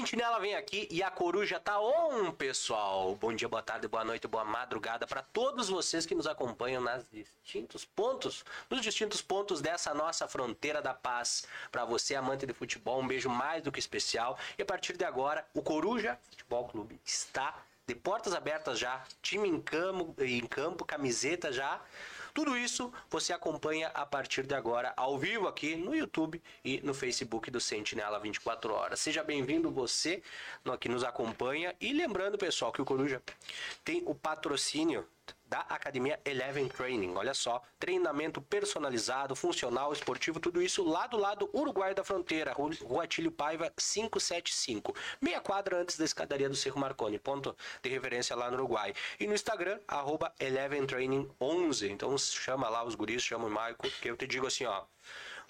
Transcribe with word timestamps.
Sentinela 0.00 0.40
vem 0.40 0.54
aqui 0.54 0.88
e 0.90 1.02
a 1.02 1.10
coruja 1.10 1.60
tá 1.60 1.78
on, 1.78 2.32
pessoal. 2.32 3.14
Bom 3.16 3.34
dia, 3.34 3.46
boa 3.46 3.62
tarde, 3.62 3.86
boa 3.86 4.02
noite, 4.02 4.26
boa 4.26 4.46
madrugada 4.46 5.06
para 5.06 5.20
todos 5.20 5.68
vocês 5.68 6.06
que 6.06 6.14
nos 6.14 6.26
acompanham 6.26 6.80
nas 6.80 7.04
distintos 7.12 7.84
pontos, 7.84 8.42
nos 8.70 8.80
distintos 8.80 9.20
pontos 9.20 9.60
dessa 9.60 9.92
nossa 9.92 10.26
fronteira 10.26 10.80
da 10.80 10.94
paz. 10.94 11.44
Para 11.70 11.84
você, 11.84 12.14
amante 12.14 12.46
de 12.46 12.54
futebol, 12.54 12.98
um 12.98 13.06
beijo 13.06 13.28
mais 13.28 13.62
do 13.62 13.70
que 13.70 13.78
especial. 13.78 14.38
E 14.56 14.62
a 14.62 14.64
partir 14.64 14.96
de 14.96 15.04
agora, 15.04 15.44
o 15.52 15.60
Coruja 15.60 16.18
Futebol 16.30 16.66
Clube 16.66 16.98
está 17.04 17.62
de 17.86 17.94
portas 17.94 18.32
abertas 18.32 18.78
já, 18.78 19.04
time 19.20 19.50
em 19.50 19.60
campo, 19.60 20.14
em 20.18 20.46
campo, 20.46 20.82
camiseta 20.82 21.52
já. 21.52 21.78
Tudo 22.32 22.56
isso 22.56 22.92
você 23.08 23.32
acompanha 23.32 23.88
a 23.88 24.06
partir 24.06 24.46
de 24.46 24.54
agora 24.54 24.92
ao 24.96 25.18
vivo 25.18 25.48
aqui 25.48 25.76
no 25.76 25.94
YouTube 25.94 26.40
e 26.64 26.80
no 26.82 26.94
Facebook 26.94 27.50
do 27.50 27.60
Sentinela 27.60 28.18
24 28.20 28.72
horas. 28.72 29.00
Seja 29.00 29.22
bem-vindo 29.22 29.70
você 29.70 30.22
que 30.78 30.88
nos 30.88 31.02
acompanha 31.02 31.74
e 31.80 31.92
lembrando, 31.92 32.38
pessoal, 32.38 32.72
que 32.72 32.80
o 32.80 32.84
Coruja 32.84 33.22
tem 33.84 34.02
o 34.06 34.14
patrocínio 34.14 35.06
da 35.50 35.60
Academia 35.68 36.18
Eleven 36.24 36.68
Training. 36.68 37.12
Olha 37.16 37.34
só, 37.34 37.60
treinamento 37.78 38.40
personalizado, 38.40 39.34
funcional, 39.34 39.92
esportivo, 39.92 40.38
tudo 40.38 40.62
isso 40.62 40.88
lá 40.88 41.08
do 41.08 41.16
lado 41.16 41.50
Uruguai 41.52 41.92
da 41.92 42.04
fronteira, 42.04 42.52
Rua 42.52 43.02
Atílio 43.02 43.32
Paiva 43.32 43.68
575. 43.76 44.94
Meia 45.20 45.40
quadra 45.40 45.76
antes 45.76 45.98
da 45.98 46.04
escadaria 46.04 46.48
do 46.48 46.54
Cerro 46.54 46.78
Marconi, 46.78 47.18
ponto 47.18 47.56
de 47.82 47.90
referência 47.90 48.36
lá 48.36 48.48
no 48.48 48.58
Uruguai. 48.58 48.94
E 49.18 49.26
no 49.26 49.34
Instagram, 49.34 49.80
arroba 49.88 50.32
Eleven 50.38 50.86
Training 50.86 51.28
11. 51.40 51.90
Então 51.90 52.16
chama 52.16 52.68
lá 52.68 52.84
os 52.84 52.94
guris, 52.94 53.20
chama 53.20 53.46
o 53.46 53.50
Maico, 53.50 53.90
que 53.90 54.08
eu 54.08 54.16
te 54.16 54.28
digo 54.28 54.46
assim, 54.46 54.66
ó, 54.66 54.84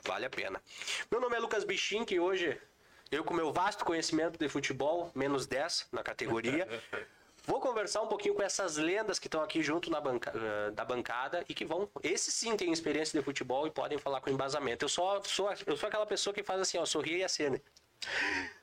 vale 0.02 0.24
a 0.24 0.30
pena. 0.30 0.62
Meu 1.10 1.20
nome 1.20 1.36
é 1.36 1.38
Lucas 1.38 1.62
Bichim, 1.62 2.06
que 2.06 2.18
hoje 2.18 2.58
eu 3.10 3.22
com 3.22 3.34
meu 3.34 3.52
vasto 3.52 3.84
conhecimento 3.84 4.38
de 4.38 4.48
futebol, 4.48 5.10
menos 5.14 5.46
10 5.46 5.88
na 5.92 6.02
categoria, 6.02 6.66
Vou 7.46 7.60
conversar 7.60 8.02
um 8.02 8.06
pouquinho 8.06 8.34
com 8.34 8.42
essas 8.42 8.76
lendas 8.76 9.18
que 9.18 9.26
estão 9.26 9.42
aqui 9.42 9.62
junto 9.62 9.90
na 9.90 10.00
banca, 10.00 10.32
uh, 10.36 10.72
da 10.72 10.84
bancada 10.84 11.44
e 11.48 11.54
que 11.54 11.64
vão. 11.64 11.88
Esses 12.02 12.32
sim 12.34 12.56
têm 12.56 12.72
experiência 12.72 13.18
de 13.18 13.24
futebol 13.24 13.66
e 13.66 13.70
podem 13.70 13.98
falar 13.98 14.20
com 14.20 14.30
embasamento. 14.30 14.84
Eu 14.84 14.88
só 14.88 15.22
sou, 15.22 15.50
eu 15.66 15.76
sou 15.76 15.88
aquela 15.88 16.06
pessoa 16.06 16.32
que 16.34 16.42
faz 16.42 16.60
assim, 16.60 16.78
ó, 16.78 16.84
sorrir 16.84 17.18
e 17.18 17.24
acende. 17.24 17.62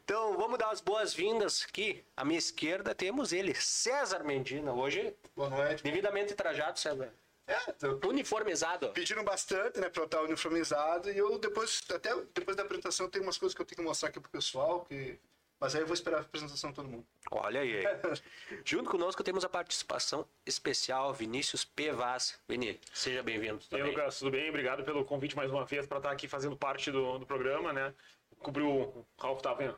Então, 0.03 0.38
vamos 0.38 0.58
dar 0.58 0.72
as 0.72 0.81
boas-vindas 0.81 1.66
aqui. 1.67 2.03
À 2.16 2.23
minha 2.23 2.39
esquerda 2.39 2.95
temos 2.95 3.34
ele, 3.34 3.53
César 3.53 4.23
Mendina. 4.23 4.72
Hoje, 4.73 5.14
Boa 5.36 5.50
noite. 5.50 5.84
devidamente 5.84 6.34
trajado, 6.34 6.80
César. 6.80 7.14
É, 7.45 7.72
tô 7.72 8.09
Uniformizado. 8.09 8.89
pedindo 8.89 9.23
bastante, 9.23 9.80
né, 9.80 9.89
pra 9.89 10.02
eu 10.02 10.06
estar 10.06 10.22
uniformizado. 10.22 11.09
E 11.09 11.17
eu 11.17 11.39
depois, 11.39 11.81
até 11.94 12.14
depois 12.34 12.58
da 12.58 12.64
apresentação, 12.64 13.09
tem 13.09 13.22
umas 13.22 13.38
coisas 13.38 13.56
que 13.56 13.62
eu 13.62 13.66
tenho 13.66 13.78
que 13.78 13.84
mostrar 13.84 14.09
aqui 14.09 14.19
pro 14.19 14.30
pessoal, 14.30 14.86
que... 14.86 15.17
Mas 15.59 15.73
aí 15.73 15.81
eu 15.81 15.88
vou 15.88 15.94
esperar 15.94 16.17
a 16.17 16.22
apresentação 16.22 16.69
de 16.69 16.75
todo 16.75 16.88
mundo. 16.88 17.05
Olha 17.31 17.61
aí. 17.61 17.81
Junto 18.63 18.89
conosco 18.89 19.23
temos 19.23 19.44
a 19.44 19.50
participação 19.50 20.27
especial 20.45 21.13
Vinícius 21.13 21.66
P. 21.66 21.91
Vaz. 21.91 22.39
Vini, 22.47 22.80
seja 22.94 23.23
bem-vindo. 23.23 23.59
E 23.72 23.75
aí. 23.75 23.83
Lucas, 23.83 24.19
tudo 24.19 24.31
bem? 24.31 24.50
Obrigado 24.50 24.83
pelo 24.83 25.03
convite 25.03 25.35
mais 25.35 25.50
uma 25.50 25.66
vez 25.66 25.88
para 25.88 25.97
estar 25.97 26.11
aqui 26.11 26.28
fazendo 26.28 26.55
parte 26.55 26.91
do, 26.91 27.17
do 27.17 27.25
programa, 27.25 27.73
né? 27.73 27.94
Cobriu 28.38 28.69
o 28.69 29.05
Ralf 29.18 29.38
estava 29.38 29.63
em 29.63 29.73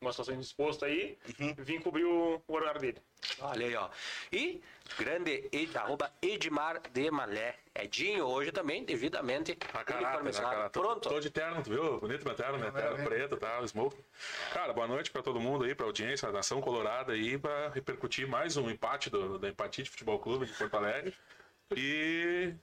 uma 0.00 0.12
situação 0.12 0.34
indisposta 0.34 0.86
aí, 0.86 1.18
vim 1.58 1.80
cobrir 1.80 2.04
o, 2.04 2.42
o 2.46 2.54
horário 2.54 2.80
dele. 2.80 2.98
Olha 3.40 3.66
aí, 3.66 3.74
ó. 3.74 3.88
E 4.32 4.62
grande 4.98 5.48
Ed, 5.52 5.76
arroba 5.76 6.12
Edmar 6.22 6.80
de 6.92 7.10
Malé. 7.10 7.56
Edinho, 7.74 8.24
hoje 8.26 8.52
também, 8.52 8.84
devidamente 8.84 9.52
A 9.52 9.84
caráter, 9.84 9.94
né, 9.94 10.06
uniformizado. 10.08 10.48
cara? 10.48 10.70
Tô- 10.70 10.80
Pronto. 10.80 11.08
Tô 11.08 11.18
de 11.20 11.30
terno, 11.30 11.62
tu 11.62 11.70
viu? 11.70 11.98
Bonito 12.00 12.24
meu 12.24 12.34
terno, 12.34 12.58
né? 12.58 12.70
Terno 12.70 13.04
preto, 13.04 13.36
tá? 13.36 13.66
Smoke. 13.66 13.96
Cara, 14.52 14.72
boa 14.72 14.86
noite 14.86 15.10
pra 15.10 15.22
todo 15.22 15.40
mundo 15.40 15.64
aí, 15.64 15.74
pra 15.74 15.86
audiência, 15.86 16.30
nação 16.30 16.60
colorada 16.60 17.12
aí, 17.14 17.36
pra 17.36 17.70
repercutir 17.70 18.28
mais 18.28 18.56
um 18.56 18.70
empate 18.70 19.10
do, 19.10 19.38
da 19.38 19.48
Empatite 19.48 19.90
Futebol 19.90 20.18
Clube 20.20 20.46
de 20.46 20.52
Porto 20.52 20.76
Alegre. 20.76 21.12
E 21.76 22.54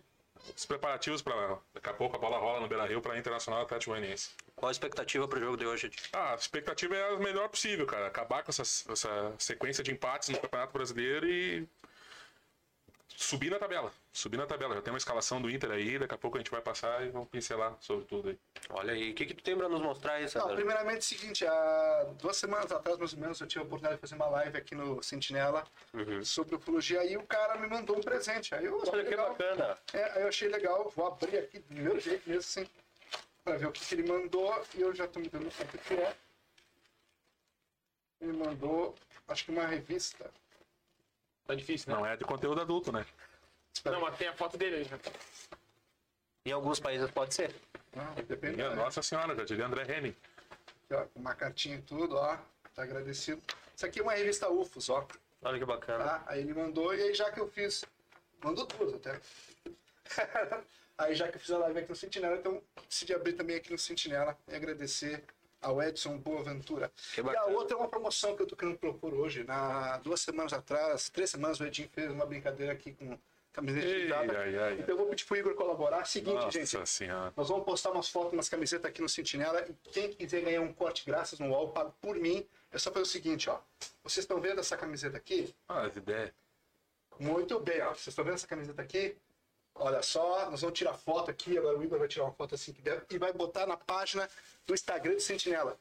os 0.55 0.65
preparativos 0.65 1.21
pra. 1.21 1.57
Daqui 1.73 1.89
a 1.89 1.93
pouco 1.93 2.15
a 2.15 2.19
bola 2.19 2.37
rola 2.37 2.59
no 2.59 2.67
Beira 2.67 2.85
Rio 2.85 3.01
pra 3.01 3.17
Internacional 3.17 3.61
Atlético 3.63 3.91
Goianiense. 3.91 4.31
Qual 4.55 4.69
a 4.69 4.71
expectativa 4.71 5.27
pro 5.27 5.39
jogo 5.39 5.57
de 5.57 5.65
hoje? 5.65 5.91
Ah, 6.13 6.33
a 6.33 6.35
expectativa 6.35 6.95
é 6.95 7.13
a 7.13 7.19
melhor 7.19 7.49
possível, 7.49 7.85
cara. 7.85 8.07
Acabar 8.07 8.43
com 8.43 8.51
essa, 8.51 8.61
essa 8.61 9.33
sequência 9.37 9.83
de 9.83 9.91
empates 9.91 10.29
no 10.29 10.39
Campeonato 10.39 10.73
Brasileiro 10.73 11.27
e 11.27 11.67
subir 13.17 13.49
na 13.49 13.59
tabela. 13.59 13.91
Subir 14.13 14.37
na 14.37 14.45
tabela. 14.45 14.75
Já 14.75 14.81
tem 14.81 14.93
uma 14.93 14.97
escalação 14.97 15.41
do 15.41 15.49
Inter 15.49 15.71
aí, 15.71 15.97
daqui 15.97 16.13
a 16.13 16.17
pouco 16.17 16.37
a 16.37 16.39
gente 16.39 16.51
vai 16.51 16.61
passar 16.61 17.05
e 17.05 17.09
vamos 17.09 17.29
pincelar 17.29 17.75
sobre 17.79 18.05
tudo 18.05 18.29
aí. 18.29 18.39
Olha 18.69 18.93
aí, 18.93 19.11
o 19.11 19.15
que, 19.15 19.25
que 19.25 19.33
tu 19.33 19.43
tem 19.43 19.55
pra 19.55 19.69
nos 19.69 19.81
mostrar 19.81 20.13
aí, 20.13 20.27
Não, 20.35 20.55
primeiramente, 20.55 20.97
é 20.97 20.99
o 20.99 21.19
seguinte, 21.19 21.45
há 21.45 22.07
duas 22.19 22.37
semanas 22.37 22.71
atrás, 22.71 22.97
mais 22.97 23.13
ou 23.13 23.19
menos, 23.19 23.39
eu 23.39 23.47
tive 23.47 23.61
a 23.61 23.63
oportunidade 23.63 23.95
de 23.95 24.01
fazer 24.01 24.15
uma 24.15 24.29
live 24.29 24.57
aqui 24.57 24.75
no 24.75 25.01
Sentinela 25.01 25.65
sobre 26.23 26.55
ufologia, 26.55 27.01
aí 27.01 27.15
o 27.17 27.23
cara 27.23 27.57
me 27.57 27.67
mandou 27.67 27.97
um 27.97 28.01
presente. 28.01 28.53
Aí 28.53 28.65
eu 28.65 28.81
achei 28.81 29.03
que 29.03 29.09
legal. 29.09 29.29
bacana. 29.29 29.77
É, 29.93 30.03
aí 30.11 30.21
eu 30.23 30.27
achei 30.27 30.49
legal, 30.49 30.91
vou 30.95 31.07
abrir 31.07 31.37
aqui 31.37 31.59
do 31.59 31.65
primeiro 31.65 31.99
jeito 31.99 32.27
mesmo, 32.27 32.41
assim, 32.41 32.67
pra 33.43 33.57
ver 33.57 33.67
o 33.67 33.71
que, 33.71 33.85
que 33.85 33.95
ele 33.95 34.07
mandou, 34.11 34.63
e 34.75 34.81
eu 34.81 34.93
já 34.93 35.07
tô 35.07 35.19
me 35.19 35.29
dando 35.29 35.49
conta 35.55 35.77
que 35.77 35.93
é. 35.93 36.15
Ele 38.19 38.33
mandou, 38.33 38.93
acho 39.27 39.45
que 39.45 39.51
uma 39.51 39.65
revista. 39.65 40.29
Tá 41.45 41.55
difícil, 41.55 41.91
né? 41.91 41.99
Não 41.99 42.05
é 42.05 42.15
de 42.15 42.23
conteúdo 42.23 42.61
adulto, 42.61 42.91
né? 42.91 43.05
Espera, 43.73 43.95
Não, 43.95 44.03
mas 44.03 44.17
tem 44.17 44.27
a 44.27 44.33
foto 44.33 44.57
dele 44.57 44.77
aí. 44.77 44.85
né? 44.85 44.99
Em 46.45 46.51
alguns 46.51 46.79
países 46.79 47.09
pode 47.11 47.33
ser. 47.33 47.53
não, 47.95 48.13
depende. 48.15 48.55
Minha 48.55 48.69
né? 48.71 48.75
Nossa 48.75 49.01
Senhora, 49.01 49.35
já 49.35 49.43
diria 49.43 49.65
André 49.65 49.83
Henning. 49.97 50.15
Aqui, 50.85 50.93
ó, 50.93 51.05
com 51.05 51.19
uma 51.19 51.35
cartinha 51.35 51.77
e 51.77 51.81
tudo, 51.81 52.15
ó. 52.15 52.37
Tá 52.73 52.83
agradecido. 52.83 53.41
Isso 53.75 53.85
aqui 53.85 53.99
é 53.99 54.03
uma 54.03 54.13
revista 54.13 54.49
UFOS, 54.49 54.89
ó. 54.89 55.07
Olha 55.43 55.59
que 55.59 55.65
bacana. 55.65 56.03
Tá? 56.03 56.23
Aí 56.27 56.41
ele 56.41 56.53
mandou, 56.53 56.93
e 56.93 57.01
aí 57.01 57.13
já 57.13 57.31
que 57.31 57.39
eu 57.39 57.47
fiz. 57.47 57.83
Mandou 58.43 58.65
duas 58.65 58.93
até. 58.93 59.19
aí 60.97 61.15
já 61.15 61.27
que 61.27 61.35
eu 61.35 61.39
fiz 61.39 61.51
a 61.51 61.57
live 61.59 61.79
aqui 61.79 61.89
no 61.89 61.95
Sentinela, 61.95 62.35
então 62.37 62.61
decidi 62.87 63.13
abrir 63.13 63.33
também 63.33 63.55
aqui 63.55 63.71
no 63.71 63.77
Sentinela 63.77 64.37
e 64.47 64.55
agradecer 64.55 65.23
ao 65.61 65.81
Edson 65.81 66.17
Boaventura. 66.17 66.91
E 67.17 67.35
a 67.37 67.45
outra 67.45 67.75
é 67.75 67.79
uma 67.79 67.87
promoção 67.87 68.35
que 68.35 68.41
eu 68.41 68.47
tô 68.47 68.55
querendo 68.55 68.77
propor 68.77 69.13
hoje. 69.13 69.43
Na, 69.43 69.97
duas 69.97 70.21
semanas 70.21 70.53
atrás, 70.53 71.09
três 71.09 71.29
semanas, 71.29 71.59
o 71.59 71.65
Edinho 71.65 71.89
fez 71.93 72.11
uma 72.11 72.25
brincadeira 72.25 72.73
aqui 72.73 72.93
com 72.93 73.17
camiseta 73.53 73.85
Ei, 73.85 74.01
listrada. 74.01 74.39
ai, 74.39 74.57
ai. 74.57 74.73
Então 74.73 74.89
eu 74.89 74.97
vou 74.97 75.07
pedir 75.07 75.25
pro 75.25 75.37
Igor 75.37 75.53
colaborar. 75.55 76.05
Seguinte, 76.05 76.35
Nossa 76.35 76.51
gente. 76.51 76.89
Senhora. 76.89 77.33
Nós 77.35 77.49
vamos 77.49 77.65
postar 77.65 77.91
umas 77.91 78.09
fotos, 78.09 78.33
umas 78.33 78.49
camisetas 78.49 78.85
aqui 78.89 79.01
no 79.01 79.09
Sentinela. 79.09 79.65
E 79.69 79.73
quem 79.91 80.11
quiser 80.13 80.41
ganhar 80.41 80.61
um 80.61 80.73
corte 80.73 81.03
graças 81.05 81.37
no 81.39 81.49
UOL, 81.49 81.69
pago 81.69 81.93
por 82.01 82.15
mim. 82.15 82.45
É 82.71 82.77
só 82.77 82.89
fazer 82.91 83.03
o 83.03 83.05
seguinte, 83.07 83.49
ó. 83.49 83.59
Vocês 84.03 84.23
estão 84.23 84.39
vendo 84.39 84.59
essa 84.59 84.77
camiseta 84.77 85.17
aqui? 85.17 85.53
Ah, 85.67 85.81
as 85.81 85.95
ideias. 85.95 86.31
Muito 87.19 87.59
bem, 87.59 87.81
ó. 87.81 87.89
Vocês 87.89 88.07
estão 88.07 88.23
vendo 88.23 88.35
essa 88.35 88.47
camiseta 88.47 88.81
aqui? 88.81 89.15
Olha 89.75 90.01
só, 90.03 90.49
nós 90.49 90.61
vamos 90.61 90.77
tirar 90.77 90.93
foto 90.93 91.31
aqui. 91.31 91.57
Agora 91.57 91.77
o 91.77 91.83
Igor 91.83 91.99
vai 91.99 92.07
tirar 92.07 92.25
uma 92.25 92.33
foto 92.33 92.55
assim 92.55 92.73
que 92.73 92.81
der 92.81 93.05
e 93.09 93.17
vai 93.17 93.33
botar 93.33 93.65
na 93.65 93.77
página 93.77 94.29
do 94.65 94.73
Instagram 94.73 95.15
do 95.15 95.21
Sentinela. 95.21 95.77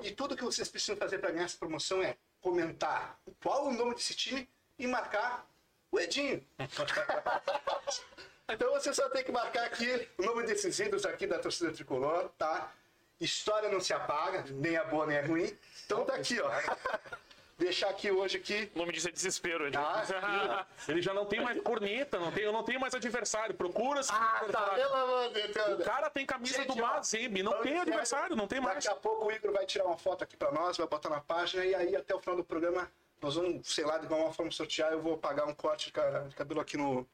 E 0.00 0.10
tudo 0.10 0.36
que 0.36 0.44
vocês 0.44 0.68
precisam 0.68 0.96
fazer 0.96 1.18
para 1.18 1.30
ganhar 1.30 1.44
essa 1.44 1.58
promoção 1.58 2.02
é 2.02 2.16
comentar 2.40 3.18
qual 3.42 3.66
o 3.66 3.72
nome 3.72 3.94
desse 3.94 4.14
time 4.14 4.48
e 4.78 4.86
marcar 4.86 5.46
o 5.90 6.00
Edinho. 6.00 6.44
então 8.48 8.70
você 8.72 8.92
só 8.94 9.08
tem 9.10 9.24
que 9.24 9.32
marcar 9.32 9.64
aqui 9.64 10.08
o 10.18 10.22
nome 10.22 10.44
desses 10.44 10.78
ídolos 10.78 11.04
aqui 11.04 11.26
da 11.26 11.38
torcida 11.38 11.72
tricolor, 11.72 12.30
tá? 12.38 12.72
História 13.20 13.68
não 13.68 13.80
se 13.80 13.92
apaga, 13.92 14.44
nem 14.50 14.76
a 14.76 14.84
boa 14.84 15.06
nem 15.06 15.18
a 15.18 15.26
ruim. 15.26 15.56
Então 15.86 16.04
tá 16.04 16.14
aqui, 16.14 16.40
ó. 16.40 16.50
Deixar 17.64 17.88
aqui 17.88 18.10
hoje 18.10 18.36
aqui. 18.36 18.70
O 18.74 18.78
nome 18.78 18.92
disso 18.92 19.08
é 19.08 19.10
desespero. 19.10 19.66
Ele. 19.66 19.76
Ah, 19.76 20.66
Ele 20.86 21.00
já 21.00 21.14
não 21.14 21.24
tem 21.24 21.40
mais 21.40 21.60
corneta, 21.62 22.18
não 22.18 22.30
tem, 22.30 22.44
eu 22.44 22.52
não 22.52 22.62
tenho 22.62 22.78
mais 22.78 22.94
adversário. 22.94 23.54
Procura 23.54 24.02
se 24.02 24.12
Ah, 24.12 24.44
tá, 24.52 24.70
pelo 24.74 24.94
amor 24.94 25.32
de 25.32 25.48
Deus. 25.48 25.80
O 25.80 25.84
cara 25.84 26.10
tem 26.10 26.26
camisa 26.26 26.58
Gente, 26.58 26.68
do 26.68 26.76
Mazembe, 26.76 27.42
não 27.42 27.60
tem 27.62 27.78
adversário, 27.78 28.36
não 28.36 28.46
tem 28.46 28.60
mais. 28.60 28.84
Daqui 28.84 28.96
a 28.96 29.00
pouco 29.00 29.26
o 29.26 29.32
Igor 29.32 29.52
vai 29.52 29.64
tirar 29.64 29.86
uma 29.86 29.96
foto 29.96 30.22
aqui 30.24 30.36
pra 30.36 30.52
nós, 30.52 30.76
vai 30.76 30.86
botar 30.86 31.08
na 31.08 31.20
página 31.20 31.64
e 31.64 31.74
aí 31.74 31.96
até 31.96 32.14
o 32.14 32.20
final 32.20 32.36
do 32.36 32.44
programa 32.44 32.90
nós 33.22 33.34
vamos, 33.36 33.66
sei 33.74 33.84
lá, 33.86 33.96
de 33.96 34.06
alguma 34.06 34.32
forma 34.32 34.52
sortear. 34.52 34.92
Eu 34.92 35.00
vou 35.00 35.16
pagar 35.16 35.46
um 35.46 35.54
corte 35.54 35.86
de 35.86 35.92
ca- 35.92 36.20
de 36.28 36.34
cabelo 36.36 36.60
aqui 36.60 36.76
no, 36.76 37.08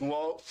no 0.00 0.08
wall. 0.08 0.42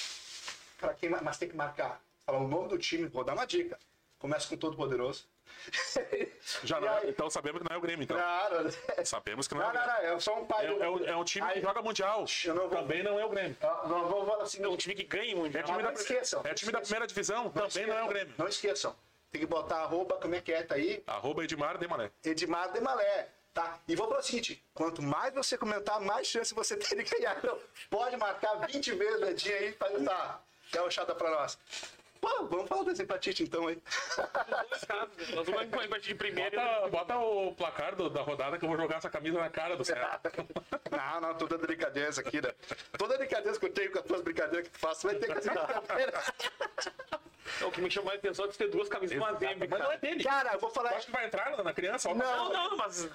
Pra 0.77 0.93
quem, 0.93 1.09
ma- 1.09 1.21
mas 1.21 1.37
tem 1.37 1.49
que 1.49 1.55
marcar. 1.55 1.99
Falar 2.25 2.37
o 2.39 2.47
nome 2.47 2.69
do 2.69 2.77
time, 2.77 3.07
vou 3.07 3.23
dar 3.23 3.33
uma 3.33 3.45
dica. 3.47 3.79
Começa 4.19 4.47
com 4.47 4.55
todo 4.57 4.77
poderoso. 4.77 5.25
Já 6.63 6.79
não, 6.79 6.87
aí? 6.97 7.09
então 7.09 7.29
sabemos 7.29 7.61
que 7.61 7.69
não 7.69 7.75
é 7.75 7.77
o 7.77 7.81
Grêmio, 7.81 8.03
então. 8.03 8.17
Claro. 8.17 8.69
Sabemos 9.05 9.47
que 9.47 9.55
não 9.55 9.61
é 9.61 9.65
Não, 9.65 9.71
o 9.71 9.73
não, 9.73 9.85
Grêmio. 9.85 10.09
não. 10.09 10.17
É 10.17 10.19
só 10.19 10.39
um 10.39 10.45
pai. 10.45 10.65
É, 10.65 10.69
do- 10.69 10.83
é 10.83 10.89
um- 10.89 11.05
é 11.05 11.15
um 11.15 11.23
time 11.23 11.47
Aí- 11.47 11.53
que 11.55 11.61
joga 11.61 11.81
mundial. 11.81 12.25
Eu 12.45 12.55
não 12.55 12.67
vou- 12.69 12.77
Também 12.79 13.01
não 13.03 13.19
é 13.19 13.25
o 13.25 13.29
Grêmio. 13.29 13.55
Ah, 13.61 13.85
Não, 13.87 14.07
vou 14.07 14.25
falar 14.25 14.43
assim. 14.43 14.63
É 14.63 14.67
um 14.67 14.75
time 14.77 14.93
que 14.95 15.03
ganha 15.03 15.35
muito. 15.35 15.57
É 15.57 15.63
time, 15.63 15.77
não 15.81 15.93
da, 15.93 15.99
esqueçam, 15.99 16.41
é 16.41 16.49
não 16.49 16.53
time 16.55 16.71
da 16.71 16.79
esqueçam. 16.79 16.81
primeira 16.81 17.07
divisão, 17.07 17.49
também 17.49 17.87
não 17.87 17.97
é 17.97 18.03
o 18.03 18.07
Grêmio. 18.07 18.33
Não 18.37 18.47
esqueçam. 18.47 18.95
Tem 19.31 19.39
que 19.41 19.47
botar 19.47 19.77
arroba, 19.77 20.15
como 20.17 20.35
é 20.35 20.41
que 20.41 20.51
é, 20.53 20.61
tá 20.63 20.75
aí? 20.75 21.01
Arroba 21.07 21.43
Edmar 21.43 21.77
Demalé. 21.79 22.11
Edmar 22.23 22.71
Demalé, 22.71 23.29
tá? 23.53 23.79
E 23.87 23.95
vou 23.95 24.07
falar 24.07 24.19
o 24.19 24.23
seguinte, 24.23 24.63
quanto 24.75 25.01
mais 25.01 25.33
você 25.33 25.57
comentar, 25.57 25.99
mais 25.99 26.27
chance 26.27 26.53
você 26.53 26.75
tem 26.77 26.97
de 26.97 27.03
ganhar. 27.03 27.37
Então, 27.37 27.57
pode 27.89 28.15
marcar 28.17 28.55
20 28.67 28.91
vezes 28.91 29.21
o 29.21 29.25
Edinho 29.25 29.55
aí 29.57 29.71
pra 29.71 29.89
tá. 29.89 30.41
Dá 30.71 30.81
uma 30.83 30.91
chata 30.91 31.15
pra 31.15 31.29
nós. 31.31 31.57
Pô, 32.23 32.45
vamos 32.47 32.69
falar 32.69 32.83
dessa 32.83 33.03
empatite 33.03 33.43
então 33.43 33.67
aí. 33.67 33.75
Né? 33.75 33.81
Nós 35.35 35.45
vamos 35.45 35.69
com 35.69 35.79
a 35.81 35.85
empate 35.85 36.07
de 36.07 36.15
primeiro 36.15 36.55
Bota, 36.55 36.87
bota 36.89 37.17
o 37.17 37.53
placar 37.53 37.95
do- 37.97 38.09
da 38.09 38.21
rodada 38.21 38.57
que 38.57 38.63
eu 38.63 38.69
vou 38.69 38.77
jogar 38.77 38.95
essa 38.97 39.09
camisa 39.09 39.37
na 39.39 39.49
cara 39.49 39.75
do 39.75 39.83
Ceará. 39.83 40.21
Não, 40.89 41.19
não, 41.21 41.33
toda 41.35 41.57
delicadeza 41.57 42.21
aqui, 42.21 42.39
né? 42.41 42.53
Toda 42.97 43.17
delicadeza 43.17 43.59
que 43.59 43.65
eu 43.65 43.73
tenho 43.73 43.91
com 43.91 43.99
as 43.99 44.05
tuas 44.05 44.21
brincadeiras 44.21 44.67
que 44.69 44.73
tu 44.73 44.79
faz, 44.79 45.01
vai 45.03 45.15
ter 45.15 45.33
que 45.35 45.41
ser 45.41 45.49
brincadeira. 45.51 46.23
É 47.61 47.65
o 47.65 47.71
que 47.71 47.81
me 47.81 47.89
chamou 47.91 48.11
a 48.11 48.15
atenção 48.15 48.45
é 48.45 48.47
de 48.47 48.57
ter 48.57 48.69
duas 48.69 48.87
camisas 48.87 49.17
com 49.17 49.25
a 49.25 49.33
Zembe, 49.33 49.67
Mas 49.67 49.69
não 49.69 49.77
é 49.77 49.81
cara. 49.81 49.97
dele. 49.97 50.23
Cara, 50.23 50.53
eu 50.53 50.59
vou 50.59 50.69
falar. 50.69 50.91
acha 50.91 51.05
que 51.07 51.11
vai 51.11 51.25
entrar 51.25 51.61
na- 51.63 51.73
criança? 51.73 52.09
Ó, 52.09 52.13
Não, 52.15 52.53
não, 52.53 52.77
mas. 52.77 53.09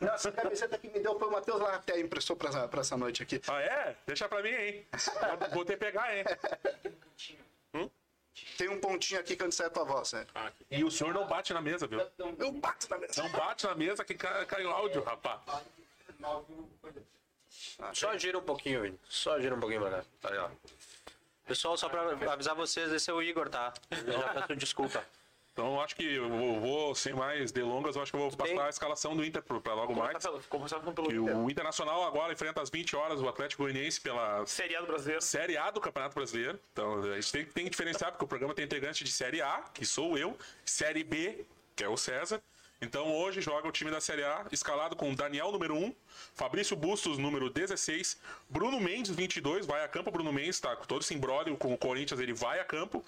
Não, 0.00 0.14
essa 0.14 0.30
camiseta 0.30 0.78
que 0.78 0.88
me 0.88 1.00
deu 1.00 1.18
foi 1.18 1.26
o 1.28 1.32
Matheus 1.32 1.60
lá 1.60 1.74
até 1.74 1.98
emprestou 1.98 2.36
pra, 2.36 2.50
essa- 2.50 2.68
pra 2.68 2.80
essa 2.82 2.96
noite 2.96 3.22
aqui. 3.22 3.40
Ah, 3.48 3.60
é? 3.60 3.96
Deixa 4.06 4.28
pra 4.28 4.42
mim, 4.42 4.50
hein? 4.50 4.86
Vou- 4.92 5.48
Vou 5.50 5.64
ter 5.64 5.72
que 5.74 5.78
pegar, 5.84 6.14
hein? 6.16 6.24
Tem 8.58 8.68
um 8.68 8.80
pontinho 8.80 9.20
aqui 9.20 9.36
quando 9.36 9.52
sai 9.52 9.66
a 9.66 9.70
tua 9.70 9.84
voz, 9.84 10.12
né? 10.12 10.26
E 10.70 10.82
o 10.82 10.90
senhor 10.90 11.14
não 11.14 11.26
bate 11.26 11.52
na 11.52 11.60
mesa, 11.60 11.86
viu? 11.86 12.00
Eu 12.38 12.52
bato 12.52 12.88
na 12.90 12.98
mesa. 12.98 13.22
Não 13.22 13.30
bate 13.30 13.64
na 13.66 13.74
mesa 13.74 14.04
que 14.04 14.14
cai, 14.14 14.44
cai 14.46 14.64
o 14.64 14.70
áudio, 14.70 15.02
rapaz. 15.02 15.40
Só 17.92 18.16
gira 18.18 18.38
um 18.38 18.42
pouquinho, 18.42 18.82
Vini. 18.82 18.98
Só 19.08 19.38
gira 19.40 19.54
um 19.54 19.60
pouquinho 19.60 19.82
pra 19.82 19.90
cá. 19.90 20.04
Tá 20.20 20.30
aí, 20.30 20.38
ó. 20.38 20.50
Pessoal, 21.46 21.76
só 21.76 21.88
pra 21.88 22.32
avisar 22.32 22.54
vocês, 22.54 22.90
esse 22.92 23.10
é 23.10 23.12
o 23.12 23.22
Igor, 23.22 23.48
tá? 23.48 23.72
Eu 23.90 24.12
já 24.12 24.28
peço 24.34 24.56
desculpa. 24.56 25.04
Então 25.54 25.80
acho 25.80 25.94
que 25.94 26.02
eu 26.02 26.28
vou, 26.28 26.60
vou, 26.60 26.94
sem 26.96 27.14
mais 27.14 27.52
delongas, 27.52 27.94
eu 27.94 28.02
acho 28.02 28.10
que 28.10 28.16
eu 28.16 28.28
vou 28.28 28.30
Tem- 28.32 28.56
passar 28.56 28.66
a 28.66 28.70
escalação 28.70 29.16
do 29.16 29.24
Inter 29.24 29.40
pra 29.40 29.72
logo 29.72 29.94
mais. 29.94 30.18
Começando 30.48 30.92
pelo 30.92 31.12
E 31.12 31.18
o 31.18 31.48
Internacional 31.48 32.02
agora 32.02 32.32
enfrenta 32.32 32.60
às 32.60 32.68
20 32.68 32.96
horas 32.96 33.20
o 33.20 33.28
Atlético 33.28 33.62
Goianiense 33.62 34.00
pela 34.00 34.44
Série 34.46 34.74
A 34.74 34.80
do 34.80 34.88
brasileiro. 34.88 35.22
Série 35.22 35.56
A 35.56 35.70
do 35.70 35.80
Campeonato 35.80 36.16
Brasileiro. 36.16 36.58
Então 36.72 37.04
a 37.04 37.14
gente 37.14 37.30
tem, 37.30 37.44
tem 37.44 37.64
que 37.66 37.70
diferenciar, 37.70 38.10
porque 38.10 38.24
o 38.24 38.28
programa 38.28 38.52
tem 38.52 38.64
integrante 38.64 39.04
de 39.04 39.12
Série 39.12 39.40
A, 39.40 39.62
que 39.72 39.86
sou 39.86 40.18
eu, 40.18 40.36
Série 40.64 41.04
B, 41.04 41.46
que 41.76 41.84
é 41.84 41.88
o 41.88 41.96
César. 41.96 42.42
Então 42.82 43.14
hoje 43.14 43.40
joga 43.40 43.68
o 43.68 43.72
time 43.72 43.92
da 43.92 44.00
Série 44.00 44.24
A, 44.24 44.44
escalado 44.50 44.96
com 44.96 45.14
Daniel, 45.14 45.52
número 45.52 45.76
1, 45.76 45.94
Fabrício 46.34 46.76
Bustos, 46.76 47.16
número 47.16 47.48
16, 47.48 48.18
Bruno 48.50 48.80
Mendes, 48.80 49.12
22, 49.14 49.64
vai 49.66 49.84
a 49.84 49.88
campo. 49.88 50.10
Bruno 50.10 50.32
Mendes 50.32 50.58
tá 50.58 50.74
com 50.74 50.84
todo 50.84 51.02
esse 51.02 51.14
imbróglio 51.14 51.56
com 51.56 51.72
o 51.72 51.78
Corinthians, 51.78 52.18
ele 52.18 52.34
vai 52.34 52.58
a 52.58 52.64
campo. 52.64 53.04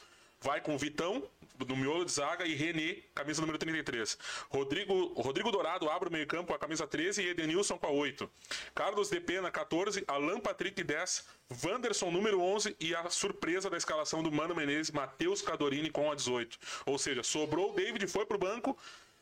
Vai 0.46 0.60
com 0.60 0.78
Vitão, 0.78 1.24
no 1.66 1.76
miolo 1.76 2.04
de 2.04 2.12
zaga, 2.12 2.46
e 2.46 2.54
René, 2.54 2.98
camisa 3.12 3.40
número 3.40 3.58
33. 3.58 4.16
Rodrigo, 4.48 5.12
Rodrigo 5.20 5.50
Dourado 5.50 5.90
abre 5.90 6.08
o 6.08 6.12
meio-campo 6.12 6.46
com 6.46 6.54
a 6.54 6.58
camisa 6.58 6.86
13 6.86 7.20
e 7.20 7.28
Edenilson 7.30 7.76
com 7.76 7.86
a 7.88 7.90
8. 7.90 8.30
Carlos 8.72 9.10
De 9.10 9.18
Pena, 9.18 9.50
14. 9.50 10.04
Alan 10.06 10.38
Patrick, 10.38 10.84
10. 10.84 11.26
Wanderson, 11.64 12.12
número 12.12 12.40
11. 12.40 12.76
E 12.78 12.94
a 12.94 13.10
surpresa 13.10 13.68
da 13.68 13.76
escalação 13.76 14.22
do 14.22 14.30
Mano 14.30 14.54
Menezes, 14.54 14.92
Matheus 14.92 15.42
Cadorini 15.42 15.90
com 15.90 16.12
a 16.12 16.14
18. 16.14 16.56
Ou 16.86 16.96
seja, 16.96 17.24
sobrou 17.24 17.72
o 17.72 17.74
David, 17.74 18.06
foi 18.06 18.24
pro 18.24 18.38
banco. 18.38 18.78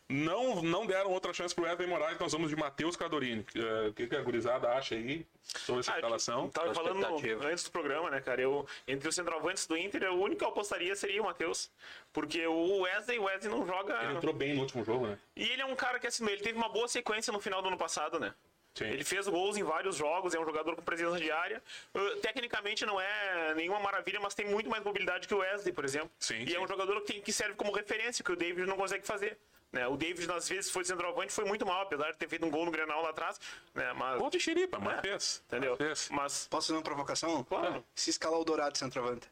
Não, 0.08 0.62
não 0.62 0.86
deram 0.86 1.10
outra 1.10 1.32
chance 1.32 1.54
pro 1.54 1.64
Wesley 1.64 1.88
Moraes, 1.88 2.18
nós 2.18 2.30
vamos 2.32 2.50
de 2.50 2.56
Matheus 2.56 2.94
Cadorini. 2.94 3.44
Eh, 3.54 3.88
O 3.88 3.94
que, 3.94 4.06
que 4.06 4.14
a 4.14 4.20
gurizada 4.20 4.68
acha 4.70 4.94
aí 4.94 5.26
sobre 5.42 5.80
essa 5.80 5.92
Ah, 5.92 5.94
eu 5.94 5.98
escalação? 5.98 6.50
Tava 6.50 6.74
falando 6.74 7.04
antes 7.46 7.64
do 7.64 7.70
programa, 7.70 8.10
né, 8.10 8.20
cara? 8.20 8.40
Eu, 8.42 8.66
entre 8.86 9.08
os 9.08 9.14
centroavantes 9.14 9.66
do 9.66 9.76
Inter, 9.76 10.12
o 10.12 10.20
único 10.20 10.40
que 10.40 10.44
eu 10.44 10.48
apostaria 10.48 10.94
seria 10.94 11.22
o 11.22 11.24
Matheus. 11.24 11.70
Porque 12.12 12.46
o 12.46 12.80
Wesley, 12.82 13.18
o 13.18 13.24
Wesley 13.24 13.50
não 13.50 13.66
joga. 13.66 13.98
Ele 14.04 14.16
entrou 14.16 14.34
bem 14.34 14.54
no 14.54 14.60
último 14.60 14.84
jogo, 14.84 15.06
né? 15.06 15.18
E 15.34 15.48
ele 15.48 15.62
é 15.62 15.66
um 15.66 15.74
cara 15.74 15.98
que 15.98 16.06
assim, 16.06 16.24
ele 16.26 16.42
teve 16.42 16.58
uma 16.58 16.68
boa 16.68 16.86
sequência 16.86 17.32
no 17.32 17.40
final 17.40 17.62
do 17.62 17.68
ano 17.68 17.78
passado, 17.78 18.20
né? 18.20 18.34
Sim. 18.74 18.86
Ele 18.86 19.04
fez 19.04 19.28
gols 19.28 19.56
em 19.56 19.62
vários 19.62 19.96
jogos, 19.96 20.34
é 20.34 20.38
um 20.38 20.44
jogador 20.44 20.74
com 20.74 20.82
presença 20.82 21.16
diária. 21.16 21.62
Uh, 21.94 22.16
tecnicamente 22.16 22.84
não 22.84 23.00
é 23.00 23.54
nenhuma 23.54 23.78
maravilha, 23.78 24.18
mas 24.20 24.34
tem 24.34 24.46
muito 24.46 24.68
mais 24.68 24.82
mobilidade 24.82 25.28
que 25.28 25.34
o 25.34 25.38
Wesley, 25.38 25.72
por 25.72 25.84
exemplo. 25.84 26.10
Sim, 26.18 26.42
e 26.42 26.48
sim. 26.48 26.56
é 26.56 26.60
um 26.60 26.66
jogador 26.66 27.00
que, 27.02 27.12
tem, 27.12 27.22
que 27.22 27.32
serve 27.32 27.54
como 27.54 27.72
referência, 27.72 28.24
que 28.24 28.32
o 28.32 28.36
David 28.36 28.66
não 28.66 28.76
consegue 28.76 29.06
fazer. 29.06 29.38
Né? 29.74 29.88
O 29.88 29.96
David, 29.96 30.30
às 30.30 30.48
vezes, 30.48 30.70
foi 30.70 30.84
centroavante, 30.84 31.32
foi 31.32 31.44
muito 31.44 31.66
mal, 31.66 31.82
apesar 31.82 32.12
de 32.12 32.16
ter 32.16 32.28
feito 32.28 32.46
um 32.46 32.50
gol 32.50 32.64
no 32.64 32.70
Grenal 32.70 33.02
lá 33.02 33.10
atrás. 33.10 33.40
Né? 33.74 33.92
Mas, 33.94 34.18
Gol 34.20 34.30
de 34.30 34.38
xeripa, 34.38 34.78
mas 34.78 34.98
É, 34.98 35.02
fez. 35.02 35.42
entendeu? 35.48 35.76
Fez. 35.76 36.08
Mas, 36.12 36.46
Posso 36.48 36.68
fazer 36.68 36.76
uma 36.78 36.82
provocação? 36.84 37.42
Claro. 37.42 37.84
Se 37.92 38.08
escalar 38.10 38.38
o 38.38 38.44
Dourado 38.44 38.72
de 38.72 38.78
centroavante. 38.78 39.28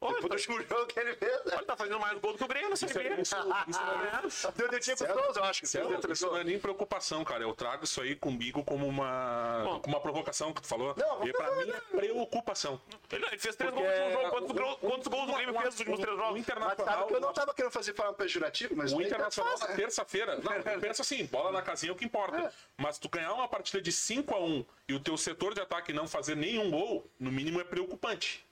Olha, 0.00 0.14
Depois 0.20 0.46
do 0.46 0.52
último 0.52 0.68
jogo 0.68 0.86
que 0.86 0.98
ele 1.00 1.14
fez, 1.16 1.44
né? 1.44 1.54
ele 1.56 1.64
tá 1.64 1.76
fazendo 1.76 1.98
mais 2.00 2.18
gol 2.18 2.32
do 2.32 2.38
que 2.38 2.44
o 2.44 2.48
Grêmio 2.48 2.70
na 2.70 2.76
Série 2.76 2.92
B. 2.94 3.22
Isso, 3.22 3.36
isso 3.68 3.80
não 3.80 4.02
é- 4.04 4.52
Deu 4.56 4.68
dentinho 4.68 4.96
gostoso, 4.96 5.38
eu 5.38 5.44
acho. 5.44 5.60
que 5.60 5.66
Isso, 5.66 5.78
fez. 5.78 6.04
isso 6.10 6.26
não 6.26 6.36
é 6.36 6.44
nem 6.44 6.58
preocupação, 6.58 7.24
cara. 7.24 7.42
Eu 7.42 7.54
trago 7.54 7.84
isso 7.84 8.00
aí 8.00 8.14
comigo 8.16 8.62
como 8.64 8.86
uma, 8.86 9.62
Bom. 9.64 9.80
como 9.80 9.96
uma 9.96 10.00
provocação 10.02 10.52
que 10.52 10.60
tu 10.62 10.68
falou. 10.68 10.94
Não, 10.96 11.26
e 11.26 11.32
pra 11.32 11.50
mim 11.56 11.70
é 11.70 11.80
preocupação. 11.96 12.80
Ele, 13.10 13.24
ele 13.26 13.38
fez 13.38 13.56
três 13.56 13.72
Porque 13.72 13.86
gols 13.86 13.98
no 14.06 14.12
jogo. 14.12 14.30
Quantos, 14.30 14.52
gol- 14.52 14.76
quantos 14.78 15.08
gols 15.08 15.30
o 15.30 15.34
Grêmio 15.34 15.54
fez 15.54 15.64
nos 15.66 15.78
últimos 15.78 16.00
três 16.00 16.14
O 16.14 16.18
jogos? 16.18 16.32
Mas 16.32 16.40
Internacional, 16.40 16.96
sabe 16.96 17.06
que 17.08 17.14
eu 17.14 17.20
não 17.20 17.32
tava 17.32 17.54
querendo 17.54 17.72
fazer 17.72 17.94
forma 17.94 18.12
pejorativa, 18.14 18.74
mas 18.76 18.92
o 18.92 19.00
Internacional 19.02 19.54
terça-feira. 19.76 20.36
Não, 20.36 20.52
eu 20.72 20.80
penso 20.80 21.02
assim, 21.02 21.24
bola 21.26 21.50
na 21.52 21.62
casinha 21.62 21.90
é 21.90 21.92
o 21.92 21.96
que 21.96 22.04
importa. 22.04 22.52
Mas 22.76 22.98
tu 22.98 23.08
ganhar 23.08 23.32
uma 23.32 23.48
partida 23.48 23.80
de 23.80 23.90
5 23.92 24.34
a 24.34 24.38
1 24.38 24.64
e 24.88 24.94
o 24.94 25.00
teu 25.00 25.16
setor 25.16 25.54
de 25.54 25.60
ataque 25.60 25.92
não 25.92 26.06
fazer 26.06 26.36
nenhum 26.36 26.70
gol, 26.70 27.10
no 27.18 27.30
mínimo 27.32 27.60
é 27.60 27.64
preocupante. 27.64 28.45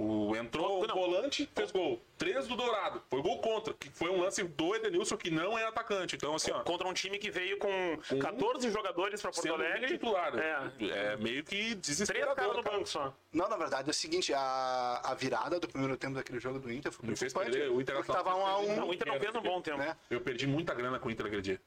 O, 0.00 0.36
entrou 0.36 0.86
Não. 0.86 0.94
o 0.96 1.00
volante, 1.00 1.50
fez 1.56 1.72
gol. 1.72 2.00
Três 2.16 2.46
do 2.46 2.54
Dourado. 2.54 3.02
Foi 3.10 3.20
gol 3.20 3.40
contra. 3.40 3.74
Que 3.74 3.90
foi 3.90 4.08
um 4.10 4.20
lance 4.20 4.44
do 4.44 4.76
Edenilson 4.76 5.16
que 5.16 5.28
não 5.28 5.58
é 5.58 5.64
atacante. 5.66 6.14
Então, 6.14 6.36
assim, 6.36 6.52
ó. 6.52 6.62
Contra 6.62 6.86
um 6.86 6.92
time 6.92 7.18
que 7.18 7.30
veio 7.32 7.58
com 7.58 7.98
14 8.20 8.70
jogadores 8.70 9.20
pra 9.20 9.32
Porto 9.32 9.52
Alegre. 9.52 9.88
titular. 9.88 10.32
É. 10.38 10.70
É 11.12 11.16
meio 11.16 11.42
que 11.42 11.56
Três 11.56 11.80
desesperador. 11.80 12.36
caras 12.36 12.56
no 12.56 12.62
banco 12.62 12.86
só. 12.86 13.12
Não, 13.32 13.48
na 13.48 13.56
verdade 13.56 13.88
é 13.88 13.90
o 13.90 13.94
seguinte, 13.94 14.32
a, 14.32 15.00
a 15.04 15.14
virada 15.14 15.58
do 15.58 15.68
primeiro 15.68 15.96
tempo 15.96 16.14
daquele 16.14 16.38
jogo 16.38 16.60
do 16.60 16.72
Inter 16.72 16.92
foi 16.92 17.04
preocupante. 17.04 17.50
perder, 17.50 17.70
o 17.70 17.80
Inter 17.80 18.04
tava 18.04 18.36
um 18.36 18.46
a 18.46 18.58
um, 18.60 18.76
Não, 18.76 18.88
o 18.90 18.94
Inter 18.94 19.08
não 19.08 19.18
fez 19.18 19.34
um 19.34 19.42
bom 19.42 19.60
tempo. 19.60 19.78
né? 19.78 19.96
Eu 20.08 20.20
perdi 20.20 20.46
muita 20.46 20.74
grana 20.74 21.00
com 21.00 21.08
o 21.08 21.10
Inter 21.10 21.26
aquele 21.26 21.42
dia. 21.42 21.60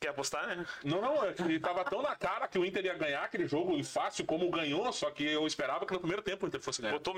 Quer 0.00 0.08
apostar, 0.08 0.46
né? 0.56 0.64
Não, 0.82 1.02
não, 1.02 1.22
é 1.22 1.34
que 1.34 1.60
tava 1.60 1.84
tão 1.84 2.00
na 2.00 2.16
cara 2.16 2.48
que 2.48 2.58
o 2.58 2.64
Inter 2.64 2.86
ia 2.86 2.94
ganhar 2.94 3.22
aquele 3.22 3.46
jogo 3.46 3.76
e 3.76 3.84
fácil 3.84 4.24
como 4.24 4.50
ganhou, 4.50 4.90
só 4.94 5.10
que 5.10 5.22
eu 5.30 5.46
esperava 5.46 5.84
que 5.84 5.92
no 5.92 5.98
primeiro 6.00 6.22
tempo 6.22 6.46
o 6.46 6.48
Inter 6.48 6.58
fosse 6.58 6.80
ganhar. 6.80 6.94
Botou 6.94 7.14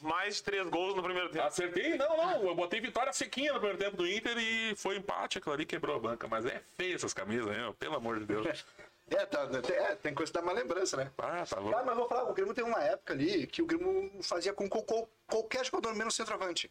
mais 0.00 0.36
de 0.36 0.42
três 0.44 0.64
gols 0.68 0.94
no 0.94 1.02
primeiro 1.02 1.28
tempo. 1.30 1.44
Acertei, 1.44 1.96
não, 1.96 2.16
não, 2.16 2.44
eu 2.46 2.54
botei 2.54 2.80
vitória 2.80 3.12
sequinha 3.12 3.52
no 3.52 3.58
primeiro 3.58 3.78
tempo 3.82 3.96
do 3.96 4.06
Inter 4.06 4.38
e 4.38 4.76
foi 4.76 4.96
empate, 4.96 5.38
aquilo 5.38 5.54
ali 5.54 5.66
quebrou 5.66 5.96
a 5.96 5.98
banca. 5.98 6.28
Mas 6.28 6.46
é 6.46 6.62
feio 6.76 6.94
essas 6.94 7.12
camisas, 7.12 7.46
né? 7.46 7.74
Pelo 7.80 7.96
amor 7.96 8.20
de 8.20 8.26
Deus. 8.26 8.46
É, 9.12 9.26
tá, 9.26 9.44
tem- 9.48 9.74
é, 9.74 9.96
tem 9.96 10.14
coisa 10.14 10.30
que 10.32 10.38
dá 10.38 10.44
uma 10.44 10.52
lembrança, 10.52 10.96
né? 10.96 11.10
Ah, 11.18 11.44
tá 11.44 11.56
bom. 11.60 11.76
Ah, 11.76 11.82
mas 11.84 11.96
vou 11.96 12.06
falar, 12.08 12.30
o 12.30 12.32
Grêmio 12.32 12.54
tem 12.54 12.62
uma 12.62 12.80
época 12.80 13.12
ali 13.12 13.44
que 13.48 13.60
o 13.60 13.66
Grêmio 13.66 14.08
fazia 14.22 14.52
com 14.52 14.68
co- 14.68 14.84
co- 14.84 15.08
qualquer 15.26 15.64
jogador 15.64 15.96
menos 15.96 16.14
centroavante. 16.14 16.70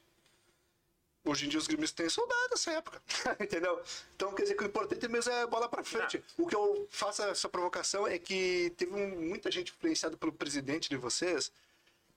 Hoje 1.25 1.45
em 1.45 1.49
dia 1.49 1.59
os 1.59 1.67
gremistas 1.67 1.95
têm 1.95 2.09
soldado 2.09 2.49
nessa 2.51 2.71
época, 2.71 3.01
entendeu? 3.39 3.81
Então 4.15 4.33
quer 4.33 4.43
dizer 4.43 4.55
que 4.55 4.63
o 4.63 4.67
importante 4.67 5.07
mesmo 5.07 5.31
é 5.31 5.45
bola 5.45 5.67
pra 5.67 5.83
frente. 5.83 6.23
O 6.37 6.47
que 6.47 6.55
eu 6.55 6.87
faço 6.89 7.21
essa 7.23 7.49
provocação 7.49 8.07
é 8.07 8.17
que 8.17 8.73
teve 8.77 8.91
muita 8.91 9.51
gente 9.51 9.73
influenciada 9.77 10.15
pelo 10.15 10.31
presidente 10.31 10.89
de 10.89 10.95
vocês 10.95 11.51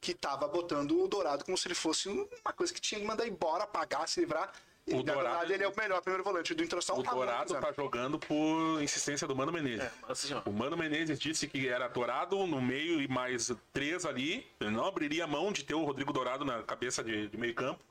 que 0.00 0.14
tava 0.14 0.46
botando 0.48 1.00
o 1.02 1.08
Dourado 1.08 1.44
como 1.44 1.56
se 1.58 1.66
ele 1.68 1.74
fosse 1.74 2.08
uma 2.08 2.52
coisa 2.52 2.72
que 2.72 2.80
tinha 2.80 3.00
que 3.00 3.06
mandar 3.06 3.26
embora, 3.26 3.66
pagar, 3.66 4.08
se 4.08 4.20
livrar. 4.20 4.52
E, 4.84 4.94
O 4.94 5.02
Dourado- 5.02 5.28
verdade 5.28 5.52
ele 5.52 5.62
é 5.62 5.68
o 5.68 5.76
melhor 5.76 6.00
primeiro 6.00 6.24
volante 6.24 6.54
do 6.54 6.62
Internacional. 6.64 7.00
O 7.00 7.04
muitos 7.04 7.14
Dourado 7.26 7.54
tá 7.60 7.72
jogando 7.72 8.18
por 8.18 8.82
insistência 8.82 9.28
do 9.28 9.36
Mano 9.36 9.52
Menezes. 9.52 9.88
Assim, 10.08 10.34
ó. 10.34 10.42
O 10.44 10.52
Mano 10.52 10.76
Menezes 10.76 11.20
disse 11.20 11.46
que 11.46 11.68
era 11.68 11.86
Dourado 11.86 12.44
no 12.48 12.60
meio 12.60 13.00
e 13.00 13.06
mais 13.06 13.52
três 13.72 14.04
ali. 14.04 14.44
Ele 14.60 14.70
não 14.70 14.84
abriria 14.86 15.24
mão 15.26 15.52
de 15.52 15.62
ter 15.64 15.74
o 15.74 15.84
Rodrigo 15.84 16.12
Dourado 16.12 16.44
na 16.44 16.62
cabeça 16.64 17.02
de, 17.04 17.28
de 17.28 17.36
meio 17.36 17.54
campo. 17.54 17.84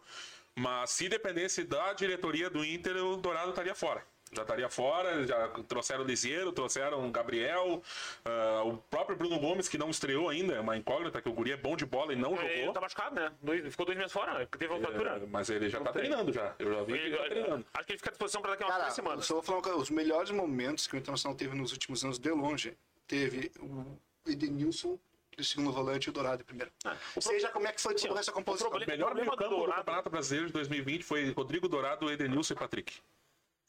Mas 0.58 0.92
se 0.92 1.08
dependesse 1.08 1.64
da 1.64 1.94
diretoria 1.94 2.50
do 2.50 2.64
Inter, 2.66 2.98
o 2.98 3.18
Dourado 3.18 3.50
estaria 3.52 3.74
fora. 3.76 4.04
Já 4.34 4.44
estaria 4.44 4.70
fora, 4.70 5.28
já 5.28 5.50
trouxeram 5.68 6.06
o 6.06 6.08
Liseiro, 6.08 6.54
trouxeram 6.54 7.06
o 7.06 7.12
Gabriel, 7.12 7.84
ah, 8.24 8.62
o 8.64 8.78
próprio 8.78 9.18
Bruno 9.18 9.38
Gomes, 9.38 9.68
que 9.68 9.78
não 9.78 9.90
estreou 9.90 10.30
ainda, 10.30 10.54
é 10.54 10.60
uma 10.62 10.78
incógnita, 10.78 11.22
que 11.22 11.28
o 11.28 11.34
Guri 11.34 11.52
é 11.52 11.58
bom 11.58 11.76
de 11.76 11.86
bola 11.86 12.14
e 12.14 12.16
não 12.16 12.38
Ele 12.42 12.60
jogou. 12.60 12.74
tá 12.74 12.80
machucado, 12.80 13.14
né? 13.16 13.30
Ficou 13.70 13.86
dois 13.86 13.98
meses 13.98 14.14
fora, 14.14 14.46
teve 14.48 14.72
uma 14.74 14.80
fratura. 14.80 15.18
É, 15.22 15.26
mas 15.26 15.50
ele 15.50 15.70
já 15.70 15.82
tá 15.82 15.92
tem. 15.92 16.04
treinando 16.04 16.32
já. 16.32 16.56
Eu 16.60 16.74
já 16.74 16.82
vi 16.84 16.94
que 16.94 17.00
ele 17.00 17.18
tá 17.18 17.24
Ele- 17.26 17.30
treinando. 17.42 17.66
acho 17.74 17.86
que 17.86 17.92
ele 17.92 17.98
fica 17.98 18.10
à 18.10 18.14
disposição 18.14 18.42
pra 18.42 18.52
daqui 18.52 18.64
a 18.64 18.68
umas 18.68 18.78
três 18.80 18.94
semanas. 18.94 19.26
só 19.26 19.34
vou 19.34 19.44
falar 19.44 19.58
uma 19.58 19.64
coisa, 19.64 19.78
os 19.80 19.90
melhores 19.90 20.32
momentos 20.32 20.88
que 20.88 20.96
o 20.96 20.98
Internacional 20.98 21.36
teve 21.38 21.54
nos 21.54 21.74
últimos 21.74 22.02
anos, 22.06 22.18
de 22.18 22.30
longe, 22.32 22.78
teve 23.08 23.52
o 23.60 23.98
Edenilson 24.26 24.98
de 25.38 25.46
segundo 25.46 25.72
volante 25.72 26.06
e 26.08 26.10
o 26.10 26.14
Dourado 26.14 26.40
de 26.40 26.44
primeiro. 26.44 26.72
Ah, 26.84 26.96
o 27.16 27.22
Seja 27.22 27.50
como 27.50 27.68
é 27.68 27.72
que 27.72 27.82
foi 27.82 27.96
toda 27.96 28.20
essa 28.20 28.32
composição. 28.32 28.70
problema- 28.70 28.92
O 28.94 28.98
melhor 28.98 29.16
meio 29.16 29.28
campo 29.32 29.56
do 29.56 29.66
do 29.68 29.74
Campeonato 29.74 30.10
Brasileiro 30.10 30.48
de 30.48 30.54
2020 30.54 31.04
foi 31.04 31.32
Rodrigo 31.32 31.68
Dourado, 31.68 32.12
Edenilson 32.12 32.54
e 32.54 32.58
Patrick. 32.58 32.94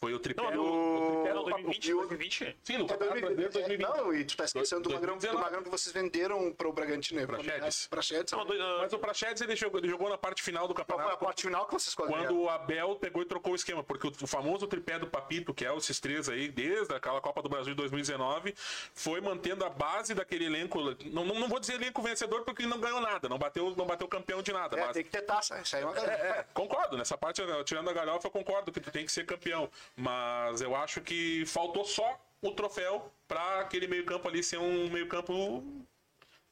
Foi 0.02 0.12
o 0.12 0.18
tripé 0.18 0.42
Não, 0.42 0.50
do... 0.50 0.62
o- 0.64 1.26
é, 1.28 1.32
no 1.32 1.44
2020, 1.44 1.92
o- 1.94 1.97
2020. 1.99 2.56
Sim, 2.64 2.78
no 2.78 2.85
É 2.87 2.88
Campeonato 2.88 3.21
Brasileiro 3.21 3.52
2020. 3.52 3.88
Não, 3.88 4.12
e 4.12 4.25
tu 4.25 4.37
tá 4.37 4.44
esquecendo 4.47 4.82
do 4.82 4.90
magrão, 4.90 5.14
do 5.16 5.21
2019. 5.21 5.44
magrão 5.44 5.62
que 5.62 5.68
vocês 5.71 5.92
venderam 5.94 6.52
pro 6.52 6.73
Bragantino. 6.73 7.21
né? 7.21 7.26
Praxedes. 7.28 7.87
Praxedes. 7.87 8.32
Não, 8.32 8.44
do- 8.44 8.52
ah, 8.61 8.78
Mas 8.80 8.92
o 8.92 8.99
Prachedes, 8.99 9.40
ele 9.42 9.54
jogou, 9.54 9.78
ele 9.78 9.88
jogou 9.88 10.09
na 10.11 10.18
parte 10.18 10.42
final 10.42 10.66
do 10.66 10.75
Qual 10.75 10.85
foi 10.85 10.94
a 10.97 10.99
campeonato. 10.99 11.25
parte 11.25 11.42
final 11.44 11.66
que 11.66 11.73
vocês 11.75 11.87
escolheram? 11.90 12.18
Quando 12.18 12.40
o 12.40 12.50
Abel 12.50 12.97
pegou 12.97 13.23
e 13.23 13.26
trocou 13.26 13.52
o 13.52 13.54
esquema, 13.54 13.85
porque 13.85 14.09
o, 14.09 14.12
o 14.23 14.26
famoso 14.26 14.66
tripé 14.66 14.99
do 14.99 15.06
Papito, 15.06 15.54
que 15.54 15.64
é 15.64 15.73
esses 15.76 16.00
três 16.00 16.28
aí, 16.28 16.49
desde 16.49 16.92
aquela 16.92 17.21
Copa 17.21 17.40
do 17.40 17.49
Brasil 17.49 17.73
de 17.73 17.76
2019, 17.76 18.54
foi 18.92 19.21
mantendo 19.21 19.64
a 19.64 19.71
base 19.71 20.14
daquele 20.14 20.47
elenco. 20.47 20.80
Não, 21.12 21.25
não, 21.25 21.38
não 21.38 21.49
vou 21.49 21.61
dizer 21.61 21.75
elenco 21.75 22.02
vencedor, 22.02 22.42
porque 22.44 22.66
não 22.66 22.80
ganhou 22.80 23.00
nada, 23.00 23.28
não 23.28 23.38
bateu, 23.38 23.73
não 23.76 23.87
bateu 23.87 24.09
campeão 24.09 24.42
de 24.42 24.52
nada. 24.52 24.76
É, 24.76 24.80
mas 24.85 24.94
tem 24.94 25.04
que 25.04 25.11
ter 25.11 25.23
taça. 25.23 25.61
Isso 25.61 25.76
aí 25.76 25.82
é 25.82 25.87
uma 25.87 25.97
é, 25.97 26.44
concordo, 26.52 26.97
nessa 26.97 27.16
parte, 27.16 27.40
tirando 27.64 27.88
a 27.88 27.92
galhofa, 27.92 28.26
eu 28.26 28.32
concordo 28.32 28.73
que 28.73 28.80
tu 28.80 28.90
tem 28.90 29.06
que 29.06 29.12
ser 29.12 29.25
campeão. 29.25 29.71
Mas 29.97 30.61
eu 30.61 30.75
acho 30.75 31.01
que 31.01 31.45
faltou 31.47 31.85
só 31.85 32.19
o 32.41 32.51
troféu 32.53 33.13
para 33.29 33.61
aquele 33.61 33.87
meio-campo 33.87 34.27
ali 34.29 34.43
ser 34.43 34.59
um 34.59 34.91
meio-campo 34.91 35.65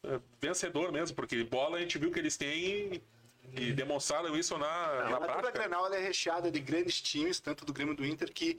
é, 0.05 0.21
vencedor 0.41 0.93
mesmo, 0.93 1.17
porque 1.17 1.43
bola 1.45 1.79
a 1.79 1.81
gente 1.81 1.99
viu 1.99 2.11
que 2.11 2.19
eles 2.19 2.37
têm 2.37 3.03
e 3.57 3.73
demonstraram 3.73 4.37
isso 4.37 4.57
na, 4.57 5.09
na 5.11 5.17
A 5.17 5.21
prática. 5.21 5.51
Grenal 5.51 5.87
ela 5.87 5.97
é 5.97 6.01
recheada 6.01 6.51
de 6.51 6.61
grandes 6.61 7.01
times, 7.01 7.41
tanto 7.41 7.65
do 7.65 7.73
Grêmio 7.73 7.95
do 7.97 8.07
Inter, 8.07 8.33
que 8.33 8.59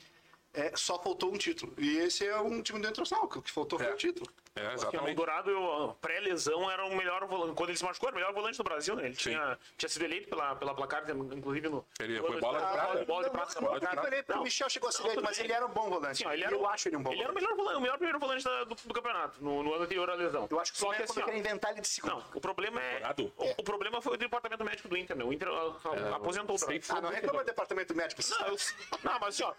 é, 0.54 0.76
só 0.76 1.02
faltou 1.02 1.34
um 1.34 1.38
título. 1.38 1.74
E 1.78 1.98
esse 1.98 2.26
é 2.28 2.38
um 2.40 2.62
time 2.62 2.80
do 2.82 2.88
Internacional, 2.88 3.28
que 3.28 3.38
o 3.38 3.42
que 3.42 3.52
faltou 3.52 3.80
foi 3.80 3.88
É. 3.88 3.94
o 3.94 3.98
título. 3.98 4.30
É, 4.54 4.62
Assim, 4.68 4.72
o 4.72 4.74
exatamente. 4.90 5.16
Dourado, 5.16 5.50
eu, 5.50 5.96
pré-lesão, 6.02 6.70
era 6.70 6.86
o 6.86 6.94
melhor 6.94 7.26
volante. 7.26 7.56
Quando 7.56 7.70
ele 7.70 7.78
se 7.78 7.86
machucou, 7.86 8.10
era 8.10 8.16
o 8.18 8.20
melhor 8.20 8.34
volante 8.34 8.58
do 8.58 8.64
Brasil, 8.66 8.96
né? 8.98 9.06
Ele 9.06 9.16
tinha, 9.16 9.58
tinha 9.78 9.88
sido 9.88 10.04
eleito 10.04 10.28
pela, 10.28 10.56
pela 10.58 10.74
placar, 10.76 11.10
inclusive 11.10 11.70
no. 11.70 11.86
Ele 12.02 12.20
no 12.20 12.28
foi 12.28 12.42
bola 12.42 12.60
de 12.60 12.66
prata. 12.74 13.06
Bola 13.06 13.24
de 13.24 13.30
Não, 13.30 13.32
prata. 13.32 13.62
bola 13.62 13.80
de 13.80 14.32
o 14.34 14.44
Michel 14.44 14.70
chegou 14.70 14.90
a 14.90 14.92
ser 14.92 15.04
eleito, 15.04 15.22
mas 15.24 15.40
ele 15.40 15.54
era 15.54 15.66
um 15.66 15.70
bom 15.70 15.90
volante. 15.90 16.28
Ó, 16.28 16.34
ele 16.34 16.44
era 16.44 16.54
eu 16.54 16.62
o- 16.62 16.68
acho 16.68 16.90
ele 16.90 16.98
um 16.98 17.04
bom 17.04 17.14
Ele 17.14 17.22
era 17.24 17.32
o 17.32 17.36
melhor, 17.36 17.56
volante, 17.56 17.78
o 17.78 17.82
melhor 17.82 17.96
primeiro 17.98 18.20
volante 18.20 18.44
da- 18.44 18.64
do, 18.66 18.76
do 18.76 18.94
campeonato, 18.94 19.42
no, 19.42 19.64
no 19.64 19.74
ano 19.74 19.84
anterior 19.86 20.10
à 20.10 20.16
lesão. 20.16 20.48
Eu 20.52 20.60
acho 20.60 20.74
que 20.74 20.80
Só 20.80 20.88
só 20.88 20.94
que 20.98 21.04
assim, 21.04 21.22
quer 21.22 21.38
inventar 21.38 21.72
ele 21.72 21.80
de 21.82 21.88
segundo. 21.88 22.12
não, 22.12 22.24
o 22.34 22.42
problema 22.42 22.82
é. 22.82 23.00
Dourado? 23.00 23.34
O, 23.38 23.50
o 23.62 23.64
problema 23.64 24.02
foi 24.02 24.16
o 24.16 24.18
departamento 24.18 24.66
médico 24.66 24.90
do 24.90 24.98
Inter, 24.98 25.16
né? 25.16 25.24
O 25.24 25.32
Inter 25.32 25.48
ah, 25.48 26.16
aposentou 26.18 26.58
o 26.58 26.60
Dourado. 26.60 26.82
Ah, 26.90 27.00
não 27.02 27.10
reclama 27.10 27.40
do 27.40 27.46
departamento 27.46 27.96
médico. 27.96 28.22
Não, 28.30 28.48
eu- 28.48 28.58
não, 29.02 29.20
mas 29.20 29.30
assim, 29.30 29.44
ó, 29.44 29.54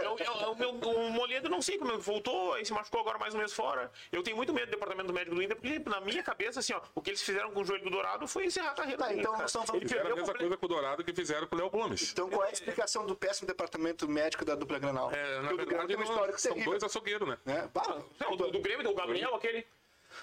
eu, 0.00 0.16
eu, 0.18 0.34
eu- 0.40 0.54
meu- 0.54 0.70
o 0.70 1.10
Moledo 1.10 1.50
não 1.50 1.60
sei 1.60 1.76
como 1.76 1.98
voltou, 1.98 2.54
aí 2.54 2.64
se 2.64 2.72
machucou 2.72 3.00
agora 3.02 3.18
mais 3.18 3.34
um 3.34 3.38
mês 3.38 3.52
fora. 3.52 3.90
Eu 4.10 4.22
tenho 4.22 4.29
muito 4.34 4.52
medo 4.54 4.66
do 4.66 4.70
departamento 4.72 5.12
médico 5.12 5.34
do 5.36 5.42
Inter, 5.42 5.56
porque 5.56 5.78
na 5.88 6.00
minha 6.00 6.22
cabeça, 6.22 6.60
assim, 6.60 6.72
ó, 6.72 6.80
o 6.94 7.00
que 7.02 7.10
eles 7.10 7.22
fizeram 7.22 7.50
com 7.52 7.60
o 7.60 7.64
joelho 7.64 7.84
do 7.84 7.90
Dourado 7.90 8.26
foi 8.28 8.46
encerrar 8.46 8.70
a 8.70 8.74
carreira 8.74 8.98
Tá, 8.98 9.12
então 9.12 9.30
cara. 9.32 9.42
nós 9.42 9.50
estamos 9.50 9.66
falando 9.66 9.82
de- 9.82 9.88
Fizeram 9.88 10.12
a 10.12 10.16
mesma 10.16 10.34
coisa 10.34 10.56
com 10.56 10.66
o 10.66 10.68
Dourado 10.68 11.04
que 11.04 11.12
fizeram 11.12 11.46
com 11.46 11.54
o 11.56 11.58
Léo 11.58 11.70
Gomes. 11.70 12.12
Então 12.12 12.28
qual 12.30 12.44
é 12.44 12.48
a 12.48 12.52
explicação 12.52 13.06
do 13.06 13.14
péssimo 13.16 13.46
departamento 13.46 14.08
médico 14.08 14.44
da 14.44 14.54
dupla 14.54 14.78
Grenal? 14.78 15.10
É, 15.12 15.40
na 15.40 15.52
o 15.52 15.56
verdade, 15.56 15.86
tem 15.88 15.96
um 15.96 16.00
não- 16.00 16.38
são 16.38 16.52
terrível. 16.52 16.70
dois 16.72 16.82
açougueiros, 16.84 17.28
né? 17.28 17.38
Né? 17.44 17.70
Bah, 17.72 17.98
Não, 18.20 18.36
do, 18.36 18.50
do 18.50 18.60
Grêmio, 18.60 18.84
do 18.84 18.94
Gabriel, 18.94 19.34
aquele. 19.34 19.66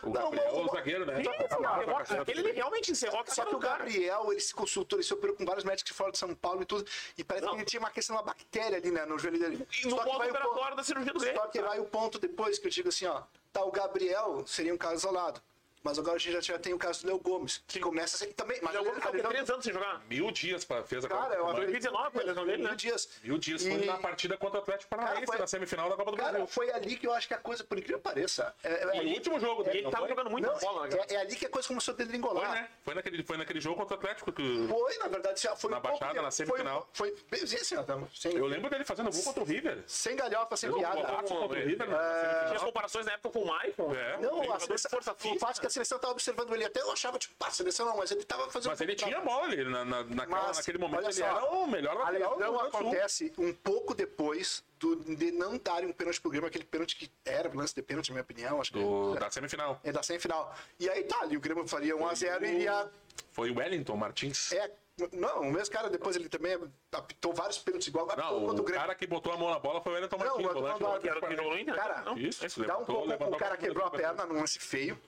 O 0.04 0.08
Não, 0.10 0.30
Gabriel, 0.32 0.54
o- 0.54 0.66
o 0.66 0.70
zagueiro, 0.70 1.06
né? 1.06 1.24
Cacete. 1.24 2.20
Aquele 2.22 2.40
ele 2.42 2.52
realmente 2.52 2.92
encerrou 2.92 3.22
a 3.22 3.26
Só 3.26 3.46
que 3.46 3.56
o 3.56 3.60
cara. 3.60 3.78
Gabriel, 3.86 4.32
ele 4.32 4.40
se 4.42 4.54
consultou, 4.54 5.00
ele 5.00 5.04
se 5.08 5.14
operou 5.14 5.34
com 5.36 5.46
vários 5.46 5.64
médicos 5.64 5.96
fora 5.96 6.12
de 6.12 6.18
São 6.18 6.36
Paulo 6.36 6.62
e 6.62 6.66
tudo, 6.66 6.86
e 7.18 7.24
parece 7.24 7.46
Não. 7.46 7.54
que 7.54 7.60
ele 7.60 7.66
tinha 7.66 7.80
uma 7.80 7.90
questão, 7.90 8.16
uma 8.18 8.22
bactéria 8.22 8.78
ali 8.78 8.92
né, 8.92 9.06
no 9.06 9.18
joelho 9.18 9.40
dele. 9.40 9.66
E 9.84 9.88
no 9.88 9.96
modo 9.96 10.10
o 10.10 10.16
operatório 10.18 10.50
ponto- 10.54 10.76
da 10.76 10.84
cirurgia 10.84 11.14
do 11.14 11.20
Grêmio. 11.20 11.40
Só 11.42 11.48
que 11.48 11.62
vai 11.62 11.80
o 11.80 11.86
ponto 11.86 12.20
depois 12.20 12.60
que 12.60 12.68
eu 12.68 12.72
digo 12.72 12.90
assim, 12.90 13.06
ó, 13.06 13.22
tá, 13.52 13.64
o 13.64 13.72
Gabriel 13.72 14.46
seria 14.46 14.74
um 14.74 14.78
caso 14.78 14.96
isolado. 14.96 15.42
Mas 15.88 15.98
agora 15.98 16.16
a 16.16 16.20
gente 16.20 16.34
já, 16.34 16.42
já 16.42 16.60
tem 16.60 16.74
o 16.74 16.78
caso 16.78 17.02
do 17.04 17.08
Léo 17.08 17.20
Gomes, 17.20 17.64
que 17.66 17.80
começa 17.80 18.18
a 18.18 18.20
ser, 18.20 18.34
também, 18.34 18.60
mas 18.62 18.76
Ele 18.76 18.84
jogou 18.84 18.92
a 18.92 18.96
ficou 19.02 19.14
lesão- 19.14 19.30
três 19.32 19.50
anos 19.50 19.64
sem 19.64 19.74
jogar. 19.74 20.02
Mil 20.10 20.32
dias 20.32 20.66
pra, 20.66 20.84
fez 20.84 21.06
a 21.06 21.08
Cara, 21.08 21.22
eu 21.22 21.30
Copa 21.30 21.38
do 21.38 21.44
acho 21.46 21.56
Brasil. 21.56 21.72
2019 21.72 22.12
foi 22.12 22.22
a 22.22 22.26
lesão 22.26 22.46
dele, 22.46 22.64
né? 22.64 22.70
Mil 22.70 22.78
dias. 22.78 23.10
Mil 23.24 23.38
dias 23.38 23.62
E- 23.66 23.70
foi 23.72 23.86
na 23.86 23.98
partida 23.98 24.38
contra 24.38 24.60
o 24.60 24.62
Atlético 24.62 24.90
Paranaense, 24.90 25.16
Cara, 25.22 25.28
foi- 25.28 25.40
na 25.40 25.48
semifinal 25.48 25.90
da 25.90 25.96
Copa 25.96 26.12
do 26.12 26.18
Cara, 26.18 26.30
Brasil. 26.32 26.48
foi 26.48 26.72
ali 26.72 26.98
que 26.98 27.08
eu 27.08 27.14
acho 27.14 27.28
que 27.30 27.34
a 27.34 27.38
coisa, 27.38 27.64
por 27.64 27.78
incrível 27.78 28.00
que 28.00 28.04
pareça, 28.04 28.54
é, 28.64 28.74
é, 28.74 28.88
Foi 28.98 29.06
o 29.06 29.10
último 29.14 29.40
jogo 29.40 29.64
dele, 29.64 29.78
ele 29.78 29.84
não 29.86 29.92
tava 29.92 30.06
foi? 30.08 30.10
jogando 30.10 30.30
muita 30.30 30.52
não, 30.52 30.60
bola, 30.60 30.88
né? 30.88 30.98
é, 31.08 31.14
é 31.14 31.18
ali 31.22 31.36
que 31.38 31.46
a 31.46 31.50
coisa 31.50 31.68
começou 31.70 31.94
a 31.94 31.98
degringolar. 31.98 32.46
Foi, 32.52 32.56
né? 32.60 32.70
Foi 32.84 32.94
naquele, 32.96 33.24
foi 33.24 33.38
naquele 33.38 33.62
jogo 33.62 33.78
contra 33.78 33.96
o 33.96 34.00
Atlético 34.00 34.32
que... 34.34 34.68
Foi, 34.68 34.98
na 34.98 35.08
verdade, 35.08 35.42
já 35.42 35.56
foi 35.56 35.72
Na 35.72 35.78
um 35.78 35.82
pouco 35.82 36.00
Baixada, 36.00 36.20
de- 36.20 36.26
na 36.26 36.32
semifinal. 36.32 36.90
Foi, 36.92 37.16
assim, 37.32 37.78
ó, 37.78 37.84
tá, 37.84 37.98
Eu 38.26 38.46
lembro 38.46 38.70
dele 38.70 38.84
fazendo 38.84 39.10
gol 39.10 39.24
contra 39.24 39.42
o 39.42 39.46
River. 39.46 39.84
sem 39.88 40.18
galhofa, 40.18 40.58
sem 40.58 40.70
piada. 40.74 41.00
o 41.00 41.48
River. 41.48 41.88
É. 41.90 42.46
Tinha 42.48 42.60
comparações 42.60 43.06
na 43.06 43.14
época 43.14 43.30
com 43.30 43.40
o 43.44 43.48
Maicon. 43.48 43.96
É. 43.96 44.18
Não, 44.18 44.42
a 44.52 44.60
força 44.60 45.12
o 45.12 45.16
física. 45.16 45.40
É 45.78 45.80
que 45.80 45.82
a 45.82 45.86
seleção 45.86 46.00
tava 46.00 46.14
observando 46.14 46.54
ele 46.54 46.66
até 46.66 46.82
eu 46.82 46.92
achava, 46.92 47.18
tipo, 47.20 47.36
pá, 47.36 47.48
a 47.48 47.52
seleção 47.52 47.86
não, 47.86 47.98
mas 47.98 48.12
ele 48.12 48.24
tava 48.24 48.50
fazendo. 48.50 48.72
Mas 48.72 48.82
ele 48.82 48.96
tinha 48.96 49.22
bola, 49.22 49.54
ele, 49.54 49.70
na, 49.70 49.86
na, 49.86 50.04
naquela- 50.04 50.48
Mas, 50.48 50.58
naquele 50.58 50.78
momento 50.78 51.04
ele 51.04 51.14
só, 51.14 51.26
era 51.26 51.46
o 51.46 51.68
melhor 51.68 51.96
A 51.98 52.00
lateral 52.06 52.34
do 52.34 52.40
lesão 52.40 52.54
do 52.54 52.60
acontece 52.78 53.34
um 53.38 53.54
pouco 53.54 53.94
depois 53.94 54.64
do, 54.80 54.96
de 54.96 55.32
não 55.32 55.58
darem 55.58 55.90
um 55.90 55.94
pênalti 55.94 56.20
pro 56.22 56.30
Grêmio, 56.32 56.48
aquele 56.48 56.66
pênalti 56.66 56.96
que 56.96 57.12
era 57.26 57.52
lance 57.54 57.74
de 57.74 57.82
pênalti, 57.82 58.10
na 58.10 58.16
minha 58.16 58.24
opinião, 58.24 58.62
acho 58.62 58.72
que 58.72 58.80
Do, 58.80 59.16
da 59.16 59.30
semifinal. 59.30 59.80
é 59.84 59.92
da 59.92 60.04
semifinal. 60.04 60.56
E 60.80 60.90
aí 60.90 61.04
tá, 61.04 61.22
ali 61.22 61.38
o 61.38 61.40
Grêmio 61.40 61.68
faria 61.68 61.96
1x0 61.96 62.42
e 62.44 62.46
iria. 62.48 62.90
Foi 63.32 63.52
o 63.52 63.58
Wellington 63.58 63.96
Martins. 63.96 64.52
É, 64.52 64.72
não, 65.12 65.42
o 65.42 65.52
mesmo 65.52 65.72
cara 65.72 65.90
depois 65.90 66.16
ele 66.16 66.28
também 66.28 66.58
apitou 66.92 67.32
vários 67.34 67.60
pênaltis 67.60 67.88
igual 67.88 68.08
Não, 68.18 68.46
o 68.46 68.52
o 68.52 68.64
cara 68.64 68.96
que 68.96 69.06
botou 69.06 69.32
a 69.32 69.38
mão 69.38 69.50
na 69.50 69.60
bola 69.60 69.80
foi 69.82 69.92
o 69.92 69.96
Wellington 69.96 70.18
Não, 70.18 70.26
Martins, 70.26 70.54
volante. 70.54 71.02
Que 71.02 71.10
era 71.10 71.20
o 71.20 71.28
que 71.28 71.36
no 71.36 71.58
Inter? 71.58 71.76
Cara, 71.76 72.02
não? 72.02 72.18
Isso, 72.18 72.64
Dá 72.66 72.78
um 72.78 72.86
pouco, 72.86 73.08
levantou 73.08 73.36
o 73.36 73.38
cara 73.38 73.54
a 73.54 73.58
quebrou 73.58 73.86
a 73.86 73.92
perna 73.92 74.26
num 74.26 74.40
lance 74.40 74.58
feio. 74.60 75.00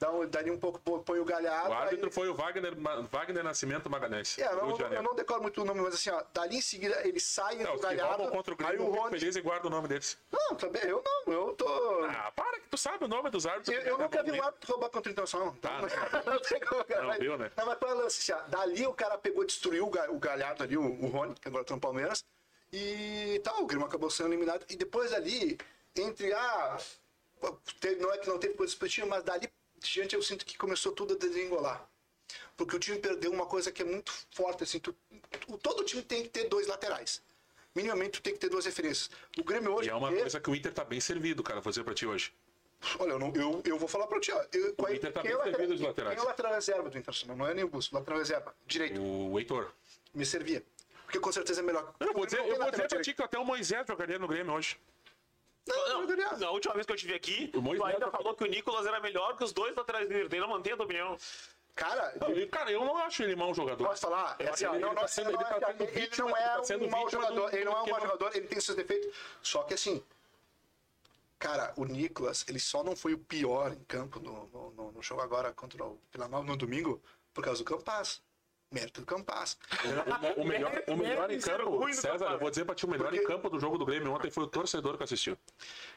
Dá 0.00 0.10
um, 0.10 0.26
daria 0.26 0.50
um 0.50 0.58
pouco, 0.58 0.78
põe 1.02 1.20
o 1.20 1.24
galhardo. 1.26 1.68
O 1.68 1.74
árbitro 1.74 2.06
aí- 2.06 2.12
foi 2.12 2.26
o 2.30 2.34
Wagner, 2.34 2.72
Wagner 3.12 3.44
Nascimento 3.44 3.90
Magalhães. 3.90 4.38
É, 4.38 4.46
eu 4.46 4.56
não, 4.56 4.78
eu 4.78 5.02
não 5.02 5.14
decoro 5.14 5.42
muito 5.42 5.60
o 5.60 5.64
nome, 5.66 5.82
mas 5.82 5.92
assim, 5.92 6.08
ó, 6.08 6.24
dali 6.32 6.56
em 6.56 6.60
seguida 6.62 7.06
ele 7.06 7.20
sai 7.20 7.56
Não, 7.56 7.76
do 7.76 7.82
galhardo. 7.82 8.30
contra 8.30 8.54
o 8.54 8.56
aí 8.60 8.66
Grêmio, 8.66 8.86
o 8.86 8.88
eu 8.88 8.92
fico 8.92 9.04
Rony. 9.04 9.18
feliz 9.20 9.36
e 9.36 9.40
guardo 9.42 9.66
o 9.66 9.70
nome 9.70 9.88
deles. 9.88 10.16
Não, 10.32 10.56
também, 10.56 10.82
eu 10.84 11.04
não, 11.04 11.34
eu 11.34 11.52
tô. 11.54 12.04
Ah, 12.06 12.32
para 12.34 12.58
que 12.60 12.68
tu 12.70 12.78
sabe 12.78 13.04
o 13.04 13.08
nome 13.08 13.28
dos 13.28 13.44
árbitros. 13.44 13.76
Eu, 13.76 13.82
eu 13.82 13.98
nunca 13.98 14.22
vi 14.22 14.32
um 14.32 14.42
árbitro 14.42 14.72
roubar 14.72 14.88
contra 14.88 15.10
o 15.10 15.12
Internacional. 15.12 15.54
Então, 15.58 15.70
Ah, 15.70 16.22
não 16.30 16.40
tem 16.40 16.60
como, 16.64 16.84
cara. 16.86 17.00
Não 17.02 17.08
Mas- 17.08 17.18
viu, 17.18 17.36
né? 17.36 17.52
Não, 17.54 17.66
mas 17.66 17.78
é 17.82 17.84
o 17.84 17.94
lance? 17.98 18.32
assim, 18.32 18.42
ó, 18.42 18.48
Dali 18.48 18.86
o 18.86 18.94
cara 18.94 19.18
pegou, 19.18 19.44
destruiu 19.44 19.86
o, 19.86 19.90
ga- 19.90 20.10
o 20.10 20.18
galhardo 20.18 20.62
ali, 20.62 20.78
o, 20.78 20.82
o 20.82 21.08
Rony, 21.08 21.34
que 21.34 21.46
agora 21.46 21.62
tá 21.62 21.74
no 21.74 21.80
Palmeiras. 21.80 22.24
E 22.72 23.38
tal, 23.44 23.62
o 23.62 23.66
Grêmio 23.66 23.86
acabou 23.86 24.08
sendo 24.08 24.30
eliminado. 24.30 24.64
E 24.70 24.76
depois 24.76 25.10
dali, 25.10 25.58
entre 25.94 26.32
a. 26.32 26.78
teve- 27.80 28.00
não 28.00 28.10
é 28.14 28.16
que 28.16 28.28
não 28.28 28.38
teve 28.38 28.54
coisa 28.54 28.74
positiva, 28.76 29.06
mas 29.06 29.22
dali 29.24 29.46
diante 29.80 30.14
eu 30.14 30.22
sinto 30.22 30.44
que 30.44 30.56
começou 30.56 30.92
tudo 30.92 31.14
a 31.14 31.16
desengollar. 31.16 31.86
Porque 32.56 32.76
o 32.76 32.78
time 32.78 32.98
perdeu 32.98 33.32
uma 33.32 33.46
coisa 33.46 33.72
que 33.72 33.82
é 33.82 33.84
muito 33.84 34.12
forte, 34.30 34.62
assim, 34.62 34.78
tu- 34.78 34.94
tu- 35.46 35.58
todo 35.58 35.84
time 35.84 36.02
tem 36.02 36.22
que 36.22 36.28
ter 36.28 36.44
dois 36.48 36.66
laterais. 36.66 37.22
Minimamente 37.74 38.12
tu 38.12 38.22
tem 38.22 38.32
que 38.34 38.38
ter 38.40 38.48
duas 38.48 38.64
referências. 38.66 39.10
O 39.38 39.44
Grêmio 39.44 39.72
hoje. 39.74 39.88
E 39.88 39.90
é 39.90 39.94
uma 39.94 40.12
é- 40.12 40.20
coisa 40.20 40.40
que 40.40 40.50
o 40.50 40.54
Inter 40.54 40.72
tá 40.72 40.84
bem 40.84 41.00
servido, 41.00 41.42
cara, 41.42 41.60
vou 41.60 41.70
dizer 41.70 41.84
pra 41.84 41.94
ti 41.94 42.06
hoje. 42.06 42.32
Olha, 42.98 43.12
eu, 43.12 43.18
não- 43.18 43.32
eu, 43.34 43.62
eu 43.64 43.78
vou 43.78 43.88
falar 43.88 44.06
pra 44.06 44.18
ti. 44.20 44.30
Eu, 44.30 44.38
é- 44.40 44.94
Inter 44.94 45.12
tá 45.12 45.22
bem 45.22 45.32
é 45.32 45.36
o 45.36 45.42
servido 45.42 45.74
os 45.74 45.80
laterais. 45.80 46.14
quem 46.14 46.20
é 46.20 46.24
o 46.24 46.28
lateral 46.28 46.52
reserva 46.54 46.88
do 46.90 46.98
Internacional? 46.98 47.36
Não 47.36 47.46
é 47.46 47.54
nem 47.54 47.64
o 47.64 47.68
Busco, 47.68 47.94
o 47.94 47.98
lateral 47.98 48.18
reserva. 48.18 48.54
Direito. 48.66 49.00
O 49.00 49.38
Heitor. 49.38 49.72
Me 50.14 50.24
servia. 50.26 50.62
Porque 51.04 51.18
com 51.20 51.32
certeza 51.32 51.60
é 51.60 51.62
melhor. 51.64 51.92
Eu 52.00 52.12
vou 52.12 52.24
dizer, 52.24 52.38
eu 52.40 52.56
vou 52.56 52.70
dizer 52.70 52.88
pra 52.88 53.00
ti 53.00 53.12
que 53.14 53.22
até 53.22 53.38
o 53.38 53.44
Moisés 53.44 53.84
jogaria 53.86 54.18
no 54.18 54.28
Grêmio 54.28 54.52
hoje. 54.54 54.78
Não, 55.66 56.06
Não, 56.06 56.38
na 56.38 56.50
última 56.50 56.74
vez 56.74 56.86
que 56.86 56.92
eu 56.92 56.96
estive 56.96 57.14
aqui, 57.14 57.50
O 57.54 57.60
Moisés 57.60 57.80
tu 57.80 57.94
ainda 57.94 58.10
tá- 58.10 58.16
falou 58.18 58.34
que 58.34 58.44
o 58.44 58.46
Nicolas 58.46 58.86
era 58.86 58.98
melhor 59.00 59.36
que 59.36 59.44
os 59.44 59.52
dois 59.52 59.74
laterais 59.76 60.08
do 60.08 60.18
Inter. 60.18 60.40
Não 60.40 60.48
mantém 60.48 60.72
a 60.72 60.76
tua 60.76 60.84
opinião. 60.84 61.16
Cara, 61.74 62.12
Não, 62.20 62.30
e, 62.32 62.46
cara, 62.46 62.70
eu 62.70 62.84
não 62.84 62.96
acho 62.98 63.22
ele 63.22 63.36
mau 63.36 63.54
jogador. 63.54 63.86
posso 63.86 64.02
falar? 64.02 64.36
É 64.38 64.48
assim, 64.48 64.66
ele 64.66 64.78
não, 64.80 64.94
tá 64.94 65.00
não, 65.02 65.08
sendo- 65.08 65.30
ele, 65.30 65.36
ele 65.38 65.44
tá 65.44 65.50
não 65.50 65.56
é- 65.56 65.72
sendo 65.72 65.82
ele 65.82 66.00
vítima- 66.00 66.28
não 66.30 66.36
ele 66.36 66.44
é 66.44 66.48
tá 66.56 66.64
sendo 66.64 66.84
um 66.84 66.90
mau 66.90 67.08
jogador, 67.08 67.50
do- 67.50 67.56
ele 67.56 67.64
não 67.64 67.72
é 67.72 67.82
um 67.82 67.86
mau 67.86 68.00
jogador, 68.00 68.36
ele 68.36 68.46
tem 68.48 68.60
seus 68.60 68.76
defeitos. 68.76 69.14
Só 69.42 69.62
que 69.62 69.74
assim, 69.74 70.02
cara, 71.38 71.72
o 71.76 71.84
Nicolas, 71.84 72.44
ele 72.48 72.58
só 72.58 72.82
não 72.82 72.96
foi 72.96 73.14
o 73.14 73.18
pior 73.18 73.72
em 73.72 73.82
campo 73.84 74.18
no, 74.20 74.46
no, 74.48 74.70
no- 74.72 74.92
no 74.92 75.02
jogo 75.02 75.22
agora 75.22 75.52
contra 75.52 75.82
o 75.84 75.98
Nova 76.18 76.42
no 76.42 76.56
domingo 76.56 77.00
por 77.32 77.44
causa 77.44 77.62
do 77.62 77.64
Campaz. 77.64 78.20
Mérito 78.72 79.00
do 79.00 79.06
Campaz. 79.06 79.58
O, 80.36 80.42
o 80.42 80.44
melhor, 80.46 80.70
o 80.86 80.96
melhor 80.96 81.28
em 81.28 81.40
campo, 81.40 81.92
César, 81.92 82.26
eu 82.30 82.38
vou 82.38 82.50
dizer 82.50 82.64
pra 82.64 82.72
ti, 82.74 82.86
o 82.86 82.88
melhor 82.88 83.08
Porque- 83.08 83.24
em 83.24 83.26
campo 83.26 83.50
do 83.50 83.58
jogo 83.58 83.76
do 83.76 83.84
Grêmio 83.84 84.12
ontem 84.12 84.30
foi 84.30 84.44
o 84.44 84.46
torcedor 84.46 84.96
que 84.96 85.02
assistiu. 85.02 85.36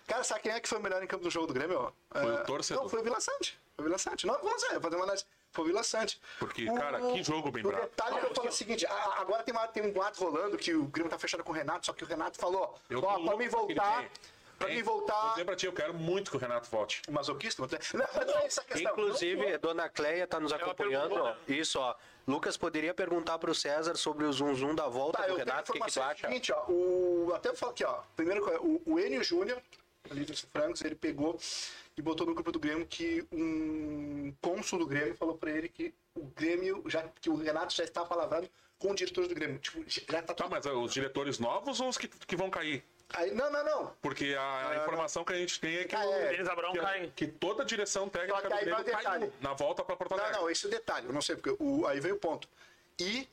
Cara, 0.08 0.24
sabe 0.24 0.42
quem 0.42 0.52
é 0.52 0.60
que 0.60 0.68
foi 0.68 0.80
o 0.80 0.82
melhor 0.82 1.04
em 1.04 1.06
campo 1.06 1.24
do 1.24 1.30
jogo 1.30 1.46
do 1.46 1.54
Grêmio? 1.54 1.94
Foi 2.12 2.26
o 2.26 2.34
É, 2.40 2.44
torcedor. 2.44 2.84
Não, 2.84 2.90
foi 2.90 3.02
o 3.02 3.04
Vila 3.04 3.20
Sante. 3.20 3.60
Foi 3.76 3.84
o 3.84 3.88
Vila 3.88 3.98
Sante. 4.00 4.26
Não, 4.26 4.34
vamos 4.42 4.62
ver, 4.64 4.82
fazer 4.82 4.96
uma 4.96 5.04
análise. 5.04 5.24
Foi 5.52 5.64
o 5.66 5.68
Vila 5.68 5.84
Sante. 5.84 6.20
Porque, 6.40 6.66
cara, 6.66 7.00
que 7.00 7.24
jogo 7.24 7.52
bem 7.52 7.64
o 7.64 7.68
bravo. 7.68 7.84
detalhe 7.84 8.20
que 8.20 8.26
eu 8.26 8.34
falo 8.34 8.48
é 8.48 8.50
o 8.50 8.54
seguinte, 8.54 8.88
a- 8.88 9.16
agora 9.20 9.44
tem, 9.44 9.54
uma, 9.54 9.68
tem 9.68 9.84
um 9.84 9.92
boato 9.92 10.24
rolando 10.24 10.58
que 10.58 10.74
o 10.74 10.86
Grêmio 10.86 11.12
tá 11.12 11.20
fechado 11.20 11.44
com 11.44 11.52
o 11.52 11.56
Renato, 11.56 11.86
só 11.86 11.94
que 11.94 12.04
o 12.04 12.08
Renato 12.08 12.40
falou, 12.40 12.76
Eu 12.90 13.04
ó, 13.04 13.20
pra 13.24 13.36
ele 13.36 13.50
voltar, 13.50 14.06
pra 14.58 14.68
mim 14.70 14.82
Vou 14.82 14.98
voltar... 14.98 15.30
dizer 15.32 15.46
pra 15.46 15.56
ti, 15.56 15.68
eu 15.68 15.74
quero 15.74 15.94
muito 15.94 16.32
que 16.32 16.38
o 16.38 16.40
Renato 16.40 16.68
volte. 16.72 17.04
Masoquista? 17.08 17.62
Não, 17.62 17.68
não, 18.00 18.08
mas 18.16 18.26
não 18.26 18.38
é 18.40 18.46
essa 18.48 18.64
questão. 18.64 18.92
Inclusive, 18.94 19.54
a 19.54 19.58
dona 19.58 19.88
Cleia 19.90 20.26
tá 20.26 20.40
nos 20.40 20.52
acompanhando. 20.52 21.10
perguntou, 21.10 21.28
ó. 21.28 21.36
Isso, 21.52 21.80
ó. 21.80 21.94
Lucas 22.26 22.56
poderia 22.58 22.94
perguntar 22.94 23.38
pro 23.40 23.54
César 23.54 23.96
sobre 23.96 24.26
o 24.26 24.32
zum 24.32 24.56
zum 24.56 24.74
da 24.74 24.88
volta 24.88 25.18
Tá, 25.20 25.28
do 25.28 25.32
eu 25.32 25.36
tenho 25.36 25.50
a 25.50 25.52
Renato. 25.52 25.72
O 25.72 25.74
que, 25.74 25.80
que 25.80 25.86
tu 25.86 25.90
informação 25.90 26.04
acha? 26.04 26.28
seguinte, 26.28 26.52
ó, 26.54 26.66
o, 26.72 27.32
até 27.36 27.50
eu 27.50 27.56
falo 27.56 27.72
aqui, 27.74 27.84
ó, 27.84 28.02
primeiro, 28.16 28.44
o, 28.62 28.82
o 28.86 29.00
Enio 29.00 29.24
Júnior, 29.24 29.62
ali 30.10 30.24
dos 30.24 30.42
Francos, 30.42 30.82
ele 30.82 30.96
pegou 30.96 31.38
e 31.98 32.02
botou 32.02 32.26
no 32.26 32.34
grupo 32.34 32.52
do 32.52 32.60
Grêmio 32.60 32.86
que 32.88 33.26
um 33.32 34.34
cônsul 34.42 34.80
do 34.80 34.88
Grêmio 34.88 35.16
falou 35.16 35.38
pra 35.38 35.52
ele 35.52 35.68
que 35.70 35.94
o 36.16 36.26
Grêmio, 36.36 36.84
já, 36.88 37.04
que 37.22 37.30
o 37.30 37.36
Renato 37.36 37.74
já 37.74 37.84
está 37.84 38.06
palavrando 38.06 38.50
com 38.80 38.92
o 38.92 38.96
diretor 38.96 39.28
do 39.28 39.36
Grêmio. 39.36 39.60
Tipo, 39.60 39.84
já 39.88 40.22
tá 40.22 40.34
Tá, 40.34 40.48
mas 40.50 40.66
os 40.66 40.94
diretores 40.94 41.40
novos 41.40 41.80
ou 41.80 41.90
os 41.90 41.98
que, 41.98 42.08
que 42.08 42.36
vão 42.36 42.50
cair? 42.50 42.84
Aí, 43.14 43.32
não, 43.34 43.52
não, 43.52 43.64
não. 43.64 43.96
Porque 44.02 44.36
a, 44.38 44.70
a 44.70 44.76
informação 44.78 45.24
que 45.24 45.32
a 45.34 45.36
gente 45.36 45.60
tem 45.60 45.78
é 45.78 45.84
que, 45.86 45.96
Ah, 45.96 46.04
o- 46.06 46.14
é. 46.14 46.30
Denis 46.32 46.48
Abrão 46.50 46.72
que, 46.74 46.80
cai. 46.80 47.14
que 47.16 47.28
toda 47.28 47.62
a 47.64 47.66
direção 47.66 48.10
técnica 48.10 48.42
do 48.50 48.54
aí 48.54 48.66
vai 48.70 48.84
Grêmio 48.84 49.04
caiu 49.04 49.34
na 49.40 49.54
volta 49.54 49.84
para 49.84 49.96
Porto 49.96 50.12
Não, 50.16 50.20
Alegre. 50.24 50.40
não, 50.42 50.50
esse 50.50 50.66
é 50.66 50.68
o 50.68 50.72
detalhe, 50.72 51.06
eu 51.08 51.14
não 51.14 51.22
sei, 51.22 51.36
porque 51.36 51.56
o, 51.64 51.86
aí 51.86 52.00
veio 52.00 52.16
o 52.16 52.20
ponto. 52.20 52.50
E 53.00 53.30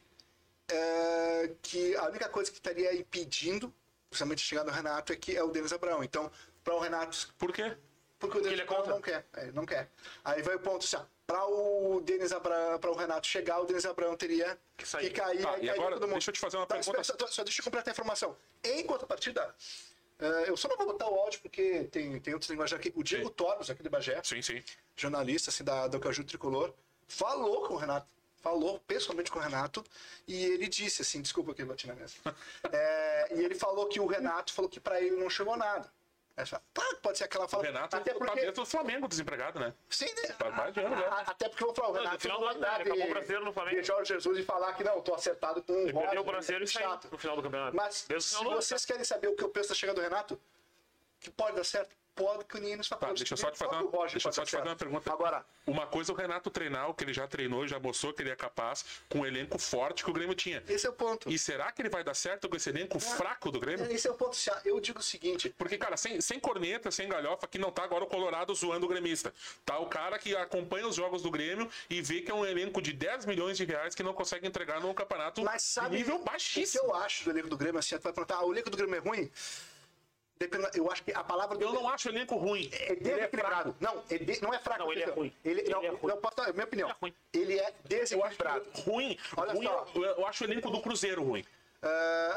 é, 0.70 1.50
que 1.62 1.96
a 1.96 2.04
única 2.04 2.28
coisa 2.28 2.50
que 2.50 2.58
estaria 2.58 2.94
impedindo, 2.94 3.72
principalmente 4.08 4.42
chegar 4.42 4.64
no 4.64 4.70
Renato, 4.70 5.12
é 5.12 5.16
que 5.16 5.36
é 5.36 5.42
o 5.42 5.48
Denis 5.48 5.72
Abrão. 5.72 6.04
Então, 6.04 6.30
para 6.62 6.74
o 6.74 6.78
Renato 6.78 7.32
Por 7.38 7.52
quê? 7.52 7.76
Porque 8.18 8.36
o 8.38 8.40
Denis 8.42 8.52
ele 8.52 8.60
é 8.60 8.64
Abrão 8.64 8.76
contra. 8.78 8.92
não 8.94 9.00
quer. 9.00 9.26
É, 9.34 9.42
ele 9.44 9.52
não 9.52 9.64
quer. 9.66 9.88
Aí 10.24 10.42
vai 10.42 10.54
o 10.56 10.60
ponto 10.60 10.84
assim, 10.84 11.02
para 11.30 11.46
o 11.46 12.00
Denis 12.00 12.32
Abrão, 12.32 12.76
para 12.80 12.90
o 12.90 12.94
Renato 12.96 13.24
chegar, 13.24 13.60
o 13.60 13.64
Denis 13.64 13.86
Abrão 13.86 14.16
teria 14.16 14.58
que, 14.76 14.84
sair. 14.84 15.10
cair. 15.12 15.40
Tá, 15.40 15.58
e 15.58 15.70
agora, 15.70 15.92
todo 15.94 16.02
mundo. 16.02 16.14
deixa 16.14 16.30
eu 16.30 16.34
te 16.34 16.40
fazer 16.40 16.56
uma 16.56 16.66
Tá, 16.66 16.74
pergunta. 16.74 17.04
Só, 17.04 17.14
só 17.28 17.44
deixa 17.44 17.60
eu 17.60 17.64
completar 17.64 17.88
a 17.88 17.92
informação. 17.92 18.36
Em 18.64 18.84
contrapartida, 18.84 19.54
eh, 20.18 20.44
eu 20.48 20.56
só 20.56 20.66
não 20.66 20.76
vou 20.76 20.86
botar 20.86 21.08
o 21.08 21.14
áudio 21.14 21.40
porque 21.40 21.84
tem, 21.84 22.18
tem 22.18 22.34
outros 22.34 22.50
linguagens 22.50 22.80
aqui. 22.80 22.92
O 22.96 23.04
Diego 23.04 23.28
Sim. 23.28 23.34
Torres, 23.34 23.70
aqui 23.70 23.80
de 23.80 23.88
Bagé, 23.88 24.20
Sim, 24.24 24.42
sim. 24.42 24.60
jornalista 24.96 25.50
assim, 25.50 25.62
da, 25.62 25.86
do 25.86 26.00
Caju 26.00 26.24
Tricolor, 26.24 26.74
falou 27.06 27.64
com 27.68 27.74
o 27.74 27.76
Renato. 27.76 28.08
Falou 28.42 28.80
pessoalmente 28.80 29.30
com 29.30 29.38
o 29.38 29.42
Renato 29.42 29.84
e 30.26 30.44
ele 30.46 30.66
disse 30.66 31.02
assim, 31.02 31.22
desculpa 31.22 31.54
que 31.54 31.62
eu 31.62 31.66
bati 31.66 31.86
na 31.86 31.94
mesa. 31.94 32.14
É, 32.72 33.28
e 33.38 33.44
ele 33.44 33.54
falou 33.54 33.86
que 33.86 34.00
o 34.00 34.06
Renato 34.06 34.52
falou 34.52 34.68
que 34.68 34.80
para 34.80 35.00
ele 35.00 35.14
não 35.14 35.30
chegou 35.30 35.56
nada. 35.56 35.92
Claro 36.72 36.96
que 36.96 37.02
pode 37.02 37.18
ser 37.18 37.24
aquela 37.24 37.44
O 37.44 37.48
fala. 37.48 37.62
Renato 37.64 37.96
até 37.96 38.12
tá 38.12 38.18
porque, 38.18 38.40
dentro 38.40 38.62
do 38.62 38.66
Flamengo, 38.66 39.06
desempregado, 39.08 39.60
né? 39.60 39.74
Sim, 39.90 40.06
né? 40.06 40.34
Faz 40.38 40.56
mais 40.56 40.72
de 40.74 40.80
ano, 40.80 40.96
né? 40.96 41.06
Até 41.26 41.48
porque 41.48 41.62
eu 41.62 41.66
vou 41.68 41.74
falar, 41.76 41.88
o 41.88 41.92
Renato 41.92 42.14
no 42.14 42.20
final 42.20 42.40
não 42.40 42.48
do 42.48 42.60
vai 42.60 42.62
dar 42.70 42.82
de- 42.84 42.90
o 42.90 43.08
brasileiro 43.10 43.44
no 43.44 43.52
Flamengo. 43.52 43.80
de 43.80 43.86
Jorge 43.86 44.14
Jesus 44.14 44.38
e 44.38 44.42
falar 44.42 44.72
que 44.74 44.82
não, 44.84 45.00
tô 45.02 45.14
acertado 45.14 45.62
com 45.62 45.72
o 45.72 46.20
o 46.20 46.24
brasileiro 46.24 46.64
e 46.64 46.68
chato. 46.68 47.08
no 47.10 47.18
final 47.18 47.36
do 47.36 47.42
campeonato. 47.42 47.76
Mas 47.76 48.06
o 48.10 48.20
se 48.20 48.44
vocês 48.44 48.84
querem 48.86 49.04
saber 49.04 49.28
o 49.28 49.36
que 49.36 49.44
eu 49.44 49.48
penso 49.50 49.68
da 49.70 49.74
chegada 49.74 50.00
do 50.00 50.02
Renato, 50.02 50.40
que 51.20 51.30
pode 51.30 51.56
dar 51.56 51.64
certo, 51.64 51.94
pode 52.24 52.44
que 52.44 52.56
o 52.56 52.60
Ninho 52.60 52.76
nos 52.76 52.88
Tá, 52.88 52.96
deixa 53.14 53.34
eu 53.34 53.38
só 53.38 53.50
te 53.50 53.58
fazer 53.58 53.76
uma, 53.76 54.06
deixa 54.06 54.28
eu 54.28 54.32
só 54.32 54.44
te 54.44 54.50
fazer 54.50 54.56
uma 54.62 54.64
certo. 54.66 54.78
pergunta. 54.78 55.12
Agora, 55.12 55.44
Uma 55.66 55.86
coisa 55.86 56.12
é 56.12 56.14
o 56.14 56.16
Renato 56.16 56.50
treinar, 56.50 56.88
o 56.90 56.94
que 56.94 57.04
ele 57.04 57.12
já 57.12 57.26
treinou, 57.26 57.66
já 57.66 57.78
mostrou 57.78 58.12
que 58.12 58.22
ele 58.22 58.30
é 58.30 58.36
capaz, 58.36 58.84
com 59.08 59.20
o 59.20 59.26
elenco 59.26 59.58
forte 59.58 60.04
que 60.04 60.10
o 60.10 60.12
Grêmio 60.12 60.34
tinha. 60.34 60.62
esse 60.68 60.86
é 60.86 60.90
o 60.90 60.92
ponto. 60.92 61.30
E 61.30 61.38
será 61.38 61.70
que 61.72 61.80
ele 61.82 61.88
vai 61.88 62.02
dar 62.04 62.14
certo 62.14 62.48
com 62.48 62.56
esse 62.56 62.68
elenco 62.68 62.98
fraco 63.00 63.50
do 63.50 63.58
Grêmio? 63.60 63.90
Esse 63.90 64.08
é 64.08 64.10
o 64.10 64.14
ponto. 64.14 64.36
Eu 64.64 64.80
digo 64.80 64.98
o 65.00 65.02
seguinte, 65.02 65.54
Porque, 65.56 65.78
cara, 65.78 65.96
sem, 65.96 66.20
sem 66.20 66.38
corneta, 66.40 66.90
sem 66.90 67.08
galhofa, 67.08 67.46
que 67.46 67.58
não 67.58 67.70
tá 67.70 67.84
agora 67.84 68.04
o 68.04 68.06
Colorado 68.06 68.54
zoando 68.54 68.86
o 68.86 68.88
gremista. 68.88 69.32
Tá 69.64 69.78
o 69.78 69.86
cara 69.86 70.18
que 70.18 70.34
acompanha 70.36 70.86
os 70.86 70.96
jogos 70.96 71.22
do 71.22 71.30
Grêmio 71.30 71.68
e 71.88 72.02
vê 72.02 72.20
que 72.22 72.30
é 72.30 72.34
um 72.34 72.44
elenco 72.44 72.80
de 72.82 72.92
10 72.92 73.26
milhões 73.26 73.56
de 73.56 73.64
reais 73.64 73.94
que 73.94 74.02
não 74.02 74.12
consegue 74.12 74.46
entregar 74.46 74.80
num 74.80 74.92
campeonato 74.94 75.42
Mas 75.42 75.62
sabe 75.62 75.96
nível 75.96 76.16
o 76.16 76.18
que 76.18 76.24
baixíssimo. 76.24 76.84
eu 76.84 76.94
acho 76.96 77.24
do 77.24 77.30
elenco 77.30 77.48
do 77.48 77.56
Grêmio? 77.56 77.78
Assim, 77.78 77.96
tu 77.96 78.02
vai 78.02 78.12
perguntar, 78.12 78.36
ah, 78.36 78.44
o 78.46 78.52
elenco 78.52 78.70
do 78.70 78.76
Grêmio 78.76 78.96
é 78.96 78.98
ruim? 78.98 79.30
Eu 80.74 80.90
acho 80.90 81.02
que 81.04 81.12
a 81.12 81.22
palavra 81.22 81.58
Eu 81.60 81.70
não 81.72 81.86
acho 81.86 82.08
o 82.08 82.12
elenco 82.12 82.34
ruim. 82.34 82.70
é 82.72 82.94
desequilibrado. 82.94 83.76
não, 83.78 84.02
é 84.08 84.16
de- 84.16 84.40
não 84.42 84.54
é 84.54 84.58
fraco. 84.58 84.80
Não, 84.84 84.90
ele 84.92 85.02
é 85.02 85.10
ruim. 85.10 85.32
Ele, 85.44 85.60
Ele 85.60 85.70
não, 85.70 85.82
é 85.82 85.88
ruim. 85.88 85.98
não 86.04 86.16
posso 86.16 86.40
é 86.48 86.52
minha 86.54 86.64
opinião. 86.64 86.88
Ele 86.88 86.94
é 86.94 86.98
ruim. 87.02 87.14
Ele 87.34 87.58
é 87.58 87.74
desequilibrado. 87.84 88.66
ruim. 88.86 89.18
Olha 89.36 89.52
ruim 89.52 89.66
só. 89.66 89.86
eu, 89.94 90.02
eu 90.02 90.26
acho 90.26 90.42
o 90.42 90.46
elenco 90.46 90.70
do 90.70 90.80
Cruzeiro 90.80 91.22
ruim. 91.22 91.44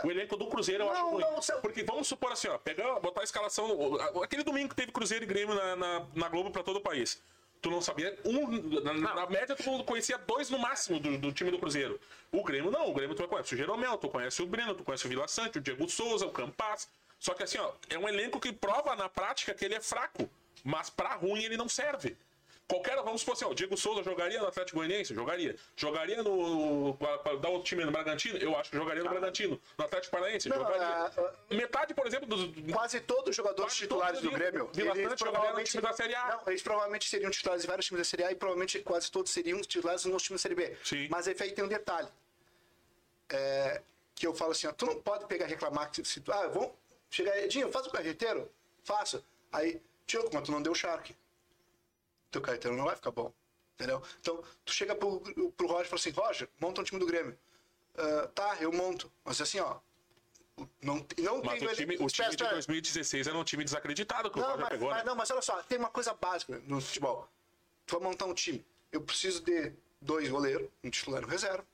O 0.04 0.12
elenco 0.12 0.36
do 0.36 0.48
Cruzeiro 0.48 0.84
eu 0.84 0.88
Não, 0.88 0.94
acho 0.94 1.10
ruim. 1.12 1.22
não, 1.22 1.36
você- 1.38 1.54
Porque 1.56 1.84
vamos 1.84 2.06
supor 2.08 2.34
assim, 2.34 2.50
ó, 2.50 2.58
pegar, 2.58 3.00
botar 3.00 3.22
a 3.22 3.24
escalação. 3.24 3.96
Aquele 4.22 4.44
domingo 4.44 4.70
que 4.70 4.76
teve 4.76 4.92
Cruzeiro 4.92 5.24
e 5.24 5.28
Grêmio 5.28 5.56
na, 5.56 5.76
na, 5.78 6.06
na 6.14 6.28
Globo 6.30 6.52
pra 6.52 6.62
todo 6.62 6.78
o 6.78 6.82
país. 6.82 7.22
Tu 7.62 7.70
não 7.72 7.82
sabia 7.82 8.18
um. 8.26 8.46
Na, 8.82 8.94
na 9.16 9.26
média, 9.30 9.56
tu 9.56 9.82
conhecia 9.86 10.18
dois 10.18 10.50
no 10.50 10.60
máximo 10.60 11.00
do, 11.00 11.18
do 11.18 11.32
time 11.32 11.50
do 11.52 11.58
Cruzeiro. 11.58 11.98
O 12.34 12.44
Grêmio 12.44 12.70
não. 12.70 12.90
O 12.90 12.94
Grêmio 12.94 13.16
tu 13.16 13.26
conhece 13.30 13.54
o 13.54 13.58
Jeromel, 13.58 13.98
tu 13.98 14.10
conhece 14.10 14.42
o 14.42 14.46
Breno, 14.46 14.76
tu 14.76 14.84
conhece 14.84 15.06
o 15.06 15.10
Vila 15.10 15.26
Sante, 15.30 15.60
o 15.60 15.62
Diego 15.62 15.88
Souza, 15.88 16.26
o 16.26 16.32
Campas. 16.32 16.90
Só 17.24 17.34
que 17.34 17.42
assim, 17.42 17.58
ó, 17.58 17.72
é 17.90 17.98
um 17.98 18.06
elenco 18.10 18.38
que 18.38 18.52
prova 18.52 18.98
na 18.98 19.08
prática 19.08 19.54
que 19.54 19.64
ele 19.64 19.76
é 19.76 19.80
fraco. 19.80 20.30
Mas 20.62 20.90
pra 20.90 21.16
ruim 21.16 21.42
ele 21.42 21.56
não 21.56 21.70
serve. 21.70 22.18
Qualquer, 22.68 22.96
vamos 22.98 23.22
supor 23.22 23.34
assim, 23.34 23.46
ó, 23.46 23.50
o 23.52 23.56
Diego 23.56 23.78
Souza 23.78 24.04
jogaria 24.04 24.42
no 24.42 24.48
Atlético 24.48 24.80
Goianiense? 24.80 25.16
Jogaria. 25.16 25.56
Jogaria 25.74 26.22
no. 26.22 26.94
Pra 26.96 27.36
dar 27.36 27.48
outro 27.48 27.64
time 27.64 27.86
no 27.86 27.94
Bragantino? 27.94 28.38
Eu 28.38 28.58
acho 28.58 28.70
que 28.70 28.76
jogaria 28.76 29.04
no 29.04 29.10
Bragantino. 29.10 29.62
No 29.78 29.86
Atlético 29.86 30.12
Paranaense? 30.12 30.50
Não, 30.50 30.58
jogaria. 30.58 30.86
ah, 30.86 31.34
Metade, 31.52 31.94
por 31.94 32.06
exemplo, 32.06 32.28
dos. 32.28 32.74
Quase 32.74 33.00
todos 33.00 33.30
os 33.30 33.36
jogadores 33.38 33.74
titulares 33.74 34.20
do 34.20 34.30
Grêmio, 34.30 34.70
eles 34.76 35.12
no 35.12 35.16
provavelmente, 35.16 35.72
time 35.72 35.84
da 35.84 35.94
Série 35.94 36.16
A. 36.16 36.28
Não, 36.28 36.44
eles 36.48 36.62
provavelmente 36.62 37.10
seriam 37.10 37.32
titulares 37.32 37.64
em 37.64 37.68
vários 37.68 37.86
times 37.86 38.00
da 38.02 38.06
Série 38.06 38.24
A 38.26 38.32
e 38.34 38.36
provavelmente 38.36 38.80
quase 38.80 39.10
todos 39.10 39.32
seriam 39.32 39.62
titulares 39.62 40.04
nos 40.04 40.24
times 40.24 40.42
da 40.42 40.50
Série 40.50 40.56
B. 40.56 40.78
Sim. 40.84 41.08
Mas 41.10 41.26
aí 41.26 41.34
tem 41.34 41.64
um 41.64 41.70
detalhe. 41.70 42.10
É, 43.30 43.82
que 44.14 44.28
eu 44.28 44.34
falo 44.34 44.52
assim, 44.52 44.68
ó, 44.68 44.74
tu 44.74 44.86
não 44.86 45.02
pode 45.02 45.26
pegar 45.26 45.46
e 45.46 45.50
reclamar 45.50 45.90
que 45.90 46.04
se 46.04 46.20
tu, 46.22 46.32
ah, 46.32 46.48
vamos 46.48 46.72
chegar, 47.16 47.38
Edinho, 47.38 47.72
faz 47.72 47.86
o 47.86 47.92
carreteiro, 47.92 48.52
faça. 48.84 49.24
Aí, 49.52 49.82
tio, 50.06 50.28
mas 50.34 50.44
tu 50.44 50.52
não 50.52 50.62
deu 50.62 50.72
o 50.72 50.76
Shark. 50.76 51.16
Teu 52.32 52.42
carreteiro 52.42 52.76
não 52.76 52.86
vai 52.86 52.96
ficar 52.96 53.12
bom. 53.12 53.32
Entendeu? 53.76 54.02
Então, 54.20 54.44
tu 54.66 54.74
chega 54.74 54.96
pro, 54.96 55.20
pro 55.52 55.68
Roger 55.68 55.86
e 55.86 55.90
fala 55.90 56.00
assim, 56.00 56.10
Roger, 56.12 56.50
monta 56.60 56.82
um 56.82 56.84
time 56.84 57.00
do 57.00 57.06
Grêmio. 57.06 57.38
Ah, 57.96 58.30
tá, 58.34 58.58
eu 58.60 58.72
monto. 58.72 59.12
Mas 59.24 59.40
assim, 59.42 59.60
ó, 59.60 59.80
não, 60.82 61.06
não 61.18 61.44
Mas 61.44 61.60
tem 61.60 61.68
o 61.68 61.76
time, 61.76 61.98
o 62.00 62.08
time 62.08 62.30
de 62.30 62.50
2016 62.50 63.28
era 63.28 63.38
um 63.38 63.44
time 63.44 63.64
desacreditado 63.64 64.30
que 64.32 64.38
o 64.38 64.42
não, 64.42 64.50
Roger 64.50 64.62
mas, 64.62 64.70
pegou, 64.70 64.90
mas 64.90 64.98
né? 65.00 65.04
não, 65.04 65.16
mas 65.16 65.32
olha 65.32 65.42
só, 65.42 65.62
tem 65.64 65.78
uma 65.78 65.90
coisa 65.90 66.14
básica 66.14 66.62
no 66.66 66.80
futebol. 66.80 67.28
Tu 67.86 67.98
vai 68.00 68.10
montar 68.10 68.26
um 68.26 68.34
time. 68.34 68.66
Eu 68.92 69.02
preciso 69.02 69.42
de 69.42 69.74
dois 70.02 70.30
goleiros, 70.30 70.70
um 70.84 70.90
titular 70.90 71.22
e 71.22 71.26
um 71.26 71.30
reserva. 71.30 71.66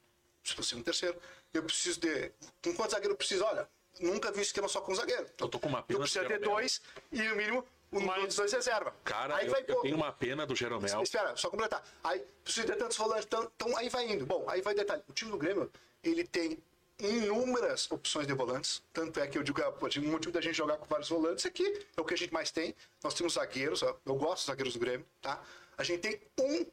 Se 0.43 0.53
fosse 0.53 0.75
um 0.75 0.81
terceiro. 0.81 1.19
Eu 1.53 1.63
preciso 1.63 1.99
de. 1.99 2.31
Com 2.63 2.73
quantos 2.73 2.91
zagueiros 2.91 3.11
eu 3.11 3.17
preciso? 3.17 3.43
Olha, 3.43 3.69
nunca 3.99 4.31
vi 4.31 4.39
um 4.39 4.41
esquema 4.41 4.67
só 4.67 4.81
com 4.81 4.93
zagueiro. 4.95 5.25
Eu 5.39 5.47
tô 5.47 5.59
com 5.59 5.67
uma 5.69 5.81
pena 5.83 5.97
Eu 5.99 6.01
preciso 6.03 6.25
ter 6.25 6.39
dois 6.39 6.81
e 7.11 7.21
no 7.21 7.35
mínimo 7.35 7.65
um 7.91 7.99
Mas- 8.01 8.25
dos 8.25 8.35
dois 8.35 8.53
reserva. 8.53 8.93
Cara, 9.03 9.35
aí 9.37 9.47
eu, 9.47 9.51
vai 9.51 9.61
eu 9.61 9.65
pôr- 9.65 9.81
tenho 9.81 9.95
uma 9.95 10.11
pena 10.11 10.45
do 10.45 10.55
Jeromel. 10.55 11.01
Espera, 11.01 11.35
só 11.35 11.49
completar. 11.49 11.83
Aí 12.03 12.23
precisa 12.43 12.67
ter 12.67 12.75
tantos 12.75 12.95
volantes, 12.97 13.25
então, 13.25 13.51
então 13.55 13.75
aí 13.77 13.89
vai 13.89 14.07
indo. 14.11 14.25
Bom, 14.25 14.45
aí 14.47 14.61
vai 14.61 14.73
detalhe. 14.75 15.01
O 15.07 15.13
time 15.13 15.31
do 15.31 15.37
Grêmio, 15.37 15.71
ele 16.03 16.23
tem 16.23 16.57
inúmeras 16.99 17.89
opções 17.91 18.27
de 18.27 18.33
volantes. 18.33 18.83
Tanto 18.93 19.19
é 19.19 19.27
que 19.27 19.37
eu 19.37 19.43
digo, 19.43 19.61
ah, 19.63 19.71
pô, 19.71 19.87
o 19.87 20.01
motivo 20.03 20.31
da 20.33 20.41
gente 20.41 20.55
jogar 20.55 20.77
com 20.77 20.85
vários 20.85 21.09
volantes 21.09 21.45
é 21.45 21.49
que 21.49 21.85
é 21.95 22.01
o 22.01 22.05
que 22.05 22.13
a 22.13 22.17
gente 22.17 22.33
mais 22.33 22.51
tem. 22.51 22.75
Nós 23.03 23.13
temos 23.13 23.33
zagueiros, 23.33 23.81
ó, 23.83 23.97
eu 24.05 24.15
gosto 24.15 24.35
dos 24.37 24.45
zagueiros 24.45 24.73
do 24.73 24.79
Grêmio, 24.79 25.05
tá? 25.21 25.41
A 25.77 25.83
gente 25.83 26.01
tem 26.01 26.21
um 26.39 26.65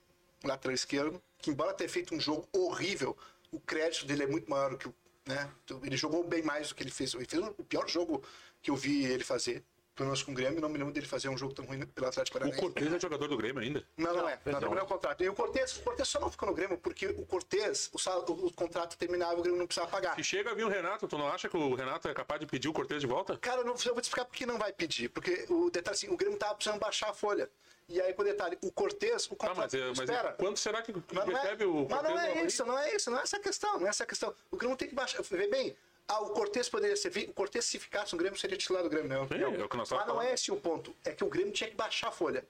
lateral 0.45 0.75
esquerdo, 0.75 1.23
que 1.39 1.51
embora 1.51 1.73
tenha 1.73 1.89
feito 1.89 2.15
um 2.15 2.21
jogo 2.21 2.47
horrível, 2.53 3.17
o 3.53 3.61
crédito 3.61 4.05
dele 4.05 4.25
é 4.25 4.27
muito 4.27 4.51
maior 4.51 4.71
do 4.71 4.77
que 4.79 4.89
o. 4.89 4.95
Né? 5.27 5.51
Então, 5.65 5.81
Ele 5.85 5.97
jogou 5.97 6.23
bem 6.23 6.43
mais 6.43 6.69
do 6.69 6.75
que 6.75 6.83
ele 6.83 6.91
fez. 6.91 7.13
Ele 7.15 7.27
fez 7.27 7.43
o 7.43 7.65
pior 7.65 7.89
jogo 7.89 8.23
que 8.63 8.71
eu 8.71 8.77
vi 8.77 9.05
ele 9.05 9.25
fazer. 9.25 9.65
Pelo 9.97 10.09
menos 10.11 10.23
com 10.23 10.31
o 10.33 10.35
Grêmio, 10.35 10.61
não 10.61 10.69
me 10.69 10.77
lembro 10.77 10.93
dele 10.93 11.07
fazer 11.07 11.31
um 11.31 11.39
jogo 11.39 11.55
tão 11.55 11.65
ruim 11.65 11.81
pelo 11.87 12.07
Atlético 12.07 12.37
O 12.37 12.41
Paranaense. 12.41 12.61
Cortez 12.63 12.93
é 12.93 13.01
jogador 13.01 13.29
do 13.29 13.37
Grêmio 13.39 13.63
ainda. 13.63 13.83
Não, 13.97 14.13
não 14.15 14.29
é. 14.29 14.39
Não, 14.45 14.61
não. 14.61 14.71
não 14.73 14.79
é 14.79 14.83
o 14.83 14.87
contrato. 14.87 15.25
E 15.25 15.29
o 15.31 15.35
Cortez, 15.35 15.75
o 15.79 15.81
Cortez 15.83 16.07
só 16.07 16.21
não 16.21 16.31
ficou 16.31 16.49
no 16.51 16.55
Grêmio 16.55 16.77
porque 16.77 17.07
o 17.07 17.25
Cortez, 17.25 17.89
o, 17.95 17.99
sal- 17.99 18.23
o, 18.29 18.47
o 18.47 18.53
contrato 18.53 18.95
terminava 18.99 19.33
e 19.35 19.39
o 19.39 19.43
Grêmio 19.43 19.59
não 19.59 19.67
precisava 19.67 19.91
pagar. 19.91 20.15
Se 20.17 20.23
chega 20.23 20.51
a 20.51 20.55
vir 20.55 20.65
o 20.65 20.69
Renato, 20.69 21.09
tu 21.09 21.17
não 21.17 21.27
acha 21.29 21.49
que 21.49 21.57
o 21.57 21.75
Renato 21.75 22.09
é 22.09 22.13
capaz 22.15 22.39
de 22.39 22.47
pedir 22.47 22.69
o 22.69 22.75
Cortez 22.75 23.01
de 23.01 23.07
volta? 23.07 23.39
Cara, 23.39 23.63
eu, 23.63 23.65
não, 23.65 23.73
eu 23.75 23.93
vou 23.95 24.01
te 24.03 24.05
explicar 24.05 24.27
por 24.27 24.35
que 24.37 24.45
não 24.45 24.59
vai 24.59 24.71
pedir. 24.71 25.09
Porque 25.09 25.47
o 25.49 25.71
detalhe 25.71 25.95
assim, 25.97 26.09
o 26.11 26.17
Grêmio 26.17 26.39
tava 26.39 26.55
precisando 26.55 26.79
baixar 26.79 27.09
a 27.09 27.15
folha. 27.15 27.49
E 27.89 27.99
aí, 27.99 28.13
com 28.13 28.21
o 28.21 28.25
detalhe, 28.25 28.59
o 28.63 28.71
Cortez, 28.71 29.25
o 29.31 29.37
Tá, 29.37 29.49
contrato. 29.49 29.57
mas, 29.57 29.75
é- 29.75 29.89
mas 29.89 30.01
espera. 30.01 30.33
quanto 30.33 30.59
será 30.61 30.83
que, 30.83 30.93
que 30.93 31.15
Mas 31.15 31.25
não, 31.27 31.33
é, 31.37 31.41
recebe 31.41 31.65
o 31.65 31.87
mas 31.89 32.03
não 32.03 32.11
Cortez 32.13 32.37
é 32.37 32.45
isso, 32.45 32.65
não 32.67 32.79
é 32.79 32.95
isso, 32.97 33.11
não 33.11 33.19
é 33.19 33.23
essa 33.23 33.39
questão, 33.39 33.79
não 33.81 33.87
é 33.87 33.91
essa 33.91 34.05
a 34.05 34.07
questão. 34.07 34.35
O 34.51 34.57
Grêmio 34.59 34.77
tem 34.77 34.89
que 34.89 34.95
baixar. 34.95 35.23
Vê 35.23 35.47
bem, 35.49 35.75
ah, 36.09 36.21
o 36.21 36.31
Cortez 36.31 36.69
poderia 36.69 36.97
ser. 36.97 37.09
O 37.29 37.33
Cortez, 37.33 37.65
se 37.65 37.79
ficasse 37.79 38.13
no 38.13 38.19
Grêmio, 38.19 38.39
seria 38.39 38.57
titular 38.57 38.83
do 38.83 38.89
Grêmio, 38.89 39.09
não. 39.09 39.27
Sim, 39.29 39.43
é 39.43 39.47
o 39.65 39.69
que 39.69 39.77
nós 39.77 39.91
Mas 39.91 40.01
não 40.07 40.07
falando. 40.15 40.23
é 40.29 40.33
esse 40.35 40.51
o 40.53 40.57
ponto. 40.57 40.95
É 41.05 41.13
que 41.13 41.25
o 41.25 41.29
Grêmio 41.29 41.53
tinha 41.53 41.69
que 41.69 41.77
baixar 41.77 42.09
a 42.09 42.13
folha. 42.13 42.45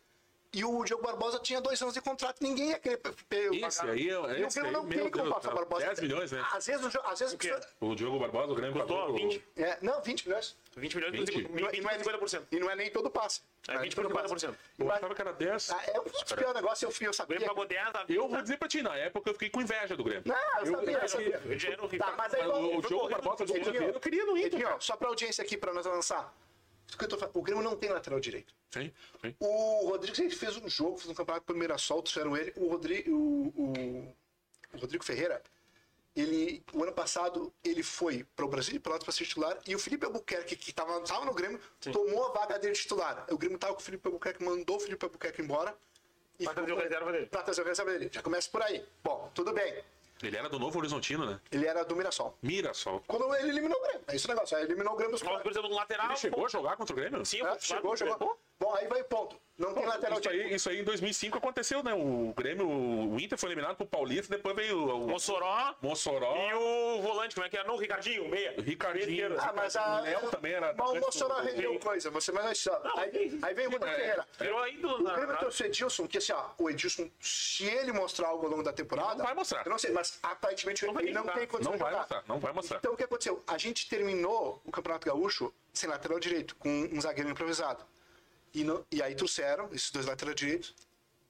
E 0.52 0.64
o 0.64 0.84
Diogo 0.84 1.02
Barbosa 1.02 1.38
tinha 1.40 1.60
dois 1.60 1.80
anos 1.82 1.92
de 1.92 2.00
contrato, 2.00 2.38
ninguém 2.40 2.70
ia 2.70 2.78
querer 2.78 3.00
Esse 3.30 3.78
pagar. 3.78 3.92
aí 3.92 4.08
é- 4.08 4.12
E 4.12 4.14
o 4.16 4.22
Grêmio 4.22 4.64
aí, 4.64 4.70
não 4.72 4.86
tem 4.88 5.10
como 5.10 5.30
passar 5.34 5.50
Barbosa. 5.54 5.86
10 5.86 6.00
milhões, 6.00 6.32
né? 6.32 6.46
Às 6.52 6.66
vezes, 6.66 6.94
o 6.94 7.00
às 7.04 7.18
vezes 7.18 7.34
O 7.34 7.38
precisa- 7.38 7.68
O 7.80 7.94
Diogo 7.94 8.18
Barbosa, 8.18 8.52
o 8.52 8.54
Grêmio 8.54 8.72
Custou 8.78 8.96
pagou 8.96 9.14
o- 9.14 9.16
20. 9.18 9.44
é, 9.56 9.78
não, 9.82 10.00
20 10.00 10.26
milhões. 10.26 10.56
20 10.76 10.94
milhões, 10.96 11.12
20? 11.12 11.28
e 11.34 11.38
E 11.38 11.42
não 11.60 11.68
é- 11.68 11.74
e 11.76 11.80
não 11.80 11.90
é- 11.90 11.98
50%. 11.98 12.46
E 12.52 12.58
não 12.60 12.70
é 12.70 12.76
nem 12.76 12.90
todo 12.90 13.10
passe. 13.10 13.40
É 13.66 13.78
20 13.78 13.94
por 13.96 14.04
50%. 14.06 14.54
Eu 14.78 14.92
achava 14.92 15.14
que 15.14 15.20
era 15.22 15.32
10. 15.32 15.70
Ah, 15.70 15.82
é 15.86 15.98
o 15.98 16.04
pior 16.36 16.54
negócio, 16.54 16.86
eu, 16.86 16.90
fui- 16.90 17.06
eu 17.06 17.10
O 17.10 17.14
sabia. 17.14 17.36
Grêmio 17.38 17.54
pagou 17.54 17.66
10 17.66 17.94
a 17.94 18.04
20. 18.04 18.16
Eu 18.16 18.28
vou 18.28 18.42
dizer 18.42 18.58
pra 18.58 18.68
ti, 18.68 18.82
na 18.82 18.94
época 18.96 19.30
eu 19.30 19.34
fiquei 19.34 19.48
com 19.50 19.60
inveja 19.62 19.96
do 19.96 20.04
Grêmio. 20.04 20.22
Não, 20.26 20.36
eu 20.60 20.66
sabia, 20.76 20.98
eu 20.98 21.08
sabia. 21.08 21.38
O 21.44 21.56
dinheiro 21.56 21.82
horrível. 21.84 22.06
Tá, 22.06 22.14
mas 22.16 22.34
aí 22.34 22.42
Mas 22.42 22.50
vamos- 22.52 22.84
o 22.84 22.88
Diogo 22.88 23.08
Barbosa 23.08 23.44
do 23.46 23.52
Cruzeiro 23.54 23.84
eu 23.84 24.00
queria 24.00 24.26
no 24.26 24.36
Inter. 24.36 24.46
Edinho, 24.54 24.68
ó, 24.68 24.80
só 24.80 24.96
pra 24.96 25.08
audiência 25.08 25.42
aqui, 25.42 25.56
pra 25.56 25.72
nós 25.72 25.86
avançar. 25.86 26.32
Isso 26.86 26.96
que 26.96 27.04
eu 27.04 27.08
tô 27.08 27.18
falando, 27.18 27.34
O 27.36 27.42
Grêmio 27.42 27.64
não 27.64 27.74
tem 27.76 27.90
lateral 27.90 28.20
direito. 28.20 28.54
Sim, 28.70 28.92
sim. 29.22 29.34
O 29.40 29.88
Rodrigo 29.88 30.20
ele 30.20 30.30
fez 30.36 30.56
um 30.56 30.68
jogo, 30.68 30.98
fez 30.98 31.08
um 31.10 31.14
campeonato 31.14 31.44
pelo 31.46 31.58
Mirassol, 31.58 32.02
trouxeram 32.02 32.36
ele. 32.36 32.52
O 32.56 32.68
Rodrigo, 32.68 33.10
o, 33.10 33.52
o- 33.56 34.14
o 34.74 34.78
Rodrigo 34.78 35.02
Ferreira, 35.02 35.42
ele, 36.16 36.64
o 36.72 36.82
ano 36.82 36.92
passado, 36.92 37.52
ele 37.62 37.82
foi 37.82 38.24
para 38.34 38.44
o 38.44 38.48
Brasil 38.48 38.72
de 38.72 38.80
Pelotas 38.80 39.04
para 39.04 39.12
ser 39.12 39.24
titular 39.24 39.58
e 39.66 39.74
o 39.74 39.78
Felipe 39.78 40.06
Albuquerque, 40.06 40.56
que 40.56 40.70
estava 40.70 40.98
tava 41.02 41.24
no 41.24 41.34
Grêmio, 41.34 41.60
tomou 41.92 42.26
a 42.26 42.32
vaga 42.32 42.58
dele 42.58 42.72
de 42.74 42.80
titular. 42.80 43.26
O 43.30 43.36
Grêmio 43.36 43.58
tava 43.58 43.74
com 43.74 43.80
o 43.80 43.82
Felipe 43.82 44.06
Albuquerque, 44.08 44.42
mandou 44.42 44.76
o 44.76 44.80
Felipe 44.80 45.04
Albuquerque 45.04 45.42
embora. 45.42 45.76
e 46.40 46.44
Pra 46.44 46.54
trazer 46.54 46.72
o 46.72 46.76
reserva 46.76 47.12
dele. 47.12 47.26
Pra 47.26 47.42
trazer 47.42 47.62
o 47.62 47.64
reserva 47.64 47.92
dele. 47.92 48.08
Já 48.12 48.22
começa 48.22 48.48
por 48.50 48.62
aí. 48.62 48.84
Bom, 49.04 49.30
tudo 49.34 49.52
bem. 49.52 49.82
Ele 50.22 50.34
era 50.34 50.48
do 50.48 50.58
Novo 50.58 50.78
Horizontino, 50.78 51.26
né? 51.26 51.38
Ele 51.52 51.66
era 51.66 51.84
do 51.84 51.94
Mirassol. 51.94 52.38
Mirassol. 52.42 53.02
Quando 53.06 53.34
ele 53.34 53.50
eliminou 53.50 53.78
o 53.78 53.82
Grêmio. 53.82 54.02
É 54.08 54.16
esse 54.16 54.24
o 54.24 54.28
negócio. 54.28 54.56
Aí 54.56 54.64
eliminou 54.64 54.94
o 54.94 54.96
Grêmio 54.96 55.12
dos 55.12 55.22
Nós, 55.22 55.42
por 55.42 55.50
exemplo, 55.52 55.68
no 55.68 55.76
lateral. 55.76 56.06
Ele 56.06 56.16
chegou 56.16 56.46
a 56.46 56.48
jogar 56.48 56.76
contra 56.76 56.94
o 56.94 56.96
Grêmio? 56.96 57.26
Sim, 57.26 57.42
É, 57.42 57.58
chegou, 57.58 57.94
chegou. 57.96 58.38
Bom, 58.58 58.74
aí 58.74 58.86
vai 58.86 59.02
o 59.02 59.04
ponto. 59.04 59.36
Não 59.58 59.72
tem 59.72 59.86
lateral 59.86 60.18
Isso 60.18 60.28
direito. 60.28 60.48
aí, 60.48 60.54
isso 60.54 60.68
aí 60.68 60.80
em 60.80 60.84
2005 60.84 61.38
aconteceu, 61.38 61.82
né? 61.82 61.94
O 61.94 62.34
Grêmio, 62.36 62.68
o 62.68 63.18
Inter 63.18 63.38
foi 63.38 63.48
eliminado 63.48 63.74
pro 63.74 63.86
Paulista, 63.86 64.36
depois 64.36 64.54
veio 64.54 64.78
o 64.86 65.08
Mossoró 65.08 65.74
Mossoró, 65.80 66.36
e 66.50 66.52
o 66.98 67.00
volante, 67.00 67.34
como 67.34 67.46
é 67.46 67.48
que 67.48 67.56
era? 67.56 67.66
Não, 67.66 67.74
o 67.74 67.78
Ricardinho, 67.78 68.24
o 68.24 68.28
meia. 68.28 68.54
o 68.58 68.60
Ricardinho. 68.60 69.34
Ah, 69.40 69.54
mas 69.56 69.74
a... 69.74 70.00
O 70.00 70.02
Léo 70.04 70.30
também 70.30 70.52
era. 70.52 70.74
Mas 70.74 70.90
o 70.90 70.94
Mossoró 70.96 71.40
rendeu 71.40 71.78
coisa. 71.78 72.10
Você 72.10 72.32
mas 72.32 72.44
olha 72.44 72.54
só. 72.54 72.82
Aí, 72.98 73.38
aí 73.40 73.54
vem 73.54 73.66
o 73.66 73.70
Rodrigo 73.70 73.94
É. 73.94 73.96
Ferreira. 73.98 74.26
Virou 74.38 74.58
aí 74.60 74.76
do. 74.76 74.88
O 74.90 75.14
Grêmio 75.14 75.36
trouxe 75.38 75.62
o 75.62 75.66
Edilson, 75.66 76.06
que 76.06 76.18
assim, 76.18 76.32
ó, 76.32 76.50
o 76.58 76.68
Edilson, 76.68 77.10
se 77.18 77.64
ele 77.64 77.92
mostrar 77.92 78.28
algo 78.28 78.44
ao 78.44 78.50
longo 78.50 78.62
da 78.62 78.74
temporada. 78.74 79.14
Não 79.16 79.24
vai 79.24 79.34
mostrar. 79.34 79.64
Eu 79.64 79.70
não 79.70 79.78
sei, 79.78 79.90
mas 79.90 80.18
aparentemente 80.22 80.84
Não 80.84 80.92
vai 80.92 81.02
ele 81.04 81.12
não 81.12 81.24
tem 81.28 81.46
condição 81.46 81.72
Não 81.72 81.78
de 81.78 81.82
vai 81.82 81.92
jogar. 81.92 82.02
mostrar, 82.02 82.24
não 82.28 82.38
vai 82.38 82.52
mostrar. 82.52 82.76
Então 82.78 82.92
o 82.92 82.96
que 82.96 83.04
aconteceu? 83.04 83.42
A 83.46 83.56
gente 83.56 83.88
terminou 83.88 84.60
o 84.66 84.70
Campeonato 84.70 85.06
Gaúcho 85.06 85.50
sem 85.72 85.88
lateral 85.88 86.18
direito, 86.20 86.54
com 86.56 86.68
um 86.92 87.00
zagueiro 87.00 87.30
improvisado. 87.30 87.82
E, 88.56 88.64
no- 88.64 88.86
e 88.90 89.02
aí 89.02 89.14
trouxeram 89.14 89.68
esses 89.72 89.90
dois 89.90 90.06
laterais 90.06 90.34
direitos. 90.34 90.74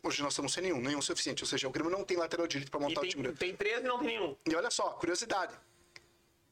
Hoje 0.01 0.23
nós 0.23 0.33
estamos 0.33 0.53
sem 0.53 0.62
nenhum, 0.62 0.81
nenhum 0.81 1.03
suficiente. 1.03 1.43
Ou 1.43 1.49
seja, 1.49 1.67
o 1.67 1.71
Grêmio 1.73 1.91
não 1.91 2.05
tem 2.05 2.17
lateral 2.17 2.47
direito 2.47 2.71
para 2.71 2.79
montar 2.79 3.01
o 3.01 3.03
time 3.03 3.15
tem, 3.15 3.23
grande. 3.25 3.39
tem 3.41 3.57
três 3.57 3.81
e 3.81 3.83
não 3.83 3.99
tem 3.99 4.07
nenhum. 4.17 4.37
E 4.49 4.55
olha 4.55 4.71
só, 4.71 4.91
curiosidade. 4.91 5.53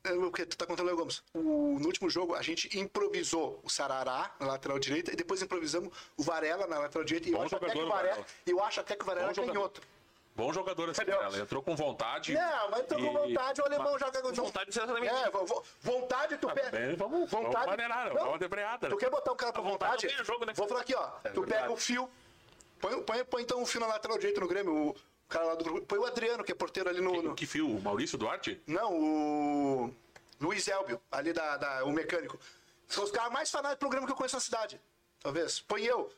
É, 0.02 0.12
O 0.12 0.32
que 0.32 0.44
tu 0.44 0.56
tá 0.56 0.66
contando, 0.66 0.86
Léo 0.86 0.96
Gomes? 0.96 1.22
O- 1.32 1.78
no 1.78 1.86
último 1.86 2.10
jogo, 2.10 2.34
a 2.34 2.42
gente 2.42 2.76
improvisou 2.76 3.60
o 3.62 3.70
Sarará 3.70 4.34
na 4.40 4.46
lateral 4.48 4.80
direita 4.80 5.12
e 5.12 5.16
depois 5.16 5.40
improvisamos 5.42 5.96
o 6.16 6.22
Varela 6.24 6.66
na 6.66 6.80
lateral 6.80 7.04
direita. 7.04 7.28
E 7.28 7.32
eu 7.32 7.38
Bom 7.38 7.44
acho, 7.44 7.54
até 7.54 7.66
que 7.66 7.72
jogador, 7.72 7.86
o 7.86 7.94
Varela, 7.94 8.10
Varela. 8.16 8.26
eu 8.44 8.62
acho 8.64 8.80
até 8.80 8.96
que 8.96 9.02
o 9.04 9.06
Varela 9.06 9.26
Bom 9.26 9.30
é 9.30 9.34
jogador. 9.34 9.72
Bom 10.36 10.52
jogador 10.52 10.88
esse 10.88 11.00
Entendeu? 11.00 11.20
cara. 11.20 11.38
Entrou 11.38 11.62
com 11.62 11.76
vontade. 11.76 12.34
Não, 12.34 12.70
mas 12.70 12.86
com 12.86 12.98
E- 12.98 13.08
vontade, 13.08 13.60
o 13.60 13.64
alemão 13.64 13.96
joga 13.98 14.20
com 14.20 14.32
Vontade 14.32 14.70
exatamente. 14.70 15.06
É, 15.06 15.30
vo- 15.30 15.46
vo- 15.46 15.64
vontade 15.80 16.36
tu 16.38 16.48
pega. 16.50 16.70
Bem, 16.70 16.96
vamos, 16.96 17.30
vamos 17.30 17.54
maneirar, 17.54 18.08
Não. 18.12 18.16
vamos 18.24 18.38
debreada. 18.40 18.88
Tu 18.88 18.96
quer 18.96 19.10
botar 19.10 19.32
um 19.32 19.36
cara 19.36 19.52
pra 19.52 19.62
vontade 19.62 19.92
vontade? 19.92 20.06
ganha 20.12 20.24
jogo, 20.24 20.44
né? 20.44 20.52
Vou 20.54 20.66
falar 20.66 20.80
aqui, 20.80 20.94
ó. 20.94 21.06
tu 21.32 21.42
verdade. 21.42 21.62
pega 21.62 21.72
o 21.72 21.76
fio. 21.76 22.10
Põe, 22.80 23.02
põe, 23.02 23.24
põe 23.24 23.42
então 23.42 23.62
o 23.62 23.66
fio 23.66 23.80
na 23.80 23.86
lateral 23.86 24.18
direita 24.18 24.40
no 24.40 24.48
Grêmio. 24.48 24.88
O 24.90 24.96
cara 25.28 25.44
lá 25.46 25.54
do 25.54 25.64
grupo. 25.64 25.86
Põe 25.86 25.98
o 25.98 26.04
Adriano, 26.04 26.42
que 26.42 26.50
é 26.52 26.54
porteiro 26.54 26.88
ali 26.90 27.00
no. 27.00 27.22
no- 27.22 27.34
Que 27.34 27.46
fio? 27.46 27.68
O 27.68 27.80
Maurício 27.80 28.18
Duarte? 28.18 28.60
Não, 28.66 28.92
o. 28.92 29.94
Luiz 30.40 30.66
Elbio, 30.66 31.00
ali 31.12 31.32
da, 31.32 31.56
da- 31.56 31.84
o 31.84 31.92
mecânico. 31.92 32.38
São 32.88 33.04
os 33.04 33.10
caras 33.12 33.32
mais 33.32 33.50
fanáticos 33.50 33.78
do 33.78 33.80
programa 33.80 34.06
que 34.06 34.12
eu 34.12 34.16
conheço 34.16 34.34
na 34.36 34.40
cidade. 34.40 34.80
Talvez. 35.20 35.60
Põe 35.60 35.84
eu. 35.84 36.12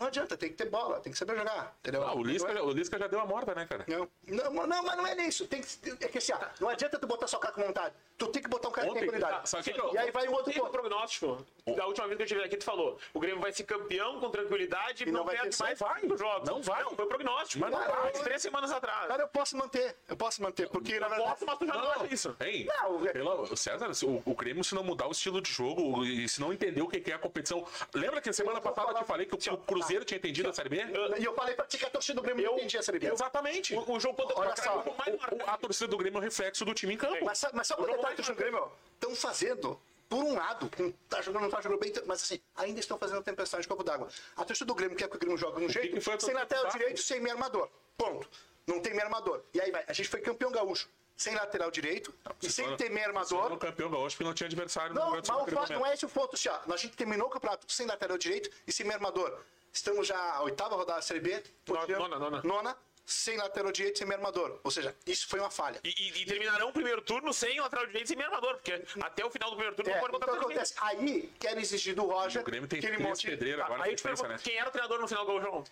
Não 0.00 0.06
adianta, 0.06 0.34
tem 0.36 0.48
que 0.48 0.56
ter 0.56 0.68
bola, 0.70 0.98
tem 0.98 1.12
que 1.12 1.18
saber 1.18 1.36
jogar. 1.36 1.76
Entendeu? 1.80 2.02
Ah, 2.06 2.14
o 2.14 2.22
Lisca, 2.24 2.62
o 2.64 2.70
Lisca 2.72 2.98
já 2.98 3.06
deu 3.06 3.20
a 3.20 3.26
morta, 3.26 3.54
né, 3.54 3.66
cara? 3.66 3.84
Não, 3.86 4.08
não, 4.26 4.66
não, 4.66 4.82
mas 4.82 4.96
não 4.96 5.06
é 5.06 5.14
isso. 5.26 5.46
Tem 5.46 5.60
que, 5.60 5.68
é 6.04 6.08
que 6.08 6.16
assim, 6.18 6.32
ó, 6.32 6.38
não 6.58 6.68
adianta 6.70 6.98
tu 6.98 7.06
botar 7.06 7.26
só 7.26 7.36
o 7.36 7.40
cara 7.40 7.52
com 7.54 7.62
vontade. 7.62 7.94
Tu 8.16 8.26
tem 8.28 8.42
que 8.42 8.48
botar 8.48 8.68
um 8.68 8.72
cara 8.72 8.86
que 8.88 8.92
tem 8.94 9.02
Ontem, 9.02 9.20
qualidade. 9.20 9.50
tá, 9.50 9.58
o 9.58 9.62
que 9.62 9.70
eu- 9.70 9.94
E 9.94 9.98
aí 9.98 10.10
vai 10.10 10.26
o 10.28 10.32
outro 10.32 10.52
Tem 10.52 10.60
um 10.60 10.64
ponto. 10.66 10.72
prognóstico. 10.72 11.46
Da 11.76 11.86
última 11.86 12.06
vez 12.06 12.16
que 12.16 12.22
eu 12.22 12.24
estive 12.26 12.42
aqui, 12.44 12.56
tu 12.56 12.64
falou: 12.64 12.98
o 13.14 13.20
Grêmio 13.20 13.40
vai 13.40 13.52
ser 13.52 13.64
campeão 13.64 14.18
com 14.20 14.30
tranquilidade 14.30 15.04
e 15.04 15.06
não 15.12 15.20
não, 15.20 15.24
vai 15.26 15.36
perde 15.36 15.56
mais 15.60 15.78
não 15.80 15.86
vai. 15.88 16.18
jogos. 16.18 16.48
Não 16.48 16.62
vai. 16.62 16.82
Não, 16.82 16.90
foi 16.96 17.06
prognóstico. 17.06 17.60
Mas 17.60 17.70
não 17.70 17.78
Cara, 17.78 18.00
vai. 18.00 18.12
Três 18.12 18.42
semanas 18.42 18.72
atrás. 18.72 19.06
Cara, 19.06 19.22
eu 19.22 19.28
posso 19.28 19.56
manter. 19.56 19.96
Eu 20.08 20.16
posso 20.16 20.42
manter, 20.42 20.68
porque 20.68 20.98
na 20.98 21.06
Eu 21.06 21.10
verdade. 21.10 21.30
posso, 21.30 21.46
mas 21.46 21.58
tu 21.58 21.66
já 21.66 21.74
não, 21.74 21.90
acha 21.92 22.06
isso. 22.14 22.36
Hein? 22.40 22.66
Não, 22.66 23.06
é- 23.06 23.12
Pelo, 23.12 23.56
César, 23.56 23.90
o, 24.06 24.22
o 24.24 24.34
Grêmio, 24.34 24.64
se 24.64 24.74
não 24.74 24.82
mudar 24.82 25.06
o 25.06 25.12
estilo 25.12 25.40
de 25.40 25.50
jogo 25.52 26.04
e 26.04 26.28
se 26.28 26.40
não 26.40 26.52
entender 26.52 26.80
o 26.82 26.88
que 26.88 27.10
é 27.10 27.14
a 27.14 27.18
competição. 27.18 27.66
Lembra 27.94 28.20
que 28.20 28.32
semana 28.32 28.58
Eu 28.58 28.62
passada 28.62 28.88
eu 28.88 28.88
te 28.88 28.92
falar- 28.94 29.04
falei 29.06 29.26
que 29.26 29.34
o, 29.34 29.38
o 29.54 29.56
Cruzeiro 29.90 30.04
tinha 30.04 30.18
entendido 30.18 30.48
a 30.48 30.52
Série 30.52 30.68
B? 30.68 30.76
E 31.18 31.24
eu 31.24 31.34
falei 31.34 31.54
pra 31.54 31.66
ti 31.66 31.78
que 31.78 31.84
a 31.84 31.90
torcida 31.90 32.14
do 32.20 32.22
Grêmio 32.22 32.44
não 32.44 32.56
entendia 32.56 32.80
a 32.80 32.82
Série 32.82 32.98
B. 32.98 33.12
Exatamente. 33.12 33.74
O, 33.74 33.92
o 33.92 34.00
jogo 34.00 34.16
contra 34.16 34.38
Olha 34.38 34.54
o 34.54 34.56
só, 34.62 34.78
o 34.78 35.36
O- 35.36 35.50
a 35.50 35.58
torcida 35.58 35.88
do 35.88 35.96
Grêmio 35.96 36.18
é 36.18 36.20
o 36.20 36.22
reflexo 36.22 36.64
do 36.64 36.72
time 36.74 36.94
em 36.94 36.96
campo. 36.96 37.24
Mas, 37.24 37.44
mas 37.52 37.66
sabe 37.66 37.82
o 37.82 37.86
jogo 37.86 37.96
detalhe 37.96 38.22
do 38.22 38.34
Grêmio? 38.34 38.72
Estão 38.94 39.14
fazendo, 39.16 39.80
por 40.08 40.22
um 40.24 40.34
lado, 40.34 40.70
tá 41.08 41.20
jogando, 41.22 41.42
não 41.42 41.50
tá 41.50 41.60
jogando 41.60 41.80
bem, 41.80 41.92
mas 42.06 42.22
assim, 42.22 42.40
ainda 42.56 42.78
estão 42.80 42.98
fazendo 42.98 43.22
tempestade 43.22 43.62
de 43.62 43.68
copo 43.68 43.82
d'água. 43.82 44.08
A 44.36 44.44
torcida 44.44 44.66
do 44.66 44.74
Grêmio 44.74 44.96
quer 44.96 45.08
que 45.08 45.16
o 45.16 45.18
Grêmio 45.18 45.36
jogue 45.36 45.58
de 45.60 45.66
um 45.66 45.68
jeito, 45.68 46.20
sem 46.20 46.34
lateral 46.34 46.68
direito, 46.68 47.02
sem 47.02 47.20
meio 47.20 47.34
armador. 47.34 47.68
Ponto. 47.96 48.28
Não 48.66 48.80
tem 48.80 48.92
meio 48.92 49.04
armador. 49.04 49.42
E 49.52 49.60
aí 49.60 49.70
vai, 49.70 49.84
a 49.86 49.92
gente 49.92 50.08
foi 50.08 50.20
campeão 50.20 50.52
gaúcho, 50.52 50.88
sem 51.16 51.34
lateral 51.34 51.70
direito 51.70 52.14
e 52.40 52.50
sem 52.50 52.76
ter 52.76 52.90
meio 52.90 53.06
armador. 53.06 53.56
campeão 53.58 53.90
gaúcho 53.90 54.16
porque 54.16 54.24
não 54.24 54.34
tinha 54.34 54.46
adversário 54.46 54.94
no 54.94 55.00
Não, 55.00 55.10
mas 55.10 55.28
o 55.28 55.72
não 55.72 55.86
é 55.86 55.94
esse 55.94 56.04
o 56.04 56.08
ponto, 56.08 56.34
assim, 56.34 56.48
ó. 56.48 56.72
A 56.72 56.76
gente 56.76 56.96
terminou 56.96 57.26
o 57.26 57.30
campeonato 57.30 57.70
sem 57.72 57.86
lateral 57.86 58.16
direito 58.16 58.50
e 58.66 58.72
sem 58.72 58.84
meio 58.86 58.96
armador. 58.96 59.40
Estamos 59.72 60.06
já 60.06 60.18
a 60.34 60.42
oitava 60.42 60.74
rodada 60.76 60.96
da 60.98 61.02
Série 61.02 61.20
B. 61.20 61.42
Nona, 61.68 62.18
nona. 62.18 62.42
Nona, 62.42 62.76
sem 63.06 63.36
lateral 63.36 63.70
direito, 63.72 63.98
sem 63.98 64.06
meio 64.06 64.18
armador. 64.18 64.60
Ou 64.64 64.70
seja, 64.70 64.94
isso 65.06 65.28
foi 65.28 65.38
uma 65.40 65.50
falha. 65.50 65.80
E, 65.84 65.88
e- 65.88 66.22
e 66.22 66.26
terminarão 66.26 66.68
o 66.68 66.72
primeiro 66.72 67.00
turno 67.02 67.32
sem 67.32 67.58
lateral 67.60 67.86
direito 67.86 68.04
e 68.06 68.08
sem 68.08 68.16
meio 68.16 68.28
armador, 68.28 68.54
porque 68.56 68.82
até 69.00 69.24
o 69.24 69.30
final 69.30 69.50
do 69.50 69.56
primeiro 69.56 69.76
turno 69.76 69.90
É, 69.90 69.94
não 69.94 70.00
pode 70.00 70.16
então 70.16 70.20
botar 70.28 70.32
o 70.32 70.48
que 70.48 70.54
lateral 70.54 70.74
acontece? 70.82 71.04
Aí 71.06 71.32
querem 71.38 71.60
exigir 71.62 71.94
do 71.94 72.04
Roger 72.04 72.42
O 72.42 72.44
Grêmio 72.44 72.68
tem 72.68 72.80
que 72.80 72.86
ele 72.86 72.96
três 72.96 73.08
monte. 73.08 73.26
pedreiros 73.26 73.64
agora 73.64 73.82
Aí 73.82 73.88
na 73.88 73.92
eu 73.92 73.96
te 73.96 74.00
sequência, 74.02 74.24
pergunto, 74.26 74.44
né? 74.44 74.50
quem 74.50 74.58
era 74.60 74.68
o 74.68 74.72
treinador 74.72 75.00
no 75.00 75.08
final 75.08 75.24
do 75.26 75.40
jogo? 75.40 75.64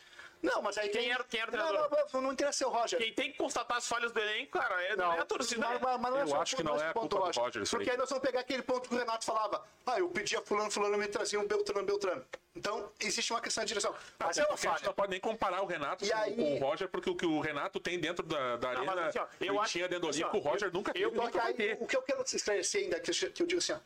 Não, 0.42 0.62
mas 0.62 0.79
aí 0.79 0.88
Quem 0.88 1.03
tem- 1.03 1.11
era- 1.11 1.24
quem 1.24 1.40
era 1.40 1.51
o 1.51 1.57
não, 1.57 1.66
treinador? 1.66 1.90
não, 1.98 2.07
não, 2.12 2.20
não 2.22 2.33
interessa 2.33 2.59
ser 2.59 2.64
o 2.66 2.68
Roger. 2.70 2.98
Quem 2.98 3.12
tem 3.12 3.33
que 3.33 3.38
constatar 3.38 3.77
as 3.77 3.88
falhas 3.88 4.12
do 4.12 4.20
elenco, 4.20 4.53
cara, 4.59 4.83
é, 4.85 4.94
não, 4.96 5.12
é 5.12 5.18
a 5.20 5.24
torcida. 5.24 5.61
Mas, 5.66 5.77
é. 5.77 5.85
mas- 5.85 6.01
mas 6.01 6.11
não 6.12 6.18
é 6.18 6.22
Eu 6.22 6.27
só 6.29 6.42
acho 6.42 6.57
que 6.57 6.62
o- 6.62 6.64
não 6.64 6.77
é 6.81 6.88
a 6.88 6.92
ponto, 6.92 7.16
culpa 7.16 7.33
do 7.33 7.40
Roger 7.40 7.68
Porque 7.68 7.85
aí. 7.85 7.90
aí 7.90 7.96
nós 7.96 8.09
vamos 8.09 8.24
pegar 8.24 8.40
aquele 8.40 8.62
ponto 8.62 8.88
que 8.88 8.94
o 8.94 8.98
Renato 8.98 9.24
falava. 9.24 9.64
Ah, 9.85 9.98
eu 9.98 10.09
pedia 10.11 10.40
fulano, 10.42 10.70
fulano 10.70 10.96
me 10.96 11.09
trazia 11.09 11.40
um 11.40 11.46
Beltrano, 11.46 11.85
Beltrano. 11.85 12.24
Então, 12.55 12.90
existe 13.01 13.33
uma 13.33 13.40
questão 13.40 13.64
de 13.64 13.68
direção. 13.68 13.94
Mas 14.18 14.38
é 14.38 14.42
uma 14.42 14.48
Porque 14.48 14.66
a 14.66 14.70
gente 14.70 14.79
falha. 14.81 14.87
não 14.88 14.94
pode 14.94 15.11
nem 15.11 15.20
comparar 15.20 15.62
o 15.62 15.66
Renato 15.66 16.05
E 16.05 16.11
com, 16.11 16.16
aí- 16.16 16.35
com 16.37 16.55
o 16.55 16.59
Roger, 16.59 16.88
porque 16.88 17.11
o 17.11 17.16
que 17.16 17.27
o 17.27 17.40
Renato 17.40 17.79
tem 17.81 17.98
dentro 17.98 18.24
da, 18.27 18.57
da 18.57 18.72
Não, 18.74 18.83
arena, 18.83 19.07
assim, 19.07 19.18
ó, 19.18 19.27
eu 19.40 19.46
ele 19.55 19.59
acho- 19.59 19.72
tinha 19.72 19.88
dentro 19.88 20.09
assim, 20.09 20.22
ó, 20.24 20.31
o 20.37 20.38
Roger 20.38 20.68
eu- 20.68 20.72
nunca 20.72 20.90
eu- 20.96 21.11
teve, 21.11 21.16
Só 21.16 21.24
nunca 21.24 21.42
aí, 21.44 21.55
ter. 21.55 21.77
o 21.81 21.87
que 21.87 21.96
eu 21.96 22.03
quero 22.03 22.22
esclarecer 22.22 22.83
ainda, 22.85 23.01
que 23.01 23.11
eu, 23.11 23.33
que 23.33 23.42
eu 23.42 23.46
digo 23.46 23.59
assim, 23.59 23.72
ó, 23.72 23.79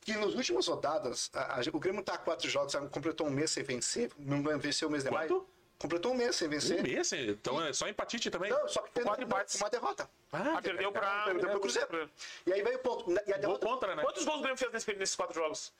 que 0.00 0.12
nos 0.14 0.34
últimos 0.34 0.66
rodadas, 0.66 1.30
a- 1.34 1.56
a- 1.60 1.62
o 1.72 1.78
Grêmio 1.78 2.02
tá 2.02 2.14
a 2.14 2.18
quatro 2.18 2.48
jogos, 2.48 2.74
completou 2.90 3.26
um 3.26 3.30
mês 3.30 3.50
sem 3.50 3.62
vencer, 3.62 4.10
não 4.18 4.42
venceu 4.58 4.88
o 4.88 4.90
mês 4.90 5.04
de 5.04 5.10
maio. 5.10 5.28
Quanto? 5.28 5.48
Completou 5.78 6.12
um 6.12 6.14
mês 6.16 6.34
sem 6.34 6.48
vencer. 6.48 6.80
Um 6.80 6.82
mês, 6.82 7.12
então 7.12 7.62
é 7.64 7.72
só 7.72 7.86
empatite 7.88 8.30
também. 8.30 8.50
Não, 8.50 8.66
só 8.68 8.82
que 8.82 8.90
tem 8.90 9.04
Quatro 9.04 9.24
uma, 9.24 9.26
empates. 9.36 9.54
uma 9.60 9.70
derrota. 9.70 10.10
Ah, 10.32 10.60
perdeu 10.60 10.90
pra. 10.90 11.24
Perdeu 11.26 11.50
pro 11.50 11.60
Cruzeiro. 11.60 12.10
E 12.46 12.52
aí 12.52 12.62
veio 12.62 12.76
o 12.76 12.80
ponto. 12.80 13.10
E 13.26 13.32
a 13.32 13.36
derrota, 13.36 13.64
contra, 13.64 13.94
né? 13.94 14.02
Quantos 14.02 14.24
gols 14.24 14.38
o 14.38 14.42
Grêmio 14.42 14.58
fez 14.58 14.72
nesse- 14.72 14.92
nesses 14.94 15.14
quatro 15.14 15.34
jogos? 15.34 15.72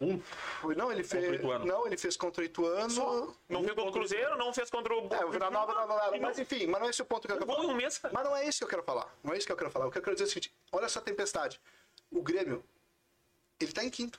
Um. 0.00 0.20
Foi- 0.60 0.74
Não, 0.74 0.92
ele 0.92 1.02
fez. 1.02 1.22
Contra 1.24 1.30
o 1.32 1.34
Ituano. 1.40 1.64
Não, 1.64 1.86
ele 1.86 1.96
fez 1.96 2.16
contra 2.16 2.42
o 2.42 2.44
Ituano. 2.44 3.36
Não 3.48 3.62
fez 3.62 3.74
contra 3.74 3.88
o 3.88 3.92
Cruzeiro, 3.92 4.36
não 4.36 4.52
fez 4.52 4.68
contra 4.68 4.94
o. 4.94 5.14
É, 5.14 5.24
o 5.24 5.30
Vila 5.30 5.50
Nova 5.50 5.72
não, 5.72 5.86
não, 5.86 5.96
não, 6.12 6.20
Mas 6.20 6.38
enfim, 6.38 6.66
mas 6.66 6.80
não 6.80 6.86
é 6.88 6.90
esse 6.90 7.00
o 7.00 7.04
ponto 7.06 7.26
que 7.26 7.32
eu 7.32 7.38
quero 7.38 7.50
falar. 7.50 7.62
no 7.66 7.74
mês, 7.74 7.96
cara. 7.98 8.12
Mas 8.12 8.24
não 8.24 8.36
é 8.36 8.46
isso 8.46 8.58
que 8.58 8.64
eu 8.64 8.68
quero 8.68 8.82
falar. 8.82 9.14
Não 9.24 9.32
é 9.32 9.38
isso 9.38 9.46
que 9.46 9.52
eu 9.52 9.56
quero 9.56 9.70
falar. 9.70 9.86
O 9.86 9.90
que 9.90 9.96
eu 9.98 10.02
quero 10.02 10.14
dizer 10.14 10.24
é 10.24 10.26
o 10.26 10.30
seguinte: 10.30 10.52
olha 10.72 10.84
essa 10.84 11.00
tempestade. 11.00 11.58
O 12.10 12.20
Grêmio, 12.20 12.62
ele 13.58 13.72
tá 13.72 13.82
em 13.82 13.88
quinto. 13.88 14.18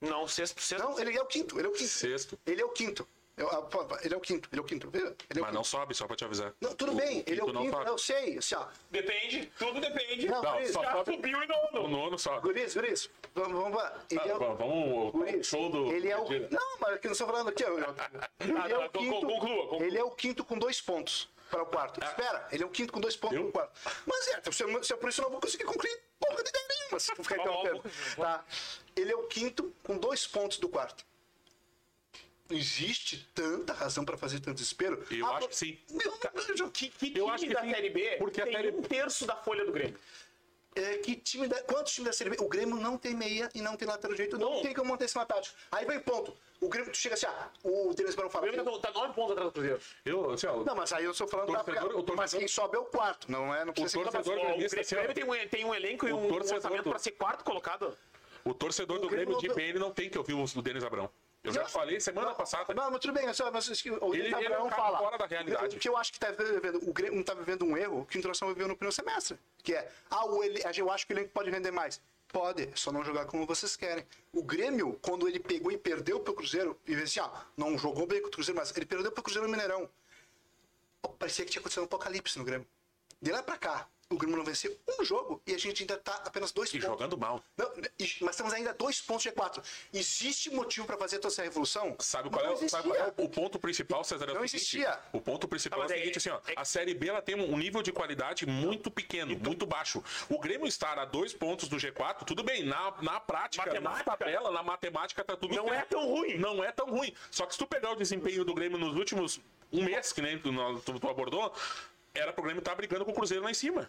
Não, 0.00 0.28
sexto, 0.28 0.60
sexto. 0.60 0.82
Não, 0.84 0.98
ele 0.98 1.16
é 1.16 1.22
o 1.22 1.26
quinto. 1.26 1.58
Ele 1.58 1.66
é 1.66 1.70
o 1.70 1.72
quinto. 1.72 1.88
Sexto. 1.90 2.38
Ele 2.46 2.60
é 2.60 2.64
o 2.64 2.68
quinto. 2.70 3.08
Eu- 3.38 3.48
ah, 3.50 3.98
Ele 4.02 4.14
é 4.14 4.16
o 4.16 4.20
quinto. 4.20 4.48
Ele 4.52 4.60
é 4.60 4.62
o 4.62 4.66
quinto. 4.66 4.90
Viu? 4.90 5.06
Ele 5.06 5.10
é 5.10 5.12
o 5.12 5.16
Mas 5.28 5.38
quinto. 5.44 5.52
não 5.54 5.64
sobe, 5.64 5.94
só 5.94 6.06
pra 6.06 6.16
te 6.16 6.24
avisar. 6.24 6.52
Não, 6.60 6.74
tudo 6.74 6.92
O- 6.92 6.94
bem, 6.96 7.22
ele 7.26 7.40
é 7.40 7.44
o 7.44 7.46
quinto 7.46 7.60
não 7.62 7.70
sobe. 7.70 7.86
eu 7.90 7.98
sei. 7.98 8.38
Assim, 8.38 8.54
ó. 8.56 8.66
Depende, 8.90 9.52
tudo 9.58 9.80
depende. 9.80 10.26
Não, 10.28 10.42
Não, 10.42 10.52
Guris, 10.52 10.70
só 10.72 10.82
Já 10.82 10.92
sobe 10.92 11.14
subiu 11.14 11.42
e 11.42 11.46
o 11.46 11.72
não. 11.72 11.88
nono 11.88 12.18
só. 12.18 12.40
Guris, 12.40 12.74
Guris, 12.74 13.10
vamos, 13.34 13.52
vamos 13.62 13.78
lá. 13.78 13.98
Ele 14.10 14.20
é 14.20 14.30
Ah, 14.32 14.36
o- 14.36 14.38
vamos, 14.38 14.58
vamos 14.58 15.08
o 15.08 15.12
Guris, 15.12 15.46
show 15.46 15.70
do. 15.70 15.92
Ele 15.92 16.08
é 16.10 16.16
o. 16.18 16.28
Não, 16.50 16.78
mas 16.80 16.98
que 17.00 17.06
não 17.06 17.12
estou 17.12 17.26
falando 17.26 17.48
aqui. 17.50 17.62
eu- 17.64 17.78
eu- 17.78 17.94
Ele 18.40 18.52
é 18.52 18.76
tá, 18.78 18.86
o 18.86 18.90
con- 18.90 18.98
quinto. 18.98 19.20
conclua, 19.26 19.68
conclua. 19.68 19.84
Ele 19.86 19.98
é 19.98 20.04
o 20.04 20.10
quinto 20.10 20.44
com 20.44 20.58
dois 20.58 20.80
pontos 20.80 21.28
para 21.50 21.62
o 21.62 21.66
quarto. 21.66 22.02
Espera, 22.04 22.46
ele 22.52 22.62
é 22.62 22.66
o 22.66 22.70
quinto 22.70 22.92
com 22.92 23.00
dois 23.00 23.16
pontos 23.16 23.38
para 23.38 23.46
o 23.48 23.52
quarto. 23.52 23.72
Mas 24.06 24.28
é, 24.28 24.50
se, 24.50 24.62
eu- 24.64 24.82
se 24.84 24.92
eu 24.92 24.98
por 24.98 25.08
isso 25.08 25.22
não 25.22 25.30
vou 25.30 25.40
conseguir 25.40 25.64
concluir 25.64 25.98
porra 26.18 26.42
de 26.42 26.48
ideia 26.50 26.64
nenhuma. 26.68 26.98
Se 27.00 27.14
ficar 27.14 27.36
Vamos, 27.36 27.60
interrompendo. 27.60 27.82
vamos, 27.82 28.16
Tá. 28.16 28.44
Ele 28.96 29.12
é 29.12 29.16
o 29.16 29.22
quinto 29.28 29.72
com 29.84 29.96
dois 29.96 30.26
pontos 30.26 30.58
do 30.58 30.68
quarto. 30.68 31.06
Existe 32.50 33.28
tanta 33.34 33.72
razão 33.72 34.04
para 34.04 34.16
fazer 34.16 34.40
tanto 34.40 34.54
desespero? 34.56 35.04
Eu 35.10 35.26
Ah, 35.26 35.36
acho 35.36 35.48
que 35.48 35.56
sim. 35.56 35.78
Meu, 35.90 36.10
meu, 36.56 36.70
Que, 36.70 36.88
que 36.88 37.06
Eu 37.08 37.12
time 37.12 37.30
acho 37.30 37.46
que 37.46 37.52
da 37.54 37.60
sim, 37.62 37.70
Série 37.70 37.90
B 37.90 38.16
porque 38.18 38.40
a 38.40 38.44
tem 38.44 38.52
Série- 38.54 38.70
um 38.70 38.82
terço 38.82 39.26
da 39.26 39.36
folha 39.36 39.64
do 39.64 39.72
Grêmio? 39.72 39.98
É, 40.74 40.98
que 40.98 41.16
time 41.16 41.48
da, 41.48 41.60
quantos 41.64 41.92
times 41.92 42.06
da 42.06 42.12
Série 42.12 42.30
B? 42.30 42.36
O 42.40 42.48
Grêmio 42.48 42.76
não 42.76 42.96
tem 42.96 43.12
meia 43.14 43.48
e 43.54 43.60
não 43.60 43.76
tem 43.76 43.86
lateral 43.88 44.14
direito. 44.14 44.38
Não, 44.38 44.54
Não. 44.54 44.62
tem 44.62 44.72
como 44.72 44.90
manter 44.90 45.06
esse 45.06 45.14
tático. 45.26 45.56
Aí 45.72 45.84
vem 45.84 45.98
o 45.98 46.02
ponto. 46.02 46.34
O 46.60 46.68
Grêmio, 46.68 46.90
tu 46.92 46.96
chega 46.96 47.14
assim, 47.16 47.26
ah, 47.26 47.50
o 47.64 47.92
Denis 47.94 48.14
Barão 48.14 48.28
O 48.28 48.32
fala. 48.32 48.46
Grêmio 48.46 48.64
tá, 48.78 48.92
tá 48.92 48.98
nove 48.98 49.12
pontos 49.12 49.32
atrás 49.32 49.48
do 49.50 49.52
Cruzeiro. 49.52 49.80
Eu, 50.04 50.30
assim, 50.30 50.46
ó, 50.46 50.64
Não, 50.64 50.74
mas 50.76 50.92
aí 50.92 51.04
eu 51.04 51.10
estou 51.10 51.26
falando 51.28 51.52
da 51.52 51.64
Torcedor- 51.64 51.88
o 51.90 51.92
torcedor- 51.94 52.16
Mas 52.16 52.32
quem 52.32 52.48
sobe 52.48 52.76
é 52.76 52.80
o 52.80 52.84
quarto, 52.84 53.30
não 53.30 53.52
é? 53.54 53.64
Não 53.64 53.72
precisa 53.72 53.98
O 54.00 54.04
ser 54.04 54.10
torcedor- 54.10 54.38
Ó, 54.38 54.42
o 54.42 54.46
gremista, 54.54 54.80
assim, 54.80 54.94
o 54.94 54.98
Grêmio 54.98 55.14
tem, 55.14 55.24
um, 55.24 55.48
tem 55.48 55.64
um 55.64 55.74
elenco 55.74 56.08
e 56.08 56.12
O 56.12 56.16
um, 56.16 56.24
um 56.26 56.28
torcedor 56.28 56.56
orçamento 56.56 56.84
do- 56.84 56.90
para 56.90 56.98
ser 56.98 57.10
quarto 57.12 57.44
colocado. 57.44 57.96
o 58.44 58.54
torcedor 58.54 58.98
do 59.00 59.06
O 59.06 59.10
Grêmio 59.10 59.36
Grêmio 59.38 59.40
de 59.40 59.48
não- 59.80 59.88
não 59.88 59.92
tem 59.92 60.08
que 60.08 60.16
ouvir 60.16 60.34
o 60.34 60.44
do 60.46 60.62
Denis 60.62 60.84
Abrão. 60.84 61.10
Eu 61.48 61.52
já 61.54 61.62
Não. 61.62 61.68
falei 61.68 62.00
semana 62.00 62.34
passada. 62.34 62.72
Não, 62.74 62.90
mas 62.90 63.00
tudo 63.00 63.12
bem, 63.12 63.24
mas 63.26 63.40
acho 63.40 63.82
que 63.82 63.90
o 63.90 64.14
Ele- 64.14 64.26
ele 64.26 64.34
é 64.34 64.46
Abraão 64.46 64.68
cara 64.68 64.82
fala. 64.82 64.98
fora 64.98 65.18
da 65.18 65.26
realidade. 65.26 65.76
O 65.76 65.78
que 65.80 65.88
eu 65.88 65.96
acho 65.96 66.12
que 66.12 66.18
tá 66.20 66.30
vivendo, 66.30 66.88
o 66.88 66.92
Grêmio 66.92 67.20
está 67.20 67.34
vivendo 67.34 67.64
um 67.64 67.76
erro 67.76 68.06
que 68.06 68.16
o 68.16 68.18
Internacional 68.18 68.54
viveu 68.54 68.68
no 68.68 68.76
primeiro 68.76 68.94
semestre. 68.94 69.38
Que 69.62 69.74
é, 69.74 69.90
ah, 70.10 70.26
o 70.26 70.42
ele, 70.42 70.62
eu 70.76 70.90
acho 70.90 71.06
que 71.06 71.12
o 71.12 71.14
elenco 71.14 71.30
pode 71.30 71.50
render 71.50 71.70
mais. 71.70 72.00
Pode, 72.28 72.64
é 72.64 72.76
só 72.76 72.92
não 72.92 73.02
jogar 73.02 73.24
como 73.24 73.46
vocês 73.46 73.74
querem. 73.74 74.06
O 74.32 74.42
Grêmio, 74.42 74.98
quando 75.00 75.26
ele 75.26 75.40
pegou 75.40 75.72
e 75.72 75.78
perdeu 75.78 76.20
pro 76.20 76.34
Cruzeiro, 76.34 76.78
e 76.86 76.94
disse, 76.94 77.18
ah, 77.20 77.30
não 77.56 77.78
jogou 77.78 78.06
bem 78.06 78.20
com 78.20 78.28
o 78.28 78.30
Cruzeiro, 78.30 78.58
mas 78.60 78.70
ele 78.76 78.84
perdeu 78.84 79.10
pro 79.10 79.22
Cruzeiro 79.22 79.46
no 79.48 79.52
Mineirão. 79.52 79.88
Parecia 81.18 81.44
que 81.44 81.50
tinha 81.50 81.60
acontecido 81.60 81.82
um 81.82 81.86
apocalipse 81.86 82.38
no 82.38 82.44
Grêmio. 82.44 82.66
De 83.20 83.30
lá 83.32 83.42
pra 83.42 83.56
cá, 83.56 83.88
o 84.10 84.16
Grêmio 84.16 84.38
não 84.38 84.44
venceu 84.44 84.74
um 84.98 85.04
jogo 85.04 85.40
e 85.46 85.54
a 85.54 85.58
gente 85.58 85.82
ainda 85.82 85.98
tá 85.98 86.14
apenas 86.24 86.50
dois 86.50 86.70
E 86.70 86.72
pontos. 86.72 86.88
jogando 86.88 87.18
mal. 87.18 87.44
Não, 87.56 87.70
e- 87.98 88.16
mas 88.22 88.30
estamos 88.30 88.54
ainda 88.54 88.72
dois 88.72 89.00
pontos 89.02 89.22
de 89.24 89.30
G4. 89.30 89.62
Existe 89.92 90.50
motivo 90.50 90.86
para 90.86 90.96
fazer 90.96 91.18
toda 91.18 91.32
essa 91.32 91.42
revolução? 91.42 91.94
Sabe 91.98 92.30
qual, 92.30 92.42
é, 92.44 92.50
o- 92.50 92.68
sabe 92.68 92.88
qual 92.88 92.96
é 92.98 93.12
o 93.18 93.28
ponto 93.28 93.58
principal, 93.58 94.02
César? 94.04 94.24
É 94.24 94.30
o 94.30 94.34
Não 94.34 94.40
seguinte, 94.48 94.56
existia. 94.56 94.98
O 95.12 95.20
ponto 95.20 95.46
principal 95.46 95.80
Ah, 95.80 95.82
é 95.82 95.84
o 95.84 95.88
mas 95.88 95.92
é- 95.92 95.98
seguinte, 96.00 96.18
assim, 96.18 96.30
ó, 96.30 96.40
é- 96.50 96.54
a 96.56 96.64
Série 96.64 96.94
B 96.94 97.08
ela 97.08 97.20
tem 97.20 97.34
um 97.34 97.56
nível 97.58 97.82
de 97.82 97.92
qualidade 97.92 98.46
muito 98.46 98.90
pequeno, 98.90 99.32
Então- 99.32 99.44
muito 99.44 99.66
baixo. 99.66 100.02
O 100.30 100.38
Grêmio 100.38 100.66
estar 100.66 100.98
a 100.98 101.04
dois 101.04 101.34
pontos 101.34 101.68
do 101.68 101.76
G4, 101.78 102.24
tudo 102.24 102.42
bem, 102.42 102.64
na, 102.64 102.94
na 103.02 103.20
prática, 103.20 103.66
Matemática. 103.66 104.10
na 104.10 104.16
tabela, 104.16 104.50
na 104.50 104.62
matemática, 104.62 105.22
tá 105.22 105.36
tudo 105.36 105.54
Não 105.54 105.66
certo. 105.68 105.78
é 105.80 105.84
tão 105.84 106.06
ruim. 106.06 106.38
Não 106.38 106.64
é 106.64 106.72
tão 106.72 106.86
ruim. 106.88 107.14
Só 107.30 107.44
que 107.44 107.52
se 107.52 107.58
tu 107.58 107.66
pegar 107.66 107.90
o 107.92 107.96
desempenho 107.96 108.42
do 108.42 108.54
Grêmio 108.54 108.78
nos 108.78 108.96
últimos 108.96 109.38
um 109.70 109.84
mês, 109.84 110.14
que 110.14 110.22
nem 110.22 110.38
tu, 110.38 110.50
tu 110.98 111.08
abordou, 111.10 111.52
era 112.14 112.32
pro 112.32 112.42
Grêmio 112.42 112.58
estar 112.60 112.74
brigando 112.74 113.04
com 113.04 113.10
o 113.12 113.14
Cruzeiro 113.14 113.44
lá 113.44 113.50
em 113.50 113.54
cima. 113.54 113.88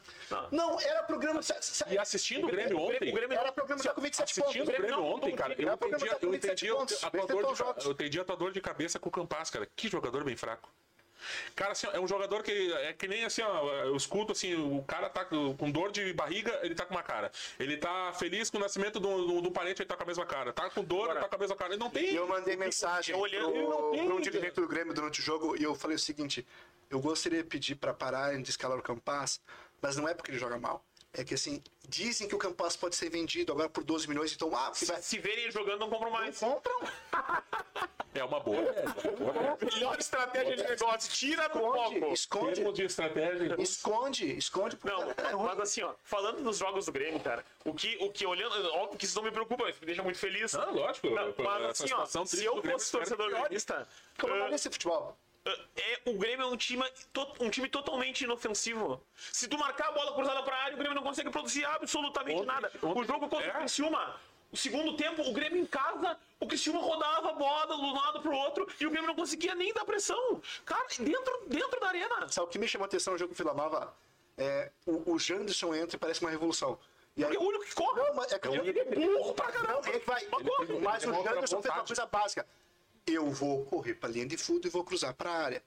Não, 0.51 0.79
era 0.79 1.03
programa. 1.03 1.41
sa- 1.41 1.62
sa- 1.62 1.86
E 1.89 1.97
assistindo 1.97 2.45
o 2.45 2.51
Grêmio 2.51 2.77
O 2.77 2.88
Grêmio- 2.88 2.95
ontem... 2.97 3.12
o 3.12 3.15
Grêmio 3.15 3.38
Era 3.38 3.51
programa 3.51 3.82
já 3.84 3.93
com 3.93 4.01
27 4.01 4.36
pontos. 4.36 4.41
Assistindo 4.49 4.63
o 4.69 4.71
Grêmio 4.71 4.89
não, 4.97 5.05
ontem, 5.05 5.29
não, 5.29 5.36
cara, 5.38 5.55
não, 5.58 5.63
eu 5.63 5.67
não, 5.67 5.73
entendi, 5.75 6.05
tá 6.10 6.17
eu 6.21 6.32
27 6.32 6.65
entendi 6.65 6.71
a 7.05 7.10
tua 7.10 7.25
dor 7.27 7.53
de, 7.55 7.86
eu 7.86 7.91
entendi 7.91 8.19
a 8.19 8.23
tua 8.25 8.36
dor 8.38 8.51
de 8.51 8.62
cabeça 8.62 8.99
com 8.99 9.10
o 9.10 9.12
Campas, 9.12 9.49
cara. 9.49 9.67
Que 9.75 9.88
jogador 9.89 10.23
bem 10.23 10.36
fraco. 10.36 10.69
Cara, 11.53 11.73
assim, 11.73 11.86
é 11.91 11.99
um 11.99 12.08
jogador 12.08 12.41
que 12.43 12.71
é 12.75 12.93
que 12.93 13.05
nem 13.05 13.25
assim, 13.25 13.41
ó, 13.41 13.67
eu 13.84 13.95
escuto 13.97 14.32
assim, 14.32 14.55
o 14.55 14.82
cara 14.84 15.10
tá 15.10 15.25
com 15.25 15.69
dor 15.69 15.91
de 15.91 16.13
barriga, 16.13 16.58
ele 16.63 16.73
tá 16.73 16.86
com 16.86 16.93
uma 16.93 17.03
cara. 17.03 17.29
Ele 17.60 17.75
tá 17.75 18.13
feliz 18.13 18.49
com 18.49 18.58
o 18.58 18.62
nascimento 18.62 19.01
do, 19.01 19.27
do, 19.27 19.41
do 19.41 19.51
parente, 19.51 19.82
ele 19.82 19.89
tá 19.89 19.97
com 19.97 20.03
a 20.03 20.05
mesma 20.05 20.25
cara. 20.25 20.53
Tá 20.53 20.69
com 20.69 20.82
dor, 20.82 21.10
ele 21.10 21.19
tá 21.19 21.27
com 21.27 21.36
a 21.36 21.39
mesma 21.39 21.55
cara. 21.58 21.73
Ele 21.73 21.79
não 21.79 21.89
tem. 21.89 22.12
E 22.12 22.15
eu 22.15 22.25
mandei 22.25 22.55
mensagem 22.55 23.13
eu 23.13 23.19
olhando- 23.19 23.51
pro, 23.51 23.62
não 23.97 24.05
pro 24.05 24.15
um 24.15 24.21
dirigente 24.21 24.55
do 24.55 24.67
Grêmio 24.67 24.93
durante 24.93 25.19
o 25.19 25.23
jogo 25.23 25.58
e 25.58 25.63
eu 25.63 25.75
falei 25.75 25.97
o 25.97 25.99
seguinte: 25.99 26.47
eu 26.89 26.99
gostaria 26.99 27.43
de 27.43 27.49
pedir 27.49 27.75
para 27.75 27.93
pararem 27.93 28.41
de 28.41 28.49
escalar 28.49 28.78
o 28.78 28.82
Campas, 28.82 29.41
mas 29.82 29.95
não 29.95 30.08
é 30.08 30.13
porque 30.13 30.32
ele 30.32 30.39
joga 30.39 30.58
mal. 30.58 30.84
É 31.12 31.23
que 31.23 31.34
assim, 31.34 31.63
dizem 31.88 32.28
que 32.28 32.36
o 32.36 32.38
Campas 32.38 32.75
pode 32.75 32.95
ser 32.95 33.10
vendido 33.10 33.52
agora 33.52 33.67
por 33.67 33.84
12 33.84 34.08
milhões, 34.08 34.32
então, 34.32 34.56
ah, 34.56 34.69
porque 34.69 34.86
vai. 34.86 35.02
Se 35.02 35.17
verem 35.17 35.45
ele 35.45 35.52
jogando, 35.52 35.80
não 35.80 35.89
compram 35.89 36.12
mais. 36.12 36.38
Compram, 36.38 36.80
É 38.13 38.23
uma 38.23 38.39
boa. 38.39 38.62
Melhor 39.73 39.97
estratégia 39.99 40.56
de 40.56 40.63
negócio. 40.63 41.12
Tira 41.12 41.47
do 41.47 41.60
esconde, 41.60 41.99
foco. 41.99 42.13
esconde, 42.13 42.73
de 42.73 42.84
estratégia. 42.84 43.56
esconde, 43.60 44.38
esconde. 44.38 44.75
porque 44.78 44.95
Não, 44.95 45.12
é 45.12 45.34
mas 45.36 45.60
assim, 45.60 45.82
ó, 45.84 45.93
falando 46.04 46.43
dos 46.43 46.58
jogos 46.58 46.86
do 46.88 46.91
Grêmio, 46.91 47.19
cara, 47.19 47.45
o 47.65 47.73
que, 47.73 47.97
o 48.02 48.12
que 48.12 48.25
olhando, 48.25 48.54
óbvio 48.73 48.97
que 48.97 49.06
isso 49.06 49.15
não 49.15 49.23
me 49.23 49.32
preocupa, 49.32 49.69
isso 49.69 49.80
me 49.80 49.86
deixa 49.86 50.04
muito 50.04 50.19
feliz. 50.19 50.54
Não, 50.54 50.73
lógico. 50.73 51.10
Não, 51.10 51.34
mas 51.38 51.82
assim, 51.82 51.93
ó, 51.93 52.06
se 52.06 52.43
eu 52.43 52.62
fosse 52.62 52.91
torcedor 52.91 53.30
gremista, 53.30 53.88
Como 54.19 54.34
ah, 54.34 54.49
é 54.52 54.56
esse 54.56 54.69
futebol? 54.69 55.17
É, 55.76 56.02
o 56.06 56.14
Grêmio 56.18 56.44
é 56.44 56.48
um 56.48 56.58
time, 56.58 56.84
to- 57.14 57.34
um 57.40 57.50
time 57.50 57.68
totalmente 57.70 58.24
inofensivo. 58.24 59.02
Se 59.16 59.48
tu 59.48 59.58
marcar 59.58 59.90
a 59.90 59.92
bola 59.92 60.14
cruzada 60.14 60.42
pra 60.44 60.56
área, 60.56 60.76
o 60.76 60.78
Grêmio 60.78 60.96
não 60.96 61.04
consegue 61.04 61.30
produzir 61.30 61.66
absolutamente 61.66 62.44
nada. 62.46 62.72
o 62.82 63.04
jogo 63.04 63.28
contra 63.30 63.46
é. 63.48 63.50
o 63.52 63.60
Criciúma, 63.60 64.16
o 64.52 64.58
segundo 64.58 64.96
tempo, 64.98 65.22
o 65.22 65.34
Grêmio 65.34 65.62
em 65.62 65.66
casa, 65.66 66.18
o 66.40 66.48
Criciúma 66.48 66.80
rodava 66.82 67.30
a 67.30 67.34
bola 67.34 67.76
de 67.76 67.82
um 67.82 67.94
lado 67.94 68.22
pro 68.22 68.32
outro 68.34 68.68
e 68.80 68.86
o 68.86 68.90
Grêmio 68.90 69.08
não 69.08 69.16
conseguia 69.16 69.54
nem 69.56 69.74
dar 69.74 69.86
pressão. 69.86 70.42
Cara, 70.66 70.86
dentro, 71.00 71.44
dentro 71.48 71.80
da 71.80 71.88
arena. 71.88 72.28
Sabe 72.30 72.48
o 72.48 72.50
que 72.50 72.58
me 72.60 72.68
chamou 72.68 72.86
a 72.86 72.88
atenção 72.88 73.14
no 73.14 73.20
jogo 73.20 73.34
que 73.34 73.42
o 73.42 73.44
Vila 73.44 73.56
Nova? 73.56 73.94
É, 74.38 74.72
o, 74.86 75.14
o 75.14 75.20
Janderson 75.20 75.76
entra 75.76 75.96
e 75.98 76.00
parece 76.00 76.22
uma 76.22 76.30
revolução. 76.30 76.80
E 77.18 77.26
aí, 77.26 77.36
é 77.36 77.38
o 77.38 77.44
único 77.44 77.66
que 77.66 77.76
corre. 77.76 78.02
Não, 78.02 78.14
mas 78.16 78.32
é 78.32 78.40
que 78.40 78.48
ele 78.48 78.70
ele 78.70 78.80
é 78.80 78.86
burro 78.86 79.34
pra 79.34 79.52
caramba. 79.52 79.74
Não, 79.74 79.80
é 79.94 80.00
que 80.00 80.06
vai. 80.06 80.26
Mas 80.32 80.48
corre. 80.48 80.74
Mas 80.80 81.04
o 81.04 81.08
demonstra 81.08 81.34
Janderson 81.34 81.62
fez 81.62 81.74
uma 81.76 81.84
coisa 81.84 82.06
básica. 82.06 82.48
Eu 83.06 83.30
vou 83.32 83.66
correr 83.66 83.96
pra 83.96 84.10
linha 84.10 84.26
de 84.26 84.38
fundo 84.38 84.68
e 84.68 84.70
vou 84.70 84.84
cruzar 84.84 85.14
pra 85.14 85.32
área. 85.32 85.64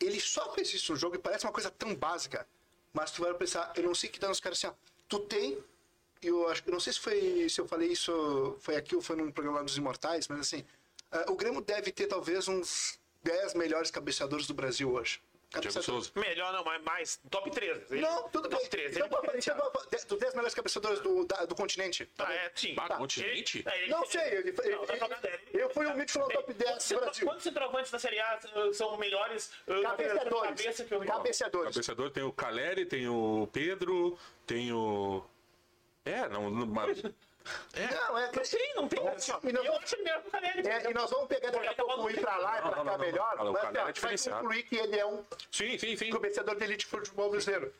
Ele 0.00 0.20
só 0.20 0.52
fez 0.54 0.72
isso 0.72 0.92
no 0.92 0.98
jogo 0.98 1.16
e 1.16 1.18
parece 1.18 1.44
uma 1.44 1.52
coisa 1.52 1.70
tão 1.70 1.94
básica. 1.94 2.46
Mas 2.92 3.10
tu 3.10 3.22
vai 3.22 3.34
pensar, 3.34 3.72
eu 3.76 3.82
não 3.82 3.94
sei 3.94 4.08
que 4.08 4.18
dá 4.18 4.28
nos 4.28 4.40
caras 4.40 4.58
assim, 4.58 4.68
ó. 4.68 4.72
Tu 5.08 5.18
tem. 5.20 5.58
Eu 6.22 6.48
acho 6.48 6.62
eu 6.66 6.72
não 6.72 6.80
sei 6.80 6.92
se 6.92 7.00
foi. 7.00 7.48
Se 7.48 7.60
eu 7.60 7.68
falei 7.68 7.92
isso 7.92 8.56
foi 8.60 8.76
aqui 8.76 8.94
ou 8.96 9.02
foi 9.02 9.16
num 9.16 9.30
programa 9.30 9.62
dos 9.62 9.76
Imortais, 9.76 10.26
mas 10.28 10.40
assim. 10.40 10.64
ah, 11.12 11.26
o 11.28 11.36
Grêmio 11.36 11.60
deve 11.60 11.92
ter 11.92 12.06
talvez 12.06 12.48
uns 12.48 12.98
10 13.22 13.54
melhores 13.54 13.90
cabeceadores 13.90 14.46
do 14.46 14.54
Brasil 14.54 14.90
hoje. 14.90 15.20
Souza. 15.82 16.10
Melhor 16.14 16.52
não, 16.52 16.62
mas 16.62 16.82
mais. 16.82 17.20
Top 17.30 17.50
3. 17.50 17.90
Não, 17.90 18.28
tudo 18.28 18.48
bem. 18.48 18.58
top 18.58 18.68
3. 18.70 18.96
Então, 18.96 19.06
a- 19.06 19.96
de- 19.96 20.04
dos 20.06 20.18
10 20.18 20.34
melhores 20.34 20.54
cabeceadores 20.54 21.00
do, 21.00 21.24
da- 21.24 21.46
do 21.46 21.54
continente. 21.54 22.04
Tá 22.16 22.24
Ah, 22.24 22.26
bem? 22.26 22.36
é, 22.36 22.52
sim. 22.54 22.74
Tá. 22.74 22.96
continente? 22.98 23.64
Ele- 23.66 23.76
ele- 23.84 23.90
Não 23.90 24.04
sei, 24.06 24.20
ele, 24.26 24.36
ele, 24.50 24.76
Não, 24.76 24.84
tá 24.86 24.94
ele- 24.94 25.62
eu 25.62 25.70
fui 25.70 25.86
o 25.86 25.96
Mitch 25.96 26.10
falou 26.10 26.28
top 26.28 26.52
10 26.52 26.88
do 26.90 27.00
Brasil. 27.00 27.26
Quantos 27.26 27.42
centroavantes 27.44 27.90
da 27.90 27.98
Série 27.98 28.20
A 28.20 28.38
uh, 28.56 28.74
são 28.74 28.96
melhores 28.98 29.50
uh, 29.66 29.82
Cabeceadores. 29.82 30.48
cabeça 30.62 30.84
que 30.84 30.94
o 30.94 30.98
rival? 30.98 31.16
Cabeceadores. 31.16 31.72
Cabeceador 31.74 32.10
tem 32.10 32.22
o 32.22 32.32
Caleri, 32.32 32.84
tem 32.84 33.08
o 33.08 33.48
Pedro, 33.52 34.18
tem 34.46 34.72
o. 34.72 35.24
É, 36.04 36.28
não. 36.28 36.50
não 36.50 36.66
mas... 36.66 37.02
Não, 37.74 38.18
é 38.18 38.28
que- 38.28 38.38
Não 38.38 38.44
tem, 38.44 38.74
não 38.74 38.88
tem. 38.88 39.08
Assim, 39.08 39.32
ó, 39.32 39.38
E 39.42 39.52
nós 39.52 39.64
eu 39.64 39.72
vamos-. 39.72 39.92
É, 40.66 40.90
e 40.90 40.94
nós 40.94 41.10
vamos 41.10 41.28
pegar 41.28 41.50
daqui 41.50 41.66
a 41.68 41.74
pouco 41.74 42.10
ir 42.10 42.20
pra 42.20 42.36
lá 42.36 42.58
e 42.58 42.62
pra 42.62 42.70
cá 42.70 42.76
não, 42.76 42.84
não, 42.84 42.98
melhor. 42.98 43.34
não, 43.36 43.44
não, 43.44 43.50
o 43.50 43.52
mas, 43.54 43.62
Calera 43.62 43.88
é 43.88 43.92
diferenciado. 43.92 44.40
concluir 44.40 44.62
que 44.64 44.76
ele 44.76 44.98
é 44.98 45.06
um 45.06 45.24
Sim, 45.50 45.78
sim, 45.78 45.96
sim. 45.96 46.10
cabeceador 46.10 46.56
de 46.56 46.64
elite 46.64 46.84
de 46.84 46.90
futebol 46.90 47.30
brasileiro. 47.30 47.72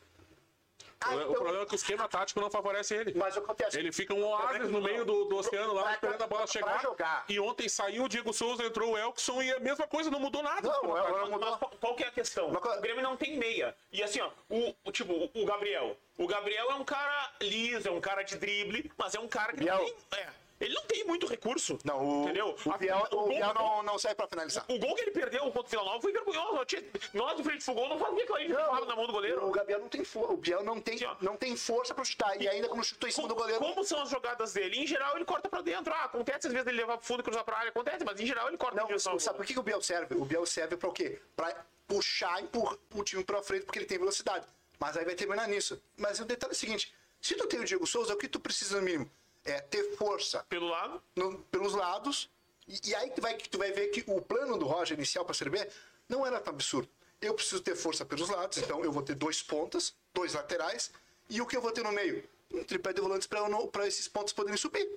Ah, 1.01 1.11
O 1.15 1.21
então- 1.21 1.33
problema 1.35 1.63
é 1.63 1.67
que 1.67 1.75
o 1.75 1.77
esquema 1.77 2.09
tático 2.09 2.41
não 2.41 2.51
favorece 2.51 2.95
ele. 2.95 3.15
Mas 3.17 3.37
acontece. 3.37 3.79
Ele 3.79 3.93
fica 3.93 4.13
um 4.15 4.25
oásis 4.25 4.69
no 4.71 4.81
meio 4.83 5.05
do, 5.05 5.27
do 5.27 5.37
oceano 5.37 5.73
lá, 5.73 5.83
Pra- 5.83 5.93
esperando 5.93 6.23
a 6.23 6.27
bola 6.27 6.47
chegar. 6.47 6.83
jogar. 6.83 7.25
E 7.29 7.39
ontem 7.39 7.69
saiu 7.69 8.05
o 8.05 8.09
Diego 8.09 8.33
Souza, 8.33 8.65
entrou 8.65 8.93
o 8.93 8.99
Elkson 8.99 9.41
e 9.43 9.53
a 9.53 9.61
mesma 9.61 9.87
coisa, 9.87 10.11
não 10.11 10.19
mudou 10.19 10.43
nada. 10.43 10.69
Não, 10.69 10.97
é, 10.97 11.01
é, 11.09 11.13
Mas 11.13 11.29
mudou. 11.31 11.57
qual, 11.59 11.71
qual 11.81 11.95
que 11.95 12.03
é 12.03 12.09
a 12.09 12.11
questão? 12.11 12.53
O 12.53 12.81
Grêmio 12.81 13.03
não 13.03 13.17
tem 13.17 13.37
meia. 13.37 13.77
E 13.93 14.03
assim, 14.03 14.21
ó, 14.21 14.31
o, 14.51 14.75
o 14.85 14.91
tipo, 14.93 15.13
o, 15.13 15.31
o 15.43 15.47
Gabriel. 15.47 15.97
O 16.17 16.27
Gabriel 16.27 16.71
é 16.73 16.75
um 16.75 16.85
cara 16.85 17.31
liso, 17.41 17.87
é 17.89 17.93
um 17.93 18.01
cara 18.01 18.23
de 18.25 18.37
drible, 18.37 18.91
mas 18.99 19.15
é 19.15 19.21
um 19.21 19.29
cara 19.29 19.53
que 19.53 19.61
Biel. 19.61 19.79
não 19.79 19.85
tem. 19.85 19.95
É, 20.19 20.29
ele 20.61 20.75
não 20.75 20.83
tem 20.83 21.05
muito 21.05 21.27
recurso. 21.27 21.79
Não, 21.85 22.05
o, 22.05 22.23
entendeu? 22.25 22.57
o 22.65 22.79
Biel, 22.79 23.09
o, 23.13 23.17
o 23.17 23.29
Biel 23.29 23.55
não, 23.55 23.83
não 23.83 23.99
sai 23.99 24.15
pra 24.15 24.27
finalizar. 24.27 24.65
o 24.69 24.79
gol 24.79 24.95
que 24.95 25.03
ele 25.03 25.11
perdeu 25.11 25.43
contra 25.53 25.61
o 25.61 25.69
Vila 25.69 25.85
Nova 25.85 26.01
foi 26.01 26.13
vergonhoso. 26.13 26.65
Tinha- 26.65 26.83
Nós, 27.15 27.37
de 27.37 27.43
frente 27.43 27.65
pro 27.65 27.75
gol, 27.75 27.89
não 27.89 27.99
fazia 27.99 28.23
aquilo 28.23 28.37
aí 28.37 28.49
não, 28.49 28.85
na 28.87 28.97
mão 28.97 29.07
do 29.07 29.13
goleiro. 29.13 29.47
O 29.47 29.51
Gabriel 29.51 29.81
não 29.81 29.89
tem 29.89 30.05
força. 30.05 30.33
O 30.33 30.37
Biel 30.37 30.63
não 30.65 30.81
tem, 30.81 30.99
Sim, 30.99 31.07
não 31.21 31.37
tem 31.37 31.57
força 31.57 31.95
pra 31.95 32.05
chutar. 32.05 32.41
E 32.41 32.49
ainda 32.49 32.69
quando 32.69 32.85
chutou 32.85 33.09
em 33.09 33.13
cima 33.13 33.29
do 33.29 33.35
goleiro. 33.35 33.61
Como 33.61 33.85
são 33.85 34.03
as 34.03 34.11
jogadas 34.11 34.53
dele? 34.53 34.79
Em 34.79 34.87
geral, 34.87 35.17
ele 35.17 35.25
corta 35.25 35.49
pra 35.49 35.61
dentro. 35.61 35.93
Ah, 35.95 36.05
acontece 36.05 36.47
às 36.47 36.53
vezes 36.53 36.67
ele 36.67 36.77
levar 36.79 36.97
pro 36.99 37.07
fundo 37.07 37.21
e 37.21 37.23
cruzar 37.23 37.45
pra 37.45 37.59
área, 37.59 37.71
acontece, 37.71 38.05
mas 38.05 38.19
em 38.21 38.27
geral 38.27 38.49
ele 38.49 38.57
corta 38.57 38.77
Não, 38.77 38.87
direção 38.87 39.19
sabe 39.19 39.37
por 39.37 39.47
que 39.47 39.53
que 39.55 39.61
o 39.61 39.63
Biel 39.63 39.81
serve? 39.83 40.15
O 40.17 40.25
Biel 40.25 40.45
serve 40.47 40.77
pra 40.77 40.89
o 40.89 40.93
quê? 40.93 41.21
Pra 41.37 41.65
puxar 41.87 42.41
e 42.41 42.45
empurrar 42.45 42.77
o 42.95 43.03
time 43.03 43.25
pra 43.25 43.43
frente 43.43 43.65
porque 43.65 43.79
ele 43.79 43.87
tem 43.87 43.99
velocidade. 43.99 44.47
Mas 44.79 44.97
aí 44.97 45.05
vai 45.05 45.15
terminar 45.15 45.49
nisso. 45.49 45.81
Mas 45.97 46.21
o 46.21 46.25
detalhe 46.25 46.53
é 46.53 46.55
o 46.55 46.59
seguinte: 46.59 46.95
se 47.21 47.35
tu 47.35 47.47
tem 47.47 47.61
o 47.61 47.65
Diego 47.65 47.87
Souza, 47.87 48.15
o 48.15 48.17
que 48.17 48.29
tu 48.29 48.39
precisa 48.39 48.77
no 48.79 48.83
mínimo? 48.83 49.11
É 49.51 49.61
ter 49.61 49.97
força 49.97 50.45
Pelo 50.49 50.69
lado, 50.69 51.03
no- 51.17 51.39
pelos 51.45 51.75
lados. 51.75 52.31
E, 52.67 52.91
e 52.91 52.95
aí 52.95 53.11
tu 53.11 53.21
vai, 53.23 53.37
tu 53.37 53.57
vai 53.59 53.73
ver 53.73 53.89
que 53.89 54.05
o 54.07 54.21
plano 54.21 54.59
do 54.59 54.67
Roger 54.67 54.97
inicial 54.97 55.25
para 55.25 55.33
a 55.33 55.35
Série 55.35 55.51
B 55.51 55.69
não 56.09 56.27
era 56.27 56.41
tão 56.41 56.53
absurdo. 56.53 56.89
Eu 57.21 57.35
preciso 57.35 57.61
ter 57.63 57.75
força 57.75 58.05
pelos 58.05 58.29
lados, 58.29 58.59
então 58.59 58.85
eu 58.85 58.93
vou 58.93 59.03
ter 59.03 59.15
dois 59.15 59.43
pontas, 59.43 59.95
dois 60.15 60.35
laterais, 60.35 60.91
e 61.29 61.41
o 61.41 61.47
que 61.47 61.57
eu 61.57 61.61
vou 61.63 61.73
ter 61.73 61.83
no 61.83 61.91
meio? 61.93 62.23
Um 62.53 62.63
tripé 62.63 62.93
de 62.93 63.01
volantes 63.01 63.27
para 63.73 63.87
esses 63.87 64.07
pontos 64.07 64.33
poderem 64.33 64.57
subir. 64.57 64.89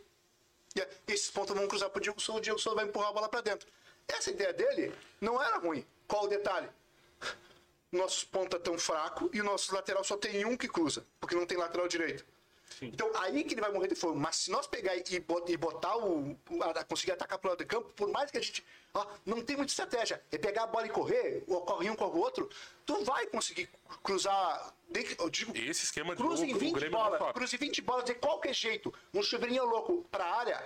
E 0.76 0.82
aí, 0.82 0.88
esses 1.08 1.32
pontos 1.32 1.56
vão 1.56 1.68
cruzar 1.68 1.90
para 1.90 1.98
o 2.00 2.02
Diego 2.02 2.22
Souza, 2.22 2.40
o 2.40 2.42
Diego 2.42 2.60
Souza 2.60 2.76
vai 2.76 2.86
empurrar 2.86 3.10
a 3.10 3.14
bola 3.14 3.28
para 3.30 3.42
dentro. 3.42 3.68
Essa 4.08 4.30
ideia 4.32 4.54
dele 4.54 4.94
não 5.20 5.42
era 5.42 5.58
ruim. 5.58 5.86
Qual 6.08 6.26
o 6.26 6.28
detalhe? 6.28 6.70
Nossos 7.92 8.24
ponta 8.24 8.58
tão 8.60 8.78
fraco 8.78 9.30
e 9.34 9.42
o 9.42 9.44
nosso 9.44 9.74
lateral 9.74 10.04
só 10.04 10.16
tem 10.16 10.46
um 10.46 10.56
que 10.56 10.68
cruza, 10.68 11.06
porque 11.20 11.36
não 11.36 11.46
tem 11.46 11.58
lateral 11.58 11.88
direito. 11.88 12.26
Então, 12.81 13.10
aí 13.15 13.43
que 13.43 13.53
ele 13.53 13.62
vai 13.62 13.71
morrer 13.71 13.88
de 13.88 13.95
fome. 13.95 14.19
Mas 14.19 14.36
se 14.38 14.51
nós 14.51 14.67
pegar 14.67 14.95
e 14.95 15.03
e 15.47 15.57
botar 15.57 15.97
o. 15.97 16.31
o- 16.49 16.63
a- 16.63 16.84
conseguir 16.84 17.12
atacar 17.13 17.38
pro 17.39 17.49
lado 17.49 17.60
do 17.60 17.65
campo, 17.65 17.91
por 17.93 18.10
mais 18.10 18.29
que 18.31 18.38
a 18.38 18.41
gente. 18.41 18.63
Ó, 18.93 19.05
não 19.25 19.41
tem 19.41 19.55
muita 19.55 19.71
estratégia. 19.71 20.21
É 20.31 20.38
pegar 20.38 20.63
a 20.63 20.67
bola 20.67 20.86
e 20.86 20.89
correr, 20.89 21.43
ou 21.47 21.62
corre 21.62 21.89
um, 21.89 21.95
corre 21.95 22.17
o 22.17 22.21
outro, 22.21 22.49
tu 22.86 23.03
vai 23.03 23.25
conseguir 23.27 23.69
cruzar. 24.03 24.73
Eu 25.17 25.29
digo. 25.29 25.55
Esse 25.55 25.86
esquema 25.86 26.15
de 26.15 26.21
Cruza 26.21 26.43
em 26.45 26.49
jogo, 26.49 26.57
o 26.57 26.60
20 26.60 26.73
Grêmio 26.73 26.91
não 26.91 27.03
bolas, 27.05 27.19
toca. 27.19 27.34
cruza 27.34 27.55
em 27.55 27.60
20 27.60 27.81
bolas 27.81 28.03
de 28.05 28.13
qualquer 28.15 28.53
jeito. 28.53 28.93
Um 29.13 29.23
chuveirinho 29.23 29.63
louco 29.65 30.05
pra 30.12 30.25
área. 30.25 30.62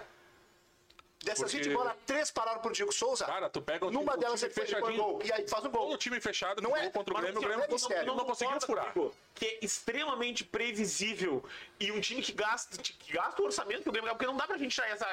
Dessas 1.25 1.51
Porque- 1.51 1.57
20 1.69 1.73
bolas, 1.73 1.95
três 2.05 2.29
pararam 2.29 2.61
pro 2.61 2.71
Diego 2.71 2.91
Souza. 2.93 3.25
Cara, 3.25 3.49
tu 3.49 3.59
pega 3.61 3.88
o 3.88 3.91
Numa 3.91 4.11
time- 4.13 4.17
o 4.17 4.19
delas 4.21 4.39
time 4.39 4.51
ele 4.53 4.61
ele 4.61 4.79
põe 4.79 4.91
fechadinho. 4.93 5.03
gol. 5.03 5.21
E 5.25 5.33
aí 5.33 5.47
faz 5.47 5.65
um 5.65 5.69
gol. 5.71 5.88
Todo 5.88 5.97
time 5.97 6.21
fechado, 6.21 6.61
Não 6.61 6.69
não 6.69 6.77
é- 6.77 6.89
contra 6.91 7.13
o 7.13 7.17
Grêmio, 7.17 7.31
o 7.31 7.41
não 7.41 7.41
Grêmio 7.41 7.63
é 7.63 7.67
não, 7.67 7.73
mistério. 7.73 8.05
não, 8.15 8.25
conseguiu 8.25 8.59
concorda 8.59 8.91
furar. 8.91 9.11
Que 9.33 9.45
é 9.47 9.59
extremamente 9.65 10.43
previsível 10.43 11.43
e 11.79 11.91
um 11.91 11.99
time 11.99 12.21
que 12.21 12.31
gasta, 12.31 12.77
que 12.77 13.11
gasta 13.11 13.41
o 13.41 13.45
orçamento 13.45 13.81
que 13.83 13.89
o 13.89 13.91
Grêmio 13.91 14.11
porque 14.11 14.27
não 14.27 14.38
dá 14.38 14.45
pra 14.47 14.57
gente 14.57 14.73
tirar 14.75 14.88
essa, 14.89 15.07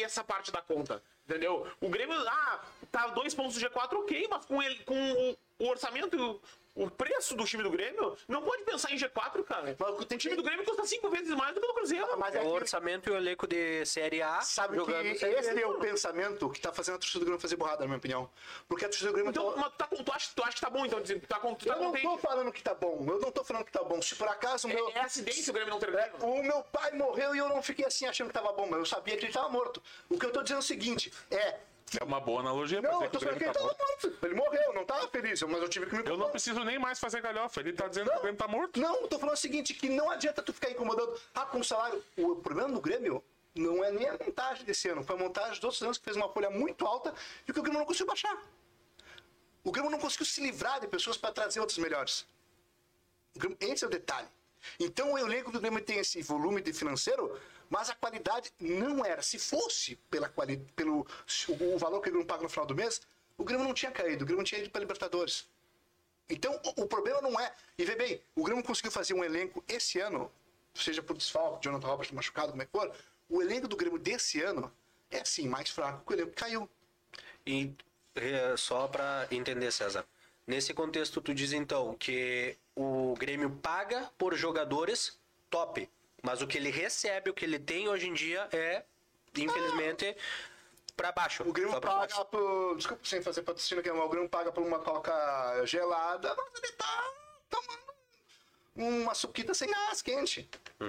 essa 0.00 0.22
parte 0.22 0.52
da 0.52 0.60
conta. 0.60 1.02
Entendeu? 1.26 1.66
O 1.80 1.88
Grêmio, 1.88 2.16
ah, 2.28 2.60
tá 2.92 3.06
dois 3.08 3.34
pontos 3.34 3.54
do 3.54 3.60
G4, 3.60 3.98
ok, 4.00 4.26
mas 4.30 4.44
com, 4.46 4.62
ele, 4.62 4.78
com 4.84 5.12
o, 5.12 5.36
o 5.64 5.68
orçamento, 5.68 6.40
o 6.84 6.90
preço 6.90 7.34
do 7.34 7.44
time 7.44 7.62
do 7.62 7.70
Grêmio, 7.70 8.16
não 8.28 8.42
pode 8.42 8.62
pensar 8.62 8.92
em 8.92 8.96
G4, 8.96 9.42
cara. 9.44 9.76
Mas 9.78 9.88
o 10.00 10.04
time 10.04 10.36
do 10.36 10.42
Grêmio 10.42 10.64
custa 10.64 10.84
cinco 10.86 11.10
vezes 11.10 11.34
mais 11.34 11.54
do 11.54 11.60
que 11.60 11.66
o 11.66 11.68
do 11.68 11.74
Cruzeiro. 11.74 12.06
Mas 12.18 12.34
É 12.34 12.38
é 12.38 12.40
o 12.40 12.44
que- 12.44 12.50
orçamento 12.50 13.08
e 13.08 13.12
o 13.12 13.16
elenco 13.16 13.46
de 13.46 13.84
Série 13.84 14.22
A 14.22 14.40
Sabe 14.40 14.76
jogando 14.76 15.02
que 15.02 15.18
Série 15.18 15.34
esse 15.34 15.54
B. 15.54 15.60
é 15.62 15.66
o 15.66 15.78
pensamento 15.78 16.48
que 16.50 16.60
tá 16.60 16.72
fazendo 16.72 16.94
a 16.96 16.98
torcida 16.98 17.18
do 17.20 17.24
Grêmio 17.24 17.40
fazer 17.40 17.56
borrada, 17.56 17.80
na 17.80 17.86
minha 17.86 17.98
opinião. 17.98 18.30
Porque 18.68 18.84
a 18.84 18.88
torcida 18.88 19.10
do 19.10 19.14
Grêmio 19.14 19.30
Então, 19.30 19.52
tá... 19.52 19.56
mas 19.60 19.72
tu, 19.72 19.76
tá, 19.76 19.86
tu, 19.86 20.12
acha, 20.12 20.30
tu 20.36 20.42
acha 20.44 20.54
que 20.54 20.60
tá 20.60 20.70
bom, 20.70 20.86
então, 20.86 21.00
dizendo 21.00 21.20
que 21.20 21.26
tá, 21.26 21.40
com- 21.40 21.54
tu 21.54 21.66
tá 21.66 21.74
Eu 21.74 21.78
não 21.80 21.86
contente. 21.88 22.04
tô 22.04 22.18
falando 22.18 22.52
que 22.52 22.62
tá 22.62 22.74
bom, 22.74 23.04
eu 23.08 23.18
não 23.20 23.32
tô 23.32 23.44
falando 23.44 23.64
que 23.64 23.72
tá 23.72 23.82
bom. 23.82 24.00
Se 24.00 24.14
por 24.14 24.28
acaso 24.28 24.68
o 24.68 24.70
meu... 24.70 24.88
É, 24.90 24.98
é 24.98 25.00
acidente 25.00 25.50
o 25.50 25.52
Grêmio 25.52 25.70
não 25.72 25.80
ter 25.80 25.88
É, 25.88 25.92
ganho. 25.92 26.16
o 26.24 26.42
meu 26.42 26.62
pai 26.64 26.92
morreu 26.92 27.34
e 27.34 27.38
eu 27.38 27.48
não 27.48 27.62
fiquei 27.62 27.84
assim 27.84 28.06
achando 28.06 28.28
que 28.28 28.34
tava 28.34 28.52
bom, 28.52 28.66
mas 28.68 28.78
eu 28.78 28.86
sabia 28.86 29.16
que 29.16 29.24
ele 29.26 29.32
tava 29.32 29.48
morto. 29.48 29.82
O 30.08 30.18
que 30.18 30.24
eu 30.26 30.30
tô 30.32 30.42
dizendo 30.42 30.58
é 30.58 30.60
o 30.60 30.62
seguinte, 30.62 31.12
é... 31.30 31.56
É 32.00 32.04
uma 32.04 32.20
boa 32.20 32.40
analogia 32.40 32.82
Não, 32.82 32.90
dizer 32.90 33.04
eu 33.06 33.10
tô 33.10 33.20
falando 33.20 33.38
que 33.38 33.44
ele 33.44 33.52
tá 33.52 33.60
tava 33.60 33.76
morto. 33.78 34.18
Ele 34.26 34.34
morreu, 34.34 34.74
não 34.74 34.84
tava 34.84 35.08
feliz, 35.08 35.42
mas 35.42 35.62
eu 35.62 35.68
tive 35.68 35.86
que 35.86 35.96
me 35.96 36.06
Eu 36.08 36.16
não 36.18 36.30
preciso 36.30 36.62
nem 36.64 36.78
mais 36.78 36.98
fazer 36.98 37.20
galhofa. 37.22 37.60
Ele 37.60 37.72
tá 37.72 37.88
dizendo 37.88 38.10
que 38.10 38.16
o 38.16 38.20
Grêmio 38.20 38.38
tá 38.38 38.46
morto. 38.48 38.78
Não, 38.78 39.00
eu 39.00 39.08
tô 39.08 39.18
falando 39.18 39.34
o 39.34 39.38
seguinte, 39.38 39.72
que 39.72 39.88
não 39.88 40.10
adianta 40.10 40.42
tu 40.42 40.52
ficar 40.52 40.70
incomodando. 40.70 41.18
Ah, 41.34 41.46
com 41.46 41.60
o 41.60 41.64
salário. 41.64 42.02
O 42.16 42.36
problema 42.36 42.70
do 42.72 42.80
Grêmio 42.80 43.22
não 43.54 43.82
é 43.82 43.90
nem 43.90 44.08
a 44.08 44.12
montagem 44.12 44.64
desse 44.64 44.88
ano, 44.88 45.02
foi 45.02 45.16
a 45.16 45.18
montagem 45.18 45.54
dos 45.54 45.64
outros 45.64 45.82
anos 45.82 45.98
que 45.98 46.04
fez 46.04 46.16
uma 46.16 46.28
folha 46.28 46.50
muito 46.50 46.86
alta 46.86 47.14
e 47.48 47.52
que 47.52 47.58
o 47.58 47.62
Grêmio 47.62 47.78
não 47.80 47.86
conseguiu 47.86 48.06
baixar. 48.06 48.36
O 49.64 49.72
Grêmio 49.72 49.90
não 49.90 49.98
conseguiu 49.98 50.26
se 50.26 50.40
livrar 50.40 50.80
de 50.80 50.86
pessoas 50.88 51.16
para 51.16 51.32
trazer 51.32 51.60
outros 51.60 51.78
melhores. 51.78 52.26
Grêmio- 53.36 53.56
Esse 53.60 53.84
é 53.84 53.86
o 53.86 53.90
detalhe. 53.90 54.28
Então 54.78 55.12
o 55.12 55.18
elenco 55.18 55.50
do 55.50 55.60
Grêmio 55.60 55.82
tem 55.82 55.98
esse 55.98 56.20
volume 56.22 56.60
de 56.60 56.72
financeiro, 56.72 57.38
mas 57.68 57.90
a 57.90 57.94
qualidade 57.94 58.52
não 58.60 59.04
era. 59.04 59.22
Se 59.22 59.38
fosse 59.38 59.96
pela 60.10 60.28
quali, 60.28 60.58
pelo 60.74 61.06
o, 61.48 61.78
valor 61.78 62.00
que 62.00 62.08
o 62.08 62.12
Grêmio 62.12 62.26
paga 62.26 62.42
no 62.42 62.48
final 62.48 62.66
do 62.66 62.74
mês, 62.74 63.00
o 63.36 63.44
Grêmio 63.44 63.64
não 63.64 63.74
tinha 63.74 63.90
caído, 63.90 64.24
o 64.24 64.26
Grêmio 64.26 64.44
tinha 64.44 64.60
ido 64.60 64.70
para 64.70 64.80
Libertadores. 64.80 65.46
Então, 66.28 66.60
o, 66.76 66.82
o 66.82 66.86
problema 66.86 67.20
não 67.20 67.38
é. 67.38 67.52
E 67.76 67.84
vê 67.84 67.96
bem, 67.96 68.20
o 68.34 68.42
Grêmio 68.42 68.62
conseguiu 68.62 68.90
fazer 68.90 69.14
um 69.14 69.24
elenco 69.24 69.64
esse 69.68 70.00
ano, 70.00 70.30
seja 70.74 71.02
por 71.02 71.16
desfalque, 71.16 71.64
Jonathan 71.64 71.86
Roberts 71.86 72.12
machucado, 72.12 72.50
como 72.50 72.62
é 72.62 72.66
que 72.66 72.72
for. 72.72 72.92
O 73.28 73.42
elenco 73.42 73.68
do 73.68 73.76
Grêmio 73.76 73.98
desse 73.98 74.42
ano 74.42 74.72
é 75.10 75.20
assim, 75.20 75.48
mais 75.48 75.70
fraco 75.70 76.04
que 76.06 76.12
o 76.12 76.16
elenco 76.16 76.30
que 76.30 76.36
caiu. 76.36 76.68
E 77.46 77.72
é, 78.14 78.56
só 78.56 78.88
para 78.88 79.26
entender, 79.30 79.70
César. 79.72 80.04
Nesse 80.46 80.72
contexto, 80.72 81.20
tu 81.20 81.34
diz 81.34 81.52
então 81.52 81.94
que 81.98 82.56
o 82.74 83.14
Grêmio 83.18 83.50
paga 83.50 84.10
por 84.16 84.34
jogadores 84.34 85.18
top, 85.50 85.88
mas 86.22 86.42
o 86.42 86.46
que 86.46 86.58
ele 86.58 86.70
recebe, 86.70 87.30
o 87.30 87.34
que 87.34 87.44
ele 87.44 87.58
tem 87.58 87.88
hoje 87.88 88.08
em 88.08 88.14
dia 88.14 88.48
é, 88.52 88.84
infelizmente, 89.36 90.16
para 90.96 91.12
baixo. 91.12 91.42
O 91.48 91.52
Grêmio 91.52 91.80
paga 91.80 91.98
baixo. 91.98 92.24
por. 92.26 92.76
Desculpa 92.76 93.04
sem 93.04 93.22
fazer 93.22 93.42
patrocínio 93.42 93.80
aqui, 93.80 93.90
mas 93.90 94.04
o 94.04 94.08
Grêmio 94.08 94.28
paga 94.28 94.50
por 94.50 94.62
uma 94.62 94.80
coca 94.80 95.64
gelada, 95.64 96.34
mas 96.34 96.62
ele 96.62 96.72
tá 96.72 97.04
tomando 97.48 97.88
uma 98.78 99.14
suquita 99.14 99.52
sem 99.54 99.68
gás 99.68 100.02
quente. 100.02 100.48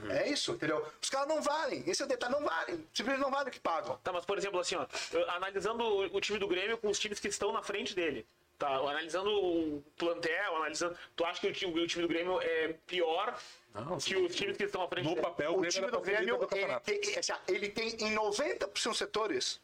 É 0.10 0.30
isso, 0.30 0.52
entendeu? 0.52 0.86
Os 1.02 1.10
caras 1.10 1.28
não 1.28 1.42
valem. 1.42 1.84
Esse 1.88 2.04
é 2.04 2.06
o 2.06 2.08
detalhe, 2.08 2.34
não 2.34 2.44
valem. 2.44 2.88
Simplesmente 2.94 3.24
não 3.24 3.32
valem 3.32 3.48
o 3.48 3.52
que 3.52 3.60
pagam. 3.60 3.98
Tá, 4.04 4.14
mas 4.14 4.26
por 4.26 4.38
exemplo, 4.38 4.60
assim, 4.60 4.76
ó, 4.76 4.86
analisando 5.30 5.84
o, 5.84 6.18
o 6.18 6.22
time 6.22 6.38
do 6.38 6.48
Grêmio 6.48 6.78
com 6.78 6.90
os 6.90 7.00
times 7.00 7.20
que 7.20 7.28
estão 7.28 7.52
na 7.52 7.64
frente 7.64 7.96
dele. 7.96 8.28
Tá, 8.60 8.76
analisando 8.76 9.30
o 9.32 9.84
plantel, 9.98 10.56
analisando. 10.58 10.96
Tu 11.16 11.26
acha 11.26 11.40
que 11.40 11.48
o 11.48 11.54
time, 11.54 11.80
o 11.80 11.88
time 11.88 12.04
do 12.04 12.10
Grêmio 12.10 12.40
é 12.42 12.76
pior 12.86 13.36
Não, 13.74 13.98
que 13.98 14.16
os 14.16 14.36
times 14.36 14.58
que 14.58 14.64
estão 14.64 14.82
à 14.82 14.88
frente 14.88 15.06
No 15.06 15.16
papel, 15.16 15.54
o 15.54 15.60
O 15.62 15.68
time 15.68 15.92
do 15.92 16.02
Grêmio, 16.02 16.38
do 16.38 16.48
ele 16.56 16.80
tem, 16.80 17.18
assim, 17.18 17.34
ele 17.48 17.70
tem 17.70 17.90
em 17.90 18.16
90% 18.16 18.72
dos 18.72 18.98
setores, 18.98 19.62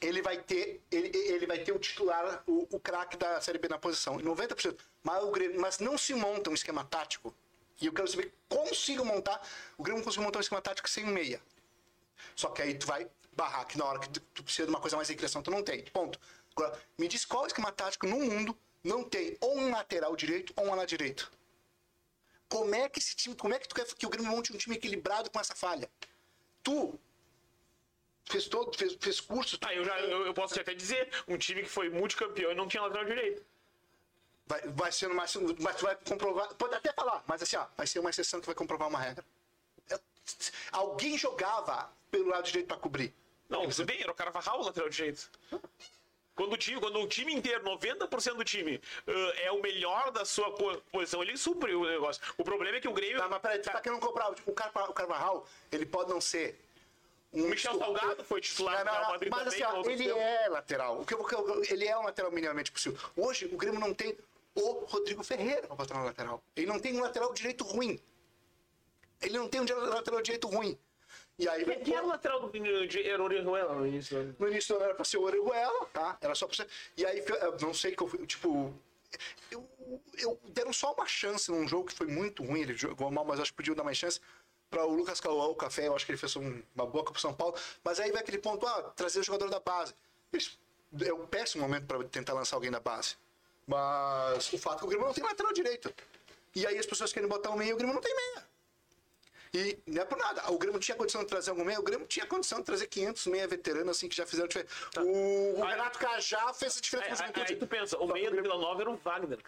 ele 0.00 0.20
vai 0.22 0.38
ter, 0.38 0.82
ele, 0.90 1.16
ele 1.16 1.46
vai 1.46 1.58
ter 1.58 1.72
o 1.72 1.78
titular, 1.78 2.42
o, 2.46 2.66
o 2.70 2.80
craque 2.80 3.16
da 3.16 3.40
Série 3.40 3.58
B 3.58 3.68
na 3.68 3.78
posição, 3.78 4.20
em 4.20 4.24
90%. 4.24 4.76
Mas, 5.02 5.22
o 5.22 5.30
Grêmio, 5.30 5.60
mas 5.60 5.78
não 5.78 5.96
se 5.96 6.14
monta 6.14 6.50
um 6.50 6.54
esquema 6.54 6.84
tático. 6.84 7.34
E 7.80 7.86
eu 7.86 7.92
quero 7.92 8.08
saber, 8.08 8.32
consigo 8.48 9.04
montar, 9.04 9.40
o 9.78 9.82
Grêmio 9.82 10.02
conseguiu 10.02 10.24
montar 10.24 10.38
um 10.38 10.42
esquema 10.42 10.60
tático 10.60 10.88
sem 10.88 11.06
meia. 11.06 11.40
Só 12.34 12.50
que 12.50 12.60
aí 12.60 12.74
tu 12.74 12.86
vai 12.86 13.08
barrar, 13.32 13.64
que 13.66 13.78
na 13.78 13.84
hora 13.84 13.98
que 13.98 14.08
tu, 14.10 14.20
tu 14.34 14.42
precisa 14.42 14.66
de 14.66 14.70
uma 14.70 14.80
coisa 14.80 14.96
mais 14.96 15.08
de 15.08 15.14
criação, 15.14 15.42
tu 15.42 15.50
não 15.50 15.62
tem. 15.62 15.84
Ponto. 15.84 16.18
Agora, 16.54 16.78
me 16.98 17.08
diz 17.08 17.24
qual 17.24 17.46
esquema 17.46 17.72
tático 17.72 18.06
no 18.06 18.18
mundo 18.18 18.56
não 18.82 19.04
tem 19.04 19.36
ou 19.40 19.56
um 19.56 19.70
lateral 19.70 20.14
direito 20.16 20.52
ou 20.56 20.66
um 20.66 20.72
ala 20.72 20.86
direito. 20.86 21.30
Como 22.50 22.74
é 22.74 22.88
que 22.88 22.98
esse 22.98 23.14
time, 23.14 23.34
como 23.36 23.54
é 23.54 23.58
que 23.60 23.68
tu 23.68 23.74
quer 23.74 23.86
que 23.86 24.04
o 24.04 24.10
Grêmio 24.10 24.30
monte 24.30 24.52
um 24.52 24.58
time 24.58 24.76
equilibrado 24.76 25.30
com 25.30 25.38
essa 25.40 25.54
falha? 25.54 25.88
Tu 26.64 26.98
fez 28.26 28.48
todo, 28.48 28.76
fez, 28.76 28.96
fez 29.00 29.20
curso, 29.20 29.56
tu 29.56 29.66
Ah, 29.66 29.74
eu, 29.74 29.84
já, 29.84 29.98
eu, 30.00 30.26
eu 30.26 30.34
posso 30.34 30.60
até 30.60 30.74
dizer, 30.74 31.08
um 31.28 31.38
time 31.38 31.62
que 31.62 31.68
foi 31.68 31.88
multicampeão 31.88 32.50
e 32.50 32.54
não 32.54 32.66
tinha 32.66 32.82
lateral 32.82 33.04
direito. 33.04 33.42
vai, 34.46 34.60
vai 34.62 34.92
ser 34.92 35.08
mais, 35.08 35.34
mas 35.60 35.76
tu 35.76 35.84
vai 35.84 35.96
comprovar, 35.96 36.52
pode 36.56 36.74
até 36.74 36.92
falar, 36.92 37.22
mas 37.26 37.40
assim, 37.40 37.56
ó, 37.56 37.66
vai 37.76 37.86
ser 37.86 38.00
uma 38.00 38.10
exceção 38.10 38.40
que 38.40 38.46
vai 38.46 38.54
comprovar 38.54 38.88
uma 38.88 38.98
regra. 38.98 39.24
Alguém 40.72 41.16
jogava 41.16 41.90
pelo 42.10 42.28
lado 42.28 42.44
direito 42.44 42.66
para 42.66 42.76
cobrir. 42.76 43.14
Não, 43.48 43.68
tudo 43.68 43.84
bem, 43.84 44.00
era 44.00 44.10
o 44.10 44.14
Carvajal 44.14 44.60
o 44.60 44.64
lateral 44.64 44.88
direito. 44.88 45.30
Quando 46.34 46.54
o 46.54 46.56
time, 46.56 46.80
quando 46.80 46.98
o 47.00 47.06
time 47.06 47.34
inteiro, 47.34 47.62
90% 47.64 48.34
do 48.36 48.44
time, 48.44 48.80
ãh, 49.06 49.32
é 49.42 49.50
o 49.52 49.60
melhor 49.60 50.10
da 50.10 50.24
sua 50.24 50.50
posição, 50.90 51.22
ele 51.22 51.36
supre 51.36 51.74
o 51.74 51.84
negócio. 51.84 52.22
O 52.38 52.44
problema 52.44 52.76
é 52.78 52.80
que 52.80 52.88
o 52.88 52.92
Grêmio. 52.92 53.18
Tá, 53.18 53.28
mas 53.28 53.40
peraí, 53.42 53.58
tu 53.58 53.70
tá 53.70 53.80
querendo 53.80 54.00
comprar 54.00 54.30
o 54.30 54.52
Carva- 54.52 54.88
o 54.88 54.92
Carvajal, 54.94 55.46
ele 55.70 55.84
pode 55.84 56.08
não 56.10 56.20
ser 56.20 56.58
um 57.32 57.44
O 57.44 57.48
Michel 57.50 57.78
Salgado 57.78 58.24
foi 58.24 58.40
titular 58.40 58.84
Não, 58.84 58.92
não, 58.92 59.02
não, 59.02 59.10
Madrid 59.10 59.30
mas 59.30 59.44
também. 59.44 59.62
assim, 59.62 59.76
ó, 59.76 59.90
ele 59.90 60.04
tempo. 60.04 60.18
é 60.18 60.48
lateral. 60.48 61.00
O 61.00 61.06
que, 61.06 61.14
ele 61.72 61.86
é 61.86 61.96
um 61.98 62.02
lateral 62.02 62.30
minimamente 62.32 62.72
possível. 62.72 62.98
Hoje, 63.16 63.44
o 63.46 63.56
Grêmio 63.56 63.78
não 63.78 63.92
tem 63.92 64.16
o 64.54 64.84
Rodrigo 64.86 65.22
Ferreira 65.22 65.66
pra 65.66 65.76
botar 65.76 65.98
no 65.98 66.04
lateral. 66.04 66.42
Ele 66.56 66.66
não 66.66 66.78
tem 66.80 66.96
um 66.96 67.02
lateral 67.02 67.32
direito 67.34 67.64
ruim. 67.64 68.00
Ele 69.20 69.36
não 69.38 69.48
tem 69.48 69.60
um 69.60 69.64
lateral 69.90 70.22
direito 70.22 70.48
ruim. 70.48 70.78
E 71.40 71.48
aí, 71.48 71.64
Quem 71.64 71.80
quem 71.80 71.94
era 71.94 72.04
o 72.04 72.08
lateral 72.08 72.38
do 72.40 72.50
de 72.86 73.08
era 73.08 73.20
o 73.22 73.24
Orejuela 73.24 73.74
no 73.74 73.86
início 73.86 74.14
do 74.14 74.20
ano? 74.20 74.36
no 74.38 74.48
início 74.48 74.76
ano 74.76 74.84
era 74.84 74.94
pra 74.94 75.04
ser 75.06 75.16
o 75.16 75.22
Orejuela, 75.22 75.86
tá? 75.86 76.18
Era 76.20 76.34
só 76.34 76.46
pra 76.46 76.54
ser. 76.54 76.68
E 76.98 77.06
aí, 77.06 77.24
não 77.62 77.72
sei 77.72 77.96
que 77.96 78.02
eu 78.02 78.08
fui, 78.08 78.26
tipo. 78.26 78.74
Eu, 79.50 79.66
eu 80.18 80.38
deram 80.50 80.70
só 80.72 80.92
uma 80.92 81.06
chance 81.06 81.50
num 81.50 81.66
jogo 81.66 81.86
que 81.88 81.94
foi 81.94 82.06
muito 82.06 82.44
ruim. 82.44 82.60
Ele 82.60 82.74
jogou 82.74 83.10
mal, 83.10 83.24
mas 83.24 83.40
acho 83.40 83.52
que 83.52 83.56
podia 83.56 83.74
dar 83.74 83.82
mais 83.82 83.96
chance. 83.96 84.20
Para 84.68 84.84
o 84.84 84.94
Lucas 84.94 85.18
Cauã, 85.18 85.46
o 85.46 85.54
Café, 85.54 85.88
eu 85.88 85.96
acho 85.96 86.04
que 86.04 86.12
ele 86.12 86.18
fez 86.18 86.36
um- 86.36 86.62
uma 86.76 86.86
boa 86.86 87.04
Copa 87.04 87.18
São 87.18 87.32
Paulo. 87.34 87.56
Mas 87.82 87.98
aí 87.98 88.12
vai 88.12 88.20
aquele 88.20 88.38
ponto, 88.38 88.64
ah, 88.66 88.82
trazer 88.94 89.20
o 89.20 89.22
jogador 89.24 89.48
da 89.48 89.58
base. 89.58 89.94
Eles- 90.32 90.58
é 91.04 91.12
um 91.12 91.26
péssimo 91.26 91.62
momento 91.62 91.86
para 91.86 92.04
tentar 92.04 92.34
lançar 92.34 92.54
alguém 92.56 92.70
da 92.70 92.78
base. 92.80 93.16
Mas 93.66 94.52
o 94.52 94.58
fato 94.58 94.76
é 94.76 94.78
que 94.80 94.84
o 94.84 94.88
Grêmio 94.88 95.06
não 95.06 95.14
tem 95.14 95.24
lateral 95.24 95.52
direito. 95.54 95.92
E 96.54 96.66
aí 96.66 96.76
as 96.78 96.86
pessoas 96.86 97.12
querem 97.12 97.28
botar 97.28 97.50
um 97.50 97.56
meia 97.56 97.70
e 97.70 97.72
o 97.72 97.76
Grêmio 97.76 97.94
não 97.94 98.02
tem 98.02 98.14
meia. 98.14 98.44
E 99.52 99.78
não 99.86 100.02
é 100.02 100.04
por 100.04 100.16
nada. 100.16 100.48
O 100.52 100.58
Grêmio 100.58 100.78
tinha 100.78 100.96
condição 100.96 101.22
de 101.22 101.26
trazer 101.28 101.50
algum 101.50 101.64
meia, 101.64 101.80
o 101.80 101.82
Grêmio 101.82 102.06
tinha 102.06 102.24
condição 102.24 102.58
de 102.60 102.64
trazer 102.64 102.86
500 102.86 103.26
meia 103.26 103.48
veteranos 103.48 103.96
assim 103.96 104.08
que 104.08 104.14
já 104.16 104.24
fizeram 104.24 104.46
diferença. 104.46 104.72
O, 104.98 105.58
o 105.58 105.64
Aí- 105.64 105.70
Renato 105.72 105.98
Cajá 105.98 106.52
fez 106.54 106.78
a 106.78 106.80
diferença 106.80 107.06
Aí, 107.06 107.10
o 107.10 107.14
aí, 107.14 107.28
Juventude. 107.28 107.52
aí 107.52 107.58
tu 107.58 107.66
pensa, 107.66 107.98
o 107.98 108.06
meia 108.06 108.30
do 108.30 108.40
Vila 108.40 108.56
Nova 108.56 108.80
era 108.80 108.90
o 108.90 108.96
Wagner. 108.96 109.38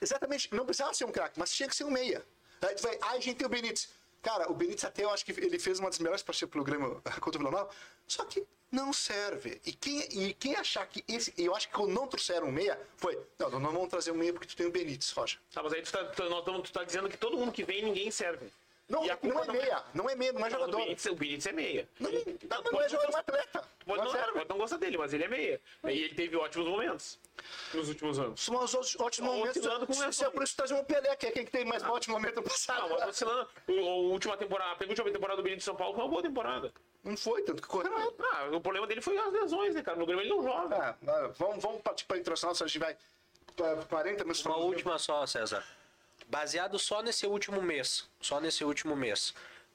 Exatamente, 0.00 0.54
não 0.54 0.64
precisava 0.64 0.94
ser 0.94 1.04
um 1.04 1.10
craque, 1.12 1.38
mas 1.38 1.50
tinha 1.52 1.68
que 1.68 1.74
ser 1.74 1.84
um 1.84 1.90
meia. 1.90 2.24
Aí 2.62 2.74
tu 2.74 2.82
vai, 2.82 2.96
ah, 3.02 3.10
a 3.12 3.20
gente 3.20 3.36
tem 3.36 3.46
o 3.46 3.50
Benítez. 3.50 3.88
Cara, 4.22 4.50
o 4.50 4.54
Benítez 4.54 4.84
até 4.84 5.04
eu 5.04 5.10
acho 5.10 5.24
que 5.24 5.32
ele 5.32 5.58
fez 5.58 5.78
uma 5.78 5.88
das 5.90 5.98
melhores 5.98 6.22
partidas 6.22 6.50
pelo 6.50 6.64
Grêmio 6.64 7.02
contra 7.20 7.40
o 7.40 7.44
Vila 7.44 7.50
Nova, 7.50 7.70
só 8.06 8.24
que 8.24 8.46
não 8.70 8.92
serve. 8.92 9.60
E 9.64 9.72
quem, 9.72 10.00
e 10.22 10.34
quem 10.34 10.54
achar 10.54 10.86
que 10.86 11.02
esse. 11.08 11.32
Eu 11.38 11.54
acho 11.56 11.68
que 11.68 11.74
quando 11.74 11.92
não 11.92 12.06
trouxeram 12.06 12.48
um 12.48 12.52
meia, 12.52 12.78
foi. 12.96 13.18
Não, 13.38 13.50
não, 13.50 13.58
não 13.60 13.72
vamos 13.72 13.88
trazer 13.88 14.10
um 14.12 14.14
meia 14.16 14.32
porque 14.32 14.46
tu 14.46 14.54
tem 14.56 14.66
o 14.66 14.70
Benítez, 14.70 15.10
Roger. 15.12 15.38
Tá, 15.52 15.62
mas 15.62 15.72
aí 15.72 15.82
tu 15.82 15.90
tá, 15.90 16.04
tu, 16.04 16.22
nós 16.28 16.44
tamo- 16.44 16.62
tu 16.62 16.72
tá 16.72 16.84
dizendo 16.84 17.08
que 17.08 17.16
todo 17.16 17.36
mundo 17.36 17.50
que 17.50 17.64
vem, 17.64 17.82
ninguém 17.84 18.10
serve. 18.10 18.52
Não, 18.88 19.04
E 19.04 19.10
a 19.10 19.16
culpa 19.18 19.44
não 19.44 19.54
é 19.54 19.58
meia, 19.58 19.84
não 19.92 20.08
é 20.10 20.14
meia, 20.14 20.32
não 20.32 20.40
é 20.44 20.46
o 20.46 20.50
jogador. 20.50 20.76
Benítez, 20.78 21.06
o 21.06 21.14
Benítez 21.14 21.46
é 21.46 21.52
meia. 21.52 21.88
Não, 22.00 22.08
Ele- 22.10 22.38
não, 22.48 22.62
tu 22.62 22.72
não 22.72 22.80
é 22.80 22.88
jogador, 22.88 23.10
não 23.12 23.18
é 23.18 23.20
atleta. 23.20 23.64
Pode 23.84 24.02
Não 24.04 24.12
não, 24.34 24.44
não 24.48 24.58
gostar 24.58 24.76
dele, 24.78 24.96
mas 24.96 25.12
ele 25.12 25.24
é 25.24 25.28
meia. 25.28 25.60
E 25.84 25.88
ele 25.90 26.14
teve 26.14 26.36
ótimos 26.36 26.66
momentos 26.66 27.18
nos 27.74 27.88
últimos 27.88 28.18
anos. 28.18 28.40
São 28.42 28.56
os 28.56 28.74
ótimos 28.74 29.16
Tá 29.16 29.22
momentos. 29.24 29.56
oscilando 29.58 29.86
com 29.86 29.92
Isso 29.92 30.24
é 30.24 30.30
por 30.30 30.42
isso 30.42 30.56
trazer 30.56 30.74
um 30.74 30.84
Pelé, 30.84 31.14
que 31.16 31.26
é 31.26 31.30
quem 31.30 31.44
que 31.44 31.50
tem 31.50 31.64
mais 31.66 31.82
ótimo 31.84 32.14
momento 32.14 32.36
no 32.36 32.42
passado. 32.42 32.88
Não, 32.88 32.98
mas 32.98 33.08
oscilando. 33.10 33.48
O- 33.66 33.72
A 33.72 33.94
última 34.12 34.36
temporada, 34.38 34.72
a 34.72 34.76
penúltima 34.76 35.10
temporada 35.10 35.36
do 35.36 35.42
Benítez 35.42 35.62
de 35.62 35.66
São 35.66 35.76
Paulo 35.76 35.94
foi 35.94 36.04
uma 36.04 36.10
boa 36.10 36.22
temporada. 36.22 36.72
Não 37.04 37.16
foi, 37.16 37.42
tanto 37.42 37.60
que 37.62 37.68
correu. 37.68 37.92
Ah, 38.32 38.48
o 38.52 38.60
problema 38.60 38.86
dele 38.86 39.00
foi 39.02 39.16
as 39.18 39.32
lesões, 39.32 39.74
né, 39.74 39.82
cara? 39.82 39.98
No 39.98 40.06
Grêmio 40.06 40.22
ele 40.22 40.30
não 40.30 40.42
joga. 40.42 40.76
Ah, 40.76 40.96
ah, 41.06 41.30
vamos, 41.38 41.62
vamos 41.62 41.82
partir 41.82 42.04
para 42.06 42.16
a 42.16 42.20
internacional, 42.20 42.54
senão 42.54 42.64
a 42.64 42.68
gente 42.68 42.78
vai 42.78 42.96
para 43.54 43.76
40 43.84 44.24
minutos. 44.24 44.44
Uma 44.46 44.56
última 44.56 44.98
só, 44.98 45.26
César. 45.26 45.62
Baseado 46.28 46.78
só 46.78 47.02
nesse 47.02 47.26
último 47.26 47.62
mês, 47.62 48.06
só 48.20 48.38
nesse 48.38 48.62
último 48.62 48.94
mês, 48.94 49.32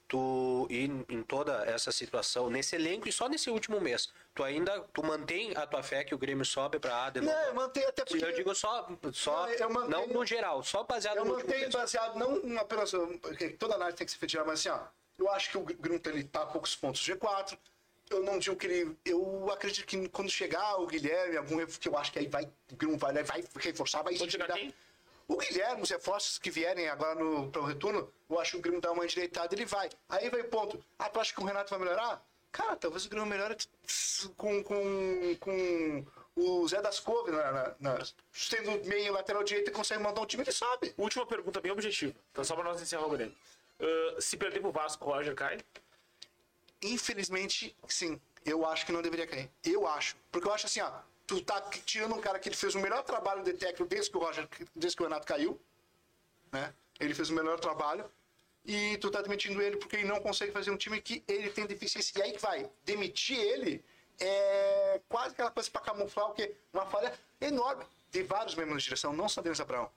tu 0.07 0.67
e 0.69 0.83
em 1.09 1.23
toda 1.23 1.65
essa 1.65 1.91
situação, 1.91 2.47
nesse 2.49 2.75
elenco 2.75 3.07
e 3.09 3.11
só 3.11 3.27
nesse 3.27 3.49
último 3.49 3.81
mês, 3.81 4.09
tu 4.35 4.43
ainda 4.43 4.79
tu 4.93 5.01
mantém 5.03 5.51
a 5.57 5.65
tua 5.65 5.81
fé 5.81 6.03
que 6.03 6.13
o 6.13 6.17
Grêmio 6.17 6.45
sobe 6.45 6.77
para 6.77 7.05
A 7.05 7.09
de? 7.09 7.21
Não, 7.21 7.33
eu 7.33 7.55
mantenho 7.55 7.89
até 7.89 8.05
porque. 8.05 8.23
Eu 8.23 8.33
digo 8.33 8.53
só, 8.53 8.87
só 9.11 9.47
Não, 9.47 9.49
eu 9.53 9.69
mantenho- 9.71 10.07
não 10.07 10.13
no 10.13 10.25
geral, 10.25 10.61
só 10.63 10.83
baseado 10.83 11.17
Eu 11.17 11.25
no 11.25 11.31
último 11.31 11.47
mantenho 11.47 11.63
mês. 11.69 11.73
baseado, 11.73 12.15
não 12.19 12.59
apenas. 12.59 12.91
porque 13.19 13.49
Toda 13.51 13.73
análise 13.73 13.97
tem 13.97 14.05
que 14.05 14.11
ser 14.13 14.19
feita, 14.19 14.43
mas 14.45 14.59
assim, 14.59 14.69
ó. 14.69 14.79
Eu 15.17 15.29
acho 15.31 15.49
que 15.51 15.57
o 15.57 15.61
Grêmio 15.63 16.01
ele 16.05 16.23
tá 16.23 16.41
a 16.43 16.45
poucos 16.45 16.75
pontos 16.75 17.01
do 17.05 17.13
G4. 17.15 17.57
Eu 18.09 18.21
não 18.23 18.37
digo 18.37 18.55
que 18.55 18.67
ele. 18.67 18.95
Eu 19.05 19.49
acredito 19.51 19.85
que 19.87 20.07
quando 20.09 20.29
chegar 20.29 20.75
o 20.79 20.85
Guilherme, 20.85 21.37
algum 21.37 21.65
que 21.65 21.87
eu 21.87 21.97
acho 21.97 22.11
que 22.11 22.19
aí 22.19 22.27
vai. 22.27 22.43
O 22.71 22.75
Grêmio 22.75 22.97
vai, 22.97 23.23
vai 23.23 23.43
reforçar, 23.55 24.03
vai 24.03 24.15
chegar 24.15 24.29
chegar- 24.31 24.53
quem? 24.53 24.73
O 25.27 25.37
Guilherme, 25.37 25.81
os 25.81 25.89
reforços 25.89 26.37
que 26.37 26.51
vierem 26.51 26.89
agora 26.89 27.15
no, 27.15 27.49
para 27.49 27.61
o 27.61 27.65
retorno, 27.65 28.11
eu 28.29 28.39
acho 28.39 28.51
que 28.51 28.57
o 28.57 28.61
Grêmio 28.61 28.81
dá 28.81 28.91
uma 28.91 29.05
endireitada 29.05 29.53
ele 29.55 29.65
vai. 29.65 29.89
Aí 30.09 30.29
vai 30.29 30.41
o 30.41 30.49
ponto. 30.49 30.83
Ah, 30.99 31.09
tu 31.09 31.19
acha 31.19 31.33
que 31.33 31.41
o 31.41 31.45
Renato 31.45 31.69
vai 31.69 31.79
melhorar? 31.79 32.23
Cara, 32.51 32.75
talvez 32.75 33.05
o 33.05 33.09
Grêmio 33.09 33.27
melhore 33.27 33.57
com, 34.37 34.63
com, 34.63 35.35
com 35.39 36.05
o 36.35 36.67
Zé 36.67 36.81
das 36.81 36.99
Couve, 36.99 37.31
na, 37.31 37.51
na, 37.51 37.75
na, 37.79 38.05
sendo 38.31 38.85
meio 38.87 39.13
lateral 39.13 39.43
direito 39.43 39.69
e 39.69 39.73
consegue 39.73 40.03
mandar 40.03 40.21
um 40.21 40.25
time, 40.25 40.43
ele 40.43 40.51
sabe. 40.51 40.93
Última 40.97 41.25
pergunta 41.25 41.61
bem 41.61 41.71
objetiva. 41.71 42.13
Então, 42.31 42.43
só 42.43 42.55
para 42.55 42.65
nós 42.65 42.81
encerrar 42.81 43.05
o 43.05 43.09
Grêmio. 43.09 43.35
Uh, 43.79 44.21
se 44.21 44.37
perder 44.37 44.59
pro 44.59 44.71
Vasco, 44.71 45.05
o 45.05 45.13
Roger 45.13 45.35
cai? 45.35 45.59
Infelizmente, 46.81 47.75
sim. 47.87 48.19
Eu 48.45 48.65
acho 48.65 48.85
que 48.85 48.91
não 48.91 49.01
deveria 49.01 49.25
cair. 49.25 49.49
Eu 49.63 49.87
acho. 49.87 50.15
Porque 50.31 50.47
eu 50.47 50.53
acho 50.53 50.65
assim, 50.65 50.81
ó. 50.81 50.91
Tu 51.33 51.41
tá 51.41 51.59
tirando 51.83 52.13
um 52.13 52.21
cara 52.21 52.37
que 52.37 52.47
ele 52.47 52.55
fez 52.55 52.75
o 52.75 52.79
melhor 52.79 53.01
trabalho 53.03 53.43
de 53.43 53.53
técnico 53.53 53.85
desde 53.85 54.11
que 54.11 54.17
o 54.17 54.19
Roger, 54.19 54.47
desde 54.75 54.95
que 54.95 55.01
o 55.01 55.05
Renato 55.07 55.25
caiu. 55.25 55.59
Né? 56.51 56.71
Ele 56.99 57.15
fez 57.15 57.31
o 57.31 57.33
melhor 57.33 57.59
trabalho. 57.59 58.05
E 58.63 58.97
tu 58.99 59.09
tá 59.09 59.19
demitindo 59.19 59.59
ele 59.59 59.77
porque 59.77 59.95
ele 59.95 60.07
não 60.07 60.21
consegue 60.21 60.51
fazer 60.51 60.69
um 60.69 60.77
time 60.77 61.01
que 61.01 61.23
ele 61.27 61.49
tem 61.49 61.65
deficiência. 61.65 62.19
E 62.19 62.21
aí 62.21 62.31
que 62.33 62.39
vai. 62.39 62.69
Demitir 62.85 63.39
ele 63.39 63.83
é 64.19 65.01
quase 65.09 65.33
aquela 65.33 65.49
coisa 65.49 65.71
para 65.71 65.81
camuflar 65.81 66.29
o 66.29 66.33
que 66.33 66.55
uma 66.71 66.85
falha 66.85 67.11
enorme. 67.41 67.83
Tem 68.11 68.23
vários 68.23 68.53
membros 68.53 68.83
de 68.83 68.89
direção, 68.89 69.11
não 69.11 69.27
só 69.27 69.41
Denis 69.41 69.59
Abraão. 69.59 69.89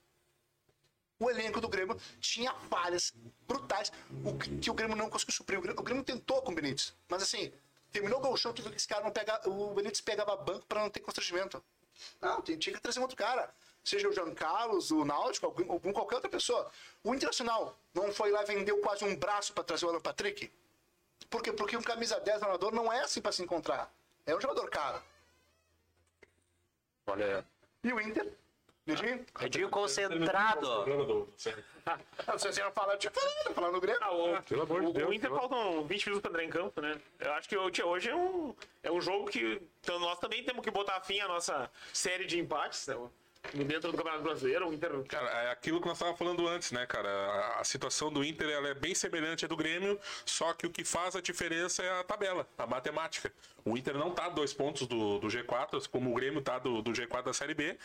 O 1.18 1.30
elenco 1.30 1.60
do 1.60 1.68
Grêmio 1.68 1.98
tinha 2.18 2.54
falhas 2.70 3.12
brutais, 3.46 3.92
o 4.24 4.36
que, 4.38 4.56
que 4.58 4.70
o 4.70 4.74
Grêmio 4.74 4.96
não 4.96 5.10
conseguiu 5.10 5.34
suprir. 5.34 5.58
O 5.58 5.62
Grêmio, 5.62 5.80
o 5.80 5.84
Grêmio 5.84 6.02
tentou 6.02 6.40
com 6.40 6.52
o 6.52 6.54
Benítez, 6.54 6.94
mas 7.08 7.22
assim, 7.22 7.52
terminou 7.96 8.18
o 8.18 8.22
gol 8.22 8.36
show, 8.36 8.52
que 8.52 8.62
esse 8.76 8.86
cara 8.86 9.02
não 9.02 9.10
pega, 9.10 9.40
o 9.48 9.72
Benítez 9.74 10.02
pegava 10.02 10.36
banco 10.36 10.66
para 10.66 10.82
não 10.82 10.90
ter 10.90 11.00
constrangimento. 11.00 11.64
Não, 12.20 12.42
tinha 12.42 12.58
que 12.58 12.80
trazer 12.80 13.00
outro 13.00 13.16
cara. 13.16 13.52
Seja 13.82 14.08
o 14.08 14.12
Jean 14.12 14.34
Carlos, 14.34 14.90
o 14.90 15.04
Náutico, 15.04 15.46
algum, 15.46 15.72
algum 15.72 15.92
qualquer 15.92 16.16
outra 16.16 16.28
pessoa. 16.28 16.70
O 17.02 17.14
Internacional 17.14 17.78
não 17.94 18.12
foi 18.12 18.30
lá 18.30 18.42
e 18.42 18.46
vendeu 18.46 18.78
quase 18.80 19.04
um 19.04 19.16
braço 19.16 19.52
para 19.54 19.64
trazer 19.64 19.86
o 19.86 19.88
Alan 19.88 20.00
Patrick? 20.00 20.52
Por 21.30 21.42
quê? 21.42 21.52
Porque 21.52 21.76
um 21.76 21.82
camisa 21.82 22.20
10 22.20 22.40
treinador 22.40 22.74
não 22.74 22.92
é 22.92 23.00
assim 23.00 23.20
para 23.20 23.32
se 23.32 23.42
encontrar. 23.42 23.90
É 24.26 24.36
um 24.36 24.40
jogador 24.40 24.68
caro. 24.68 25.02
Olha. 27.06 27.46
E 27.82 27.92
o 27.92 28.00
Inter? 28.00 28.30
Edinho? 28.86 29.26
Edinho 29.40 29.68
concentrado. 29.68 30.86
Não 32.26 32.38
sei 32.38 32.52
se 32.52 32.60
ia 32.60 32.70
falar 32.70 32.96
de 32.96 33.10
falando, 33.10 33.54
falando 33.54 33.72
no 33.72 33.80
Grêmio. 33.80 34.00
Ah, 34.02 34.12
o, 34.12 34.42
Pelo 34.42 34.62
amor 34.62 34.84
de 34.84 34.92
Deus, 34.92 35.10
o 35.10 35.12
Inter 35.12 35.30
faltam 35.30 35.84
20 35.84 36.06
minutos 36.06 36.22
pra 36.22 36.30
entrar 36.30 36.44
em 36.44 36.50
campo, 36.50 36.80
né? 36.80 37.00
Eu 37.18 37.32
acho 37.32 37.48
que 37.48 37.56
hoje, 37.56 37.82
hoje 37.82 38.10
é, 38.10 38.14
um, 38.14 38.54
é 38.84 38.92
um 38.92 39.00
jogo 39.00 39.26
que 39.26 39.60
então, 39.82 39.98
nós 39.98 40.18
também 40.18 40.44
temos 40.44 40.62
que 40.64 40.70
botar 40.70 41.00
fim 41.00 41.20
à 41.20 41.28
nossa 41.28 41.70
série 41.92 42.26
de 42.26 42.38
empates 42.38 42.86
né? 42.86 42.96
Dentro 43.54 43.90
do 43.90 43.96
Campeonato 43.96 44.22
Brasileiro. 44.22 44.68
O 44.68 44.72
Inter 44.72 44.90
Cara, 45.04 45.28
é 45.44 45.50
aquilo 45.50 45.80
que 45.80 45.86
nós 45.86 45.96
estávamos 45.96 46.18
falando 46.18 46.46
antes, 46.48 46.72
né, 46.72 46.86
cara? 46.86 47.08
A, 47.08 47.60
a 47.60 47.64
situação 47.64 48.12
do 48.12 48.24
Inter 48.24 48.48
ela 48.48 48.68
é 48.68 48.74
bem 48.74 48.94
semelhante 48.94 49.44
à 49.44 49.48
do 49.48 49.56
Grêmio, 49.56 49.98
só 50.24 50.52
que 50.52 50.66
o 50.66 50.70
que 50.70 50.84
faz 50.84 51.16
a 51.16 51.20
diferença 51.20 51.82
é 51.82 52.00
a 52.00 52.04
tabela, 52.04 52.48
a 52.58 52.66
matemática. 52.66 53.32
O 53.64 53.76
Inter 53.76 53.96
não 53.96 54.10
tá 54.12 54.26
a 54.26 54.28
dois 54.28 54.52
pontos 54.52 54.86
do, 54.86 55.18
do 55.18 55.26
G4, 55.26 55.88
como 55.88 56.10
o 56.10 56.14
Grêmio 56.14 56.40
tá 56.40 56.58
do, 56.58 56.82
do 56.82 56.92
G4 56.92 57.22
da 57.22 57.32
Série 57.32 57.54
B, 57.54 57.76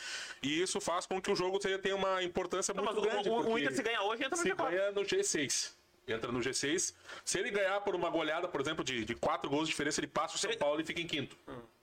e 0.43 0.61
isso 0.61 0.79
faz 0.79 1.05
com 1.05 1.21
que 1.21 1.31
o 1.31 1.35
jogo 1.35 1.57
tenha 1.59 1.95
uma 1.95 2.21
importância 2.23 2.73
Não, 2.73 2.83
muito 2.83 3.01
mas 3.01 3.11
grande. 3.11 3.29
o, 3.29 3.49
o 3.49 3.57
Inter 3.57 3.75
se 3.75 3.83
ganha 3.83 4.01
hoje 4.03 4.23
entra 4.23 4.37
no 4.37 4.43
se 4.43 4.49
G4. 4.49 4.69
ganha 4.69 4.91
no 4.91 5.01
G6. 5.01 5.71
Entra 6.07 6.31
no 6.31 6.39
G6. 6.39 6.93
Se 7.23 7.39
ele 7.39 7.51
ganhar 7.51 7.79
por 7.81 7.95
uma 7.95 8.09
goleada, 8.09 8.47
por 8.47 8.59
exemplo, 8.59 8.83
de, 8.83 9.05
de 9.05 9.15
quatro 9.15 9.49
gols 9.49 9.67
de 9.67 9.71
diferença, 9.71 9.99
ele 9.99 10.07
passa 10.07 10.35
o 10.35 10.39
São 10.39 10.51
Paulo 10.57 10.81
e 10.81 10.83
fica 10.83 10.99
em 10.99 11.07
quinto. 11.07 11.37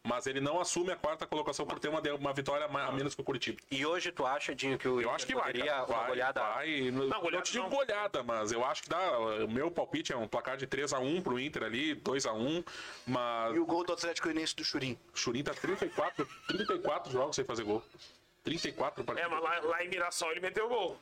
Mas 0.09 0.27
ele 0.27 0.41
não 0.41 0.59
assume 0.59 0.91
a 0.91 0.97
quarta 0.97 1.27
colocação 1.27 1.67
por 1.67 1.79
ter 1.79 1.89
uma, 1.89 2.01
uma 2.19 2.33
vitória 2.33 2.65
a 2.65 2.93
menos 2.93 3.15
que 3.15 3.21
o 3.21 3.25
Curitiba. 3.25 3.59
E 3.71 3.85
hoje 3.85 4.11
tu 4.11 4.25
acha, 4.25 4.55
Dinho, 4.55 4.79
que 4.79 4.89
o 4.89 5.03
Eu 5.03 5.11
acho 5.11 5.27
que 5.27 5.35
vai, 5.35 5.53
cara. 5.53 5.85
uma 5.85 5.87
Vai, 5.87 6.07
goleada 6.07 6.41
vai. 6.41 6.91
Não, 6.91 7.07
não 7.09 7.21
goleada 7.21 7.45
te 7.45 7.53
digo 7.53 7.65
não. 7.65 7.71
goleada, 7.71 8.23
mas 8.23 8.51
eu 8.51 8.65
acho 8.65 8.85
que 8.85 8.89
dá. 8.89 9.19
O 9.19 9.47
meu 9.49 9.71
palpite 9.71 10.11
é 10.11 10.17
um 10.17 10.27
placar 10.27 10.57
de 10.57 10.67
3x1 10.67 11.23
pro 11.23 11.39
Inter 11.39 11.63
ali, 11.63 11.95
2x1. 11.97 12.67
Mas 13.07 13.55
E 13.55 13.59
o 13.59 13.67
gol 13.67 13.85
do 13.85 13.93
Atlético 13.93 14.29
Goianiense 14.29 14.57
do 14.57 14.65
Churim. 14.65 14.99
o 15.15 15.19
Churin 15.19 15.43
tá 15.45 15.53
34, 15.53 16.27
34 16.49 17.13
jogos 17.13 17.37
sem 17.37 17.45
fazer 17.45 17.65
gol. 17.65 17.83
34 18.45 19.03
É, 19.03 19.05
partidas. 19.05 19.31
mas 19.31 19.43
lá, 19.43 19.61
lá 19.61 19.85
em 19.85 19.89
Mirassol 19.91 20.31
ele 20.31 20.41
meteu 20.41 20.65
o 20.65 20.69
gol. 20.71 20.99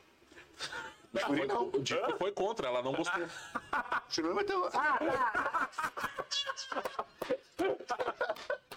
Churim 1.17 1.45
não. 1.45 1.69
O 1.69 1.79
Dico 1.81 2.17
foi 2.17 2.33
contra, 2.33 2.67
ela 2.67 2.81
não 2.81 2.91
gostou. 2.91 3.23
O 3.23 4.11
Churim 4.13 4.33
ter. 4.43 4.53
Ah, 4.73 5.69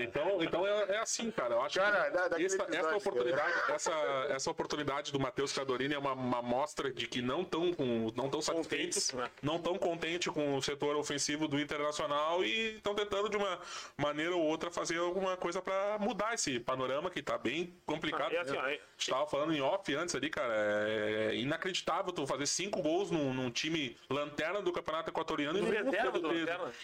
Então, 0.00 0.42
então 0.42 0.66
é, 0.66 0.96
é 0.96 0.98
assim, 0.98 1.30
cara. 1.30 1.54
Eu 1.54 1.62
acho 1.62 1.78
Cara, 1.78 2.10
que 2.10 2.16
daquele 2.16 2.46
essa, 2.46 2.66
essa 2.70 2.96
oportunidade, 2.96 3.52
essa, 3.68 3.92
essa 4.30 4.50
oportunidade 4.50 5.12
do 5.12 5.20
Matheus 5.20 5.52
Cadorini 5.52 5.94
é 5.94 5.98
uma, 5.98 6.12
uma 6.12 6.42
mostra 6.42 6.92
de 6.92 7.06
que 7.06 7.22
não 7.22 7.42
estão 7.42 7.70
não 8.16 8.28
tão 8.28 8.40
satisfeitos, 8.40 9.10
Contentes, 9.10 9.12
né? 9.12 9.30
não 9.42 9.56
estão 9.56 9.78
contentes 9.78 10.32
com 10.32 10.56
o 10.56 10.62
setor 10.62 10.96
ofensivo 10.96 11.46
do 11.46 11.60
Internacional 11.60 12.42
e 12.44 12.76
estão 12.76 12.94
tentando 12.94 13.28
de 13.28 13.36
uma 13.36 13.60
maneira 13.96 14.34
ou 14.34 14.42
outra 14.42 14.70
fazer 14.70 14.98
alguma 14.98 15.36
coisa 15.36 15.60
para 15.62 15.98
mudar 15.98 16.34
esse 16.34 16.58
panorama 16.58 17.10
que 17.10 17.22
tá 17.22 17.38
bem 17.38 17.74
complicado. 17.86 18.32
Ah, 18.32 18.36
é 18.36 18.38
assim, 18.40 18.52
né? 18.52 18.58
ó, 18.60 18.66
é- 18.68 18.74
A 18.74 19.02
gente 19.02 19.10
tava 19.10 19.26
falando 19.26 19.52
em 19.52 19.60
off 19.60 19.94
antes 19.94 20.14
ali, 20.14 20.30
cara. 20.30 20.54
É 20.54 21.36
inacreditável 21.36 22.12
tu 22.12 22.26
fazer 22.26 22.46
cinco 22.46 22.80
gols 22.82 23.10
num, 23.10 23.32
num 23.34 23.50
time 23.50 23.96
lanterna 24.08 24.62
do 24.62 24.72
Campeonato 24.72 25.10
Equatoriano 25.10 25.58
e 25.58 25.62
Do 25.62 25.68
nenhum, 25.70 25.90
ser 25.90 26.10
do 26.12 26.20
do 26.20 26.32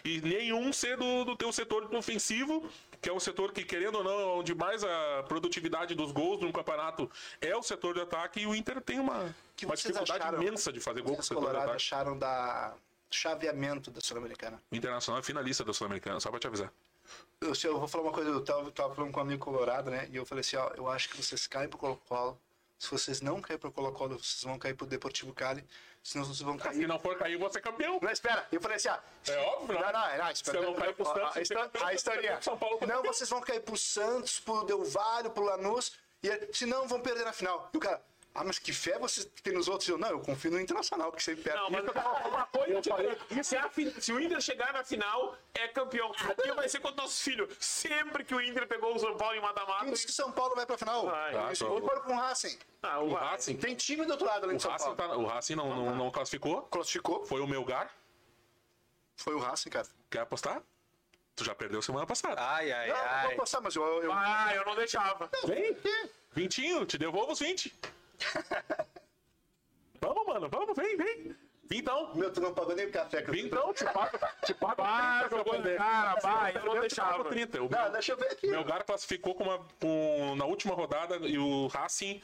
e 0.05 0.21
nenhum 0.21 0.73
ser 0.73 0.97
do, 0.97 1.25
do 1.25 1.37
teu 1.37 1.53
setor 1.53 1.95
ofensivo, 1.95 2.28
que 3.01 3.09
é 3.09 3.13
o 3.13 3.21
setor 3.21 3.53
que, 3.53 3.65
querendo 3.65 3.97
ou 3.97 4.05
não, 4.05 4.21
é 4.21 4.25
onde 4.25 4.55
mais 4.55 4.83
a 4.85 5.25
produtividade 5.29 5.95
dos 5.95 6.13
gols 6.13 6.41
no 6.41 6.53
campeonato 6.53 7.11
é 7.41 7.57
o 7.57 7.63
setor 7.63 7.95
de 7.95 8.01
ataque, 8.01 8.41
e 8.41 8.47
o 8.47 8.55
Inter 8.55 8.81
tem 8.81 8.99
uma, 8.99 9.35
que 9.57 9.67
uma 9.67 9.77
dificuldade 9.77 10.13
acharam? 10.13 10.43
imensa 10.43 10.73
de 10.73 10.81
fazer 10.81 11.03
gol 11.03 11.15
com 11.15 11.21
o 11.21 11.23
setor 11.23 11.41
de 11.41 11.47
Colorados 11.47 11.69
ataque. 11.71 11.77
acharam 11.77 12.19
da 12.19 12.75
chaveamento 13.11 13.91
da 13.91 14.01
Sul-Americana. 14.01 14.61
O 14.71 14.77
Internacional 14.77 15.21
é 15.21 15.23
finalista 15.23 15.65
da 15.65 15.73
Sul-Americana, 15.73 16.21
só 16.21 16.31
pra 16.31 16.39
te 16.39 16.47
avisar. 16.47 16.73
Eu, 17.41 17.55
se 17.55 17.67
eu 17.67 17.79
vou 17.79 17.89
falar 17.89 18.05
uma 18.05 18.13
coisa, 18.13 18.29
eu 18.31 18.45
tava, 18.45 18.71
tava 18.71 18.95
falando 18.95 19.13
com 19.13 19.21
um 19.21 19.23
amigo 19.23 19.43
colorado, 19.43 19.91
né? 19.91 20.09
E 20.11 20.17
eu 20.17 20.27
falei 20.27 20.41
assim, 20.41 20.57
ó, 20.57 20.71
eu 20.77 20.89
acho 20.91 21.09
que 21.09 21.17
vocês 21.17 21.47
caem 21.47 21.69
pro 21.69 21.79
Colo-Colo. 21.79 22.39
Se 22.79 22.91
vocês 22.91 23.21
não 23.21 23.41
caírem 23.41 23.59
pro 23.59 23.73
Colo-Colo, 23.73 24.19
vocês 24.19 24.43
vão 24.45 24.59
cair 24.59 24.75
pro 24.75 24.87
Deportivo 24.87 25.33
Cali. 25.33 25.65
Senão 26.09 26.25
vocês 26.25 26.41
vão 26.41 26.55
Se 26.55 26.65
cair... 26.65 26.89
não 26.89 26.99
for 26.99 27.19
cair, 27.19 27.37
você 27.37 27.59
é 27.59 27.61
campeão. 27.61 27.99
Não, 28.01 28.11
espera. 28.11 28.47
Eu 28.51 28.61
falei 28.63 28.79
assim, 28.79 28.89
ó... 28.89 28.97
É 29.31 29.37
óbvio, 29.41 29.75
Não, 29.75 29.87
né? 29.87 29.93
não, 29.93 30.25
não, 30.25 30.31
espera. 30.31 30.59
Se 30.59 30.65
não 30.65 30.75
cair 30.75 30.95
pro 30.95 31.05
Santos, 31.05 31.37
a, 31.37 31.41
histó- 31.43 31.69
você 31.71 31.85
a 31.85 31.95
historinha. 31.95 32.41
São 32.41 32.57
Paulo 32.59 32.79
Não, 32.87 33.03
vocês 33.03 33.29
vão 33.29 33.41
cair 33.43 33.61
pro 33.61 33.77
Santos, 33.77 34.41
pro 34.41 34.65
Del 34.65 34.83
Valle, 34.85 35.29
pro 35.29 35.45
Lanús. 35.45 35.93
E 36.23 36.31
aí, 36.31 36.49
se 36.53 36.65
não, 36.65 36.89
vão 36.89 37.01
perder 37.01 37.25
na 37.25 37.33
final. 37.35 37.69
E 37.75 37.77
o 37.77 37.81
cara... 37.81 38.03
Ah, 38.35 38.45
mas 38.45 38.59
que 38.59 38.73
fé 38.73 38.99
vocês 38.99 39.27
têm 39.43 39.53
nos 39.53 39.67
outros? 39.67 39.89
Eu, 39.89 39.99
não, 39.99 40.11
eu 40.11 40.21
confio 40.21 40.51
no 40.53 40.61
Internacional, 40.61 41.11
que 41.11 41.21
sempre 41.21 41.43
perde. 41.43 41.59
Não, 41.59 41.71
mas 41.71 41.83
uma 41.85 42.47
coisa, 42.47 42.81
tipo, 42.81 43.43
se, 43.43 43.57
a 43.57 43.69
se 44.01 44.13
o 44.13 44.21
Inter 44.21 44.41
chegar 44.41 44.73
na 44.73 44.85
final, 44.85 45.37
é 45.55 45.67
campeão. 45.67 46.13
Aqui 46.13 46.53
vai 46.53 46.69
ser 46.69 46.79
contra 46.79 47.03
nossos 47.03 47.21
filhos. 47.21 47.53
Sempre 47.59 48.23
que 48.25 48.33
o 48.35 48.41
Inter 48.41 48.69
pegou 48.69 48.95
o 48.95 48.99
São 48.99 49.17
Paulo 49.17 49.35
em 49.35 49.41
mata-mata. 49.41 49.85
Quem 49.85 49.93
disse 49.93 50.07
que 50.07 50.13
São 50.13 50.31
Paulo 50.31 50.55
vai 50.55 50.65
pra 50.67 50.79
final? 50.79 51.07
Vai. 51.07 51.35
Ah, 51.35 51.51
ou 51.69 51.81
for 51.81 52.01
com 52.05 52.13
o 52.13 52.17
Racing. 52.17 52.59
Ah, 52.83 53.01
O 53.01 53.13
Racing, 53.13 53.57
Tem 53.57 53.75
time 53.75 54.05
do 54.05 54.13
outro 54.13 54.27
lado 54.27 54.45
além 54.45 54.55
o 54.55 54.59
de 54.59 54.63
São 54.63 54.71
Racing, 54.71 54.95
Paulo. 54.95 55.15
tá- 55.15 55.17
o 55.19 55.27
Racing 55.27 55.55
não, 55.57 55.75
não, 55.75 55.97
não 55.97 56.11
classificou. 56.13 56.63
Classificou. 56.63 57.27
Foi 57.27 57.41
o 57.41 57.47
Melgar. 57.47 57.91
Foi 59.17 59.35
o 59.35 59.39
Racing, 59.41 59.71
cara. 59.71 59.87
Quer 60.09 60.21
apostar? 60.21 60.63
Tu 61.35 61.45
já 61.45 61.55
perdeu 61.57 61.83
semana 61.83 62.07
passada. 62.07 62.41
Ai, 62.41 62.71
ai, 62.71 62.89
Não, 62.89 62.95
não 62.97 63.03
vou 63.23 63.31
ai. 63.31 63.37
passar, 63.37 63.61
mas 63.61 63.75
eu... 63.75 63.83
eu... 64.03 64.13
Ah, 64.13 64.53
eu 64.55 64.65
não 64.65 64.77
deixava. 64.77 65.29
Vem. 65.45 65.77
Vintinho, 66.33 66.85
te 66.87 66.97
devolvo 66.99 67.33
os 67.33 67.41
20. 67.41 67.75
vamos, 70.01 70.27
mano, 70.27 70.49
vamos, 70.49 70.77
vem, 70.77 70.97
vem. 70.97 71.37
Vintão. 71.71 72.15
Meu, 72.15 72.33
tu 72.33 72.41
não 72.41 72.55
pagou 72.55 72.75
nem 72.75 72.87
o 72.87 72.91
café 72.93 73.21
que 73.21 73.29
eu... 73.29 73.35
Vintão, 73.35 73.75
te 73.75 73.85
pago. 73.85 74.19
Te 74.45 74.55
pago. 74.55 74.83
Ah, 74.83 75.27
jogou 75.31 75.59
na 75.59 75.77
cara, 75.77 76.21
vai, 76.21 76.51
eu 76.57 76.61
não 76.61 76.67
pago 76.69 76.81
deixava. 76.81 77.25
30. 77.29 77.63
O 77.63 77.69
Não, 77.69 77.93
deixa 77.93 78.13
eu 78.13 78.17
ver 78.17 78.29
aqui. 78.33 78.47
Melgar 78.47 78.85
classificou 78.87 79.35
com 79.35 79.45
uma, 79.45 79.59
com, 79.79 80.35
na 80.37 80.47
última 80.47 80.75
rodada 80.75 81.17
e 81.17 81.37
o 81.39 81.67
Racing. 81.67 82.23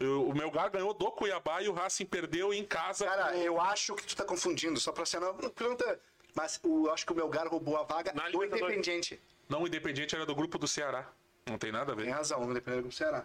O 0.00 0.30
o 0.30 0.34
Melgar 0.34 0.70
ganhou 0.70 0.94
do 0.94 1.10
Cuiabá 1.10 1.60
e 1.62 1.68
o 1.68 1.72
Racing 1.72 2.06
perdeu 2.06 2.54
em 2.54 2.64
casa. 2.64 3.04
Cara, 3.06 3.32
com- 3.32 3.38
eu 3.38 3.60
acho 3.60 3.94
que 3.96 4.04
tu 4.06 4.14
tá 4.14 4.24
confundindo, 4.24 4.78
só 4.78 4.92
pra 4.92 5.04
ser... 5.04 5.20
Não, 5.20 5.34
pergunta... 5.34 5.98
Mas 6.36 6.60
o, 6.64 6.86
eu 6.86 6.92
acho 6.92 7.06
que 7.06 7.12
o 7.12 7.16
Melgar 7.16 7.48
roubou 7.48 7.76
a 7.76 7.82
vaga 7.84 8.12
Na 8.12 8.28
do. 8.28 8.44
Independiente. 8.44 9.20
Não, 9.48 9.62
o 9.62 9.66
Independiente 9.68 10.14
era 10.16 10.26
do 10.26 10.34
grupo 10.34 10.58
do 10.58 10.66
Ceará. 10.68 11.08
Não 11.46 11.56
tem 11.58 11.70
nada 11.70 11.92
a 11.92 11.96
Tem 11.96 12.04
ver. 12.06 12.10
razão, 12.10 12.42
o 12.44 12.50
Independiente 12.50 12.88
do 12.88 12.92
Ceará. 12.94 13.24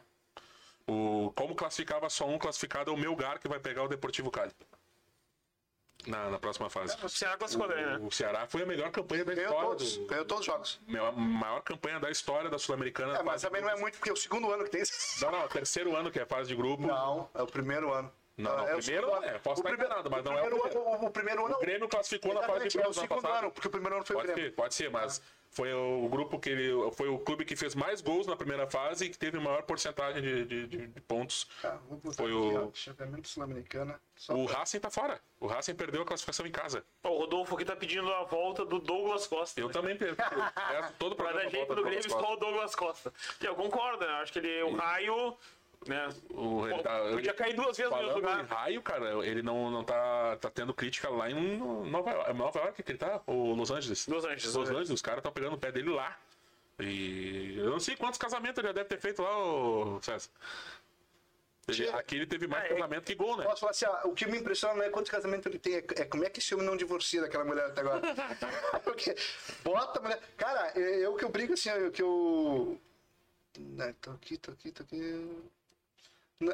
O, 0.90 1.32
como 1.36 1.54
classificava 1.56 2.10
só 2.10 2.26
um 2.26 2.40
classificado 2.40 2.90
é 2.90 2.94
o 2.94 2.98
Melgar 2.98 3.40
que 3.40 3.48
vai 3.48 3.60
pegar 3.60 3.84
o 3.84 3.88
Deportivo 3.88 4.32
Cali. 4.32 4.52
Na, 6.08 6.30
na 6.30 6.40
próxima 6.40 6.70
fase. 6.70 6.96
O 7.04 7.10
Ceará 7.10 7.38
classificou 7.38 7.68
daí, 7.68 7.86
né? 7.86 7.98
O 8.02 8.10
Ceará 8.10 8.48
foi 8.48 8.64
a 8.64 8.66
melhor 8.66 8.90
campanha 8.90 9.26
da 9.26 9.36
Ganhou 9.36 9.50
história. 9.52 9.70
todos, 9.70 9.98
do- 9.98 10.06
ganhou 10.08 10.26
todos 10.26 10.40
os 10.42 10.46
jogos. 10.46 10.82
maior, 10.88 11.12
maior 11.16 11.62
campanha 11.62 12.00
da 12.00 12.10
história 12.10 12.50
da 12.50 12.58
Sul-Americana. 12.58 13.18
É, 13.18 13.22
mas 13.24 13.42
também 13.42 13.62
não 13.62 13.70
é 13.70 13.76
muito, 13.76 13.98
porque 13.98 14.10
é 14.10 14.14
o 14.14 14.16
segundo 14.16 14.50
ano 14.50 14.64
que 14.64 14.70
tem 14.70 14.82
esse... 14.82 15.22
Não, 15.22 15.32
não, 15.32 15.42
é 15.42 15.46
o 15.46 15.50
terceiro 15.50 15.96
ano 15.98 16.10
que 16.10 16.18
é 16.20 16.26
fase 16.26 16.48
de 16.48 16.56
grupo. 16.56 16.88
Não, 16.88 17.30
é 17.36 17.42
o 17.42 17.48
primeiro 17.48 17.92
ano. 17.94 18.10
Não, 18.40 18.58
não, 18.58 18.68
É, 18.68 18.76
o 18.76 18.78
primeiro 18.80 19.08
segundo 19.08 19.24
é, 19.26 19.30
ano. 19.30 19.40
posso 19.42 19.62
o 19.62 19.66
estar 19.66 19.70
primeiro, 19.70 19.86
enganado, 19.86 20.10
mas 20.10 20.22
o 20.22 20.24
não 20.24 20.38
é 20.38 20.42
o 20.42 20.46
primeiro 20.46 20.66
ano. 20.90 21.04
O, 21.04 21.06
o 21.06 21.12
primeiro 21.12 21.46
ano. 21.46 21.56
O 21.56 21.60
Grêmio 21.60 21.90
classificou 21.90 22.34
na 22.34 22.42
fase 22.44 22.68
de 22.68 22.78
é 22.78 22.80
o 22.80 22.84
grupos 22.84 22.98
ano 22.98 23.08
segundo 23.08 23.22
passado. 23.22 23.44
ano, 23.44 23.52
porque 23.52 23.68
o 23.68 23.72
primeiro 23.72 23.96
ano 23.98 24.06
foi 24.06 24.16
o 24.16 24.20
Pode 24.20 24.32
Grêmio. 24.32 24.50
ser, 24.50 24.56
pode 24.56 24.74
ser, 24.76 24.90
mas 24.90 25.22
foi 25.52 25.74
o 25.74 26.08
grupo 26.10 26.40
que 26.40 26.50
ele. 26.50 26.92
Foi 26.94 27.10
o 27.10 27.18
clube 27.20 27.44
que 27.44 27.56
fez 27.56 27.74
mais 27.76 28.02
gols 28.02 28.28
na 28.28 28.36
primeira 28.36 28.68
fase 28.68 29.06
e 29.06 29.10
que 29.10 29.18
teve 29.18 29.40
maior 29.40 29.64
porcentagem 29.64 30.22
de, 30.22 30.46
de- 30.46 30.68
de- 30.68 30.88
de 30.88 31.02
pontos. 31.02 31.48
Botar 31.90 32.14
Foi 32.16 32.32
o- 32.32 32.72
Sul-Americana. 33.24 34.00
O 34.30 34.46
pra- 34.46 34.60
Racing 34.60 34.80
tá 34.80 34.90
fora. 34.90 35.20
O 35.40 35.48
Racing 35.48 35.74
perdeu 35.76 36.02
a 36.02 36.06
classificação 36.06 36.46
em 36.46 36.52
casa. 36.52 36.84
O 37.04 37.10
Rodolfo 37.18 37.56
aqui 37.56 37.66
tá 37.66 37.76
pedindo 37.76 38.12
a 38.14 38.24
volta 38.24 38.64
do 38.66 38.80
Douglas 38.80 39.26
Costa. 39.28 39.60
Eu 39.60 39.68
né? 39.68 39.74
também 39.74 39.98
perdi. 39.98 40.22
É, 40.22 40.82
todo 41.00 41.14
o 41.14 41.16
programa 41.16 41.42
jeito 41.50 41.56
volta 41.58 41.76
no 41.76 41.82
do 41.82 41.84
Grêmio 41.84 42.10
só 42.10 42.34
o 42.34 42.36
Douglas 42.38 42.76
Costa. 42.76 43.14
E 43.42 43.46
eu 43.46 43.56
concordo, 43.56 44.06
né? 44.06 44.12
Acho 44.22 44.34
que 44.34 44.40
ele, 44.40 44.62
o 44.64 44.76
raio, 44.76 45.36
né? 45.88 46.10
O- 46.32 46.66
ele 46.68 46.76
Pô, 46.78 46.84
tá- 46.84 47.00
podia 47.12 47.34
cair 47.34 47.56
duas 47.56 47.78
vezes 47.78 47.92
no 47.92 48.14
lugar. 48.16 48.44
em 48.44 48.48
raio, 48.48 48.82
cara, 48.82 49.26
ele 49.26 49.42
não, 49.42 49.72
não 49.72 49.84
tá, 49.84 50.36
tá 50.38 50.50
tendo 50.50 50.74
crítica 50.74 51.10
lá 51.10 51.30
em 51.30 51.58
Nova 51.90 52.12
York. 52.12 52.30
É 52.30 52.34
Nova 52.34 52.60
York 52.60 52.84
que 52.84 52.92
ele 52.92 52.98
tá? 52.98 53.22
Ou 53.26 53.54
Los 53.56 53.72
Angeles? 53.72 54.08
Los 54.08 54.26
Angeles, 54.26 54.54
Los 54.56 54.68
é. 54.70 54.72
Angeles, 54.72 54.90
os 54.90 55.02
caras 55.02 55.20
estão 55.20 55.32
pegando 55.32 55.56
o 55.56 55.60
pé 55.60 55.72
dele 55.72 55.90
lá. 55.90 56.18
E 56.80 57.56
eu 57.58 57.70
não 57.70 57.80
sei 57.80 57.96
quantos 57.96 58.18
casamentos 58.18 58.58
ele 58.60 58.68
já 58.68 58.74
deve 58.74 58.88
ter 58.90 59.00
feito 59.00 59.22
lá, 59.22 59.38
ô 59.38 60.00
César. 60.02 60.30
Ele- 61.68 61.88
aqui 61.90 62.16
ele 62.16 62.26
teve 62.26 62.48
mais 62.48 62.64
Ah, 62.64 62.68
é- 62.68 62.74
casamento 62.74 63.06
que 63.06 63.14
gol, 63.16 63.38
né? 63.38 63.44
Posso 63.44 63.60
falar 63.60 63.72
assim, 63.72 63.86
ó, 63.86 64.08
o 64.08 64.14
que 64.16 64.26
me 64.26 64.40
impressiona 64.40 64.74
não 64.74 64.84
é 64.84 64.90
quantos 64.90 65.12
casamentos 65.12 65.46
ele 65.46 65.60
tem, 65.60 65.76
é, 65.76 65.78
é 65.78 66.06
como 66.06 66.24
é 66.26 66.30
que 66.30 66.40
esse 66.40 66.54
homem 66.56 66.66
não 66.66 66.76
divorcia 66.76 67.22
daquela 67.22 67.46
mulher 67.46 67.66
até 67.66 67.82
agora. 67.82 68.02
Porque 68.84 69.16
bota 69.64 70.00
a 70.00 70.02
mulher. 70.02 70.20
Cara, 70.36 70.72
é- 70.76 71.06
eu 71.06 71.16
que 71.16 71.24
eu 71.26 71.30
brigo 71.30 71.54
assim, 71.54 71.70
eu 71.70 71.92
que 71.92 72.02
eu. 72.02 72.80
Né, 73.60 73.94
tô 74.02 74.12
aqui, 74.12 74.38
tô 74.38 74.52
aqui, 74.52 74.72
tô 74.72 74.82
aqui. 74.84 75.38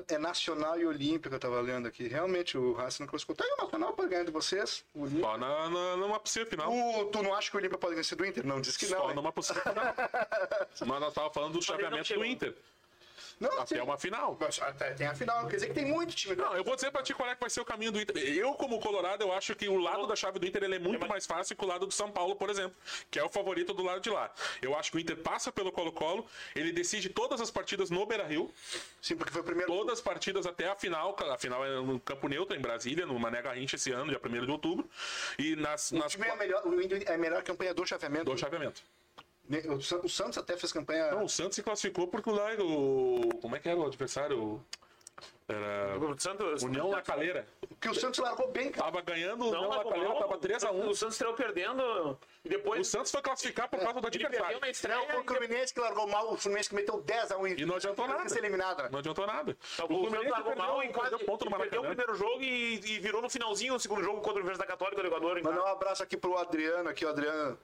É 0.08 0.18
Nacional 0.18 0.80
e 0.80 0.86
Olímpico, 0.88 1.36
eu 1.36 1.40
tava 1.40 1.62
lendo 1.62 1.88
aqui. 1.88 2.08
Realmente, 2.08 2.58
o 2.58 2.74
Racing 2.74 3.04
não 3.04 3.08
classificou. 3.08 3.36
Tá 3.36 3.44
aí 3.44 3.52
o 3.52 3.64
Nacional 3.66 3.94
pode 3.94 4.10
ganhar 4.10 4.24
de 4.24 4.32
vocês. 4.32 4.84
O. 4.96 5.08
Só 5.08 5.38
na, 5.38 5.70
na, 5.70 5.96
numa 5.98 6.20
possível 6.20 6.50
final. 6.50 6.74
O- 6.74 7.06
tu 7.06 7.22
não 7.22 7.36
acha 7.36 7.52
que 7.52 7.56
o 7.56 7.60
Olímpico 7.60 7.80
pode 7.80 7.94
vencer 7.94 8.18
do 8.18 8.26
Inter? 8.26 8.44
Não, 8.44 8.60
diz 8.60 8.76
que 8.78 8.88
não. 8.88 8.98
Só 8.98 9.14
numa 9.14 9.32
possível 9.32 9.62
final. 9.62 9.94
Mas 10.88 11.00
nós 11.00 11.14
tava 11.14 11.30
falando 11.32 11.54
do 11.54 11.62
chaveamento 11.62 12.12
do. 12.16 12.26
Inter. 12.26 12.56
Não, 13.40 13.52
Até 13.60 13.76
sim. 13.76 13.82
uma 13.82 13.98
final. 13.98 14.38
Mas 14.40 14.60
até 14.62 14.92
Tem 14.94 15.08
a 15.08 15.14
final, 15.16 15.46
quer 15.48 15.56
dizer 15.56 15.68
que 15.68 15.74
tem 15.74 15.86
muito 15.86 16.16
time. 16.16 16.36
Não, 16.36 16.56
eu 16.56 16.64
vou 16.64 16.76
dizer 16.76 16.90
pra 16.92 17.04
ti 17.04 17.14
qual 17.14 17.30
é 17.30 17.36
que 17.36 17.42
vai 17.42 17.50
ser 17.50 17.60
o 17.62 17.66
caminho 17.66 17.92
do 17.92 18.00
Inter. 18.00 18.16
Eu, 18.18 18.54
como 18.54 18.80
Colorado, 18.80 19.24
eu 19.24 19.34
acho 19.34 19.56
que 19.56 19.68
o 19.68 19.78
lado 19.78 20.08
da 20.08 20.16
chave 20.16 20.40
do 20.40 20.46
Inter 20.46 20.64
ele 20.64 20.76
é 20.76 20.80
muito 20.80 21.08
mais 21.08 21.26
fácil 21.26 21.56
que 21.56 21.64
o 21.64 21.68
lado 21.68 21.86
do 21.86 21.94
São 21.94 22.10
Paulo, 22.12 22.36
por 22.36 22.50
exemplo, 22.50 22.76
que 23.12 23.20
é 23.20 23.24
o 23.24 23.30
favorito 23.30 23.74
do 23.74 23.84
lado 23.84 24.00
de 24.02 24.10
lá. 24.10 24.32
Eu 24.62 24.76
acho 24.78 24.92
que 24.92 24.98
o 24.98 25.00
Inter 25.00 25.18
passa 25.18 25.52
pelo 25.52 25.72
Colo-Colo, 25.72 26.26
ele 26.56 26.72
decide 26.72 27.10
todas 27.10 27.42
as 27.42 27.52
partidas 27.52 27.90
no 27.90 28.06
Beira-Rio, 28.06 28.52
Sim, 29.02 29.16
porque 29.18 29.32
foi 29.32 29.42
o 29.42 29.44
primeiro. 29.44 29.72
todas 29.72 29.94
as 29.94 30.02
partidas 30.02 30.46
até 30.46 30.68
a 30.70 30.76
final, 30.76 31.16
a 31.20 31.38
final 31.38 31.66
é 31.66 31.76
no 31.82 32.00
Campo 32.00 32.28
Neutro, 32.28 32.56
em 32.56 32.60
Brasília, 32.62 33.06
no 33.06 33.20
Mané 33.20 33.42
Garrincha 33.42 33.76
esse 33.76 33.92
ano, 33.92 34.10
dia 34.10 34.20
1 34.24 34.46
de 34.46 34.52
outubro, 34.52 34.90
e 35.38 35.56
nas, 35.56 35.92
O 35.92 35.98
nas 35.98 36.12
time 36.14 36.26
é 36.28 36.36
melhor, 36.36 36.66
o 36.66 36.82
Inter 36.82 37.04
é 37.06 37.14
a 37.16 37.18
melhor 37.18 37.44
campanha 37.44 37.74
do 37.74 37.86
chaveamento. 37.86 38.26
do 38.32 38.38
chaveamento. 38.38 38.82
O 39.70 39.82
San- 39.82 40.00
o 40.04 40.10
Santos 40.10 40.38
até 40.38 40.58
fez 40.58 40.72
campanha. 40.74 41.12
Não, 41.12 41.26
o 41.26 41.30
Santos 41.30 41.56
se 41.56 41.62
classificou 41.64 42.08
porque 42.08 42.30
lá 42.32 42.50
o... 42.60 43.30
como 43.42 43.56
é 43.56 43.60
que 43.60 43.70
era 43.70 43.80
o 43.80 43.86
adversário? 43.86 44.64
Era 45.48 45.96
O 46.00 46.20
Santos. 46.20 46.64
União 46.64 46.90
La 46.90 47.04
Calera. 47.04 47.48
Porque 47.70 47.88
o 47.88 47.94
Santos 47.94 48.20
largou 48.20 48.52
bem, 48.52 48.72
cara. 48.72 48.92
Tava 48.92 49.02
ganhando, 49.06 49.46
o 49.46 49.52
Não, 49.52 49.60
União 49.66 49.70
La 49.78 49.84
Calera 49.84 50.10
mal. 50.10 50.18
tava 50.20 50.38
3x1. 50.40 50.88
O 50.90 50.96
Santos 50.96 51.14
estreou 51.16 51.36
perdendo 51.36 52.20
e 52.44 52.50
depois. 52.50 52.82
O 52.82 52.84
Santos 52.90 53.12
foi 53.12 53.22
classificar 53.22 53.70
por 53.70 53.80
causa 53.80 54.02
do 54.02 54.08
Ele 54.08 54.18
perdeu 54.18 54.28
adversário. 54.28 54.60
na 54.60 54.70
estreia. 54.70 54.98
Não, 54.98 55.06
foi 55.06 55.18
o 55.20 55.22
e 55.22 55.28
Fluminense 55.28 55.74
que 55.74 55.80
largou 55.80 56.08
mal, 56.08 56.34
o 56.34 56.38
Fluminense 56.38 56.70
que 56.70 56.76
meteu 56.76 57.00
10 57.00 57.32
a 57.32 57.38
1 57.38 57.48
E 57.48 57.66
não 57.66 57.76
adiantou 57.76 58.08
nada. 58.08 58.28
ser 58.28 58.40
eliminado, 58.40 58.82
né? 58.84 58.90
Não 58.92 58.98
adiantou 59.00 59.28
nada. 59.28 59.56
O 59.88 60.10
Santos 60.10 60.30
largou 60.32 60.56
mal 60.56 60.84
e 60.84 60.90
quase 60.90 61.10
perdeu 61.12 61.28
ponto 61.28 61.46
no 61.46 61.52
ele 61.56 61.62
perdeu 61.62 61.82
o 61.82 61.86
primeiro 61.86 62.16
jogo 62.16 62.42
e, 62.42 62.74
e 62.84 63.00
virou 63.00 63.22
no 63.22 63.30
finalzinho 63.30 63.76
o 63.76 63.80
segundo 63.80 64.04
jogo 64.04 64.18
contra 64.22 64.40
a 64.40 64.42
Universidade 64.42 64.72
Católica 64.72 65.00
do 65.04 65.08
Equador. 65.08 65.38
em 65.38 65.44
Mandar 65.44 65.62
um 65.64 65.68
abraço 65.68 66.02
aqui 66.02 66.18
pro 66.18 66.36
Adriano, 66.40 66.90
aqui, 66.90 67.06
o 67.06 67.10
Adriano. 67.10 67.58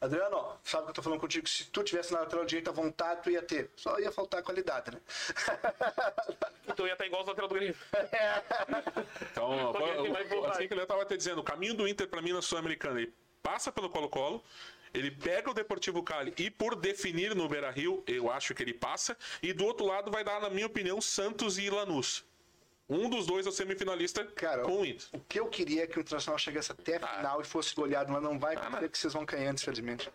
Adriano, 0.00 0.36
ó, 0.36 0.56
sabe 0.62 0.84
que 0.84 0.90
eu 0.90 0.94
tô 0.94 1.02
falando 1.02 1.20
contigo? 1.20 1.48
Se 1.48 1.64
tu 1.64 1.82
tivesse 1.82 2.12
na 2.12 2.20
lateral 2.20 2.44
direita 2.44 2.70
à 2.70 2.72
vontade, 2.72 3.22
tu 3.22 3.30
ia 3.30 3.42
ter. 3.42 3.70
Só 3.76 3.98
ia 3.98 4.12
faltar 4.12 4.42
qualidade, 4.42 4.92
né? 4.92 5.00
Então 6.70 6.86
ia 6.86 6.92
estar 6.92 7.06
igual 7.06 7.22
os 7.22 7.28
lateral 7.28 7.48
do 7.48 7.54
Grêmio. 7.56 7.74
Então, 9.32 9.72
Porque 9.72 10.02
tem 10.02 10.12
mais 10.12 10.28
vontade. 10.28 10.52
assim 10.54 10.68
que 10.68 10.74
ele 10.74 10.86
tava 10.86 11.04
te 11.04 11.16
dizendo, 11.16 11.40
o 11.40 11.42
caminho 11.42 11.74
do 11.74 11.88
Inter 11.88 12.06
pra 12.06 12.22
mim 12.22 12.32
na 12.32 12.40
Sul-Americana, 12.42 13.00
ele 13.00 13.12
passa 13.42 13.72
pelo 13.72 13.90
Colo-Colo, 13.90 14.44
ele 14.94 15.10
pega 15.10 15.50
o 15.50 15.54
Deportivo 15.54 16.02
Cali 16.04 16.32
e 16.36 16.50
por 16.50 16.76
definir 16.76 17.34
no 17.34 17.48
Beira-Rio, 17.48 18.04
eu 18.06 18.30
acho 18.30 18.54
que 18.54 18.62
ele 18.62 18.74
passa, 18.74 19.16
e 19.42 19.52
do 19.52 19.64
outro 19.64 19.86
lado 19.86 20.10
vai 20.10 20.22
dar, 20.22 20.40
na 20.40 20.50
minha 20.50 20.66
opinião, 20.66 21.00
Santos 21.00 21.58
e 21.58 21.68
Lanús. 21.68 22.24
Um 22.90 23.10
dos 23.10 23.26
dois 23.26 23.44
é 23.46 23.48
o 23.50 23.52
semifinalista 23.52 24.24
Cara, 24.24 24.62
com 24.62 24.80
o 24.80 24.86
Inter. 24.86 25.06
o 25.12 25.20
que 25.20 25.38
eu 25.38 25.46
queria 25.46 25.84
é 25.84 25.86
que 25.86 25.98
o 25.98 26.00
Internacional 26.00 26.38
chegasse 26.38 26.72
até 26.72 26.96
a 26.96 27.06
final 27.06 27.40
e 27.40 27.44
fosse 27.44 27.74
goleado, 27.74 28.10
mas 28.10 28.22
não 28.22 28.38
vai 28.38 28.54
Ah, 28.56 28.60
acontecer 28.60 28.82
não. 28.82 28.88
que 28.88 28.98
vocês 28.98 29.12
vão 29.12 29.26
cair 29.26 29.46
antes, 29.46 29.62
felizmente. 29.62 30.10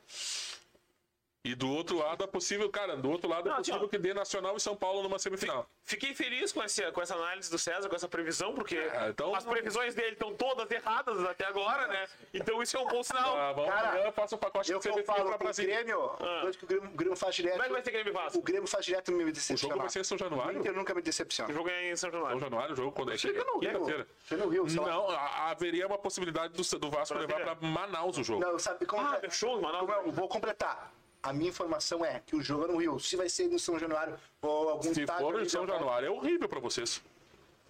E 1.45 1.55
do 1.55 1.69
outro 1.69 1.97
lado 1.97 2.23
é 2.23 2.27
possível, 2.27 2.69
cara, 2.69 2.95
do 2.95 3.11
outro 3.11 3.29
lado 3.29 3.49
é 3.49 3.51
Não, 3.51 3.57
assim, 3.59 3.71
possível 3.71 3.87
ó. 3.87 3.89
que 3.89 3.97
dê 3.97 4.13
Nacional 4.13 4.55
e 4.55 4.61
São 4.61 4.77
Paulo 4.77 5.03
numa 5.03 5.19
semifinal. 5.19 5.67
Fiquei 5.83 6.15
feliz 6.15 6.53
com, 6.53 6.63
esse, 6.63 6.89
com 6.93 7.01
essa 7.01 7.15
análise 7.15 7.51
do 7.51 7.57
César, 7.59 7.89
com 7.89 7.95
essa 7.97 8.07
previsão, 8.07 8.53
porque 8.55 8.77
É, 8.77 9.09
então- 9.09 9.35
as 9.35 9.43
previsões 9.43 9.93
dele 9.93 10.13
estão 10.13 10.33
todas 10.33 10.71
erradas 10.71 11.21
até 11.25 11.45
agora, 11.45 11.85
né? 11.87 12.07
Então 12.33 12.63
isso 12.63 12.77
é 12.77 12.79
um 12.79 12.87
bom 12.87 13.03
sinal. 13.03 13.35
Ah, 13.37 13.51
vamos 13.51 13.69
Cara, 13.73 13.99
eu 14.05 14.11
faço 14.13 14.35
o 14.35 14.37
pacote 14.37 14.71
Eu 14.71 14.79
de 14.79 14.87
eu 14.87 14.93
CBF 14.93 15.05
falo 15.05 15.25
pra 15.25 15.35
o 15.35 15.37
Brasília. 15.37 15.75
Grêmio, 15.75 15.99
coisa 16.41 16.57
que 16.57 16.63
o 16.63 16.67
Grêmio, 16.69 16.89
o 16.89 16.93
Grêmio 16.95 17.17
faz 17.17 17.35
direto. 17.35 17.51
Como 17.55 17.63
é 17.63 17.67
que 17.67 17.73
vai 17.73 17.83
ser 17.83 17.91
Grêmio 17.91 18.09
e 18.11 18.13
Vasco? 18.13 18.39
O 18.39 18.41
Grêmio 18.41 18.67
faz 18.67 18.85
direto 18.85 19.11
me 19.11 19.17
O 19.17 19.19
jogo 19.19 19.31
decepciona. 19.33 19.75
vai 19.75 19.89
ser 19.89 19.99
em 19.99 20.03
São 20.05 20.15
O 20.15 20.19
Januário? 20.19 20.59
Inter 20.59 20.73
nunca 20.73 20.93
me 20.95 21.01
decepciona. 21.01 21.51
O 21.51 21.53
jogo 21.53 21.69
é 21.69 21.91
em 21.91 21.95
São 21.97 22.09
São 22.09 22.19
Januário. 22.19 22.39
Januário, 22.39 22.71
o 22.73 22.75
jogo 22.77 22.91
quando 22.93 23.11
é 23.11 23.17
Chega 23.17 23.43
no 23.43 23.57
Rio. 23.59 24.05
Chega 24.29 24.45
no 24.45 24.49
Rio. 24.49 24.65
Não, 24.67 25.09
a- 25.09 25.49
haveria 25.51 25.85
uma 25.87 25.97
possibilidade 25.97 26.53
do, 26.53 26.79
do 26.79 26.89
Vasco 26.89 27.17
levar 27.17 27.41
pra 27.41 27.55
Manaus 27.67 28.17
o 28.17 28.23
jogo. 28.23 28.39
Não, 28.39 28.57
sabe 28.57 28.85
como 28.85 29.05
Ah, 29.05 29.19
é? 29.21 29.29
show, 29.29 29.61
Manaus. 29.61 29.89
Eu 30.05 30.11
vou 30.13 30.29
completar. 30.29 30.89
A 31.23 31.31
minha 31.31 31.49
informação 31.49 32.03
é 32.03 32.21
que 32.25 32.35
o 32.35 32.41
jogo 32.43 32.65
é 32.65 32.67
no 32.67 32.77
Rio. 32.77 32.99
Se 32.99 33.15
vai 33.15 33.29
ser 33.29 33.47
no 33.47 33.57
São 33.57 33.79
Januário 33.79 34.19
ou 34.41 34.69
algum 34.69 34.93
Se 34.93 35.01
estádio 35.01 35.25
for 35.25 35.41
em 35.41 35.47
São 35.47 35.65
vai- 35.65 35.77
Januário, 35.77 36.07
é 36.07 36.11
horrível 36.11 36.49
pra 36.49 36.59
vocês. 36.59 37.01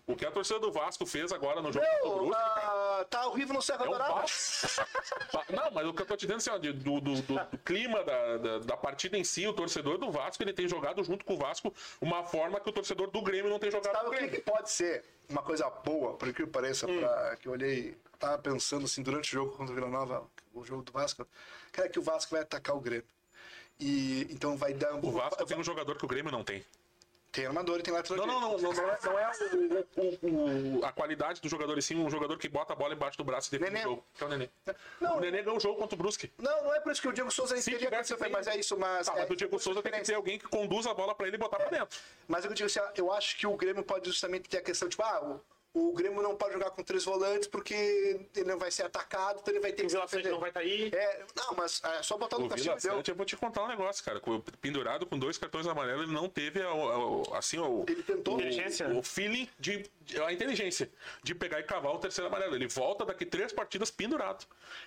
O 0.06 0.16
que 0.18 0.26
a 0.26 0.32
torcida 0.32 0.60
do 0.60 0.70
Vasco 0.70 1.06
fez 1.06 1.32
agora 1.32 1.62
no 1.62 1.72
jogo 1.72 1.86
contra 1.86 2.08
o 2.10 2.10
Meu, 2.10 2.26
Brusque 2.26 2.42
ah, 2.44 3.06
tá 3.10 3.26
horrível 3.28 3.54
no 3.54 3.62
Serra 3.62 3.86
é 3.86 3.88
um 3.88 3.92
Dourada. 3.92 4.14
pau. 4.16 4.26
Não, 5.50 5.72
mas 5.72 5.88
o 5.88 5.94
que 5.94 6.02
eu 6.02 6.06
tô 6.06 6.18
te 6.18 6.22
dizendo 6.28 6.38
assim, 6.38 6.50
ó, 6.50 6.58
do, 6.58 6.74
do- 6.74 7.00
do- 7.00 7.22
do 7.22 7.58
clima 7.60 8.04
da, 8.04 8.38
da, 8.38 8.60
da 8.60 8.76
partida 8.76 9.18
em 9.18 9.24
si, 9.24 9.48
o 9.48 9.54
torcedor 9.54 9.98
do 9.98 10.12
Vasco, 10.12 10.44
ele 10.44 10.52
tem 10.52 10.68
jogado 10.68 11.02
junto 11.06 11.24
com 11.24 11.36
o 11.36 11.38
Vasco 11.38 11.74
uma 12.02 12.22
forma 12.26 12.60
que 12.60 12.70
o 12.70 12.74
torcedor 12.74 13.10
do 13.12 13.22
Grêmio 13.22 13.50
não 13.50 13.60
tem 13.60 13.72
jogado 13.72 13.94
Sabe 13.94 14.08
o 14.08 14.12
que, 14.12 14.28
que 14.28 14.42
pode 14.42 14.70
ser 14.72 15.06
uma 15.30 15.42
coisa 15.42 15.70
boa, 15.70 16.16
por 16.16 16.34
que 16.34 16.46
pareça, 16.46 16.86
Hum. 16.86 17.00
pra, 17.00 17.38
que 17.38 17.48
eu 17.48 17.54
olhei, 17.54 17.98
tava 18.20 18.38
pensando 18.40 18.84
assim, 18.86 19.02
durante 19.02 19.30
o 19.30 19.32
jogo 19.32 19.56
contra 19.56 19.72
o 19.72 19.76
Vila 19.76 19.88
Nova, 19.88 20.28
o 20.54 20.66
jogo 20.66 20.82
do 20.84 20.92
Vasco, 20.92 21.26
cara, 21.72 21.88
que 21.88 21.98
o 21.98 22.02
Vasco 22.04 22.32
vai 22.32 22.42
atacar 22.42 22.76
o 22.76 22.82
Grêmio. 22.82 23.06
E 23.80 24.28
então 24.30 24.56
vai 24.56 24.74
dar. 24.74 24.94
O 24.96 25.12
Vasco 25.12 25.46
tem 25.46 25.58
um 25.58 25.64
jogador 25.64 25.98
que 25.98 26.06
o 26.06 26.08
Grêmio 26.08 26.32
não 26.32 26.44
tem. 26.44 26.64
Tem 27.32 27.48
armador 27.48 27.80
e 27.80 27.82
tem 27.82 27.92
lateral 27.92 28.28
Não, 28.28 28.40
não, 28.40 28.52
não, 28.52 28.58
não, 28.60 28.74
não 28.74 28.90
é, 28.90 29.00
não 29.04 29.20
é 29.20 29.32
o- 29.98 30.80
o- 30.80 30.86
a 30.86 30.92
qualidade 30.92 31.42
do 31.42 31.50
jogador, 31.50 31.76
e 31.80 31.82
sim 31.82 31.96
um 31.96 32.08
jogador 32.08 32.38
que 32.38 32.48
bota 32.48 32.74
a 32.74 32.76
bola 32.76 32.94
embaixo 32.94 33.18
do 33.18 33.24
braço 33.24 33.50
e 33.50 33.58
define 33.58 33.72
Nenê. 33.72 33.86
o 33.88 33.90
jogo. 33.90 34.06
Que 34.16 34.24
é 34.24 34.28
o 34.28 34.30
Nenê. 34.30 34.50
Não. 35.02 35.18
o 35.18 35.20
Nenê 35.20 35.42
ganhou 35.42 35.58
o 35.58 35.60
jogo 35.60 35.80
contra 35.80 35.96
o 35.96 35.98
Brusque. 35.98 36.32
Não, 36.38 36.64
não 36.66 36.76
é 36.76 36.80
por 36.80 36.92
isso 36.92 37.02
que 37.02 37.08
o 37.08 37.12
Diego 37.12 37.32
Souza 37.32 37.58
Se 37.58 37.64
teria 37.72 37.80
tivesse 37.80 38.14
acontecido, 38.14 38.20
feito- 38.20 38.34
mas 38.34 38.48
é 38.48 38.60
isso, 38.60 38.78
mas. 38.78 39.08
Tá, 39.08 39.14
é, 39.18 39.22
mas 39.22 39.30
o 39.32 39.36
Diego 39.36 39.58
Souza 39.58 39.82
tem 39.82 39.92
que 39.94 40.02
ter 40.04 40.14
alguém 40.14 40.38
que 40.38 40.46
conduza 40.48 40.92
a 40.92 40.94
bola 40.94 41.16
pra 41.16 41.26
ele 41.26 41.36
e 41.36 41.40
botar 41.40 41.58
pra 41.58 41.70
dentro. 41.70 41.98
Mas 42.28 42.46
eu 42.46 42.54
digo 42.54 42.68
assim, 42.68 42.80
eu 42.96 43.12
acho 43.12 43.36
que 43.36 43.48
o 43.48 43.58
Grêmio 43.58 43.84
pode 43.84 44.06
justamente 44.08 44.48
ter 44.48 44.60
a 44.60 44.62
questão, 44.62 44.88
tipo, 44.88 45.02
ah, 45.02 45.40
o, 45.74 45.90
o 45.90 45.94
Grêmio 45.94 46.22
não 46.22 46.36
pode 46.36 46.54
jogar 46.54 46.70
com 46.72 46.84
três 46.84 47.04
volantes 47.04 47.48
porque 47.48 47.74
ele 48.36 48.46
não 48.46 48.58
vai 48.60 48.70
ser 48.72 48.84
atacado, 48.84 49.40
então 49.42 49.54
ele 49.54 49.60
vai 49.62 49.72
ter 49.72 49.84
O 49.84 49.88
que 49.88 49.92
Vila 49.94 50.02
Sante 50.08 50.12
defender. 50.18 50.32
não 50.34 50.40
vai 50.40 50.50
estar 50.50 50.60
aí. 50.60 50.92
É, 50.94 51.26
não, 51.36 51.54
mas 51.56 51.82
é 51.84 52.04
só 52.04 52.18
botar 52.18 52.38
O 52.38 52.42
no 52.42 52.50
castigo 52.50 52.76
Vila 52.76 52.82
deu. 52.82 52.98
Sante, 52.98 53.10
eu 53.12 53.16
vou 53.16 53.26
te 53.26 53.36
contar 53.36 53.64
um 53.64 53.68
negócio, 53.68 54.04
cara. 54.04 54.20
Com- 54.20 54.40
Pendurado 54.62 55.06
com 55.06 55.18
dois 55.18 55.38
cartões 55.38 55.68
amarelos, 55.68 56.04
ele 56.04 56.14
não 56.14 56.30
teve 56.30 56.62
a- 56.62 56.68
a- 56.68 57.38
assim, 57.38 57.58
o, 57.60 57.86
Ele 57.88 58.04
tentou. 58.04 58.36
o, 58.36 58.40
Inteligência. 58.40 58.88
o 58.90 59.02
feeling 59.04 59.50
de, 59.60 59.90
a 60.26 60.32
inteligência 60.32 60.90
de 61.24 61.34
pegar 61.36 61.60
e 61.60 61.64
cavar 61.64 61.94
o 61.94 62.00
terceiro 62.00 62.28
amarelo. 62.28 62.56
Ele 62.56 62.68
volta 62.68 63.06
daqui 63.06 63.26
três 63.26 63.52
partidas 63.52 63.90
pendurado. 63.92 64.46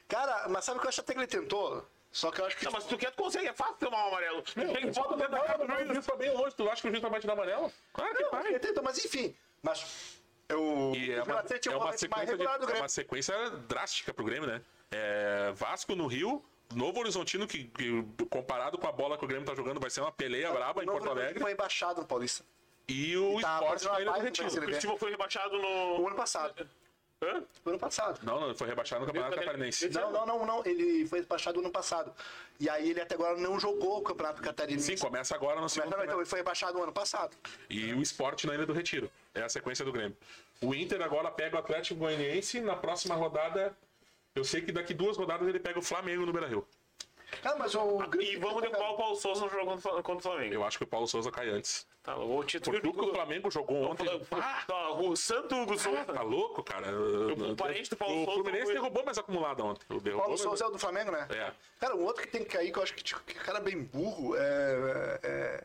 Cara, 0.08 0.48
mas 0.48 0.64
sabe 0.64 0.78
o 0.78 0.80
que 0.80 0.86
eu 0.86 0.90
acho 0.90 1.00
até 1.00 1.12
que 1.12 1.18
ele 1.18 1.26
tentou? 1.26 1.84
Só 2.12 2.30
que 2.30 2.40
eu 2.40 2.46
acho 2.46 2.56
que. 2.56 2.64
Não, 2.64 2.72
mas 2.72 2.84
se 2.84 2.88
tu 2.88 2.96
quer, 2.96 3.10
tu 3.10 3.22
consegue. 3.22 3.46
É 3.48 3.52
fácil 3.52 3.74
tomar 3.74 4.04
um 4.04 4.08
amarelo. 4.08 4.40
Tem 4.42 4.92
foto 4.94 5.16
dentro 5.16 5.32
da 5.32 5.40
cara 5.40 5.58
do 5.58 5.64
o 5.72 5.86
juiz. 5.94 6.06
tá 6.06 6.16
bem 6.16 6.32
longe. 6.32 6.54
Tu 6.56 6.70
acha 6.70 6.80
que 6.80 6.88
o 6.88 6.90
juiz 6.90 7.02
vai 7.02 7.20
te 7.20 7.26
dar 7.26 7.34
amarelo? 7.34 7.70
Claro 7.92 8.14
que 8.16 8.22
Não, 8.22 8.30
vai. 8.30 8.46
ele 8.46 8.58
tentou, 8.58 8.82
mas 8.82 9.04
enfim. 9.04 9.36
Mas. 9.62 10.15
Eu, 10.48 10.92
E 10.94 11.10
é 11.12 11.20
o 11.20 11.24
uma, 11.24 11.34
é 11.34 11.76
o 11.76 11.78
uma 11.80 11.92
sequência, 11.92 12.36
de- 12.36 12.42
é 12.46 12.58
Grêmio. 12.58 12.76
uma 12.82 12.88
sequência 12.88 13.50
drástica 13.68 14.14
pro 14.14 14.24
Grêmio, 14.24 14.48
né? 14.48 14.62
É, 14.90 15.52
Vasco 15.54 15.94
no 15.96 16.06
Rio, 16.06 16.42
Novo 16.74 17.00
Horizontino, 17.00 17.46
que, 17.46 17.64
que 17.64 18.04
comparado 18.30 18.78
com 18.78 18.86
a 18.86 18.92
bola 18.92 19.18
que 19.18 19.24
o 19.24 19.28
Grêmio 19.28 19.44
tá 19.46 19.54
jogando, 19.54 19.80
vai 19.80 19.90
ser 19.90 20.00
uma 20.00 20.12
peleia 20.12 20.52
braba 20.52 20.82
em 20.82 20.86
Porto 20.86 21.10
Alegre. 21.10 21.40
Foi 21.40 21.50
rebaixado 21.50 22.00
no 22.00 22.06
Paulista. 22.06 22.44
E 22.88 23.16
o 23.16 23.38
E 23.38 23.42
tá 23.42 23.56
Sport 23.56 23.82
na 23.84 24.00
Ilha 24.00 24.12
do 24.12 24.20
Retiro. 24.20 24.48
O 24.48 24.60
Curitiba 24.60 24.96
foi 24.96 25.10
rebaixado 25.10 25.58
no. 25.58 26.00
O 26.00 26.06
ano 26.06 26.16
passado. 26.16 26.68
Hã? 27.20 27.42
O 27.64 27.70
ano 27.70 27.78
passado. 27.78 28.20
Não, 28.22 28.38
não, 28.38 28.46
ele 28.48 28.58
foi 28.58 28.68
rebaixado 28.68 29.00
no 29.00 29.06
Campeonato 29.06 29.36
Catarinense. 29.36 29.88
Não, 29.88 30.12
não, 30.12 30.26
não, 30.26 30.46
não. 30.46 30.66
Ele 30.66 31.06
foi 31.06 31.20
rebaixado 31.20 31.56
no 31.56 31.64
ano 31.64 31.72
passado. 31.72 32.12
E 32.60 32.68
aí 32.68 32.90
ele 32.90 33.00
até 33.00 33.14
agora 33.14 33.36
não 33.38 33.58
jogou 33.58 33.98
o 33.98 34.02
Campeonato 34.02 34.40
Catarinense. 34.42 34.96
Sim, 34.96 35.02
começa 35.02 35.34
agora 35.34 35.56
no 35.56 35.62
Mas 35.62 35.72
segundo 35.72 35.96
não, 35.96 36.04
então 36.04 36.16
ele 36.18 36.26
foi 36.26 36.38
rebaixado 36.40 36.74
no 36.76 36.82
ano 36.84 36.92
passado. 36.92 37.34
E 37.70 37.92
o 37.94 38.02
Sport 38.02 38.44
na 38.44 38.54
Ilha 38.54 38.66
do 38.66 38.72
Retiro. 38.74 39.10
É 39.36 39.42
a 39.42 39.48
sequência 39.48 39.84
do 39.84 39.92
Grêmio. 39.92 40.16
O 40.62 40.74
Inter 40.74 41.00
agora 41.02 41.30
pega 41.30 41.56
o 41.56 41.58
Atlético 41.58 42.00
Goianiense. 42.00 42.60
Na 42.60 42.74
próxima 42.74 43.14
rodada, 43.14 43.76
eu 44.34 44.44
sei 44.44 44.62
que 44.62 44.72
daqui 44.72 44.94
duas 44.94 45.16
rodadas 45.16 45.46
ele 45.46 45.60
pega 45.60 45.78
o 45.78 45.82
Flamengo 45.82 46.24
no 46.24 46.32
Beira 46.32 46.48
Rio. 46.48 46.66
Cara, 47.42 47.56
mas 47.58 47.74
o 47.74 48.02
E 48.20 48.36
vamos 48.36 48.62
derrubar 48.62 48.92
o 48.92 48.96
Paulo 48.96 49.16
Souza 49.16 49.44
no 49.44 49.50
jogo 49.50 49.80
contra 49.82 50.16
o 50.16 50.20
Flamengo. 50.20 50.54
Eu 50.54 50.64
acho 50.64 50.78
que 50.78 50.84
o 50.84 50.86
Paulo 50.86 51.06
Souza 51.06 51.30
cai 51.30 51.48
antes. 51.48 51.86
Tá, 52.02 52.16
o 52.16 52.44
título 52.44 52.80
Porque 52.80 52.88
o 52.88 52.92
que 52.92 53.10
o 53.10 53.14
Flamengo 53.14 53.50
jogou 53.50 53.82
ontem. 53.90 54.06
Tá, 54.66 54.90
o 54.92 55.16
Santo 55.16 55.56
Hugo 55.56 55.76
Souza. 55.76 56.04
Tá 56.04 56.22
louco, 56.22 56.62
cara? 56.62 56.86
O 56.96 57.56
parente 57.56 57.90
do 57.90 57.96
Paulo 57.96 58.22
o 58.22 58.24
Souza 58.24 58.32
Fluminense 58.42 58.64
foi- 58.66 58.74
derrubou 58.74 59.04
mais 59.04 59.18
acumulado 59.18 59.64
ontem. 59.64 59.84
O 59.90 60.00
Paulo 60.16 60.38
Souza 60.38 60.64
é 60.64 60.66
o 60.68 60.70
do 60.70 60.78
Flamengo, 60.78 61.10
né? 61.10 61.26
É. 61.30 61.52
Cara, 61.80 61.96
o 61.96 62.04
outro 62.04 62.22
que 62.22 62.28
tem 62.28 62.44
que 62.44 62.50
cair, 62.50 62.72
que 62.72 62.78
eu 62.78 62.82
acho 62.84 62.94
que, 62.94 63.02
tipo, 63.02 63.20
que 63.22 63.34
cara 63.34 63.58
bem 63.58 63.82
burro, 63.82 64.36
é. 64.36 65.18
é, 65.24 65.64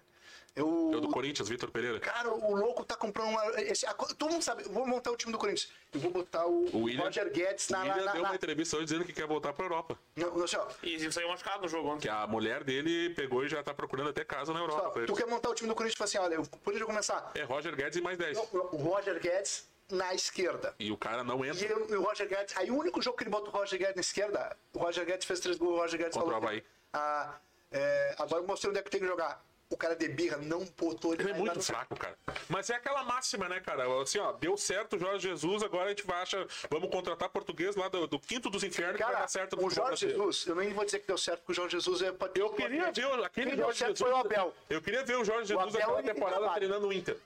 é 0.56 0.62
o. 0.64 0.94
É 0.94 0.98
o 0.98 1.02
do 1.02 1.10
Corinthians, 1.10 1.48
Vitor 1.50 1.72
Pereira. 1.72 2.00
Cara, 2.00 2.30
o 2.30 2.56
louco 2.56 2.84
tá 2.84 2.96
comprando 2.96 3.30
uma. 3.30 3.62
Esse, 3.62 3.86
todo 4.18 4.32
mundo 4.32 4.42
sabe, 4.42 4.64
eu 4.64 4.72
vou 4.72 4.86
montar 4.86 5.12
o 5.12 5.16
time 5.18 5.32
do 5.32 5.38
Corinthians. 5.38 5.72
Eu 5.94 6.00
vou 6.00 6.12
botar 6.12 6.46
o, 6.46 6.66
O 6.76 6.84
William, 6.84 7.04
Roger 7.04 7.32
Guedes 7.32 7.70
o 7.70 7.72
na. 7.74 7.80
William 7.80 7.96
na, 7.98 8.04
na, 8.06 8.12
deu 8.14 8.22
na- 8.24 8.30
uma 8.30 8.36
entrevista 8.36 8.76
hoje 8.78 8.86
dizendo 8.86 9.06
que 9.06 9.14
quer 9.14 9.28
voltar 9.28 9.54
pra 9.54 9.66
Europa. 9.66 9.98
não, 10.16 10.34
não, 10.36 10.44
assim, 10.44 10.58
ó, 10.58 10.68
E 10.84 11.12
saiu 11.12 11.30
machucado 11.30 11.62
no 11.62 11.68
jogo 11.68 11.90
ontem. 11.90 12.02
Que 12.04 12.10
a 12.10 12.26
mulher 12.28 12.64
dele 12.64 13.12
pegou 13.16 13.44
e 13.46 13.50
já 13.50 13.64
tá 13.64 13.74
procurando 13.74 14.10
até 14.10 14.24
casa 14.26 14.52
na 14.54 14.60
só, 14.60 14.66
Europa. 14.66 14.90
pra 14.92 15.06
tu 15.06 15.14
quer 15.16 15.26
montar 15.28 15.50
o 15.50 15.56
time 15.56 15.70
do 15.70 15.76
Corinthians 15.76 15.96
e 15.96 15.98
fala 15.98 16.28
assim: 16.28 16.36
olha, 16.36 16.36
eu, 16.74 16.80
eu 16.80 16.86
começar? 16.86 17.32
É 17.36 17.44
Roger 17.44 17.76
Guedes 17.76 17.98
e 17.98 18.02
mais 18.02 18.18
10. 18.18 18.38
O 18.38 18.78
Roger 18.78 19.20
Guedes 19.20 19.70
na 19.90 20.14
esquerda. 20.14 20.74
E 20.80 20.90
o 20.92 20.98
cara 20.98 21.22
não 21.24 21.44
E, 21.44 21.50
entra 21.50 21.66
eu- 21.68 21.90
e 21.90 21.96
o 21.96 22.02
Roger 22.02 22.28
Guedes, 22.28 22.56
aí 22.58 22.72
o 22.72 22.78
único 22.78 23.02
jogo 23.02 23.18
que 23.18 23.24
ele 23.24 23.30
bota 23.30 23.50
o 23.50 23.52
Roger 23.54 23.78
Guedes 23.78 23.96
na 23.96 24.02
esquerda, 24.02 24.56
o 24.74 24.80
Roger 24.80 25.06
Guedes 25.06 25.26
fez 25.26 25.40
três 25.42 25.58
gols, 25.58 25.74
o 25.74 25.78
Roger 25.82 25.98
Guedes 26.00 26.14
Contra 26.18 26.30
o 26.30 26.32
falou. 26.34 26.48
Havaí. 26.48 26.64
Ah, 26.94 27.36
é, 27.72 28.16
agora 28.18 28.42
eu 28.42 28.48
mostrei 28.48 28.70
onde 28.70 28.80
é 28.80 28.84
que 28.84 28.90
tem 28.90 29.02
que 29.02 29.08
jogar. 29.08 29.44
O 29.72 29.78
cara 29.78 29.96
de 29.96 30.08
birra 30.10 30.36
não 30.38 30.66
botou 30.78 31.14
ele 31.14 31.24
Ele 31.24 31.32
é 31.32 31.34
muito 31.34 31.56
no- 31.56 31.64
fraco, 31.64 31.96
cara. 31.96 32.16
Mas 32.50 32.70
é 32.70 32.76
aquela 32.76 33.04
máxima, 33.04 33.48
né, 33.48 33.60
cara? 33.62 33.86
Assim, 34.02 34.20
ó, 34.20 34.34
deu 34.34 34.58
certo 34.58 34.98
o 34.98 35.00
Jorge 35.00 35.30
Jesus, 35.30 35.64
agora 35.64 35.86
a 35.86 35.90
gente 35.90 36.06
vai 36.06 36.22
achar, 36.22 36.46
vamos 36.70 36.90
contratar 36.92 37.30
português 37.30 37.76
lá 37.78 37.88
do, 37.88 38.06
do 38.06 38.20
quinto 38.20 38.50
dos 38.50 38.64
infernos 38.66 38.98
que 38.98 39.04
vai 39.04 39.12
Cara, 39.14 39.22
dar 39.24 39.28
certo 39.30 39.56
no 39.56 39.66
o 39.66 39.70
Jorge. 39.70 40.10
Jesus, 40.10 40.46
eu 40.46 40.56
nem 40.56 40.74
vou 40.74 40.84
dizer 40.84 41.00
que 41.00 41.08
deu 41.08 41.18
certo, 41.18 41.40
porque 41.40 41.54
o 41.54 41.56
Jorge 41.56 41.72
Jesus 41.78 42.02
é. 42.02 42.14
Eu 42.36 42.50
queria 42.52 42.92
ver 42.92 43.06
o- 43.08 43.24
aquele 43.24 43.52
Quem 43.52 43.60
Jorge 43.60 43.80
Jesus. 43.80 44.00
foi 44.00 44.12
o 44.12 44.16
Abel. 44.18 44.54
Eu 44.70 44.82
queria 44.82 45.06
ver 45.06 45.18
o 45.18 45.24
Jorge 45.24 45.48
Jesus 45.48 45.68
Abel, 45.76 45.82
aquela 45.82 46.00
ele 46.00 46.06
tem 46.06 46.14
temporada 46.16 46.50
treinando 46.54 46.88
o 46.88 46.94
Inter. 46.94 47.18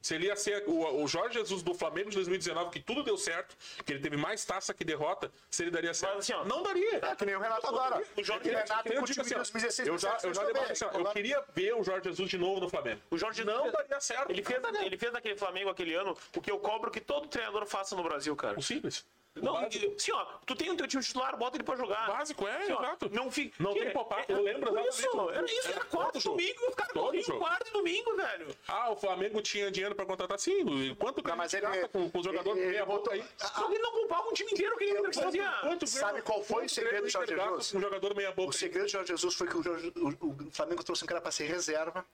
Se 0.00 0.14
ele 0.14 0.26
ia 0.26 0.36
ser 0.36 0.64
o, 0.66 1.02
o 1.02 1.06
Jorge 1.06 1.34
Jesus 1.34 1.62
do 1.62 1.74
Flamengo 1.74 2.08
de 2.10 2.16
2019, 2.16 2.70
que 2.70 2.80
tudo 2.80 3.02
deu 3.02 3.18
certo, 3.18 3.54
que 3.84 3.92
ele 3.92 4.00
teve 4.00 4.16
mais 4.16 4.44
taça 4.44 4.72
que 4.72 4.82
derrota, 4.84 5.30
se 5.50 5.62
ele 5.62 5.70
daria 5.70 5.92
certo. 5.92 6.14
Mas 6.16 6.24
assim, 6.24 6.32
ó, 6.32 6.44
não 6.44 6.62
daria. 6.62 6.96
É 7.04 7.14
que 7.14 7.26
nem 7.26 7.36
o 7.36 7.40
Renato 7.40 7.66
agora. 7.66 8.02
O 8.16 8.24
Jorge 8.24 8.48
É 8.48 8.52
que 8.52 8.56
o 8.56 8.58
Renato 8.58 8.88
eu 8.92 9.02
digo 9.02 9.20
assim, 9.20 9.34
ó, 9.34 9.38
2016, 9.38 9.88
eu 9.88 9.98
já, 9.98 10.18
eu 10.22 10.32
já 10.34 10.42
2017 10.42 10.52
levantei 10.52 10.72
assim, 10.72 10.84
ó, 10.84 10.98
eu 10.98 11.12
queria 11.12 11.44
ver 11.54 11.74
o 11.74 11.84
Jorge 11.84 12.08
Jesus 12.08 12.30
de 12.30 12.38
novo 12.38 12.60
no 12.60 12.68
Flamengo. 12.68 13.00
O 13.10 13.18
Jorge 13.18 13.44
Não 13.44 13.62
fez- 13.62 13.72
daria 13.74 14.00
certo. 14.00 14.30
Ele 14.30 14.42
fez, 14.42 14.60
ele 14.82 14.96
fez 14.96 15.12
naquele 15.12 15.36
Flamengo 15.36 15.70
aquele 15.70 15.94
ano 15.94 16.16
o 16.34 16.40
que 16.40 16.50
eu 16.50 16.58
cobro 16.58 16.90
que 16.90 17.00
todo 17.00 17.28
treinador 17.28 17.66
faça 17.66 17.94
no 17.94 18.02
Brasil, 18.02 18.34
cara. 18.34 18.58
O 18.58 18.62
simples. 18.62 19.04
Não, 19.36 19.52
básico. 19.52 19.94
sim, 20.00 20.10
ó, 20.12 20.24
tu 20.44 20.56
tem 20.56 20.70
o 20.70 20.76
teu 20.76 20.88
time 20.88 21.02
titular, 21.02 21.36
bota 21.36 21.56
ele 21.56 21.62
pra 21.62 21.76
jogar. 21.76 22.08
O 22.10 22.12
básico, 22.12 22.48
é, 22.48 22.62
Assim, 22.64 22.72
ó, 22.72 22.82
exato. 22.82 23.10
Não, 23.10 23.30
fica, 23.30 23.54
Não 23.62 23.72
que- 23.72 23.78
tem 23.80 23.92
poupar, 23.92 24.20
é- 24.20 24.24
eu 24.32 24.42
lembro 24.42 24.70
Isso, 24.88 25.00
exatamente. 25.06 25.36
era 25.38 25.46
isso, 25.46 25.68
era 25.68 25.76
Era 25.76 25.84
quarto 25.84 26.20
jogo. 26.20 26.36
domingo, 26.36 26.68
os 26.68 26.74
caras 26.74 26.92
corriam 26.92 27.38
quarto 27.38 27.68
e 27.68 27.72
domingo, 27.72 28.16
velho. 28.16 28.56
Ah, 28.66 28.90
o 28.90 28.96
Flamengo 28.96 29.40
tinha 29.40 29.70
dinheiro 29.70 29.94
pra 29.94 30.04
contratar 30.04 30.38
sim. 30.38 30.68
E 30.90 30.94
Quanto 30.96 31.22
que 31.22 31.32
mas 31.32 31.54
ele 31.54 31.62
gasta 31.66 31.88
com, 31.88 32.10
com 32.10 32.18
o 32.18 32.24
jogador 32.24 32.56
ele- 32.56 32.66
meia 32.70 32.84
botou- 32.84 33.12
aí? 33.12 33.24
Só 33.36 33.48
que 33.66 33.72
ele 33.74 33.78
não 33.82 33.92
poupava 33.92 34.28
um 34.28 34.32
time 34.32 34.50
inteiro 34.52 34.76
que 34.76 34.84
ele 34.84 34.96
ainda 34.96 35.12
fazia. 35.12 35.52
Quanto 35.60 35.86
Sabe 35.86 36.22
qual 36.22 36.42
foi 36.42 36.56
o 36.56 36.58
quanto 36.62 36.72
segredo 36.72 37.02
do 37.04 37.08
Jorge 37.08 37.34
Jesus? 37.36 37.74
Um 37.74 37.80
jogador 37.80 38.14
meia 38.16 38.32
boca. 38.32 38.50
O 38.50 38.52
segredo 38.52 38.86
do 38.86 38.90
Jorge 38.90 39.08
Jesus 39.12 39.34
foi 39.34 39.46
que 39.46 39.56
o, 39.56 39.62
Jorge- 39.62 39.92
o- 39.96 40.08
o 40.48 40.50
Flamengo 40.50 40.82
trouxe 40.82 41.04
um 41.04 41.06
cara 41.06 41.20
pra 41.20 41.30
ser 41.30 41.44
reserva, 41.46 42.04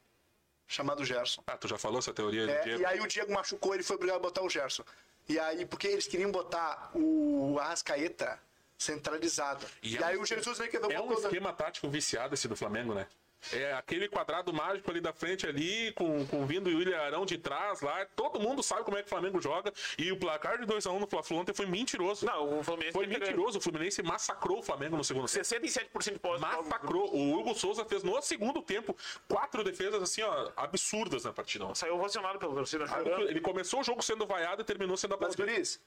chamado 0.66 1.04
Gerson. 1.04 1.42
Ah, 1.46 1.56
tu 1.56 1.68
já 1.68 1.78
falou 1.78 1.98
essa 1.98 2.12
teoria 2.12 2.46
do 2.46 2.52
É, 2.52 2.62
Diego? 2.62 2.80
e 2.82 2.86
aí 2.86 3.00
o 3.00 3.06
Diego 3.06 3.32
machucou, 3.32 3.74
ele 3.74 3.82
foi 3.82 3.96
obrigado 3.96 4.16
a 4.16 4.20
botar 4.20 4.42
o 4.42 4.50
Gerson. 4.50 4.82
E 5.28 5.38
aí, 5.38 5.64
porque 5.66 5.86
eles 5.88 6.06
queriam 6.06 6.30
botar 6.30 6.90
o 6.94 7.58
Arrascaeta 7.58 8.38
centralizado. 8.78 9.66
E 9.82 9.94
E, 9.94 9.98
é 9.98 10.04
aí 10.04 10.16
um- 10.16 10.22
o 10.22 10.26
Jesus 10.26 10.58
meio 10.58 10.70
que 10.70 10.76
É 10.76 11.00
um 11.00 11.12
esquema 11.12 11.52
tático 11.52 11.88
viciado 11.88 12.34
esse 12.34 12.46
do 12.46 12.54
Flamengo, 12.56 12.94
né? 12.94 13.06
É 13.52 13.72
aquele 13.74 14.08
quadrado 14.08 14.52
mágico 14.52 14.90
ali 14.90 15.00
da 15.00 15.12
frente 15.12 15.46
ali, 15.46 15.92
com, 15.92 16.26
com 16.26 16.46
vindo 16.46 16.68
o 16.68 16.76
William 16.76 16.98
Arão 16.98 17.24
de 17.24 17.38
trás 17.38 17.80
lá. 17.80 18.04
Todo 18.16 18.40
mundo 18.40 18.62
sabe 18.62 18.82
como 18.84 18.96
é 18.96 19.02
que 19.02 19.06
o 19.06 19.10
Flamengo 19.10 19.40
joga. 19.40 19.72
E 19.96 20.10
o 20.10 20.18
placar 20.18 20.58
de 20.58 20.66
2x1 20.66 20.98
no 20.98 21.06
Fla-Flu 21.06 21.38
ontem 21.38 21.54
foi 21.54 21.66
mentiroso. 21.66 22.26
Não, 22.26 22.58
o 22.58 22.64
Fluminense 22.64 22.92
Foi 22.92 23.06
mentiroso. 23.06 23.58
O 23.58 23.60
Fluminense 23.60 24.02
massacrou 24.02 24.58
o 24.58 24.62
Flamengo 24.62 24.96
no 24.96 25.04
segundo 25.04 25.28
tempo. 25.28 25.44
67% 25.44 26.12
de 26.12 26.18
posse. 26.18 26.40
Massacrou. 26.40 27.14
O 27.14 27.38
Hugo 27.38 27.54
Souza 27.54 27.84
fez 27.84 28.02
no 28.02 28.20
segundo 28.20 28.62
tempo 28.62 28.96
quatro 29.28 29.62
defesas 29.62 30.02
assim, 30.02 30.22
ó, 30.22 30.50
absurdas 30.56 31.24
na 31.24 31.32
partida. 31.32 31.72
Saiu 31.74 31.96
ovacionado 31.96 32.38
pela 32.38 32.54
torcida 32.54 32.86
chorando. 32.86 33.28
Ele 33.28 33.40
começou 33.40 33.80
o 33.80 33.84
jogo 33.84 34.02
sendo 34.02 34.26
vaiado 34.26 34.62
e 34.62 34.64
terminou 34.64 34.96
sendo 34.96 35.10
Mas, 35.10 35.34
aplaudido. 35.34 35.46
Guris, 35.46 35.80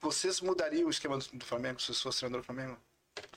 vocês 0.00 0.40
mudariam 0.40 0.86
o 0.86 0.90
esquema 0.90 1.18
do, 1.18 1.44
Flamengo 1.44 1.80
se 1.80 1.86
vocês 1.86 2.02
fossem 2.02 2.20
treinador 2.20 2.42
do 2.42 2.44
Flamengo? 2.44 2.78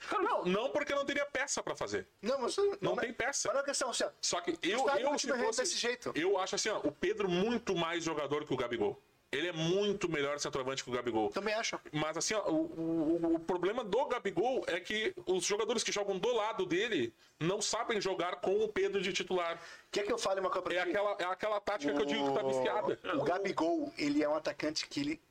Cara, 0.09 0.23
não, 0.23 0.45
não 0.45 0.69
porque 0.71 0.93
não 0.93 1.05
teria 1.05 1.25
peça 1.25 1.61
pra 1.61 1.75
fazer. 1.75 2.07
Não, 2.21 2.39
mas 2.41 2.55
Não 2.81 2.95
tem 2.95 3.13
peça. 3.13 3.47
Mas 3.47 3.55
não 3.55 3.61
é 3.61 3.65
questão, 3.65 3.89
assim, 3.89 4.03
ó, 4.03 4.09
Só 4.21 4.41
que 4.41 4.57
eu, 4.61 4.87
eu 4.97 5.11
o 5.11 5.19
se 5.19 5.27
fosse, 5.27 5.61
desse 5.61 5.77
jeito. 5.77 6.11
eu 6.15 6.37
acho 6.37 6.55
assim, 6.55 6.69
ó, 6.69 6.79
o 6.79 6.91
Pedro 6.91 7.29
muito 7.29 7.75
mais 7.75 8.03
jogador 8.03 8.45
que 8.45 8.53
o 8.53 8.57
Gabigol. 8.57 9.01
Ele 9.31 9.47
é 9.47 9.51
muito 9.51 10.09
melhor 10.09 10.39
centroavante 10.39 10.83
que 10.83 10.89
o 10.89 10.93
Gabigol. 10.93 11.29
também 11.29 11.53
acho. 11.53 11.79
Mas 11.91 12.17
assim, 12.17 12.33
ó, 12.33 12.49
o, 12.49 12.55
o, 12.55 13.35
o 13.35 13.39
problema 13.39 13.83
do 13.83 14.05
Gabigol 14.07 14.63
é 14.65 14.79
que 14.79 15.13
os 15.27 15.45
jogadores 15.45 15.83
que 15.83 15.91
jogam 15.91 16.17
do 16.17 16.33
lado 16.33 16.65
dele 16.65 17.13
não 17.39 17.61
sabem 17.61 18.01
jogar 18.01 18.37
com 18.37 18.63
o 18.63 18.67
Pedro 18.67 18.99
de 18.99 19.13
titular. 19.13 19.61
Quer 19.91 20.03
que 20.03 20.11
eu 20.11 20.17
fale 20.17 20.39
uma 20.39 20.49
coisa 20.49 20.63
pra 20.63 20.73
É 20.73 20.79
aquela, 20.79 21.15
é 21.19 21.25
aquela 21.25 21.61
tática 21.61 21.93
que 21.93 22.01
eu 22.01 22.05
digo 22.05 22.27
que 22.27 22.33
tá 22.33 22.41
viciada. 22.41 22.99
O 23.15 23.23
Gabigol, 23.23 23.93
ele 23.99 24.23
é 24.23 24.27
um 24.27 24.33
atacante 24.35 24.87
que 24.87 24.99
ele 24.99 25.21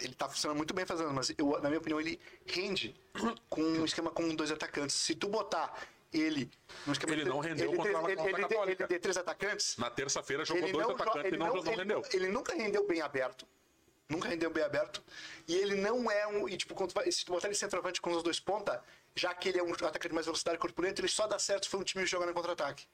ele 0.00 0.14
tá 0.14 0.28
funcionando 0.28 0.56
muito 0.56 0.74
bem 0.74 0.84
fazendo, 0.86 1.12
mas 1.12 1.32
eu, 1.36 1.50
na 1.60 1.68
minha 1.68 1.78
opinião 1.78 2.00
ele 2.00 2.20
rende 2.46 2.94
com 3.48 3.62
um 3.62 3.84
esquema 3.84 4.10
com 4.10 4.34
dois 4.34 4.50
atacantes. 4.50 4.96
Se 4.96 5.14
tu 5.14 5.28
botar 5.28 5.72
ele 6.12 6.50
no 6.86 6.92
esquema 6.92 7.12
Ele 7.12 7.24
de- 7.24 7.28
não 7.30 7.38
rendeu 7.40 7.68
ele, 7.68 7.76
contra 7.76 7.98
a- 7.98 8.02
ele, 8.02 8.16
contra 8.16 8.22
a 8.22 8.28
ele, 8.28 8.36
ele, 8.42 8.48
Católica. 8.48 8.82
ele 8.82 8.88
tem 8.88 8.98
três 9.00 9.16
atacantes. 9.16 9.76
Na 9.76 9.90
terça-feira 9.90 10.44
jogou 10.44 10.70
dois 10.70 10.88
atacantes 10.90 11.32
e 11.32 11.36
não, 11.36 11.46
não, 11.54 11.62
não 11.62 11.74
rendeu. 11.74 12.02
ele 12.12 12.28
nunca 12.28 12.54
rendeu 12.54 12.86
bem 12.86 13.00
aberto. 13.00 13.46
Nunca 14.08 14.28
rendeu 14.28 14.50
bem 14.50 14.62
aberto. 14.62 15.02
E 15.48 15.54
ele 15.54 15.74
não 15.76 16.10
é 16.10 16.26
um. 16.26 16.46
E, 16.46 16.56
tipo, 16.58 16.74
quando 16.74 16.92
se 17.10 17.24
tu 17.24 17.32
botar 17.32 17.48
ele 17.48 17.54
centroavante 17.54 17.98
com 18.00 18.10
os 18.10 18.22
dois 18.22 18.38
ponta, 18.38 18.82
já 19.14 19.32
que 19.34 19.48
ele 19.48 19.58
é 19.58 19.62
um 19.62 19.72
atacante 19.72 20.08
de 20.08 20.14
mais 20.14 20.26
velocidade 20.26 20.58
corpulenta, 20.58 21.00
ele 21.00 21.08
só 21.08 21.26
dá 21.26 21.38
certo 21.38 21.64
se 21.64 21.70
for 21.70 21.80
um 21.80 21.84
time 21.84 22.04
jogando 22.04 22.30
em 22.30 22.34
contra-ataque. 22.34 22.84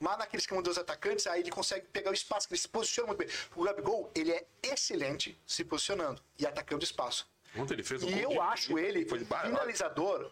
Mas 0.00 0.18
naquele 0.18 0.40
esquema 0.40 0.62
dos 0.62 0.78
atacantes, 0.78 1.26
aí 1.26 1.40
ele 1.40 1.50
consegue 1.50 1.86
pegar 1.88 2.10
o 2.10 2.14
espaço, 2.14 2.46
que 2.48 2.54
ele 2.54 2.60
se 2.60 2.68
posiciona 2.68 3.08
muito 3.08 3.18
bem. 3.18 3.28
O 3.54 3.62
Gabigol, 3.64 4.10
ele 4.14 4.32
é 4.32 4.46
excelente 4.62 5.38
se 5.46 5.64
posicionando 5.64 6.22
e 6.38 6.46
atacando 6.46 6.84
espaço. 6.84 7.28
Ontem 7.56 7.74
ele 7.74 7.82
fez 7.82 8.02
um 8.02 8.08
E 8.08 8.22
eu 8.22 8.30
de- 8.30 8.38
acho 8.38 8.78
ele 8.78 9.06
foi 9.08 9.24
finalizador 9.24 10.30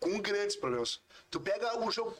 com 0.00 0.20
grandes 0.20 0.54
problemas. 0.56 1.00
Tu 1.30 1.40
pega 1.40 1.78
o 1.80 1.90
jogo 1.90 2.14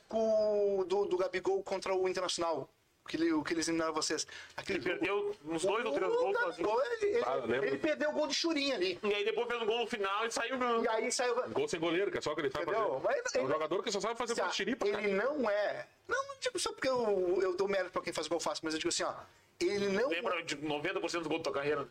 do, 0.86 1.04
do 1.06 1.16
Gabigol 1.16 1.62
contra 1.62 1.94
o 1.94 2.08
Internacional, 2.08 2.68
que 3.08 3.16
ele, 3.16 3.32
o 3.32 3.42
que 3.42 3.54
eles 3.54 3.66
eliminaram 3.66 3.94
vocês. 3.94 4.26
Aquele 4.56 4.78
Ele 4.78 4.84
jogo- 4.84 4.98
perdeu 5.00 5.36
uns 5.46 5.64
dois 5.64 5.84
ou 5.86 5.92
três 5.92 6.12
gols 6.58 6.82
ele, 7.00 7.06
ele- 7.16 7.24
Ah, 7.26 7.42
ele 7.66 7.78
perdeu 7.78 8.10
o 8.10 8.12
gol 8.12 8.26
de 8.28 8.34
churinha 8.34 8.74
ali. 8.76 8.98
E 9.02 9.14
aí 9.14 9.24
depois 9.24 9.48
fez 9.48 9.60
um 9.62 9.66
gol 9.66 9.80
no 9.80 9.86
final 9.86 10.26
e 10.26 10.30
saiu 10.30 10.56
no. 10.58 10.84
E 10.84 10.88
aí 10.88 11.10
saiu. 11.10 11.34
Gol 11.50 11.66
sem 11.66 11.80
goleiro, 11.80 12.10
que 12.10 12.18
é 12.18 12.20
só 12.20 12.34
que 12.34 12.42
ele 12.42 12.50
sabe 12.50 12.64
Entendeu? 12.70 13.00
fazer. 13.00 13.18
Mas 13.24 13.34
É 13.34 13.38
um 13.38 13.42
ele- 13.44 13.52
jogador 13.52 13.82
que 13.82 13.90
só 13.90 14.00
sabe 14.00 14.16
fazer 14.18 14.40
ó, 14.40 14.44
pastiripa, 14.44 14.86
cara. 14.88 15.02
ele 15.02 15.14
não 15.14 15.48
é. 15.50 15.86
Não, 16.06 16.36
tipo, 16.38 16.58
só 16.58 16.70
porque 16.72 16.88
eu, 16.88 17.38
eu 17.42 17.56
dou 17.56 17.66
mérito 17.66 17.90
pra 17.90 18.02
quem 18.02 18.12
faz 18.12 18.28
gol 18.28 18.38
fácil, 18.38 18.62
mas 18.64 18.74
eu 18.74 18.78
digo 18.78 18.90
assim, 18.90 19.02
ó. 19.04 19.14
Ele 19.60 19.88
não. 19.88 20.08
Lembra 20.08 20.40
de 20.44 20.56
90% 20.56 21.18
dos 21.22 21.26
gols 21.28 21.40
da 21.40 21.44
tua 21.44 21.52
carreira? 21.54 21.88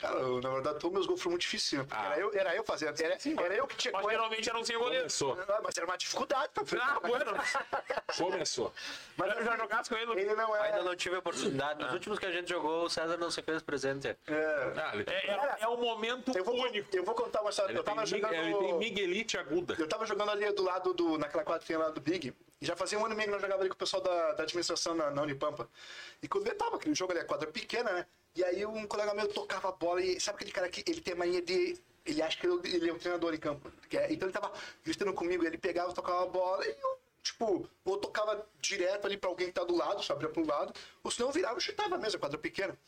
Cara, 0.00 0.18
eu, 0.20 0.40
na 0.40 0.50
verdade, 0.50 0.78
todos 0.78 0.94
meus 0.94 1.06
gols 1.06 1.20
foram 1.20 1.32
muito 1.32 1.42
difíceis. 1.42 1.80
né? 1.82 1.86
Porque 1.88 2.02
Ah. 2.02 2.12
Era, 2.12 2.20
eu, 2.20 2.30
era 2.34 2.56
eu 2.56 2.64
fazendo. 2.64 2.98
Era, 3.00 3.18
era 3.44 3.54
eu 3.54 3.66
que 3.66 3.76
tinha. 3.76 3.92
Mas 3.92 4.06
geralmente 4.06 4.48
eram 4.48 4.64
sem 4.64 4.78
goleiro. 4.78 5.00
Começou. 5.00 5.38
Ah, 5.48 5.60
Mas 5.62 5.76
era 5.76 5.86
uma 5.86 5.96
dificuldade 5.98 6.50
pra 6.54 6.64
Ah, 6.82 7.00
bueno. 7.00 7.32
Começou. 8.16 8.72
Mas 9.16 9.36
Eu 9.36 9.44
já 9.44 9.56
jogasse 9.56 9.90
com 9.90 9.96
ele. 9.96 10.20
ele 10.20 10.34
não 10.34 10.56
é. 10.56 10.60
Ainda 10.68 10.82
não 10.82 10.96
tive 10.96 11.16
a 11.16 11.18
oportunidade. 11.18 11.82
Nos 11.84 11.92
últimos 11.92 12.18
que 12.18 12.26
a 12.26 12.32
gente 12.32 12.48
jogou, 12.48 12.84
o 12.84 12.90
César 12.90 13.16
não 13.16 13.30
se 13.30 13.42
fez 13.42 13.62
presente. 13.62 14.08
é, 14.08 14.16
Ah, 14.76 14.92
É, 15.06 15.30
é, 15.30 15.56
é 15.64 15.68
o 15.68 15.76
momento 15.76 16.32
eu, 16.36 16.44
vou, 16.44 16.54
único. 16.56 16.96
eu 16.96 17.04
vou 17.04 17.14
contar 17.14 17.40
uma 17.42 17.50
história. 17.50 17.70
ele 17.72 17.78
Eu 17.78 17.84
tava 17.84 17.98
tem, 18.04 18.06
jogando. 18.20 18.34
ele 18.34 18.54
tem 18.54 18.78
miguelite 18.78 19.36
aguda. 19.38 19.76
Eu 19.78 19.86
tava 19.88 20.06
jogando 20.06 20.30
ali 20.30 20.50
do 20.52 20.62
lado 20.62 20.92
do. 20.94 21.18
naquela 21.18 21.44
quadra 21.44 21.60
que 21.60 21.66
tem 21.68 21.76
lá 21.76 21.90
do 21.90 22.00
Big. 22.00 22.34
E 22.60 22.66
já 22.66 22.76
fazia 22.76 22.98
um 22.98 23.04
ano 23.04 23.14
e 23.14 23.16
meio 23.16 23.28
que 23.28 23.32
nós 23.32 23.40
jogava 23.40 23.62
ali 23.62 23.70
com 23.70 23.74
o 23.74 23.78
pessoal 23.78 24.02
da, 24.02 24.32
da 24.32 24.42
administração 24.42 24.94
na, 24.94 25.10
na 25.10 25.22
Unipampa. 25.22 25.68
E 26.22 26.28
quando 26.28 26.46
eu 26.46 26.56
tava, 26.56 26.76
aquele 26.76 26.94
jogo 26.94 27.12
ali, 27.12 27.20
a 27.20 27.24
quadra 27.24 27.50
pequena, 27.50 27.90
né? 27.90 28.06
E 28.34 28.44
aí 28.44 28.64
um 28.66 28.86
colega 28.86 29.14
meu 29.14 29.26
tocava 29.28 29.70
a 29.70 29.72
bola 29.72 30.02
e 30.02 30.20
sabe 30.20 30.36
aquele 30.36 30.52
cara 30.52 30.68
que 30.68 30.84
ele 30.86 31.00
tem 31.00 31.14
a 31.14 31.16
mania 31.16 31.40
de. 31.42 31.78
Ele 32.04 32.22
acha 32.22 32.38
que 32.38 32.46
ele, 32.46 32.88
é 32.88 32.92
o 32.92 32.98
treinador 32.98 33.34
em 33.34 33.38
campo. 33.38 33.70
é- 33.92 34.12
então 34.12 34.28
ele 34.28 34.32
tava 34.32 34.52
gritando 34.84 35.12
comigo, 35.14 35.44
ele 35.44 35.58
pegava, 35.58 35.92
tocava 35.92 36.22
a 36.22 36.26
bola 36.26 36.66
e 36.66 36.70
eu, 36.70 36.98
tipo, 37.22 37.68
ou 37.84 37.96
tocava 37.98 38.46
direto 38.60 39.06
ali 39.06 39.16
pra 39.16 39.28
alguém 39.30 39.48
que 39.48 39.54
tá 39.54 39.64
do 39.64 39.76
lado, 39.76 40.02
só 40.02 40.12
abria 40.12 40.28
pro 40.28 40.46
lado, 40.46 40.72
ou 41.02 41.10
senão 41.10 41.28
eu 41.28 41.32
virava 41.32 41.58
e 41.58 41.62
chutava 41.62 41.98
mesmo, 41.98 42.16
a 42.16 42.20
quadra 42.20 42.38
pequena. 42.38 42.78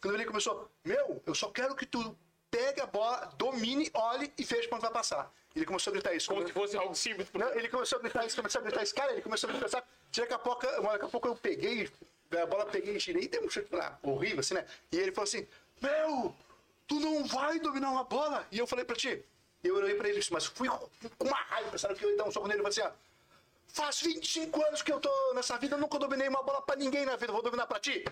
Quando 0.00 0.14
ele 0.14 0.24
começou, 0.24 0.68
meu, 0.84 1.22
eu 1.26 1.34
só 1.34 1.50
quero 1.50 1.74
que 1.74 1.86
tu 1.86 2.16
pegue 2.50 2.80
a 2.80 2.86
bola, 2.86 3.32
domine, 3.36 3.90
olhe 3.94 4.32
e 4.36 4.44
veja 4.44 4.68
quando 4.68 4.82
vai 4.82 4.90
passar. 4.90 5.32
Ele 5.54 5.64
começou 5.64 5.90
a 5.90 5.94
gritar 5.94 6.14
isso. 6.14 6.28
Como 6.28 6.46
se 6.46 6.52
fosse 6.52 6.76
algo 6.76 6.94
simples. 6.94 7.28
Não, 7.32 7.48
ele 7.54 7.68
começou 7.68 7.98
a 7.98 8.02
gritar 8.02 8.24
isso, 8.26 8.36
começou 8.36 8.60
a 8.60 8.64
gritar 8.64 8.82
isso. 8.82 8.94
Cara, 8.94 9.12
ele 9.12 9.22
começou 9.22 9.48
a 9.48 9.52
gritar, 9.52 9.68
sabe? 9.68 9.86
Daqui 10.14 10.32
a 10.32 10.38
pouco, 10.38 10.66
daqui 10.66 11.04
a 11.04 11.08
pouco 11.08 11.28
eu 11.28 11.36
peguei, 11.36 11.90
a 12.40 12.46
bola, 12.46 12.66
peguei, 12.66 12.98
girei 12.98 13.24
e 13.24 13.28
dei 13.28 13.40
um 13.40 13.50
chute 13.50 13.74
lá, 13.74 13.98
horrível, 14.02 14.40
assim, 14.40 14.54
né? 14.54 14.64
E 14.92 14.96
ele 14.96 15.12
falou 15.12 15.24
assim, 15.24 15.46
meu, 15.80 16.34
tu 16.86 17.00
não 17.00 17.24
vai 17.24 17.58
dominar 17.58 17.90
uma 17.90 18.04
bola? 18.04 18.46
E 18.50 18.58
eu 18.58 18.66
falei 18.66 18.84
pra 18.84 18.96
ti, 18.96 19.24
eu 19.62 19.76
olhei 19.76 19.94
pra 19.94 20.08
ele, 20.08 20.20
mas 20.30 20.46
fui 20.46 20.68
com 20.68 20.88
uma 21.24 21.36
raiva, 21.36 21.70
pensaram 21.70 21.94
que 21.94 22.04
eu 22.04 22.10
ia 22.10 22.16
dar 22.16 22.24
um 22.24 22.32
soco 22.32 22.48
nele, 22.48 22.60
e 22.60 22.62
falei 22.62 22.78
assim, 22.78 22.94
ó, 22.94 23.10
Faz 23.72 24.00
25 24.00 24.66
anos 24.66 24.82
que 24.82 24.92
eu 24.92 24.98
tô 24.98 25.32
nessa 25.34 25.56
vida, 25.56 25.76
nunca 25.76 25.98
dominei 25.98 26.28
uma 26.28 26.42
bola 26.42 26.60
pra 26.62 26.74
ninguém 26.74 27.06
na 27.06 27.14
vida, 27.14 27.32
vou 27.32 27.42
dominar 27.42 27.66
pra 27.66 27.78
ti? 27.78 28.04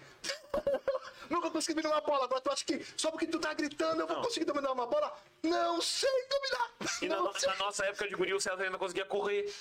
Nunca 1.31 1.51
consegui 1.51 1.81
dominar 1.81 1.97
uma 2.01 2.07
bola, 2.07 2.25
agora 2.25 2.41
tu 2.41 2.51
acha 2.51 2.65
que 2.65 2.85
só 2.97 3.11
porque 3.11 3.27
tu 3.27 3.39
tá 3.39 3.53
gritando 3.55 4.01
eu 4.01 4.07
vou 4.07 4.17
Não. 4.17 4.23
conseguir 4.23 4.45
dominar 4.47 4.73
uma 4.73 4.87
bola? 4.87 5.17
Não 5.43 5.81
sei 5.81 6.11
dominar! 6.29 6.71
E 7.03 7.09
na, 7.09 7.17
não, 7.17 7.25
no- 7.25 7.33
na 7.33 7.57
nossa 7.57 7.85
época 7.87 8.09
de 8.09 8.15
guri, 8.15 8.35
o 8.35 8.41
César 8.41 8.63
ainda 8.63 8.79
conseguia 8.79 9.05
correr. 9.05 9.53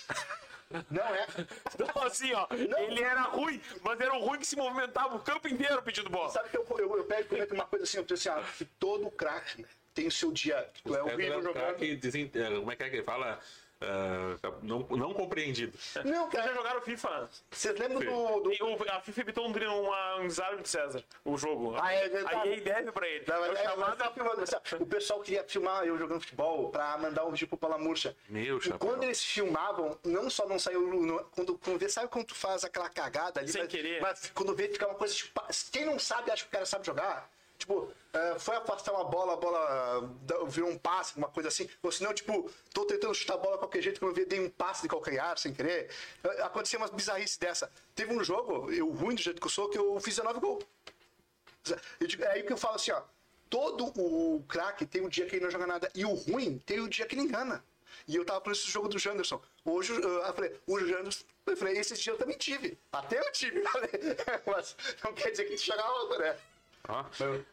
não 0.92 1.04
é. 1.04 1.28
Então, 1.80 2.04
assim, 2.04 2.34
ó, 2.34 2.48
ele 2.52 3.02
era 3.02 3.22
ruim, 3.22 3.62
mas 3.82 4.00
era 4.00 4.14
um 4.14 4.20
ruim 4.20 4.40
que 4.40 4.46
se 4.48 4.56
movimentava 4.56 5.16
o 5.16 5.20
campo 5.20 5.48
inteiro 5.48 5.82
pedindo 5.82 6.10
bola. 6.10 6.30
Sabe 6.32 6.50
que 6.50 6.58
eu, 6.58 6.66
eu, 6.78 6.98
eu 6.98 7.04
pego 7.06 7.22
e 7.22 7.26
comento 7.26 7.54
uma 7.54 7.66
coisa 7.66 7.84
assim, 7.86 7.98
eu 7.98 8.06
assim, 8.12 8.30
ó, 8.30 8.42
que 8.58 8.66
todo 8.66 9.10
craque 9.12 9.66
tem 9.94 10.08
o 10.08 10.12
seu 10.12 10.32
dia, 10.32 10.70
tu 10.84 10.96
é 10.96 11.02
horrível 11.02 11.40
um 11.40 11.42
jogando. 11.44 11.64
craque 11.64 11.96
desen- 11.96 12.32
eh, 12.34 12.50
Como 12.56 12.72
é 12.72 12.76
que 12.76 12.84
é 12.84 12.90
que 12.90 12.96
ele 12.98 13.04
fala? 13.04 13.40
Ah, 13.80 14.36
não, 14.64 14.80
não 14.90 15.14
compreendido. 15.14 15.78
Não, 16.04 16.30
Vocês 16.30 16.32
já 16.34 16.42
cara, 16.42 16.54
jogaram 16.56 16.82
FIFA? 16.82 17.30
vocês 17.52 17.80
lembram 17.80 18.00
do... 18.00 18.40
do... 18.42 18.50
O- 18.66 18.90
a 18.92 19.00
FIFA 19.02 19.22
evitou 19.22 19.48
um, 19.48 19.52
uma- 19.84 20.16
um 20.16 20.28
desarme 20.28 20.64
de 20.64 20.70
César, 20.70 21.04
o 21.24 21.38
jogo. 21.38 21.76
Ah, 21.80 21.94
é 21.94 22.10
verdade. 22.10 22.50
Aí 22.50 22.62
deve 22.62 22.92
pra 22.92 23.08
ele. 23.08 23.24
Não, 23.28 23.46
É 23.46 23.50
o 23.50 23.54
é, 23.54 23.64
chamado- 23.64 24.14
filmando, 24.14 24.42
assim, 24.42 24.56
o 24.80 24.86
pessoal 24.86 25.20
queria 25.22 25.44
filmar 25.44 25.84
eu 25.86 25.98
jogando 25.98 26.22
futebol 26.22 26.70
pra 26.72 26.98
mandar 26.98 27.26
um 27.26 27.32
vídeo 27.32 27.48
pro 27.48 27.58
Palamurcha. 27.58 28.16
Meu 28.28 28.58
E 28.58 28.62
chapéu. 28.62 28.80
quando 28.80 29.04
eles 29.04 29.24
filmavam, 29.24 29.98
não 30.04 30.28
só 30.30 30.48
não 30.48 30.58
saiu. 30.58 30.82
quando, 31.36 31.58
quando 31.60 31.78
vê, 31.80 31.88
sabe 31.88 32.08
quando 32.08 32.26
tu 32.26 32.36
faz 32.36 32.64
aquela 32.64 32.90
cagada 32.90 33.40
ali? 33.42 33.50
Sem 33.52 33.62
mas, 33.62 33.72
querer. 33.72 34.02
Mas 34.02 34.32
quando 34.34 34.56
vê, 34.56 34.70
fica 34.70 34.88
uma 34.88 34.96
coisa 34.96 35.14
tipo. 35.14 35.40
Quem 35.72 35.86
não 35.86 36.00
sabe, 36.00 36.32
acha 36.32 36.44
que 36.44 36.50
o 36.50 36.52
cara 36.52 36.66
sabe 36.66 36.86
jogar. 36.86 37.30
Tipo, 37.68 37.92
eh, 38.14 38.40
foi 38.40 38.56
afastar 38.56 38.94
uma 38.94 39.04
bola, 39.04 39.34
a 39.34 39.36
bola 39.36 40.10
virou 40.48 40.70
um 40.70 40.78
passe, 40.78 41.18
uma 41.18 41.28
coisa 41.28 41.50
assim. 41.50 41.70
Ou 41.84 41.92
senão, 41.92 42.14
tipo, 42.14 42.50
tô 42.74 42.86
tentando 42.86 43.14
chutar 43.14 43.34
a 43.34 43.38
bola 43.38 43.56
de 43.56 43.60
qualquer 43.60 43.82
jeito, 43.82 44.00
quando 44.00 44.18
eu 44.18 44.26
dei 44.26 44.40
um 44.40 44.50
passe 44.50 44.84
de 44.84 44.88
calcanhar 44.88 45.38
sem 45.38 45.54
querer. 45.54 45.90
Eh, 46.24 46.42
Aconteceu 46.44 46.80
umas 46.80 46.92
bizarrices 46.92 47.36
dessa. 47.38 47.70
Teve 47.94 48.14
um 48.14 48.24
jogo, 48.24 48.72
eu 48.72 48.90
ruim 48.90 49.16
do 49.16 49.22
jeito 49.22 49.42
que 49.42 49.48
eu 49.48 49.52
sou, 49.52 49.68
que 49.70 49.78
eu 49.78 50.00
fiz 50.00 50.16
19 50.16 50.40
gols. 50.40 50.64
Digo- 52.00 52.24
é 52.24 52.32
aí 52.32 52.44
que 52.44 52.54
eu 52.54 52.58
falo 52.58 52.76
assim, 52.76 52.92
ó. 52.92 53.02
Todo 53.50 53.86
o 54.00 54.42
craque 54.48 54.86
tem 54.86 55.02
um 55.02 55.10
dia 55.10 55.26
que 55.26 55.36
ele 55.36 55.44
não 55.44 55.52
joga 55.52 55.68
nada. 55.68 55.92
E 55.94 56.06
o 56.06 56.14
ruim 56.14 56.60
tem 56.66 56.80
o 56.80 56.88
dia 56.88 57.06
que 57.06 57.16
ele 57.16 57.24
engana. 57.24 57.62
E 58.08 58.16
eu 58.16 58.24
tava 58.24 58.40
por 58.40 58.54
esse 58.54 58.70
jogo 58.70 58.88
do 58.88 58.98
Janderson. 58.98 59.42
Hoje, 59.66 59.94
eu 59.94 60.34
falei, 60.34 60.54
o 60.66 60.80
Janderson. 60.80 61.26
Eu 61.46 61.58
falei, 61.58 61.78
esse 61.78 61.94
dia 61.96 62.14
eu 62.14 62.18
também 62.18 62.38
tive. 62.38 62.78
Até 62.92 63.20
eu 63.20 63.32
tive. 63.34 63.62
Falei, 63.68 63.90
mas 64.46 64.76
não 65.04 65.14
quer 65.14 65.32
dizer 65.32 65.46
que 65.46 65.56
tu 65.56 65.64
joga 65.64 65.86
outro, 65.92 66.20
né? 66.20 66.38
Ó, 66.90 67.06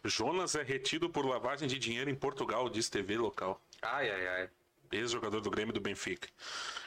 Jonas 0.05 0.55
é 0.55 0.63
retido 0.63 1.09
por 1.11 1.27
lavagem 1.27 1.67
de 1.69 1.79
dinheiro 1.79 2.09
em 2.11 2.15
Portugal, 2.15 2.69
diz 2.69 2.89
TV 2.89 3.17
local. 3.19 3.61
Ai, 3.83 4.11
ai, 4.11 4.29
ai. 4.29 4.51
Ex-jogador 4.93 5.41
do 5.41 5.51
Grêmio 5.51 5.73
do 5.75 5.81
Benfica. 5.81 6.29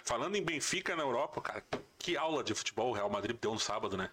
Falando 0.04 0.36
em 0.38 0.44
Benfica 0.44 0.96
na 0.96 1.04
Europa, 1.04 1.42
cara, 1.42 1.64
que 2.00 2.16
aula 2.16 2.44
de 2.44 2.56
futebol 2.56 2.90
o 2.90 2.94
Real 2.94 3.10
Madrid 3.10 3.38
deu 3.40 3.52
no 3.54 3.60
sábado, 3.60 3.98
né? 3.98 4.10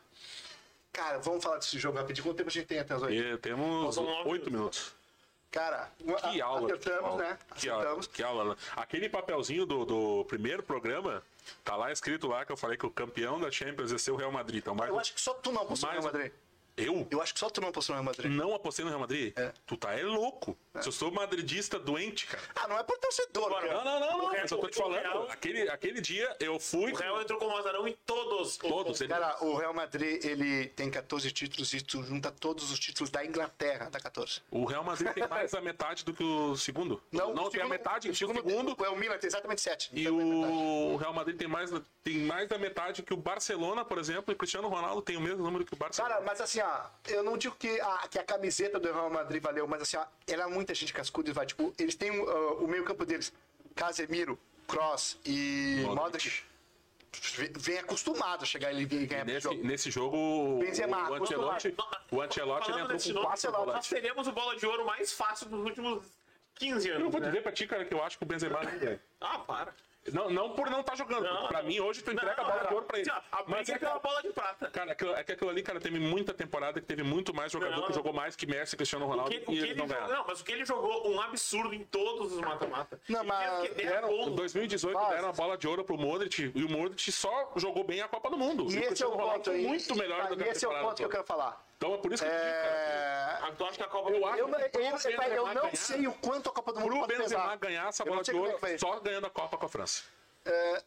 Cara, 0.92 1.18
vamos 1.18 1.42
falar 1.44 1.58
desse 1.58 1.78
jogo 1.78 1.98
rapidinho. 1.98 2.24
Quanto 2.24 2.36
tempo 2.36 2.48
a 2.48 2.52
gente 2.52 2.66
tem 2.66 2.78
até 2.80 2.94
as 2.94 3.02
oito? 3.02 3.14
E 3.14 3.36
temos 3.38 3.96
oito 4.26 4.50
minutos. 4.50 4.94
Cara, 5.50 5.88
Que 6.32 6.40
a- 6.40 6.44
aula. 6.46 6.66
acertamos, 6.66 7.16
né? 7.16 7.38
Que 7.54 7.68
Acertamos. 7.70 8.06
que 8.08 8.22
aula. 8.24 8.44
né? 8.50 8.56
Aquele 8.74 9.08
papelzinho 9.08 9.64
do, 9.64 9.84
do 9.84 10.24
primeiro 10.24 10.64
programa, 10.64 11.22
tá 11.62 11.76
lá 11.76 11.92
escrito 11.92 12.26
lá 12.26 12.44
que 12.44 12.50
eu 12.50 12.56
falei 12.56 12.76
que 12.76 12.84
o 12.86 12.90
campeão 12.90 13.38
da 13.40 13.48
Champions 13.52 13.92
ia 13.92 13.98
ser 13.98 14.10
o 14.10 14.16
Real 14.16 14.32
Madrid. 14.32 14.58
Então, 14.58 14.74
mais 14.74 14.90
Eu 14.90 14.98
acho 14.98 15.14
que 15.14 15.20
só 15.20 15.32
tu 15.34 15.52
não 15.52 15.62
no 15.62 15.68
mais- 15.70 15.82
Real 15.82 16.02
Madrid. 16.02 16.32
Eu? 16.76 17.06
Eu 17.10 17.22
acho 17.22 17.32
que 17.32 17.40
só 17.40 17.48
tu 17.48 17.60
não 17.60 17.68
apostou 17.68 17.94
no 17.94 18.02
Real 18.02 18.04
Madrid. 18.12 18.30
Não 18.32 18.54
apostei 18.54 18.84
no 18.84 18.90
Real 18.90 19.00
Madrid? 19.00 19.32
É. 19.38 19.52
Tu 19.66 19.76
tá 19.76 19.92
é 19.98 20.02
louco. 20.02 20.56
Se 20.80 20.88
eu 20.88 20.92
sou 20.92 21.10
madridista 21.12 21.78
doente, 21.78 22.26
cara. 22.26 22.42
Ah, 22.56 22.66
não 22.66 22.76
é 22.78 22.82
por 22.82 22.98
torcedor, 22.98 23.46
Agora, 23.46 23.68
cara. 23.68 23.84
Não, 23.84 23.84
não, 23.84 24.00
não, 24.00 24.18
não. 24.18 24.24
O 24.24 24.28
Real- 24.30 24.42
Mas 24.42 24.50
eu 24.50 24.58
tô 24.58 24.68
te 24.68 24.78
o 24.78 24.82
falando. 24.82 25.00
Real- 25.00 25.30
Aquele, 25.30 25.68
aquele 25.70 26.00
dia 26.00 26.36
eu 26.40 26.58
fui. 26.58 26.90
O 26.92 26.96
Real 26.96 27.22
entrou 27.22 27.38
como 27.38 27.56
azarão 27.56 27.86
em 27.86 27.96
todos. 28.04 28.48
os- 28.52 28.56
Todos. 28.56 29.00
Ele, 29.00 29.08
Cara, 29.12 29.36
o 29.44 29.54
Real 29.56 29.72
Madrid, 29.72 30.24
ele 30.24 30.66
tem 30.70 30.90
14 30.90 31.30
títulos 31.30 31.72
e 31.72 31.80
tu 31.80 32.02
junta 32.02 32.32
todos 32.32 32.72
os 32.72 32.78
títulos 32.78 33.08
da 33.08 33.24
Inglaterra, 33.24 33.88
da 33.88 34.00
14. 34.00 34.42
O 34.50 34.64
Real 34.64 34.82
Madrid 34.82 35.12
tem 35.12 35.28
mais 35.28 35.52
da 35.52 35.60
metade 35.60 36.04
do 36.04 36.12
que 36.12 36.24
o 36.24 36.56
segundo. 36.56 37.00
Não, 37.12 37.30
o 37.30 37.34
tem 37.34 37.44
a 37.46 37.50
segundo- 37.50 37.68
metade, 37.70 38.10
o 38.10 38.12
tinha 38.12 38.28
o 38.28 38.34
segundo. 38.34 38.84
É 38.84 38.88
o 38.88 38.96
Milan, 38.96 39.16
tem 39.18 39.28
exatamente 39.28 39.60
7. 39.60 39.90
E 39.92 40.08
o 40.08 40.96
Real 40.96 41.12
Madrid 41.12 41.36
tem 41.36 41.46
mais, 41.46 41.70
tem 42.02 42.18
mais 42.18 42.48
da 42.48 42.58
metade 42.58 43.02
que 43.02 43.14
o 43.14 43.16
Barcelona, 43.16 43.84
por 43.84 43.98
exemplo, 43.98 44.32
e 44.32 44.34
o 44.34 44.36
Cristiano 44.36 44.66
Ronaldo 44.68 45.00
tem 45.02 45.16
o 45.16 45.20
mesmo 45.20 45.42
número 45.44 45.64
que 45.64 45.74
o 45.74 45.76
Barcelona. 45.76 46.14
Cara, 46.14 46.24
mas 46.26 46.40
assim, 46.40 46.60
ó, 46.64 46.86
eu 47.08 47.22
não 47.22 47.36
digo 47.36 47.54
que 47.56 47.80
a, 47.80 48.08
que 48.08 48.18
a 48.18 48.24
camiseta 48.24 48.78
do 48.80 48.92
Real 48.92 49.10
Madrid 49.10 49.42
valeu, 49.42 49.66
mas 49.66 49.82
assim, 49.82 49.96
ó, 49.96 50.04
era 50.26 50.48
muita 50.48 50.74
gente 50.74 50.92
cascuda 50.92 51.30
e 51.30 51.32
vai, 51.32 51.46
tipo, 51.46 51.72
eles 51.78 51.94
têm 51.94 52.10
uh, 52.18 52.64
o 52.64 52.66
meio 52.68 52.84
campo 52.84 53.04
deles, 53.04 53.32
Casemiro, 53.74 54.38
Cross 54.66 55.18
e 55.24 55.82
Modric. 55.84 55.96
Modric, 55.96 56.44
vem- 57.58 57.78
acostumado 57.78 58.42
a 58.42 58.46
chegar 58.46 58.72
e 58.72 58.84
ganhar 58.84 59.24
nesse, 59.24 59.40
jogo. 59.40 59.64
nesse 59.66 59.90
jogo, 59.90 60.58
Benzema, 60.60 61.10
o 61.10 61.14
Ancelotti, 61.14 61.74
o 62.10 62.20
Ancelotti 62.20 62.70
ele 62.70 62.80
entrou 62.80 62.98
com 62.98 63.04
jogo, 63.04 63.20
quatro 63.20 63.48
Ancelotti, 63.48 63.72
Nós 63.72 63.88
teremos 63.88 64.26
o 64.26 64.32
bola 64.32 64.56
de 64.56 64.66
ouro 64.66 64.84
mais 64.84 65.12
fácil 65.12 65.48
dos 65.48 65.60
últimos 65.64 66.04
15 66.56 66.88
Eu 66.88 66.96
anos. 66.96 67.12
vou 67.12 67.20
né? 67.20 67.28
dizer 67.28 67.42
pra 67.42 67.52
ti, 67.52 67.66
cara, 67.66 67.84
que 67.84 67.94
eu 67.94 68.02
acho 68.02 68.18
que 68.18 68.24
o 68.24 68.26
Benzema 68.26 68.60
não 68.64 68.78
ganha. 68.78 69.00
Ah, 69.20 69.38
para. 69.38 69.74
Não, 70.12 70.28
não 70.30 70.50
por 70.50 70.68
não 70.70 70.80
estar 70.80 70.94
jogando. 70.96 71.22
Não, 71.24 71.46
pra 71.48 71.62
não. 71.62 71.68
mim, 71.68 71.80
hoje 71.80 72.02
tu 72.02 72.12
entrega 72.12 72.36
Não, 72.36 72.44
a 72.44 72.52
bola 72.52 72.66
de 72.68 72.74
ouro 72.74 72.86
pra 72.86 72.98
ele. 72.98 73.10
A 73.10 73.42
Mas 73.46 73.68
é 73.68 73.72
é 73.72 73.74
que, 73.74 73.80
pela 73.84 73.98
bola 73.98 74.20
de 74.22 74.28
prata. 74.30 74.70
cara, 74.70 74.92
aquilo- 74.92 75.14
é 75.14 75.24
que 75.24 75.32
aquilo 75.32 75.50
ali, 75.50 75.62
cara, 75.62 75.80
teve 75.80 75.98
muita 75.98 76.34
temporada 76.34 76.80
que 76.80 76.86
teve 76.86 77.02
muito 77.02 77.34
mais 77.34 77.50
jogador 77.50 77.76
Não. 77.80 77.86
que 77.86 77.92
jogou 77.94 78.12
mais 78.12 78.36
que 78.36 78.46
Messi 78.46 78.74
e 78.74 78.76
Cristiano 78.76 79.06
O 79.06 79.08
Ronaldo 79.08 79.30
que, 79.30 79.50
o 79.50 79.54
e 79.54 79.58
ele 79.58 79.74
não 79.74 79.86
ganharam. 79.86 80.08
não, 80.14 80.24
mas 80.26 80.40
o 80.40 80.44
que 80.44 80.52
ele 80.52 80.64
jogou 80.64 81.10
um 81.10 81.20
absurdo 81.20 81.74
em 81.74 81.84
todos 81.84 82.32
os 82.32 82.40
mata-mata. 82.40 83.00
Não, 83.08 83.24
mas 83.24 83.64
em 83.78 84.34
2018 84.34 84.94
Mas- 84.94 85.08
deram 85.10 85.28
a 85.28 85.32
bola 85.32 85.56
de 85.56 85.66
ouro 85.66 85.84
pro 85.84 85.96
Modric 85.96 86.52
e 86.54 86.64
o 86.64 86.68
Modric 86.70 87.10
só 87.10 87.52
jogou 87.56 87.82
bem 87.84 88.00
a 88.02 88.08
Copa 88.08 88.28
do 88.30 88.36
Mundo. 88.36 88.64
E 88.70 88.78
o 88.78 88.84
esse 88.92 89.02
é 89.02 89.06
o 89.06 89.12
ponto 89.12 89.50
aí. 89.50 89.66
muito 89.66 89.96
melhor 89.96 90.22
tá, 90.24 90.28
do 90.28 90.36
que 90.36 90.42
e 90.44 90.48
a 90.48 90.52
esse 90.52 90.64
é 90.64 90.68
o 90.68 90.70
temporada 90.70 90.88
ponto 90.88 90.96
que 90.98 91.04
eu 91.04 91.08
quero 91.08 91.24
falar. 91.24 91.64
Então 91.84 91.94
é 91.94 91.98
por 91.98 92.12
isso 92.12 92.22
que 92.24 92.30
eu 92.30 92.34
digo, 92.34 92.44
cara, 92.44 93.48
É... 93.48 93.52
Tu 93.52 93.64
acha 93.64 93.76
que 93.76 93.82
a 93.82 93.88
Copa 93.88 94.10
Eu 94.10 94.26
acho 94.26 94.38
Eu, 94.38 94.48
eu, 94.48 94.54
eu, 94.54 95.36
eu 95.36 95.46
não 95.46 95.54
ganhar. 95.54 95.76
sei 95.76 96.06
o 96.06 96.14
quanto 96.14 96.48
a 96.48 96.52
Copa 96.52 96.72
do 96.72 96.80
Mundo 96.80 96.90
pro 96.90 97.00
pode 97.00 97.18
Benzema 97.18 97.42
pesar. 97.42 97.56
ganhar 97.56 97.88
essa 97.88 98.04
bola 98.04 98.22
de 98.22 98.30
é 98.30 98.34
ouro 98.34 98.58
só 98.78 99.00
ganhando 99.00 99.26
a 99.26 99.30
Copa 99.30 99.58
com 99.58 99.66
a 99.66 99.68
França. 99.68 100.02
É, 100.46 100.82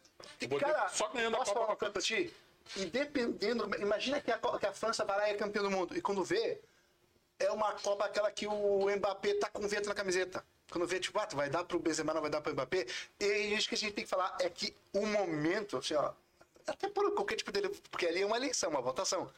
cara, 0.58 0.88
só 0.88 1.08
ganhando 1.08 1.36
a 1.36 1.44
Copa 1.44 1.76
com 1.76 1.84
a 1.86 1.90
pra 1.90 2.02
ti? 2.02 2.34
E 2.76 2.84
dependendo, 2.86 3.70
imagina 3.80 4.20
que 4.20 4.30
a, 4.30 4.38
que 4.38 4.66
a 4.66 4.72
França 4.72 5.04
vai 5.04 5.16
lá 5.16 5.28
e 5.28 5.32
é 5.32 5.36
campeã 5.36 5.62
do 5.62 5.70
mundo. 5.70 5.96
E 5.96 6.02
quando 6.02 6.22
vê, 6.24 6.60
é 7.38 7.50
uma 7.52 7.72
Copa 7.74 8.04
aquela 8.04 8.30
que 8.30 8.46
o 8.46 8.86
Mbappé 8.96 9.34
tá 9.34 9.48
com 9.48 9.66
vento 9.68 9.88
na 9.88 9.94
camiseta. 9.94 10.44
Quando 10.70 10.86
vê, 10.86 11.00
tipo, 11.00 11.18
ah, 11.18 11.28
vai 11.32 11.48
dar 11.48 11.64
pro 11.64 11.78
Benzema, 11.78 12.12
não 12.12 12.20
vai 12.20 12.30
dar 12.30 12.40
pro 12.40 12.52
Mbappé. 12.52 12.86
E 13.20 13.54
isso 13.54 13.68
que 13.68 13.74
a 13.74 13.78
gente 13.78 13.94
tem 13.94 14.04
que 14.04 14.10
falar 14.10 14.36
é 14.40 14.50
que 14.50 14.76
o 14.92 15.06
momento, 15.06 15.78
assim, 15.78 15.94
ó, 15.94 16.12
até 16.66 16.88
por 16.88 17.10
qualquer 17.14 17.36
tipo 17.36 17.50
de... 17.50 17.66
Porque 17.90 18.06
ali 18.06 18.20
é 18.20 18.26
uma 18.26 18.36
eleição, 18.36 18.68
uma 18.68 18.82
votação. 18.82 19.32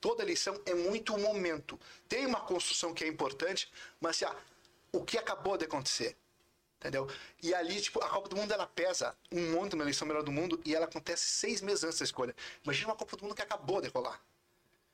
Toda 0.00 0.22
eleição 0.22 0.60
é 0.64 0.74
muito 0.74 1.14
o 1.14 1.18
momento. 1.18 1.78
Tem 2.08 2.24
uma 2.26 2.40
construção 2.40 2.94
que 2.94 3.04
é 3.04 3.08
importante, 3.08 3.70
mas 4.00 4.22
assim, 4.22 4.34
ó, 4.34 4.98
o 4.98 5.04
que 5.04 5.18
acabou 5.18 5.56
de 5.58 5.64
acontecer? 5.66 6.16
Entendeu? 6.78 7.06
E 7.42 7.54
ali, 7.54 7.78
tipo, 7.80 8.02
a 8.02 8.08
Copa 8.08 8.28
do 8.30 8.36
Mundo 8.36 8.52
ela 8.52 8.66
pesa 8.66 9.14
um 9.30 9.52
monte 9.52 9.76
na 9.76 9.82
eleição 9.84 10.08
melhor 10.08 10.22
do 10.22 10.32
mundo 10.32 10.58
e 10.64 10.74
ela 10.74 10.86
acontece 10.86 11.24
seis 11.26 11.60
meses 11.60 11.84
antes 11.84 11.98
da 11.98 12.04
escolha. 12.06 12.34
Imagina 12.64 12.88
uma 12.88 12.96
Copa 12.96 13.16
do 13.18 13.22
Mundo 13.22 13.34
que 13.34 13.42
acabou 13.42 13.82
de 13.82 13.88
rolar. 13.88 14.18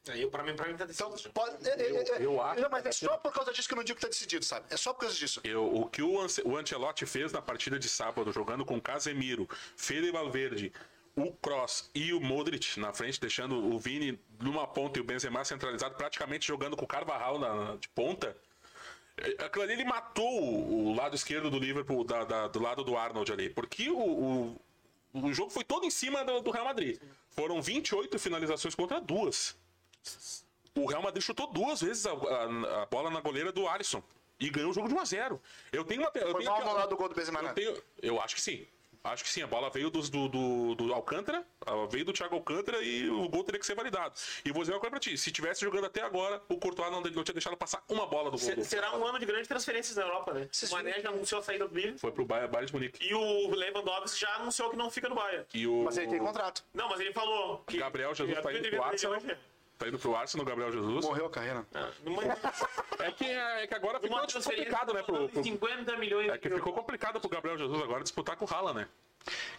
Aí, 0.09 0.25
pra 0.29 0.43
mim, 0.43 0.55
pra 0.55 0.67
mim 0.69 0.77
tá 0.77 0.85
Então, 0.89 1.11
decidido. 1.11 1.33
pode. 1.33 1.69
é, 1.69 1.71
é, 1.81 2.19
é, 2.21 2.25
eu 2.25 2.41
acho 2.41 2.61
Não, 2.61 2.71
mas 2.71 2.87
é 2.87 2.93
só 2.93 3.17
por 3.19 3.33
causa 3.33 3.53
disso 3.53 3.67
que 3.69 3.75
eu 3.75 3.77
não 3.77 3.85
digo 3.85 3.97
que 3.97 4.03
tá 4.03 4.09
decidido, 4.09 4.45
sabe? 4.45 4.67
É 4.71 4.77
só 4.77 4.93
por 4.93 5.01
causa 5.01 5.15
disso. 5.17 5.41
Eu, 5.45 5.65
o 5.65 5.89
que 5.89 6.03
o, 6.03 6.21
Ance- 6.21 6.43
o 6.45 6.57
Ancelotti 6.57 7.07
fez 7.07 7.33
na 7.33 7.41
partida 7.43 7.79
de 7.79 7.89
sábado, 7.89 8.33
jogando 8.33 8.65
com 8.65 8.81
Casemiro, 8.81 9.49
Fede 9.77 10.11
Valverde, 10.13 10.73
o 11.17 11.33
Cross 11.33 11.91
e 11.95 12.13
o 12.13 12.21
Modric 12.21 12.79
na 12.79 12.93
frente, 12.93 13.19
deixando 13.21 13.57
o 13.75 13.79
Vini 13.79 14.19
numa 14.39 14.67
ponta 14.67 14.99
e 14.99 15.03
o 15.03 15.05
Benzema 15.05 15.43
centralizado, 15.45 15.95
praticamente 15.95 16.47
jogando 16.47 16.77
com 16.77 16.85
o 16.85 16.89
Carvajal 16.89 17.39
na, 17.39 17.77
de 17.77 17.89
ponta. 17.89 18.37
É, 19.17 19.45
Aquilo 19.47 19.65
ali 19.65 19.73
ele 19.73 19.85
matou 19.85 20.29
o, 20.43 20.89
o 20.89 20.95
lado 20.95 21.17
esquerdo 21.17 21.51
do 21.51 21.59
Liverpool, 21.59 22.05
da- 22.05 22.25
da- 22.25 22.49
do 22.49 22.61
lado 22.61 22.85
do 22.85 22.97
Arnold 22.99 23.33
ali. 23.33 23.49
Porque 23.49 23.89
o, 23.89 23.99
o, 23.99 24.61
o 25.15 25.33
jogo 25.33 25.51
foi 25.51 25.65
todo 25.65 25.87
em 25.87 25.91
cima 25.91 26.23
do, 26.23 26.41
do 26.43 26.51
Real 26.51 26.67
Madrid. 26.67 27.01
Foram 27.31 27.63
28 27.63 28.19
finalizações 28.19 28.75
contra 28.75 29.01
duas. 29.01 29.57
O 30.75 30.85
Real 30.85 31.01
Madrid 31.03 31.23
chutou 31.23 31.47
duas 31.51 31.81
vezes 31.81 32.05
a, 32.05 32.13
a- 32.13 32.83
a 32.83 32.87
bola 32.87 33.09
na 33.11 33.21
goleira 33.23 33.51
do 33.51 33.67
Alisson. 33.67 34.03
E 34.39 34.51
ganhou 34.51 34.71
o 34.71 34.75
jogo 34.75 34.87
de 34.87 34.93
1 34.95 35.01
a 35.01 35.05
0 35.07 35.43
Eu 35.73 35.83
tenho 35.83 36.03
uma. 36.03 36.11
Eu 36.15 36.31
Foi 36.33 36.41
tenho 36.43 36.51
mal 36.51 36.61
aqui- 36.61 36.69
anulado 36.69 36.93
o 36.93 36.97
gol 36.99 37.09
do 37.09 37.15
Benzema, 37.15 37.39
eu, 37.39 37.43
né? 37.43 37.53
tenho, 37.55 37.83
eu 38.03 38.21
acho 38.21 38.35
que 38.35 38.41
sim. 38.43 38.67
Acho 39.13 39.25
que 39.25 39.31
sim. 39.31 39.43
A 39.43 39.47
bola 39.47 39.71
veio 39.71 39.91
dos- 39.91 40.11
do, 40.11 40.29
do, 40.29 40.75
do 40.75 40.93
Alcântara, 40.95 41.45
veio 41.91 42.05
do 42.05 42.13
Thiago 42.13 42.35
Alcântara 42.35 42.83
e 42.83 43.09
o 43.09 43.29
gol 43.29 43.45
teria 43.45 43.59
que 43.61 43.67
ser 43.67 43.75
validado. 43.75 44.15
E 44.45 44.53
vou 44.53 44.63
dizer 44.63 44.73
uma 44.73 44.81
coisa 44.81 44.91
pra 44.91 45.01
ti: 45.01 45.17
se 45.17 45.31
tivesse 45.31 45.61
jogando 45.63 45.87
até 45.87 46.03
agora, 46.03 46.43
o 46.49 46.57
Courtois 46.59 46.91
não, 46.91 47.01
não 47.01 47.23
tinha 47.25 47.33
deixado 47.35 47.57
passar 47.57 47.83
uma 47.89 48.07
bola 48.07 48.25
do 48.31 48.39
gol. 48.39 48.39
Se- 48.39 48.55
do- 48.55 48.65
Será 48.65 48.97
um 48.97 49.05
ano 49.05 49.19
de 49.19 49.27
grandes 49.27 49.49
transferências 49.49 49.97
na 49.97 50.03
Europa, 50.03 50.33
né? 50.35 50.49
O 50.69 50.73
Mané 50.73 51.01
já 51.01 51.09
anunciou 51.11 51.41
a 51.41 51.45
saída 51.45 51.67
do 51.69 51.75
Lille. 51.75 51.99
Foi 51.99 52.13
pro 52.13 52.25
Bayern, 52.25 52.51
Bayern 52.51 52.67
de 52.67 52.73
Munique. 52.75 53.07
E 53.09 53.15
o 53.15 53.55
Lewandowski 53.55 54.21
já 54.21 54.35
anunciou 54.37 54.71
que 54.71 54.77
não 54.77 54.91
fica 54.91 55.09
no 55.09 55.15
Bayern. 55.15 55.47
E 55.55 55.67
o 55.67 55.85
Mas 55.85 55.97
ele 55.97 56.09
tem 56.09 56.19
contrato. 56.19 56.65
Não, 56.75 56.89
mas 56.89 57.01
ele 57.01 57.13
falou 57.13 57.59
que... 57.67 57.79
Gabriel 57.79 58.15
Jesus 58.15 58.41
tá 58.41 58.53
indo 58.53 58.69
pro 58.69 58.83
Arsenal. 58.83 59.21
Tá 59.79 59.87
indo 59.89 59.99
pro 59.99 60.17
Arsenal, 60.17 60.47
Gabriel 60.47 60.73
Jesus. 60.73 61.05
Morreu 61.05 61.27
a 61.27 61.31
carreira. 61.31 61.67
Numa, 62.03 62.23
É 62.25 63.13
que, 63.13 63.25
é 63.27 63.67
que 63.67 63.75
agora 63.75 64.01
ficou 64.01 64.19
transferência 64.27 64.65
complicado, 64.65 64.95
né? 64.95 65.03
Pro, 65.03 65.29
pro- 65.29 65.43
50 65.45 65.97
milhões 65.99 66.31
é 66.31 66.39
que 66.39 66.49
ficou 66.49 66.73
complicado 66.73 67.21
pro 67.21 67.29
Gabriel 67.29 67.59
Jesus 67.59 67.83
agora 67.83 68.03
disputar 68.03 68.37
com 68.37 68.47
o 68.47 68.49
Haaland, 68.49 68.81
né? 68.81 68.89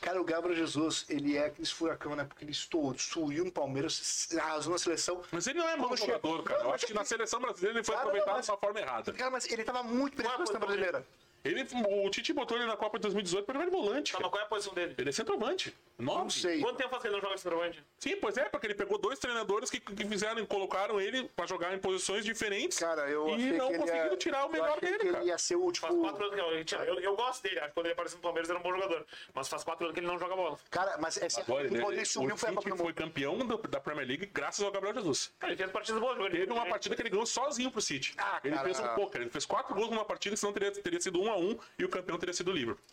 Cara, 0.02 0.20
o 0.20 0.24
Gabriel 0.24 0.56
Jesus, 0.56 1.06
ele 1.10 1.38
é 1.38 1.46
aquele 1.48 1.68
furacão, 1.68 2.16
né? 2.16 2.24
Porque 2.24 2.44
ele 2.44 2.52
estourou, 2.52 2.94
destruiu 2.94 3.44
no 3.46 3.52
Palmeiras, 3.52 4.30
arrasou 4.40 4.72
na 4.72 4.80
seleção. 4.80 5.22
Mas 5.32 5.46
ele 5.46 5.60
não 5.60 5.68
é 5.68 5.76
mau 5.76 5.90
Quando 5.90 6.00
jogador, 6.00 6.44
cara. 6.44 6.60
Não, 6.60 6.70
Eu 6.70 6.74
acho 6.74 6.86
que 6.88 6.94
na 6.94 7.04
seleção 7.04 7.40
brasileira 7.42 7.78
ele 7.78 7.86
foi 7.86 7.94
Cara, 7.94 8.06
não, 8.06 8.12
aproveitado 8.12 8.36
mas- 8.38 8.46
de 8.46 8.52
uma 8.52 8.58
forma 8.58 8.80
errada. 8.80 9.14
Cara, 9.14 9.30
mas 9.32 9.46
ele 9.52 9.64
tava 9.64 9.84
muito 9.84 10.16
bem 10.18 10.26
na 10.26 10.34
é 10.34 10.36
seleção 10.38 10.60
brasileira. 10.60 11.06
Ele, 11.48 11.68
o 12.06 12.10
Tite 12.10 12.34
botou 12.34 12.58
ele 12.58 12.66
na 12.66 12.78
Copa 12.78 12.98
de 12.98 13.04
2018 13.04 13.46
para 13.46 13.60
primeiro 13.60 13.72
volante. 13.84 14.14
Tá, 14.14 14.20
mas 14.22 14.30
qual 14.30 14.42
é 14.42 14.46
a 14.46 14.48
posição 14.48 14.74
dele? 14.74 14.96
Ele 14.98 15.10
é 15.10 15.12
centroavante. 15.12 15.76
Nove. 15.98 16.20
Não 16.22 16.30
sei. 16.30 16.60
Quanto 16.62 16.78
tempo 16.78 16.90
faz 16.90 17.02
que 17.02 17.08
ele 17.08 17.16
não 17.16 17.22
joga 17.22 17.36
de 17.36 17.42
centroavante? 17.42 17.84
Sim, 18.00 18.16
pois 18.18 18.38
é, 18.38 18.46
porque 18.50 18.68
ele 18.68 18.76
pegou 18.76 18.98
dois 18.98 19.18
treinadores 19.20 19.70
que, 19.70 19.80
que 19.80 20.06
fizeram, 20.06 20.46
colocaram 20.46 21.02
ele 21.02 21.24
para 21.36 21.48
jogar 21.48 21.74
em 21.74 21.80
posições 21.80 22.24
diferentes. 22.24 22.78
Cara, 22.78 23.10
eu 23.10 23.28
e 23.30 23.34
achei 23.34 23.52
não 23.54 23.68
que 23.68 23.74
ele 23.74 23.80
conseguiram 23.80 24.12
ia, 24.12 24.18
tirar 24.18 24.46
o 24.46 24.52
melhor 24.52 24.80
dele, 24.80 24.98
cara. 25.00 25.18
ele 25.20 25.28
ia 25.30 25.38
ser 25.38 25.56
o 25.56 25.60
Faz 25.74 25.92
último... 25.94 26.02
quatro 26.02 26.24
anos 26.24 26.66
que 26.66 26.76
eu, 26.76 26.84
eu, 26.84 27.00
eu 27.00 27.16
gosto 27.16 27.42
dele, 27.44 27.60
acho 27.60 27.68
que 27.70 27.74
quando 27.74 27.86
ele 27.88 27.94
apareceu 27.94 28.18
no 28.18 28.22
Palmeiras 28.24 28.50
ele 28.50 28.60
era 28.60 28.68
um 28.68 28.72
bom 28.72 28.80
jogador. 28.80 29.06
Mas 29.34 29.48
faz 29.48 29.64
quatro 29.64 29.86
anos 29.86 29.94
que 29.96 30.00
ele 30.00 30.08
não 30.08 30.20
joga 30.20 30.36
bola. 30.36 30.60
Cara, 30.70 30.98
mas 31.00 31.18
esse, 31.18 31.40
Agora, 31.42 31.66
ele, 31.66 31.76
ele 31.78 32.02
o 32.02 32.06
subiu 32.06 32.38
foi 32.38 32.50
Copa 32.50 32.62
City 32.62 32.72
do 32.78 32.84
foi 32.84 32.94
campeão 32.94 33.38
do- 33.40 33.58
da 33.58 33.80
Premier 33.80 34.08
League 34.08 34.26
graças 34.34 34.64
ao 34.64 34.72
Gabriel 34.72 34.94
Jesus. 34.96 35.34
Cara, 35.40 35.54
ele 35.54 35.58
fez 35.58 35.72
partidas 35.72 36.00
boas. 36.02 36.18
Teve 36.32 36.52
uma 36.52 36.66
partida 36.68 36.96
que 36.96 37.02
ele 37.02 37.10
ganhou 37.10 37.26
sozinho 37.26 37.72
pro 37.72 37.82
City. 37.82 38.14
Ah, 38.18 38.40
ele 38.44 38.54
cara. 38.54 38.66
fez 38.66 38.80
um 38.80 38.88
pouco, 38.90 39.18
ele 39.18 39.30
fez 39.30 39.46
quatro 39.46 39.74
gols 39.74 39.90
numa 39.90 40.06
partida, 40.06 40.36
senão 40.36 40.54
teria, 40.54 40.72
teria 40.72 41.02
sido 41.02 41.20
um 41.22 41.32
a 41.32 41.37
um 41.38 41.58
e 41.80 41.86
o 41.86 41.90
campeão 41.90 42.18
teria 42.18 42.34
sido 42.34 42.52
o 42.52 42.54
Liverpool. 42.54 42.84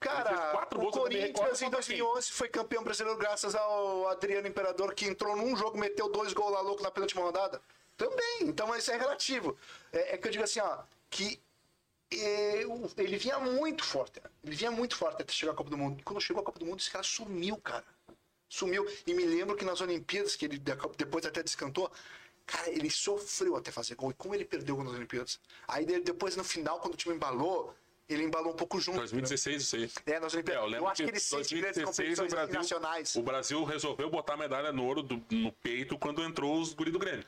Cara, 0.00 0.68
o 0.76 0.82
eu 0.84 0.90
Corinthians 0.92 1.60
em 1.60 1.64
contra 1.64 1.82
quem. 1.82 1.98
2011 1.98 2.30
foi 2.32 2.48
campeão 2.48 2.84
brasileiro 2.84 3.18
graças 3.18 3.54
ao 3.56 4.08
Adriano 4.08 4.46
Imperador, 4.46 4.94
que 4.94 5.04
entrou 5.06 5.36
num 5.36 5.56
jogo, 5.56 5.76
meteu 5.76 6.08
dois 6.08 6.32
gols 6.32 6.52
lá 6.52 6.60
louco 6.60 6.82
na 6.82 6.90
penúltima 6.90 7.22
rodada. 7.22 7.60
Também, 7.96 8.42
então 8.42 8.74
isso 8.76 8.92
é 8.92 8.96
relativo. 8.96 9.56
É, 9.92 10.14
é 10.14 10.18
que 10.18 10.28
eu 10.28 10.32
digo 10.32 10.44
assim, 10.44 10.60
ó, 10.60 10.78
que 11.10 11.40
o- 12.68 12.88
ele 12.96 13.16
vinha 13.18 13.40
muito 13.40 13.84
forte. 13.84 14.20
né? 14.22 14.30
Ele 14.44 14.54
vinha 14.54 14.70
muito 14.70 14.96
forte 14.96 15.20
até 15.20 15.32
chegar 15.32 15.50
à 15.52 15.54
Copa 15.54 15.68
do 15.70 15.76
Mundo. 15.76 15.98
E 15.98 16.02
quando 16.04 16.20
chegou 16.20 16.42
à 16.42 16.44
Copa 16.44 16.60
do 16.60 16.64
Mundo, 16.66 16.78
esse 16.78 16.90
cara 16.90 17.02
sumiu, 17.02 17.56
cara. 17.56 17.84
Sumiu. 18.48 18.86
E 19.04 19.12
me 19.12 19.24
lembro 19.26 19.56
que 19.56 19.64
nas 19.64 19.80
Olimpíadas, 19.80 20.36
que 20.36 20.44
ele 20.44 20.62
depois 20.96 21.26
até 21.26 21.42
descantou, 21.42 21.90
cara, 22.48 22.70
ele 22.70 22.90
sofreu 22.90 23.54
até 23.56 23.70
fazer 23.70 23.94
gol. 23.94 24.10
E 24.10 24.14
como 24.14 24.34
ele 24.34 24.44
perdeu 24.44 24.82
nas 24.82 24.92
Olimpíadas? 24.94 25.38
Aí 25.68 25.84
de- 25.84 26.00
depois, 26.00 26.34
no 26.34 26.42
final, 26.42 26.80
quando 26.80 26.94
o 26.94 26.96
time 26.96 27.14
embalou, 27.14 27.74
ele 28.08 28.22
embalou 28.24 28.52
um 28.52 28.56
pouco 28.56 28.80
junto. 28.80 28.96
2016, 28.98 29.62
isso 29.62 29.76
aí. 29.76 29.90
É, 30.06 30.18
nas 30.18 30.32
É, 30.32 30.36
Olimpíadas. 30.38 30.62
eu 30.62 30.66
eu, 30.66 30.72
lembro 30.72 30.88
acho 30.88 31.02
que 31.04 31.10
ele 31.10 31.20
sente 31.20 31.54
grandes 31.60 31.82
2016 31.82 31.84
o 31.84 31.86
competições 31.92 32.30
Brasil, 32.32 32.54
nacionais. 32.54 33.14
o 33.16 33.22
Brasil 33.22 33.64
resolveu 33.64 34.08
botar 34.10 34.34
a 34.34 34.36
medalha 34.38 34.72
no 34.72 34.84
ouro 34.84 35.02
do- 35.02 35.22
no 35.30 35.52
peito 35.52 35.98
quando 35.98 36.22
entrou 36.22 36.58
os 36.60 36.72
guri 36.72 36.90
do 36.90 36.98
Grêmio. 36.98 37.24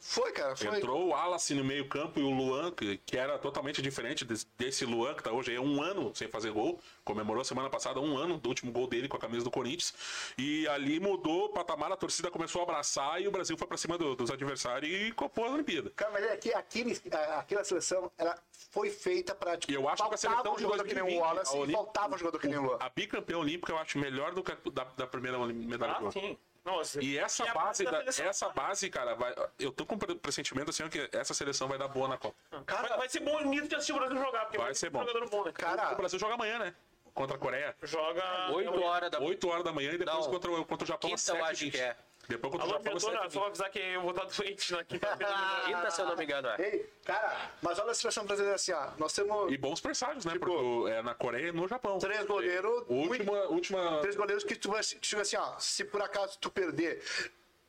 Foi, 0.00 0.32
cara, 0.32 0.54
foi. 0.56 0.76
Entrou 0.78 1.06
o 1.06 1.08
Wallace 1.08 1.54
no 1.54 1.64
meio 1.64 1.88
campo 1.88 2.18
e 2.20 2.22
o 2.22 2.30
Luan, 2.30 2.70
que, 2.72 2.98
que 2.98 3.16
era 3.16 3.38
totalmente 3.38 3.80
diferente 3.82 4.24
desse, 4.24 4.46
desse 4.56 4.84
Luan, 4.84 5.14
que 5.14 5.22
tá 5.22 5.32
hoje 5.32 5.50
aí 5.52 5.58
um 5.58 5.82
ano 5.82 6.12
sem 6.14 6.28
fazer 6.28 6.50
gol. 6.50 6.80
Comemorou 7.04 7.44
semana 7.44 7.68
passada 7.70 8.00
um 8.00 8.16
ano 8.16 8.38
do 8.38 8.48
último 8.48 8.70
gol 8.72 8.86
dele 8.86 9.08
com 9.08 9.16
a 9.16 9.20
camisa 9.20 9.44
do 9.44 9.50
Corinthians. 9.50 9.94
E 10.38 10.66
ali 10.68 11.00
mudou 11.00 11.46
o 11.46 11.48
patamar, 11.50 11.90
a 11.92 11.96
torcida 11.96 12.30
começou 12.30 12.60
a 12.60 12.64
abraçar 12.64 13.20
e 13.20 13.28
o 13.28 13.30
Brasil 13.30 13.56
foi 13.56 13.66
pra 13.66 13.76
cima 13.76 13.96
do- 13.98 14.14
dos 14.14 14.30
adversários 14.30 14.90
e 14.92 15.12
copou 15.12 15.44
a 15.44 15.50
Olimpíada. 15.50 15.90
Cara, 15.96 16.10
mas 16.12 16.24
é 16.24 16.36
que 16.36 16.52
aquele, 16.54 17.00
a- 17.12 17.38
aquela 17.40 17.64
seleção, 17.64 18.10
ela 18.18 18.36
foi 18.70 18.90
feita 18.90 19.34
pra, 19.34 19.56
tipo, 19.56 19.72
eu 19.72 19.88
acho 19.88 20.06
que 20.08 20.14
a 20.14 20.16
seleção 20.16 20.52
um 20.52 20.56
de 20.56 20.62
jogador 20.62 20.84
que 20.84 20.94
nem 20.94 21.02
o 21.02 21.06
2020, 21.06 21.20
Wallace 21.22 21.56
a 21.56 21.64
e 21.66 21.72
faltava 21.72 22.14
um 22.14 22.18
jogador 22.18 22.38
que 22.38 22.48
nem 22.48 22.58
o 22.58 22.62
Luan. 22.62 22.76
A 22.80 22.88
bicampeã 22.88 23.38
olímpica 23.38 23.72
eu 23.72 23.78
acho 23.78 23.98
melhor 23.98 24.34
do 24.34 24.42
que 24.42 24.52
a 24.52 24.56
da, 24.72 24.84
da 24.84 25.06
primeira 25.06 25.38
medalha 25.38 25.96
Ah, 26.06 26.10
sim. 26.10 26.36
Nossa. 26.68 27.02
E 27.02 27.18
essa 27.18 27.44
a 27.50 27.54
base, 27.54 27.84
da, 27.84 27.98
seleção- 27.98 28.26
essa 28.26 28.48
base, 28.50 28.90
cara, 28.90 29.14
vai, 29.14 29.34
eu 29.58 29.72
tô 29.72 29.86
com 29.86 29.94
um 29.94 29.98
pressentimento 29.98 30.70
assim 30.70 30.86
que 30.88 31.08
essa 31.12 31.32
seleção 31.32 31.66
vai 31.66 31.78
dar 31.78 31.88
boa 31.88 32.06
na 32.08 32.18
Copa. 32.18 32.36
Vai, 32.66 32.96
vai 32.98 33.08
ser 33.08 33.20
bonito 33.20 33.68
de 33.68 33.74
assistir 33.74 33.92
o 33.92 33.96
Brasil 33.96 34.18
jogar, 34.18 34.40
porque 34.42 34.58
Vai 34.58 34.66
vai 34.66 34.74
ser 34.74 34.90
bom. 34.90 35.00
jogador 35.00 35.28
bom, 35.30 35.44
né? 35.44 35.50
O 35.50 35.52
Cara, 35.54 35.94
Brasil 35.94 36.18
joga 36.18 36.34
amanhã, 36.34 36.58
né? 36.58 36.74
Contra 37.14 37.36
a 37.36 37.38
Coreia. 37.38 37.74
Joga. 37.82 38.50
8 38.52 38.82
horas 38.82 39.10
da 39.10 39.18
8 39.18 39.48
horas 39.48 39.64
da 39.64 39.72
manhã 39.72 39.92
e 39.92 39.98
depois 39.98 40.24
Não. 40.26 40.30
contra, 40.30 40.50
o- 40.52 40.64
contra 40.64 40.84
o 40.84 40.86
Japão 40.86 41.12
às 41.14 41.24
Quinta, 41.24 41.38
eu 41.38 41.44
7 41.46 41.50
acho 41.64 41.70
que 41.72 41.78
é. 41.80 41.96
Depois 42.28 42.52
contra 42.52 42.68
o 42.68 42.74
Alô, 42.74 43.00
7 43.00 43.32
só 43.32 43.46
avisar 43.46 43.70
que 43.70 43.78
eu 43.78 44.02
vou 44.02 44.10
estar 44.10 44.24
doente 44.24 44.72
na 44.72 44.84
quinta-feira. 44.84 45.34
Quinta, 45.64 45.90
se 45.90 46.00
eu 46.02 46.06
não 46.06 46.16
me 46.16 46.24
engano, 46.24 46.48
é. 46.48 46.56
ei, 46.60 46.92
cara, 47.02 47.50
mas 47.62 47.78
olha 47.78 47.90
a 47.90 47.94
seleção 47.94 48.26
brasileira 48.26 48.54
assim, 48.54 48.72
ó. 48.72 48.90
Nós 48.98 49.14
temos 49.14 49.50
E 49.50 49.56
bons 49.56 49.80
presságios, 49.80 50.26
né? 50.26 50.32
Tipo, 50.32 50.46
Porque 50.46 50.90
é 50.90 51.02
na 51.02 51.14
Coreia 51.14 51.48
e 51.48 51.52
no 51.52 51.66
Japão. 51.66 51.98
três 51.98 52.26
goleiros. 52.26 52.84
Última, 52.86 53.44
última... 53.44 54.00
Três 54.00 54.14
goleiros 54.14 54.44
que 54.44 54.56
tu 54.56 54.70
vai 54.70 54.82
tipo 54.82 55.22
assim, 55.22 55.36
ó. 55.36 55.58
Se 55.58 55.84
por 55.84 56.02
acaso 56.02 56.38
tu 56.38 56.50
perder 56.50 57.02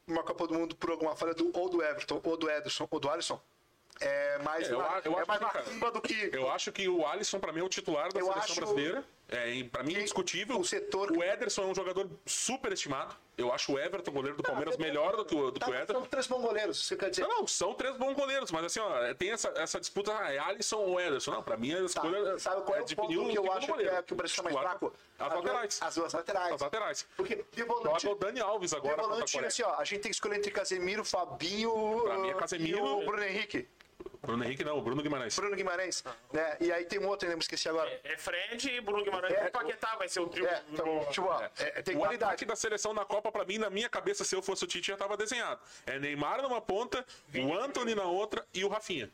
uma 0.06 0.24
Copa 0.24 0.46
do 0.48 0.54
Mundo 0.56 0.76
por 0.76 0.92
alguma 0.92 1.16
falha 1.16 1.34
do, 1.34 1.58
ou 1.58 1.70
do 1.70 1.82
Everton, 1.82 2.20
ou 2.22 2.36
do 2.36 2.50
Ederson, 2.50 2.86
ou 2.92 3.00
do 3.00 3.10
Alisson, 3.10 3.40
é 4.02 4.40
mais, 4.40 4.70
É, 4.70 4.74
eu 4.74 4.80
na, 4.80 5.02
eu 5.06 5.14
é 5.14 5.22
acho 5.22 5.28
mais 5.28 5.40
que, 5.40 5.80
cara, 5.80 5.92
do 5.92 6.02
que. 6.02 6.30
Eu 6.34 6.50
acho 6.52 6.72
que 6.72 6.88
o 6.90 7.06
Alisson, 7.06 7.40
pra 7.40 7.52
mim, 7.54 7.60
é 7.60 7.64
o 7.64 7.70
titular 7.70 8.12
da 8.12 8.20
Eu 8.20 8.26
seleção 8.26 8.44
acho 8.44 8.56
brasileira. 8.56 9.06
É, 9.32 9.64
pra 9.66 9.84
mim, 9.84 9.94
que 9.94 10.00
indiscutível. 10.00 10.60
o 10.60 10.66
setor- 10.66 11.12
O 11.12 11.24
Ederson 11.24 11.62
é 11.62 11.66
um 11.68 11.76
jogador 11.76 12.10
super 12.26 12.74
estimado. 12.74 13.16
Eu 13.38 13.54
acho 13.54 13.72
o 13.72 13.80
Everton, 13.80 14.12
goleiro 14.12 14.36
do 14.36 14.44
Palmeiras, 14.44 14.76
melhor 14.76 15.16
do 15.16 15.24
que 15.24 15.34
o, 15.36 15.52
do 15.52 15.60
Tá, 15.60 15.68
que 15.68 15.72
o 15.72 15.74
mas 15.76 15.84
Ederson. 15.84 16.02
são 16.02 16.10
três 16.10 16.28
bons 16.28 16.42
goleiros, 16.42 16.86
você 16.86 16.98
quer 16.98 17.10
dizer. 17.10 17.22
Não, 17.22 17.30
não, 17.30 17.48
são 17.48 17.74
três 17.74 17.96
bons 17.96 18.14
goleiros, 18.16 18.52
mas 18.52 18.66
assim, 18.66 18.80
ó, 18.80 19.14
tem 19.14 19.32
essa, 19.32 19.50
essa 19.56 19.80
disputa, 19.80 20.12
ah, 20.18 20.34
é 20.34 20.40
Alisson 20.40 20.78
ou 20.78 21.00
Ederson? 21.00 21.32
Não, 21.32 21.44
pra 21.44 21.56
mim 21.56 21.72
a 21.74 21.78
Tá, 21.78 21.84
escolha 21.86 22.40
sabe 22.40 22.62
qual 22.64 22.78
é, 22.78 22.82
o 22.82 22.86
definir 22.86 22.96
ponto 23.18 23.30
que 23.30 23.38
eu 23.38 23.44
segundo 23.44 23.52
acho 23.58 23.74
que, 23.74 23.84
é, 23.88 24.02
que 24.02 24.14
o 24.14 24.16
Brasil 24.16 24.32
está 24.34 24.44
mais 24.44 24.58
fraco? 24.58 24.94
As 25.20 25.34
laterais. 25.36 25.80
As 25.82 25.96
duas 25.96 26.14
laterais. 26.14 26.54
As 26.54 26.62
laterais. 26.62 27.08
Porque 27.16 27.46
de 27.52 27.64
volante, 27.64 28.02
Joga 28.04 28.16
o 28.16 28.20
Dani 28.20 28.40
Alves 28.42 28.72
de 28.72 28.78
agora 28.78 29.02
a 29.02 29.06
volante 29.08 29.40
assim, 29.46 29.64
ó, 29.64 29.76
a 29.76 29.84
gente 29.86 30.02
tem 30.02 30.10
que 30.12 30.16
escolher 30.16 30.38
entre 30.38 30.52
Casemiro, 30.52 31.06
Fabinho 31.06 32.02
Pra 32.04 32.18
mim 32.18 32.30
é 32.30 32.34
Casemiro. 32.34 32.78
e 32.78 32.82
o 32.82 33.06
Bruno 33.06 33.24
Henrique. 33.24 33.68
Bruno 34.22 34.44
Henrique 34.44 34.64
não, 34.64 34.78
o 34.78 34.82
Bruno 34.82 35.02
Guimarães. 35.02 35.36
Bruno 35.36 35.56
Guimarães. 35.56 36.04
Né? 36.34 36.58
E 36.60 36.72
aí 36.72 36.86
tem 36.86 37.00
um 37.00 37.08
outro, 37.08 37.26
ainda 37.26 37.38
me 37.38 37.42
esqueci 37.42 37.70
agora. 37.70 37.90
É 38.04 38.18
Fred, 38.18 38.82
Bruno 38.82 39.04
Guimarães 39.04 39.34
É, 39.34 39.48
e 39.48 39.50
Paquetá 39.50 39.96
vai 39.98 40.10
ser 40.10 40.20
o 40.20 40.28
trio. 40.28 40.46
É, 40.46 40.62
então, 40.72 41.06
tipo, 41.10 41.28
ó, 41.28 41.42
é, 41.58 41.82
tem 41.82 41.96
O 41.96 42.00
qualidade. 42.00 42.24
ataque 42.34 42.46
da 42.46 42.56
seleção 42.56 42.94
na 42.94 43.06
Copa, 43.06 43.32
pra 43.32 43.46
mim, 43.46 43.58
na 43.58 43.70
minha 43.70 43.88
cabeça, 43.90 44.24
se 44.26 44.36
eu 44.36 44.42
fosse 44.42 44.64
o 44.64 44.68
Tite, 44.68 44.88
já 44.88 44.98
tava 44.98 45.16
desenhado. 45.16 45.62
É 45.86 45.98
Neymar 45.98 46.42
numa 46.42 46.60
ponta, 46.62 47.06
o 47.34 47.54
Anthony 47.58 47.96
na 47.96 48.04
outra 48.04 48.46
e 48.54 48.64
o 48.66 48.68
Rafinha. 48.68 49.10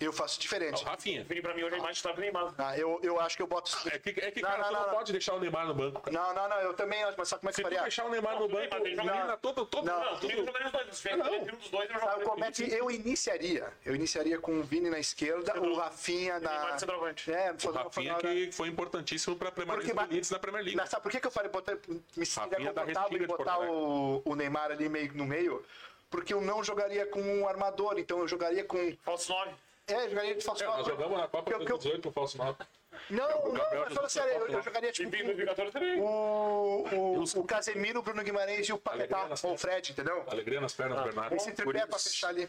Eu 0.00 0.12
faço 0.12 0.38
diferente. 0.38 0.80
O 0.84 0.86
Rafinha. 0.86 1.24
Vini 1.24 1.42
pra 1.42 1.52
mim 1.54 1.64
hoje 1.64 1.74
é 1.74 1.80
mais 1.80 1.96
titular 1.96 2.14
que 2.14 2.20
Neymar. 2.20 2.54
Ah, 2.56 2.78
eu, 2.78 3.00
eu 3.02 3.18
acho 3.20 3.36
que 3.36 3.42
eu 3.42 3.48
boto. 3.48 3.76
É 3.92 3.98
que, 3.98 4.10
é 4.10 4.30
que 4.30 4.40
Não, 4.40 4.48
cara, 4.48 4.62
não, 4.62 4.68
tu 4.68 4.72
não, 4.72 4.80
não, 4.80 4.86
não. 4.90 4.94
pode 4.94 5.10
deixar 5.12 5.34
o 5.34 5.40
Neymar 5.40 5.66
no 5.66 5.74
banco. 5.74 6.00
cara. 6.00 6.16
Não, 6.16 6.32
não, 6.34 6.48
não, 6.48 6.56
eu 6.60 6.74
também 6.74 7.02
acho, 7.02 7.18
mas 7.18 7.28
sabe 7.28 7.40
como 7.40 7.50
é 7.50 7.52
que 7.52 7.56
Se 7.56 7.62
tu 7.62 7.64
faria? 7.64 7.82
deixar 7.82 8.04
o 8.04 8.08
Neymar 8.10 8.34
no 8.34 8.40
Não, 8.42 8.48
banco, 8.48 8.58
Neymar, 8.60 8.80
ele 8.80 8.90
elimina 9.00 9.36
todo, 9.38 9.66
todo, 9.66 9.84
Não. 9.84 9.98
Não, 9.98 10.20
jogaria 10.20 10.66
os 10.66 10.72
dois. 10.72 10.96
Se 10.96 11.16
Não. 11.16 11.34
entre 11.34 11.52
um 11.52 11.58
dos 11.58 11.68
dois, 11.68 11.90
eu 11.90 12.20
como 12.22 12.44
é 12.44 12.52
que 12.52 12.72
eu 12.72 12.90
iniciaria? 12.92 13.72
Eu 13.84 13.96
iniciaria 13.96 14.38
com 14.38 14.60
o 14.60 14.62
Vini 14.62 14.88
na 14.88 15.00
esquerda, 15.00 15.60
o 15.60 15.74
Rafinha 15.74 16.38
na. 16.38 16.78
centroavante. 16.78 17.32
É, 17.32 17.50
O 17.50 17.66
não 17.66 17.82
Rafinha 17.82 18.14
que 18.18 18.52
foi 18.52 18.68
importantíssimo 18.68 19.34
pra 19.34 19.50
Porque 19.50 19.66
permanecer 19.66 19.94
ba- 19.96 20.06
no 20.06 20.12
Leeds 20.12 20.30
da 20.30 20.38
Premier 20.38 20.62
League. 20.62 20.76
Mas 20.76 20.90
sabe 20.90 21.02
por 21.02 21.10
que, 21.10 21.18
que 21.18 21.26
eu 21.26 21.30
falei 21.32 21.50
botar, 21.50 21.76
me 22.16 22.24
sentiria 22.24 22.72
confortável 22.72 23.20
em 23.20 23.26
botar 23.26 23.58
o, 23.60 24.22
o 24.24 24.36
Neymar 24.36 24.70
ali 24.70 24.88
meio, 24.88 25.12
no 25.14 25.24
meio? 25.26 25.64
Porque 26.08 26.32
eu 26.32 26.40
não 26.40 26.62
jogaria 26.62 27.04
com 27.06 27.20
um 27.20 27.48
armador, 27.48 27.98
então 27.98 28.20
eu 28.20 28.28
jogaria 28.28 28.62
com. 28.62 28.96
Falso 29.02 29.32
9. 29.32 29.50
É, 29.88 30.04
eu 30.04 30.10
jogaria 30.10 30.34
de 30.34 30.44
falso 30.44 30.62
É, 30.62 30.66
nós 30.66 30.86
jogamos 30.86 31.18
na 31.18 31.28
Copa 31.28 31.50
eu- 31.50 31.58
de 31.58 31.64
que 31.66 31.72
eu- 31.72 31.78
2018 31.78 32.02
com 32.02 32.08
o 32.08 32.12
falso 32.12 32.36
9. 32.38 32.56
Não, 33.10 33.28
não, 33.28 33.52
mas 33.52 33.68
fala 33.68 33.88
Jesus 33.88 34.12
sério, 34.12 34.32
eu, 34.32 34.48
eu 34.48 34.62
jogaria 34.62 34.92
tipo. 34.92 35.08
em 35.08 35.10
2014 35.24 35.72
também. 35.72 36.00
O, 36.00 36.84
o, 36.92 37.22
o 37.40 37.44
Casemiro, 37.44 38.00
o 38.00 38.02
Bruno 38.02 38.22
Guimarães 38.22 38.68
e 38.68 38.72
o 38.72 38.78
Paquetá, 38.78 39.28
ou 39.44 39.54
o 39.54 39.58
Fred, 39.58 39.92
entendeu? 39.92 40.24
Alegria 40.30 40.60
nas 40.60 40.74
pernas 40.74 40.98
do 40.98 41.04
Bernardo. 41.04 41.34
Esse 41.34 41.52
tripé 41.52 41.86
pra 41.86 41.98
fechar 41.98 42.28
ali. 42.28 42.48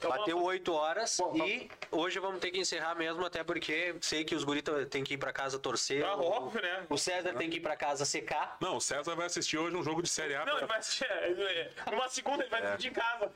Bateu 0.00 0.40
8 0.40 0.72
horas 0.72 1.16
Bom, 1.18 1.36
e 1.44 1.68
hoje 1.90 2.20
vamos 2.20 2.38
ter 2.40 2.52
que 2.52 2.58
encerrar 2.60 2.94
mesmo, 2.94 3.24
até 3.26 3.42
porque 3.42 3.96
sei 4.00 4.24
que 4.24 4.34
os 4.34 4.44
guritas 4.44 4.86
têm 4.88 5.02
que 5.02 5.14
ir 5.14 5.18
pra 5.18 5.32
casa 5.32 5.58
torcer. 5.58 6.04
Ah, 6.04 6.14
o, 6.16 6.22
óbvio, 6.24 6.62
né? 6.62 6.86
o 6.88 6.96
César 6.96 7.34
tem 7.34 7.50
que 7.50 7.56
ir 7.56 7.60
pra 7.60 7.76
casa 7.76 8.04
secar. 8.04 8.56
Não, 8.60 8.76
o 8.76 8.80
César 8.80 9.16
vai 9.16 9.26
assistir 9.26 9.58
hoje 9.58 9.74
um 9.74 9.82
jogo 9.82 10.00
de 10.00 10.08
Série 10.08 10.36
A. 10.36 10.44
Não, 10.44 10.56
ele 10.58 10.66
vai 10.66 10.78
assistir. 10.78 11.04
é, 11.04 11.70
Numa 11.90 12.08
segunda 12.08 12.44
ele 12.44 12.50
vai 12.50 12.62
assistir 12.64 12.88
em 12.88 12.92
casa. 12.92 13.32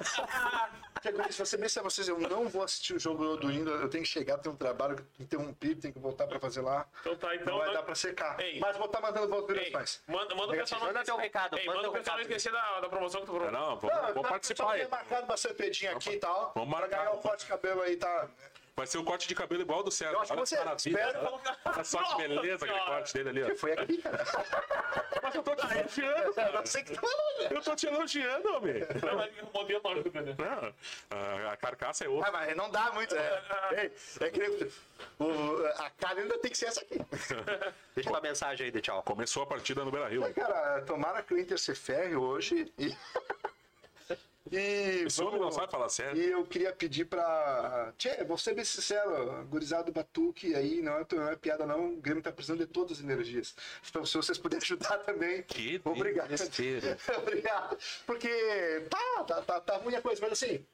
Vou 1.36 1.46
ser 1.46 1.56
bem 1.56 1.68
pra 1.68 1.82
vocês, 1.82 2.06
eu 2.06 2.18
não 2.20 2.48
vou 2.48 2.62
assistir 2.62 2.94
o 2.94 2.98
jogo 2.98 3.36
do 3.36 3.50
Indo, 3.50 3.70
eu 3.70 3.88
tenho 3.88 4.04
que 4.04 4.10
chegar, 4.10 4.38
tem 4.38 4.52
um 4.52 4.56
trabalho 4.56 4.94
que 5.14 5.22
interrompi, 5.24 5.74
tenho 5.74 5.92
que 5.92 5.98
voltar 5.98 6.28
pra 6.28 6.38
fazer 6.38 6.60
lá. 6.60 6.86
Então 7.00 7.16
tá, 7.16 7.34
então. 7.34 7.46
Não 7.46 7.58
vai 7.58 7.72
dar 7.72 7.82
pra 7.82 7.94
secar. 7.96 8.38
Ei. 8.40 8.60
Mas 8.60 8.76
vou 8.76 8.86
estar 8.86 9.00
mandando 9.00 9.28
voz 9.28 9.48
Ei, 9.48 9.54
direções. 9.56 10.00
manda, 10.06 10.32
manda 10.36 10.52
o 10.52 10.56
pessoal 10.56 10.80
não 10.80 10.86
Manda 10.88 11.00
esquecer- 11.00 11.14
teu 11.14 11.16
recado, 11.16 11.58
Ei, 11.58 11.66
manda 11.66 11.76
manda 11.78 11.90
o 11.90 11.92
pessoal 11.92 12.16
não 12.16 12.22
esquecer 12.22 12.52
da, 12.52 12.80
da 12.80 12.88
promoção 12.88 13.20
que 13.22 13.26
tu 13.26 13.32
Não, 13.32 13.40
falou. 13.40 13.52
não, 13.52 13.76
vamos, 13.80 14.14
vamos 14.14 14.28
participar 14.28 14.74
tinha 14.76 14.88
marcado 14.88 15.26
bastante 15.26 15.54
pedinho 15.54 15.96
aqui 15.96 16.10
e 16.10 16.18
tal. 16.18 16.51
Vamos 16.54 16.88
ganhar 16.88 17.10
o 17.12 17.18
corte 17.18 17.40
de 17.44 17.50
cabelo 17.50 17.82
aí, 17.82 17.96
tá? 17.96 18.28
Vai 18.74 18.86
ser 18.86 18.96
o 18.96 19.04
corte 19.04 19.28
de 19.28 19.34
cabelo 19.34 19.60
igual 19.60 19.82
do 19.82 19.90
César. 19.90 20.12
Eu 20.14 20.20
acho 20.20 20.28
que 20.32 20.32
Olha 20.38 20.46
você- 20.46 20.56
maravilha. 20.56 20.98
espero- 20.98 21.40
Olha 21.66 21.84
só 21.84 22.02
que 22.04 22.16
beleza 22.22 22.64
aquele 22.64 22.80
corte 22.80 23.12
dele 23.14 23.28
ali, 23.28 23.52
ó. 23.52 23.56
Foi 23.56 23.72
aqui, 23.72 23.98
cara. 23.98 24.24
Mas 25.22 25.34
eu 25.34 25.42
tô 25.42 25.54
te 25.54 25.66
elogiando, 25.66 26.40
Eu 26.40 26.52
não 26.54 26.66
sei 26.66 26.82
que 26.82 26.94
tu 26.94 27.06
Eu 27.50 27.60
tô 27.62 27.76
te 27.76 27.86
elogiando, 27.86 28.54
homem. 28.56 28.74
Não, 28.80 29.16
mas 29.16 29.32
o 29.42 29.50
modelo 29.52 29.88
ajuda, 29.88 30.22
né? 30.22 30.36
Não, 31.10 31.50
a, 31.50 31.56
carcaça 31.58 32.04
é 32.06 32.08
outra. 32.08 32.28
Ah, 32.30 32.32
mas 32.32 32.56
não 32.56 32.70
dá 32.70 32.90
muito. 32.92 33.14
É, 33.14 33.42
Ei, 33.72 33.92
é 34.20 34.30
que 34.30 34.72
o, 35.18 35.66
a 35.76 35.90
cara 35.90 36.20
ainda 36.22 36.38
tem 36.38 36.50
que 36.50 36.56
ser 36.56 36.66
essa 36.66 36.80
aqui. 36.80 36.98
Deixa 37.94 38.08
uma 38.08 38.22
mensagem 38.22 38.64
aí 38.64 38.70
de 38.72 38.80
tchau. 38.80 39.02
Começou 39.02 39.42
a 39.42 39.46
partida 39.46 39.84
no 39.84 39.90
Beira 39.90 40.08
Rio. 40.08 40.32
Cara, 40.32 40.80
tomara 40.82 41.22
que 41.22 41.34
o 41.34 41.38
Inter 41.38 41.58
se 41.58 41.74
ferre 41.74 42.16
hoje 42.16 42.72
e. 42.78 42.96
E 44.52 45.04
Esse 45.06 45.22
homem 45.22 45.40
não 45.40 45.50
sabe 45.50 45.70
falar 45.72 45.88
sério. 45.88 46.20
E 46.20 46.30
eu 46.30 46.44
queria 46.44 46.72
pedir 46.72 47.06
pra. 47.06 47.92
Tchê, 47.96 48.22
vou 48.24 48.36
ser 48.36 48.54
bem 48.54 48.64
sincero, 48.64 49.44
gurizado 49.46 49.86
do 49.86 49.92
Batuque 49.92 50.54
aí, 50.54 50.82
não 50.82 50.98
é, 50.98 51.06
não 51.10 51.28
é 51.30 51.36
piada 51.36 51.64
não, 51.64 51.94
o 51.94 51.96
Grêmio 51.96 52.22
tá 52.22 52.30
precisando 52.30 52.58
de 52.58 52.66
todas 52.66 52.98
as 52.98 53.04
energias. 53.04 53.54
Então, 53.88 54.04
se 54.04 54.14
vocês 54.14 54.36
puderem 54.36 54.62
ajudar 54.62 54.98
também. 54.98 55.42
Que 55.44 55.80
Obrigado. 55.86 56.28
Obrigado. 57.16 57.78
Porque 58.04 58.86
tá, 58.90 59.24
tá, 59.24 59.42
tá, 59.42 59.60
tá 59.60 59.76
ruim 59.78 59.94
a 59.94 60.02
coisa, 60.02 60.20
mas 60.20 60.32
assim, 60.32 60.66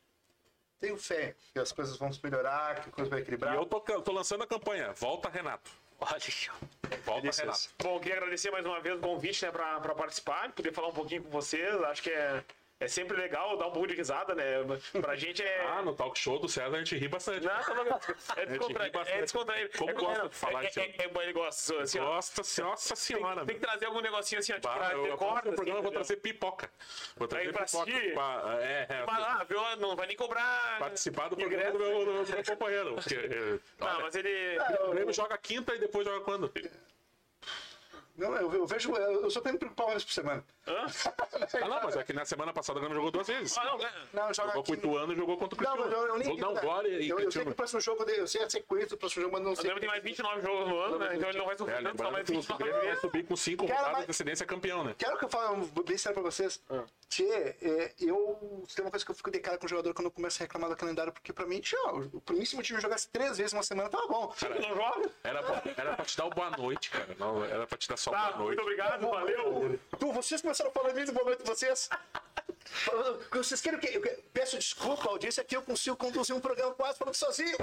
tenho 0.80 0.96
fé 0.96 1.36
que 1.52 1.60
as 1.60 1.70
coisas 1.70 1.96
vão 1.96 2.12
se 2.12 2.20
melhorar, 2.22 2.82
que 2.82 2.88
a 2.88 2.92
coisa 2.92 3.08
vai 3.08 3.20
E 3.20 3.22
equilibrar. 3.22 3.54
eu 3.54 3.64
tô, 3.64 3.80
tô 3.80 4.12
lançando 4.12 4.42
a 4.42 4.46
campanha. 4.46 4.92
Volta, 4.92 5.28
Renato. 5.28 5.70
Olha, 6.00 6.18
Volta, 7.04 7.22
Delícias. 7.22 7.38
Renato. 7.40 7.68
Bom, 7.82 8.00
queria 8.00 8.16
agradecer 8.16 8.50
mais 8.50 8.64
uma 8.64 8.80
vez 8.80 8.96
o 8.96 9.00
convite 9.00 9.44
né, 9.44 9.50
para 9.52 9.94
participar, 9.94 10.52
poder 10.52 10.72
falar 10.72 10.88
um 10.88 10.92
pouquinho 10.92 11.22
com 11.22 11.30
vocês. 11.30 11.74
Acho 11.82 12.02
que 12.02 12.10
é, 12.10 12.44
é 12.80 12.86
sempre 12.86 13.16
legal 13.16 13.56
dar 13.56 13.66
um 13.66 13.72
pouco 13.72 13.88
de 13.88 13.94
risada, 13.94 14.34
né? 14.34 14.44
Pra 15.00 15.16
gente 15.16 15.42
é. 15.42 15.66
Ah, 15.66 15.82
no 15.82 15.94
talk 15.94 16.16
show 16.18 16.38
do 16.38 16.48
César 16.48 16.76
a 16.76 16.78
gente 16.78 16.96
ri 16.96 17.08
bastante. 17.08 17.44
Não, 17.44 17.52
tá 17.62 17.74
bom. 17.84 18.00
É 18.36 18.40
ri 18.42 18.46
descontraído. 18.46 18.98
É 19.00 19.20
descontraído. 19.20 19.78
Como 19.78 19.90
é, 19.90 19.94
gosta 19.94 20.24
é, 20.24 20.28
de 20.28 20.34
falar 20.36 20.64
é, 20.64 20.68
isso, 20.68 20.80
é, 20.80 20.82
é, 20.84 21.22
Ele 21.22 21.32
gosta. 21.32 21.82
Assim, 21.82 21.98
ó, 21.98 22.04
Nossa, 22.04 22.42
se- 22.44 22.62
nossa 22.62 22.94
senhora, 22.96 23.36
tem, 23.38 23.46
tem 23.46 23.56
que 23.56 23.62
trazer 23.62 23.86
algum 23.86 24.00
negocinho 24.00 24.38
assim, 24.38 24.52
ó, 24.52 24.56
tipo, 24.56 24.68
pra 24.72 24.92
eu, 24.92 25.06
eu, 25.06 25.16
programa 25.16 25.48
eu 25.50 25.56
vou 25.56 25.76
assim, 25.82 25.90
trazer 25.90 26.16
pipoca. 26.16 26.70
Vou 27.16 27.26
trazer 27.26 27.52
pra 27.52 27.64
pipoca. 27.64 27.90
assistir? 27.90 28.14
pra- 28.14 28.58
é, 28.60 28.86
é, 28.88 29.04
Mas 29.06 29.18
lá, 29.20 29.44
viu? 29.44 29.76
Não 29.78 29.96
vai 29.96 30.06
nem 30.06 30.16
cobrar. 30.16 30.78
participar 30.78 31.28
do 31.28 31.36
programa 31.36 31.70
do 31.72 31.78
meu, 31.78 32.04
do 32.24 32.32
meu 32.32 32.44
companheiro. 32.44 32.94
Porque, 32.94 33.14
é, 33.16 33.58
Não, 33.78 33.86
olha, 33.88 33.98
mas 34.02 34.14
ele. 34.14 34.58
o 34.86 34.90
Grêmio 34.90 35.12
joga 35.12 35.36
quinta 35.38 35.74
e 35.74 35.78
depois 35.78 36.06
joga 36.06 36.24
quando? 36.24 36.52
Não, 38.18 38.34
eu, 38.36 38.52
eu 38.52 38.66
vejo, 38.66 38.92
eu 38.94 39.22
eu 39.22 39.30
só 39.30 39.40
tenho 39.40 39.56
preocupar 39.56 39.86
uma 39.86 39.92
vez 39.92 40.04
por 40.04 40.12
semana. 40.12 40.44
Hã? 40.66 40.86
Ah, 41.62 41.68
não, 41.68 41.80
mas 41.84 41.96
é 41.96 42.02
que 42.04 42.12
na 42.12 42.24
semana 42.24 42.52
passada 42.52 42.78
o 42.78 42.80
Grêmio 42.80 42.96
jogou 42.96 43.10
duas 43.10 43.26
vezes. 43.26 43.56
Ah, 43.56 43.64
não, 43.64 43.74
é. 43.80 43.92
Não, 44.12 44.34
joga 44.34 44.48
Jogou 44.48 44.52
com 44.52 44.58
o 44.58 44.74
aqui. 44.74 44.86
Ituano 44.86 45.12
e 45.12 45.16
jogou 45.16 45.36
contra 45.38 45.58
o 45.58 45.62
Não, 45.64 45.72
Criciúma. 45.76 45.96
mas 45.96 46.02
eu, 46.02 46.14
eu 46.14 46.18
nem. 46.18 46.36
Não, 46.36 46.52
né? 46.52 46.60
Glória 46.60 46.88
e 47.00 47.08
eu, 47.08 47.18
eu 47.20 47.30
sei 47.30 47.44
que 47.44 47.50
o 47.50 47.54
próximo 47.54 47.80
jogo, 47.80 48.02
eu 48.10 48.26
sei 48.26 48.42
a 48.42 48.50
sequência 48.50 48.88
do 48.90 48.96
próximo 48.98 49.22
jogo, 49.22 49.34
mas 49.34 49.44
não 49.44 49.52
O 49.52 49.56
sei. 49.56 49.64
Grêmio 49.64 49.80
tem 49.80 49.88
mais 49.88 50.02
29 50.02 50.40
jogos 50.42 50.68
no 50.68 50.78
ano, 50.78 50.98
né? 50.98 51.16
Então 51.16 51.28
ele 51.28 51.38
não 51.38 51.46
vai 51.46 51.54
É, 51.54 51.58
sofrer 51.58 51.82
tanto, 51.82 52.02
só 52.02 52.10
mais 52.10 52.24
que 52.26 52.32
o 52.32 52.34
29 52.40 52.64
Grêmio 52.64 52.84
vai 52.88 52.96
subir 52.96 53.24
com 53.26 53.36
cinco 53.36 53.66
Cara, 53.66 53.78
rodadas 53.78 53.92
mas- 53.98 54.02
de 54.02 54.06
descendência 54.08 54.46
campeão, 54.46 54.84
né? 54.84 54.94
Quero 54.98 55.16
que 55.18 55.24
eu 55.24 55.28
fale 55.28 55.54
um- 55.56 55.82
bem 55.84 55.96
sério 55.98 56.14
pra 56.20 56.22
vocês. 56.30 56.60
Tchê, 57.08 57.56
é, 57.62 57.94
eu. 58.00 58.64
Tem 58.74 58.84
uma 58.84 58.90
coisa 58.90 59.04
que 59.04 59.10
eu 59.10 59.14
fico 59.14 59.30
de 59.30 59.38
cara 59.40 59.56
com 59.56 59.64
o 59.64 59.68
jogador 59.68 59.94
quando 59.94 60.06
eu 60.06 60.10
começo 60.10 60.42
a 60.42 60.44
reclamar 60.44 60.68
do 60.68 60.76
calendário, 60.76 61.10
porque 61.12 61.32
pra 61.32 61.46
mim, 61.46 61.58
tchê, 61.60 61.74
ó, 61.86 62.02
pra 62.24 62.36
mim, 62.36 62.44
se 62.44 62.54
meu 62.54 62.62
time 62.62 62.80
jogasse 62.80 63.08
três 63.08 63.38
vezes 63.38 63.52
uma 63.54 63.62
semana, 63.62 63.88
tava 63.88 64.06
bom. 64.08 64.34
Ele 64.44 64.58
não 64.68 64.76
joga? 64.76 65.10
Era 65.24 65.42
pra, 65.42 65.62
era 65.76 65.96
pra 65.96 66.04
te 66.04 66.16
dar 66.18 66.26
o 66.26 66.30
boa 66.30 66.50
noite, 66.50 66.90
cara. 66.90 67.16
Não, 67.18 67.42
era 67.44 67.66
pra 67.66 67.78
te 67.78 67.88
dar 67.88 67.96
só 67.96 68.10
Tá, 68.10 68.32
boa 68.32 68.36
noite. 68.36 68.46
muito 68.56 68.60
obrigado, 68.62 69.08
valeu. 69.08 69.80
Tu, 69.98 70.12
vocês 70.12 70.42
começaram 70.42 70.70
a 70.70 70.74
falar 70.74 70.92
nisso, 70.92 71.12
boa 71.12 71.24
noite 71.24 71.42
vocês. 71.46 71.88
Vocês 73.30 73.60
querem 73.60 73.78
que. 73.80 73.86
Eu 73.88 74.02
peço 74.32 74.58
desculpa, 74.58 75.08
audiência, 75.08 75.44
que 75.44 75.56
eu 75.56 75.62
consigo 75.62 75.96
conduzir 75.96 76.34
um 76.34 76.40
programa 76.40 76.74
quase 76.74 76.98
falando 76.98 77.14
sozinho. 77.14 77.56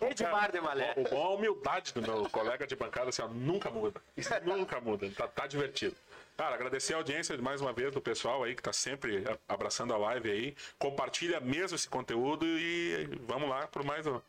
Edmar 0.00 0.50
de 0.52 0.60
Malé. 0.60 0.94
O 0.96 1.04
bom 1.04 1.22
a 1.26 1.34
humildade 1.34 1.92
do 1.94 2.02
meu 2.02 2.28
colega 2.30 2.66
de 2.66 2.74
bancada, 2.76 3.08
assim, 3.10 3.22
ó, 3.22 3.28
nunca 3.28 3.70
muda. 3.70 4.00
nunca 4.44 4.80
muda. 4.80 5.10
Tá, 5.10 5.28
tá 5.28 5.46
divertido. 5.46 5.94
Cara, 6.36 6.54
agradecer 6.54 6.92
a 6.94 6.98
audiência 6.98 7.36
mais 7.38 7.60
uma 7.60 7.72
vez 7.72 7.92
do 7.92 8.00
pessoal 8.00 8.42
aí 8.44 8.54
que 8.54 8.62
tá 8.62 8.72
sempre 8.72 9.24
abraçando 9.48 9.94
a 9.94 9.96
live 9.96 10.30
aí. 10.30 10.56
Compartilha 10.78 11.40
mesmo 11.40 11.76
esse 11.76 11.88
conteúdo 11.88 12.44
e 12.46 13.06
vamos 13.22 13.48
lá 13.48 13.66
por 13.68 13.82
mais, 13.84 14.06
um- 14.06 14.20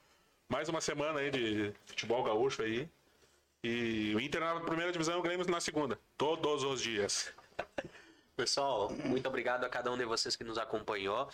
mais 0.47 0.69
uma 0.69 0.79
semana 0.79 1.19
aí 1.19 1.29
de 1.31 1.73
futebol 1.85 2.23
gaúcho 2.23 2.61
aí. 2.61 2.87
E 3.63 4.13
o 4.15 4.19
Inter 4.21 4.39
na 4.39 4.59
primeira 4.61 4.91
divisão 4.91 5.15
e 5.15 5.19
o 5.19 5.21
Grêmio 5.21 5.45
na 5.49 5.59
segunda. 5.59 5.99
Todos 6.17 6.63
os 6.63 6.81
dias. 6.81 7.33
Pessoal, 8.37 8.91
muito 9.03 9.27
obrigado 9.27 9.63
a 9.63 9.69
cada 9.69 9.91
um 9.91 9.97
de 9.97 10.05
vocês 10.05 10.35
que 10.35 10.43
nos 10.43 10.59
acompanhou. 10.59 11.27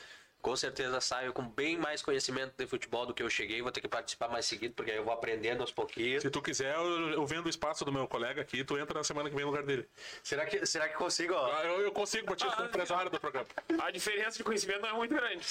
Com 0.43 0.57
certeza 0.57 0.99
saio 0.99 1.31
com 1.31 1.41
bem 1.47 1.77
mais 1.77 2.01
conhecimento 2.01 2.53
de 2.57 2.67
futebol 2.67 3.05
do 3.05 3.13
que 3.13 3.23
eu 3.23 3.29
cheguei. 3.29 3.61
Vou 3.61 3.71
ter 3.71 3.79
que 3.79 3.87
participar 3.87 4.27
mais 4.27 4.45
seguido, 4.45 4.73
porque 4.75 4.91
aí 4.91 4.97
eu 4.97 5.03
vou 5.05 5.13
aprendendo 5.13 5.61
aos 5.61 5.71
pouquinhos. 5.71 6.21
Se 6.21 6.29
tu 6.29 6.41
quiser, 6.41 6.75
eu, 6.75 7.11
eu 7.11 7.25
vendo 7.25 7.45
o 7.45 7.49
espaço 7.49 7.85
do 7.85 7.93
meu 7.93 8.05
colega 8.09 8.41
aqui, 8.41 8.61
tu 8.61 8.77
entra 8.77 8.93
na 8.93 9.05
semana 9.05 9.29
que 9.29 9.35
vem 9.37 9.45
no 9.45 9.51
lugar 9.51 9.63
dele. 9.65 9.87
Será 10.21 10.45
que, 10.45 10.65
será 10.65 10.89
que 10.89 10.95
consigo? 10.95 11.33
ó? 11.33 11.49
Ah, 11.49 11.63
Eu, 11.65 11.79
eu 11.79 11.91
consigo 11.93 12.35
ti, 12.35 12.43
eu 12.45 12.51
sou 12.51 12.65
empresário 12.65 13.09
do 13.09 13.17
programa. 13.21 13.47
A 13.81 13.89
diferença 13.89 14.37
de 14.37 14.43
conhecimento 14.43 14.81
não 14.81 14.89
é 14.89 14.93
muito 14.93 15.15
grande. 15.15 15.47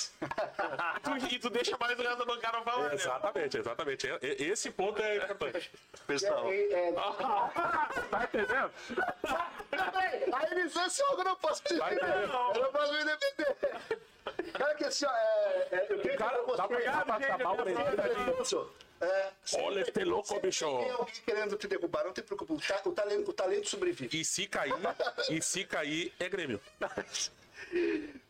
tu, 1.02 1.34
e 1.34 1.38
tu 1.38 1.48
deixa 1.48 1.74
mais 1.78 1.98
o 1.98 2.02
resto 2.02 2.18
da 2.18 2.24
bancada 2.26 2.60
falar. 2.60 2.88
né? 2.90 2.94
Exatamente, 2.94 3.56
exatamente. 3.58 4.06
E- 4.06 4.42
e- 4.44 4.50
Esse 4.52 4.70
ponto 4.70 5.00
é 5.00 5.16
importante. 5.16 5.70
Pessoal, 6.06 6.44
Tá 8.10 8.24
entendendo? 8.24 8.70
A 10.34 10.50
eleição 10.52 10.84
esse 10.86 10.98
jogo 10.98 11.20
eu 11.22 11.24
não 11.24 11.36
posso 11.36 11.62
te 11.64 11.74
vai. 11.76 11.94
Eu 11.94 12.62
não 12.62 12.72
posso 12.72 12.92
me 12.92 13.04
defender. 13.06 13.56
Cara, 14.52 14.74
que 14.74 14.84
assim, 14.84 15.04
ó, 15.06 15.10
é, 15.10 15.68
é, 15.72 15.86
eu 15.90 15.98
queria 16.00 16.16
Cara, 16.16 16.38
dá 16.38 16.44
pra 16.54 16.64
Obrigado, 16.64 17.04
pra 17.06 17.16
acabar 17.16 17.52
o. 17.54 18.30
Alonso, 18.32 18.70
é, 19.00 19.30
Olha 19.54 19.80
este 19.80 20.04
louco, 20.04 20.38
bicho. 20.40 20.64
Tem 20.78 20.90
alguém 20.90 21.14
querendo 21.26 21.56
te 21.56 21.66
derrubar, 21.66 22.04
não 22.04 22.12
te 22.12 22.22
preocupe. 22.22 22.52
O, 22.52 22.60
ta- 22.60 22.82
o 22.88 22.92
talento, 22.92 23.30
o 23.30 23.32
talento 23.32 23.68
sobrevive. 23.68 24.16
E 24.16 24.24
se 24.24 24.46
cair, 24.46 24.72
e 25.28 25.42
se 25.42 25.64
cair, 25.64 26.12
é 26.20 26.28
Grêmio. 26.28 26.60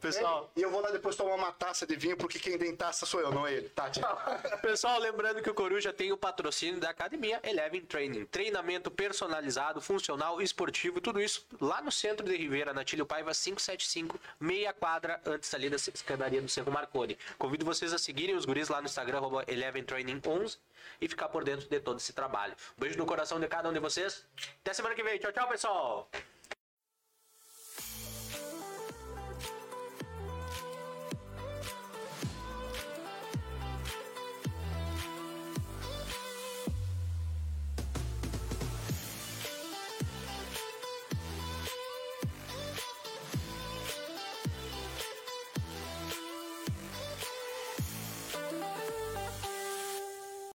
pessoal, 0.01 0.51
E 0.57 0.63
eu 0.63 0.71
vou 0.71 0.81
lá 0.81 0.91
depois 0.91 1.17
tomar 1.17 1.35
uma 1.35 1.53
taça 1.53 1.87
de 1.87 1.97
vinho, 1.97 2.17
porque 2.17 2.39
quem 2.39 2.59
tem 2.59 2.75
taça 2.75 3.07
sou 3.07 3.21
eu, 3.21 3.31
não 3.31 3.47
ele. 3.47 3.69
Tá, 3.71 3.91
tchau. 3.91 4.19
pessoal, 4.63 4.99
lembrando 4.99 5.43
que 5.43 5.51
o 5.51 5.55
Coruja 5.55 5.93
tem 5.93 6.13
o 6.13 6.17
patrocínio 6.17 6.81
da 6.81 6.91
academia 6.91 7.41
Eleven 7.43 7.83
Training. 7.83 8.27
Treinamento 8.27 8.91
personalizado, 8.91 9.81
funcional, 9.81 10.41
esportivo, 10.41 11.01
tudo 11.01 11.21
isso 11.21 11.47
lá 11.61 11.81
no 11.83 11.93
centro 11.93 12.27
de 12.27 12.37
Ribeira, 12.37 12.73
na 12.73 12.85
Tílio 12.85 13.07
Paiva 13.07 13.33
575, 13.33 14.19
meia 14.41 14.73
quadra 14.73 15.21
antes 15.25 15.53
ali 15.55 15.69
da 15.69 15.77
escadaria 15.77 16.41
do 16.41 16.49
Cerro 16.49 16.73
Marconi. 16.73 17.19
Convido 17.39 17.65
vocês 17.65 17.93
a 17.93 17.99
seguirem 17.99 18.35
os 18.35 18.45
guris 18.45 18.69
lá 18.69 18.81
no 18.81 18.87
Instagram, 18.87 19.19
arroba 19.19 19.45
Eleven 19.47 19.85
Training 19.85 20.21
11 20.27 20.59
e 21.01 21.09
ficar 21.09 21.29
por 21.29 21.45
dentro 21.45 21.69
de 21.69 21.81
todo 21.81 21.99
esse 21.99 22.13
trabalho. 22.13 22.55
Um 22.77 22.81
beijo 22.81 22.99
no 22.99 23.07
coração 23.07 23.39
de 23.39 23.49
cada 23.49 23.69
um 23.69 23.73
de 23.73 23.79
vocês. 23.79 24.25
Até 24.61 24.73
semana 24.73 24.95
que 24.95 25.03
vem. 25.03 25.19
Tchau, 25.19 25.33
tchau, 25.33 25.49
pessoal. 25.49 26.09